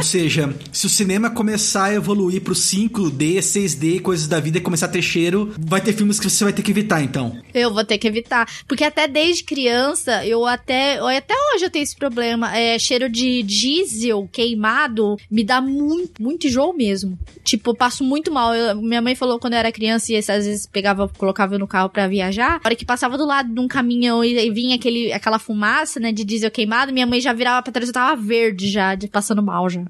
Ou 0.00 0.04
seja, 0.04 0.54
se 0.72 0.86
o 0.86 0.88
cinema 0.88 1.28
começar 1.28 1.84
a 1.84 1.94
evoluir 1.94 2.40
pro 2.40 2.54
5D, 2.54 3.36
6D, 3.36 4.00
coisas 4.00 4.26
da 4.26 4.40
vida 4.40 4.56
e 4.56 4.60
começar 4.62 4.86
a 4.86 4.88
ter 4.88 5.02
cheiro, 5.02 5.52
vai 5.58 5.78
ter 5.78 5.92
filmes 5.92 6.18
que 6.18 6.24
você 6.24 6.42
vai 6.42 6.54
ter 6.54 6.62
que 6.62 6.70
evitar, 6.70 7.02
então. 7.02 7.36
Eu 7.52 7.70
vou 7.70 7.84
ter 7.84 7.98
que 7.98 8.08
evitar. 8.08 8.48
Porque 8.66 8.82
até 8.82 9.06
desde 9.06 9.44
criança, 9.44 10.24
eu 10.24 10.46
até. 10.46 10.98
Até 11.18 11.34
hoje 11.34 11.66
eu 11.66 11.70
tenho 11.70 11.82
esse 11.82 11.94
problema. 11.94 12.56
É, 12.56 12.78
cheiro 12.78 13.10
de 13.10 13.42
diesel 13.42 14.26
queimado 14.32 15.18
me 15.30 15.44
dá 15.44 15.60
muito, 15.60 16.22
muito 16.22 16.46
enjoo 16.46 16.72
mesmo. 16.72 17.18
Tipo, 17.44 17.72
eu 17.72 17.74
passo 17.74 18.02
muito 18.02 18.32
mal. 18.32 18.54
Eu, 18.54 18.80
minha 18.80 19.02
mãe 19.02 19.14
falou 19.14 19.38
quando 19.38 19.52
eu 19.52 19.58
era 19.58 19.70
criança 19.70 20.14
e 20.14 20.16
às 20.16 20.26
vezes 20.26 20.64
pegava, 20.64 21.10
colocava 21.10 21.58
no 21.58 21.66
carro 21.66 21.90
para 21.90 22.08
viajar. 22.08 22.58
A 22.64 22.68
hora 22.68 22.74
que 22.74 22.86
passava 22.86 23.18
do 23.18 23.26
lado 23.26 23.52
de 23.52 23.60
um 23.60 23.68
caminhão 23.68 24.24
e, 24.24 24.46
e 24.46 24.50
vinha 24.50 24.76
aquele, 24.76 25.12
aquela 25.12 25.38
fumaça, 25.38 26.00
né, 26.00 26.10
de 26.10 26.24
diesel 26.24 26.50
queimado, 26.50 26.90
minha 26.90 27.06
mãe 27.06 27.20
já 27.20 27.34
virava 27.34 27.62
pra 27.62 27.70
trás 27.70 27.90
e 27.90 27.92
tava 27.92 28.18
verde 28.18 28.70
já, 28.70 28.94
de, 28.94 29.06
passando 29.06 29.42
mal 29.42 29.68
já. 29.68 29.89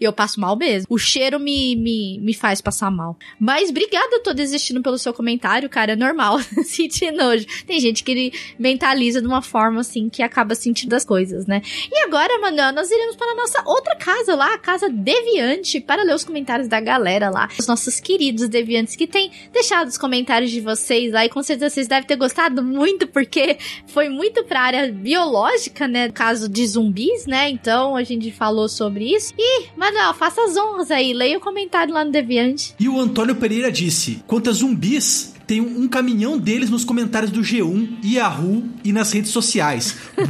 E 0.00 0.04
eu 0.04 0.12
passo 0.12 0.40
mal 0.40 0.56
mesmo. 0.56 0.86
O 0.88 0.96
cheiro 0.96 1.38
me, 1.38 1.76
me, 1.76 2.18
me 2.20 2.32
faz 2.32 2.60
passar 2.62 2.90
mal. 2.90 3.18
Mas 3.38 3.68
obrigada, 3.68 4.08
eu 4.12 4.22
tô 4.22 4.32
desistindo 4.32 4.80
pelo 4.80 4.96
seu 4.96 5.12
comentário, 5.12 5.68
cara. 5.68 5.92
É 5.92 5.96
normal 5.96 6.38
sentir 6.64 7.10
nojo. 7.10 7.46
Tem 7.66 7.78
gente 7.78 8.02
que 8.02 8.10
ele 8.10 8.32
mentaliza 8.58 9.20
de 9.20 9.26
uma 9.26 9.42
forma 9.42 9.80
assim 9.80 10.08
que 10.08 10.22
acaba 10.22 10.54
sentindo 10.54 10.94
as 10.94 11.04
coisas, 11.04 11.46
né? 11.46 11.60
E 11.92 11.98
agora, 12.04 12.40
Manuel, 12.40 12.72
nós 12.72 12.90
iremos 12.90 13.14
para 13.14 13.32
a 13.32 13.34
nossa 13.34 13.62
outra 13.66 13.94
casa 13.94 14.34
lá, 14.34 14.54
a 14.54 14.58
casa 14.58 14.88
Deviante, 14.88 15.80
para 15.80 16.02
ler 16.02 16.14
os 16.14 16.24
comentários 16.24 16.66
da 16.66 16.80
galera 16.80 17.28
lá. 17.28 17.48
Os 17.58 17.66
nossos 17.66 18.00
queridos 18.00 18.48
Deviantes 18.48 18.96
que 18.96 19.06
têm 19.06 19.30
deixado 19.52 19.88
os 19.88 19.98
comentários 19.98 20.50
de 20.50 20.62
vocês 20.62 21.12
lá. 21.12 21.26
E 21.26 21.28
com 21.28 21.42
certeza 21.42 21.74
vocês 21.74 21.88
devem 21.88 22.06
ter 22.06 22.16
gostado 22.16 22.62
muito, 22.62 23.06
porque 23.06 23.58
foi 23.86 24.08
muito 24.08 24.44
pra 24.44 24.62
área 24.62 24.90
biológica, 24.90 25.86
né? 25.86 26.10
Caso 26.10 26.48
de 26.48 26.66
zumbis, 26.66 27.26
né? 27.26 27.50
Então 27.50 27.96
a 27.96 28.02
gente 28.02 28.30
falou 28.30 28.66
sobre 28.66 29.14
isso. 29.14 29.34
E, 29.38 29.66
Faça 30.14 30.42
as 30.42 30.56
honras 30.56 30.90
aí. 30.90 31.12
Leia 31.12 31.38
o 31.38 31.40
comentário 31.40 31.94
lá 31.94 32.04
no 32.04 32.10
Deviante. 32.10 32.74
E 32.78 32.88
o 32.88 33.00
Antônio 33.00 33.34
Pereira 33.36 33.70
disse: 33.72 34.22
quanto 34.26 34.50
a 34.50 34.52
zumbis, 34.52 35.34
tem 35.46 35.60
um, 35.60 35.82
um 35.82 35.88
caminhão 35.88 36.38
deles 36.38 36.70
nos 36.70 36.84
comentários 36.84 37.30
do 37.30 37.40
G1, 37.40 37.98
Yahoo 38.04 38.64
e 38.84 38.92
nas 38.92 39.12
redes 39.12 39.30
sociais. 39.30 39.98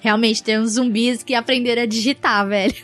Realmente, 0.00 0.42
tem 0.42 0.58
uns 0.58 0.72
zumbis 0.72 1.22
que 1.22 1.34
aprenderam 1.34 1.82
a 1.82 1.86
digitar, 1.86 2.46
velho. 2.46 2.74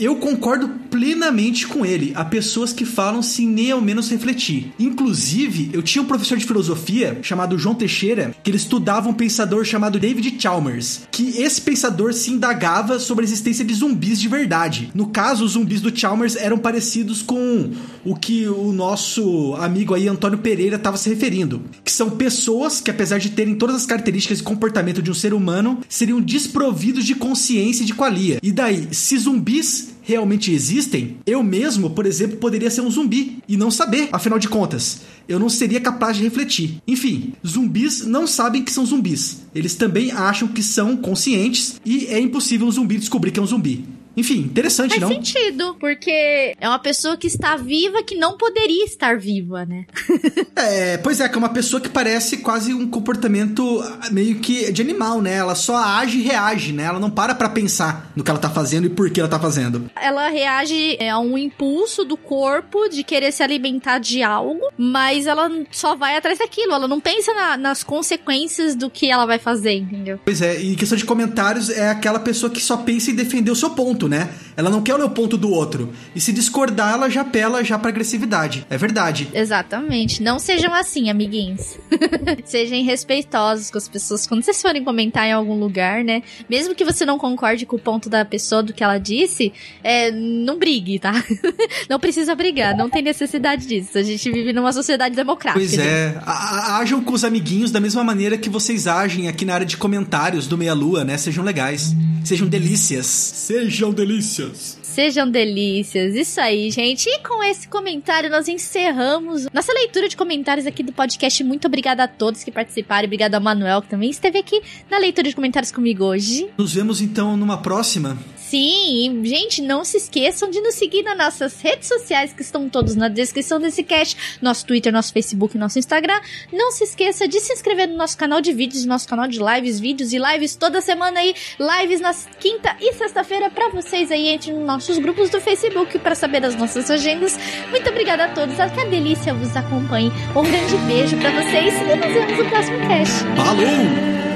Eu 0.00 0.16
concordo 0.16 0.68
plenamente 0.90 1.66
com 1.66 1.84
ele. 1.84 2.12
Há 2.14 2.24
pessoas 2.24 2.72
que 2.72 2.84
falam 2.84 3.22
sem 3.22 3.46
nem 3.46 3.70
ao 3.70 3.80
menos 3.80 4.08
refletir. 4.08 4.72
Inclusive, 4.78 5.70
eu 5.72 5.82
tinha 5.82 6.00
um 6.00 6.06
professor 6.06 6.38
de 6.38 6.46
filosofia 6.46 7.18
chamado 7.22 7.58
João 7.58 7.74
Teixeira, 7.74 8.34
que 8.42 8.50
ele 8.50 8.56
estudava 8.56 9.08
um 9.08 9.14
pensador 9.14 9.64
chamado 9.64 9.98
David 9.98 10.40
Chalmers, 10.40 11.02
que 11.10 11.42
esse 11.42 11.60
pensador 11.60 12.14
se 12.14 12.30
indagava 12.30 12.98
sobre 12.98 13.24
a 13.24 13.26
existência 13.26 13.64
de 13.64 13.74
zumbis 13.74 14.20
de 14.20 14.28
verdade. 14.28 14.90
No 14.94 15.08
caso, 15.08 15.44
os 15.44 15.52
zumbis 15.52 15.80
do 15.80 15.94
Chalmers 15.94 16.36
eram 16.36 16.58
parecidos 16.58 17.20
com 17.20 17.70
o 18.04 18.14
que 18.14 18.46
o 18.48 18.72
nosso 18.72 19.54
amigo 19.56 19.94
aí 19.94 20.08
Antônio 20.08 20.38
Pereira 20.38 20.76
estava 20.76 20.96
se 20.96 21.08
referindo, 21.08 21.62
que 21.84 21.92
são 21.92 22.10
pessoas 22.10 22.80
que 22.80 22.90
apesar 22.90 23.18
de 23.18 23.30
terem 23.30 23.54
todas 23.54 23.76
as 23.76 23.86
características 23.86 24.40
e 24.40 24.42
comportamento 24.42 25.02
de 25.02 25.10
um 25.10 25.14
ser 25.14 25.34
humano, 25.34 25.80
seriam 25.88 26.20
desprovidos 26.20 27.04
de 27.04 27.14
consciência 27.14 27.82
e 27.82 27.86
de 27.86 27.94
qualia. 27.94 28.38
E 28.42 28.52
daí, 28.52 28.88
se 28.92 29.18
zumbis 29.18 29.73
realmente 30.04 30.52
existem, 30.52 31.16
eu 31.26 31.42
mesmo, 31.42 31.90
por 31.90 32.06
exemplo, 32.06 32.36
poderia 32.36 32.70
ser 32.70 32.82
um 32.82 32.90
zumbi 32.90 33.38
e 33.48 33.56
não 33.56 33.70
saber, 33.70 34.08
afinal 34.12 34.38
de 34.38 34.48
contas. 34.48 35.00
Eu 35.26 35.38
não 35.38 35.48
seria 35.48 35.80
capaz 35.80 36.16
de 36.16 36.22
refletir. 36.22 36.76
Enfim, 36.86 37.32
zumbis 37.44 38.06
não 38.06 38.26
sabem 38.26 38.62
que 38.62 38.70
são 38.70 38.84
zumbis. 38.84 39.42
Eles 39.54 39.74
também 39.74 40.12
acham 40.12 40.46
que 40.46 40.62
são 40.62 40.96
conscientes 40.96 41.80
e 41.84 42.06
é 42.06 42.20
impossível 42.20 42.66
um 42.66 42.70
zumbi 42.70 42.98
descobrir 42.98 43.30
que 43.30 43.40
é 43.40 43.42
um 43.42 43.46
zumbi. 43.46 43.84
Enfim, 44.16 44.38
interessante, 44.38 44.90
Faz 44.90 45.00
não? 45.02 45.08
sentido, 45.08 45.76
porque 45.80 46.54
é 46.60 46.68
uma 46.68 46.78
pessoa 46.78 47.16
que 47.16 47.26
está 47.26 47.56
viva 47.56 48.02
que 48.02 48.14
não 48.14 48.36
poderia 48.36 48.84
estar 48.84 49.18
viva, 49.18 49.64
né? 49.64 49.84
É, 50.56 50.96
pois 50.98 51.20
é, 51.20 51.28
que 51.28 51.34
é 51.34 51.38
uma 51.38 51.48
pessoa 51.48 51.80
que 51.80 51.88
parece 51.88 52.38
quase 52.38 52.72
um 52.72 52.88
comportamento 52.88 53.82
meio 54.12 54.36
que 54.36 54.70
de 54.72 54.80
animal, 54.82 55.20
né? 55.20 55.34
Ela 55.34 55.54
só 55.54 55.76
age 55.76 56.18
e 56.18 56.22
reage, 56.22 56.72
né? 56.72 56.84
Ela 56.84 56.98
não 57.00 57.10
para 57.10 57.34
pra 57.34 57.48
pensar 57.48 58.10
no 58.14 58.22
que 58.22 58.30
ela 58.30 58.38
tá 58.38 58.48
fazendo 58.48 58.86
e 58.86 58.90
por 58.90 59.10
que 59.10 59.18
ela 59.20 59.28
tá 59.28 59.38
fazendo. 59.38 59.90
Ela 60.00 60.28
reage 60.28 60.96
é, 61.00 61.10
a 61.10 61.18
um 61.18 61.36
impulso 61.36 62.04
do 62.04 62.16
corpo 62.16 62.88
de 62.88 63.02
querer 63.02 63.32
se 63.32 63.42
alimentar 63.42 63.98
de 63.98 64.22
algo, 64.22 64.60
mas 64.78 65.26
ela 65.26 65.50
só 65.70 65.96
vai 65.96 66.16
atrás 66.16 66.38
daquilo. 66.38 66.72
Ela 66.72 66.86
não 66.88 67.00
pensa 67.00 67.34
na- 67.34 67.56
nas 67.56 67.82
consequências 67.82 68.74
do 68.76 68.88
que 68.88 69.10
ela 69.10 69.26
vai 69.26 69.38
fazer, 69.38 69.72
entendeu? 69.74 70.18
Pois 70.24 70.40
é, 70.40 70.60
e 70.60 70.76
questão 70.76 70.96
de 70.96 71.04
comentários 71.04 71.68
é 71.70 71.88
aquela 71.90 72.20
pessoa 72.20 72.50
que 72.50 72.60
só 72.60 72.76
pensa 72.76 73.10
em 73.10 73.14
defender 73.14 73.50
o 73.50 73.56
seu 73.56 73.70
ponto, 73.70 74.03
né? 74.08 74.30
Ela 74.56 74.70
não 74.70 74.82
quer 74.82 74.94
o 74.94 75.10
ponto 75.10 75.36
do 75.36 75.50
outro. 75.50 75.92
E 76.14 76.20
se 76.20 76.32
discordar, 76.32 76.94
ela 76.94 77.10
já 77.10 77.22
apela 77.22 77.64
já 77.64 77.78
pra 77.78 77.88
agressividade. 77.88 78.64
É 78.70 78.76
verdade. 78.78 79.28
Exatamente. 79.34 80.22
Não 80.22 80.38
sejam 80.38 80.72
assim, 80.72 81.10
amiguinhos. 81.10 81.76
Sejam 82.44 82.82
respeitosos 82.84 83.70
com 83.70 83.78
as 83.78 83.88
pessoas. 83.88 84.26
Quando 84.26 84.42
vocês 84.42 84.60
forem 84.60 84.84
comentar 84.84 85.26
em 85.26 85.32
algum 85.32 85.58
lugar, 85.58 86.04
né? 86.04 86.22
Mesmo 86.48 86.74
que 86.74 86.84
você 86.84 87.04
não 87.04 87.18
concorde 87.18 87.66
com 87.66 87.76
o 87.76 87.78
ponto 87.78 88.08
da 88.08 88.24
pessoa, 88.24 88.62
do 88.62 88.72
que 88.72 88.82
ela 88.84 88.98
disse, 88.98 89.52
é, 89.82 90.10
não 90.10 90.58
brigue, 90.58 90.98
tá? 90.98 91.12
não 91.88 91.98
precisa 91.98 92.34
brigar, 92.34 92.76
não 92.76 92.88
tem 92.88 93.02
necessidade 93.02 93.66
disso. 93.66 93.96
A 93.98 94.02
gente 94.02 94.30
vive 94.30 94.52
numa 94.52 94.72
sociedade 94.72 95.14
democrática. 95.16 95.58
Pois 95.58 95.78
é, 95.78 96.16
a- 96.24 96.78
ajam 96.78 97.02
com 97.02 97.12
os 97.12 97.24
amiguinhos 97.24 97.70
da 97.70 97.80
mesma 97.80 98.04
maneira 98.04 98.36
que 98.38 98.48
vocês 98.48 98.86
agem 98.86 99.28
aqui 99.28 99.44
na 99.44 99.54
área 99.54 99.66
de 99.66 99.76
comentários 99.76 100.46
do 100.46 100.56
Meia 100.58 100.74
Lua, 100.74 101.04
né? 101.04 101.16
Sejam 101.16 101.44
legais. 101.44 101.94
Sejam 102.24 102.46
delícias. 102.48 103.06
Sejam 103.06 103.92
delícias. 103.94 104.78
Sejam 104.82 105.28
delícias. 105.28 106.14
Isso 106.14 106.40
aí, 106.40 106.70
gente. 106.70 107.08
E 107.08 107.18
com 107.20 107.42
esse 107.42 107.66
comentário, 107.66 108.30
nós 108.30 108.46
encerramos 108.46 109.48
nossa 109.52 109.72
leitura 109.72 110.08
de 110.08 110.16
comentários 110.16 110.66
aqui 110.66 110.82
do 110.82 110.92
podcast. 110.92 111.42
Muito 111.42 111.66
obrigada 111.66 112.04
a 112.04 112.08
todos 112.08 112.44
que 112.44 112.52
participaram. 112.52 113.06
Obrigada 113.06 113.36
ao 113.36 113.42
Manuel, 113.42 113.82
que 113.82 113.88
também 113.88 114.10
esteve 114.10 114.38
aqui 114.38 114.60
na 114.90 114.98
leitura 114.98 115.28
de 115.28 115.34
comentários 115.34 115.72
comigo 115.72 116.04
hoje. 116.04 116.48
Nos 116.56 116.74
vemos 116.74 117.00
então 117.00 117.36
numa 117.36 117.58
próxima. 117.58 118.18
Sim, 118.54 119.20
e, 119.24 119.28
gente, 119.28 119.60
não 119.60 119.84
se 119.84 119.96
esqueçam 119.96 120.48
de 120.48 120.60
nos 120.60 120.76
seguir 120.76 121.02
nas 121.02 121.18
nossas 121.18 121.60
redes 121.60 121.88
sociais, 121.88 122.32
que 122.32 122.40
estão 122.40 122.68
todos 122.68 122.94
na 122.94 123.08
descrição 123.08 123.58
desse 123.58 123.82
cast. 123.82 124.38
Nosso 124.40 124.64
Twitter, 124.64 124.92
nosso 124.92 125.12
Facebook, 125.12 125.58
nosso 125.58 125.76
Instagram. 125.76 126.20
Não 126.52 126.70
se 126.70 126.84
esqueça 126.84 127.26
de 127.26 127.40
se 127.40 127.52
inscrever 127.52 127.88
no 127.88 127.96
nosso 127.96 128.16
canal 128.16 128.40
de 128.40 128.52
vídeos, 128.52 128.84
nosso 128.84 129.08
canal 129.08 129.26
de 129.26 129.40
lives, 129.40 129.80
vídeos 129.80 130.12
e 130.12 130.18
lives 130.18 130.54
toda 130.54 130.80
semana 130.80 131.18
aí. 131.18 131.34
Lives 131.58 132.00
na 132.00 132.14
quinta 132.38 132.76
e 132.80 132.92
sexta-feira 132.92 133.50
pra 133.50 133.70
vocês 133.70 134.12
aí. 134.12 134.28
Entre 134.28 134.52
nos 134.52 134.64
nossos 134.64 134.98
grupos 134.98 135.30
do 135.30 135.40
Facebook 135.40 135.98
pra 135.98 136.14
saber 136.14 136.38
das 136.38 136.54
nossas 136.54 136.88
agendas. 136.88 137.36
Muito 137.70 137.90
obrigada 137.90 138.26
a 138.26 138.28
todos. 138.28 138.54
Que 138.54 138.80
a 138.80 138.84
delícia 138.84 139.34
vos 139.34 139.56
acompanhe. 139.56 140.12
Um 140.36 140.44
grande 140.44 140.76
beijo 140.86 141.16
pra 141.16 141.30
vocês 141.32 141.74
e 141.74 141.96
nos 141.96 142.14
vemos 142.14 142.38
no 142.38 142.48
próximo 142.48 142.78
cast. 142.86 143.18
Falou! 143.34 144.33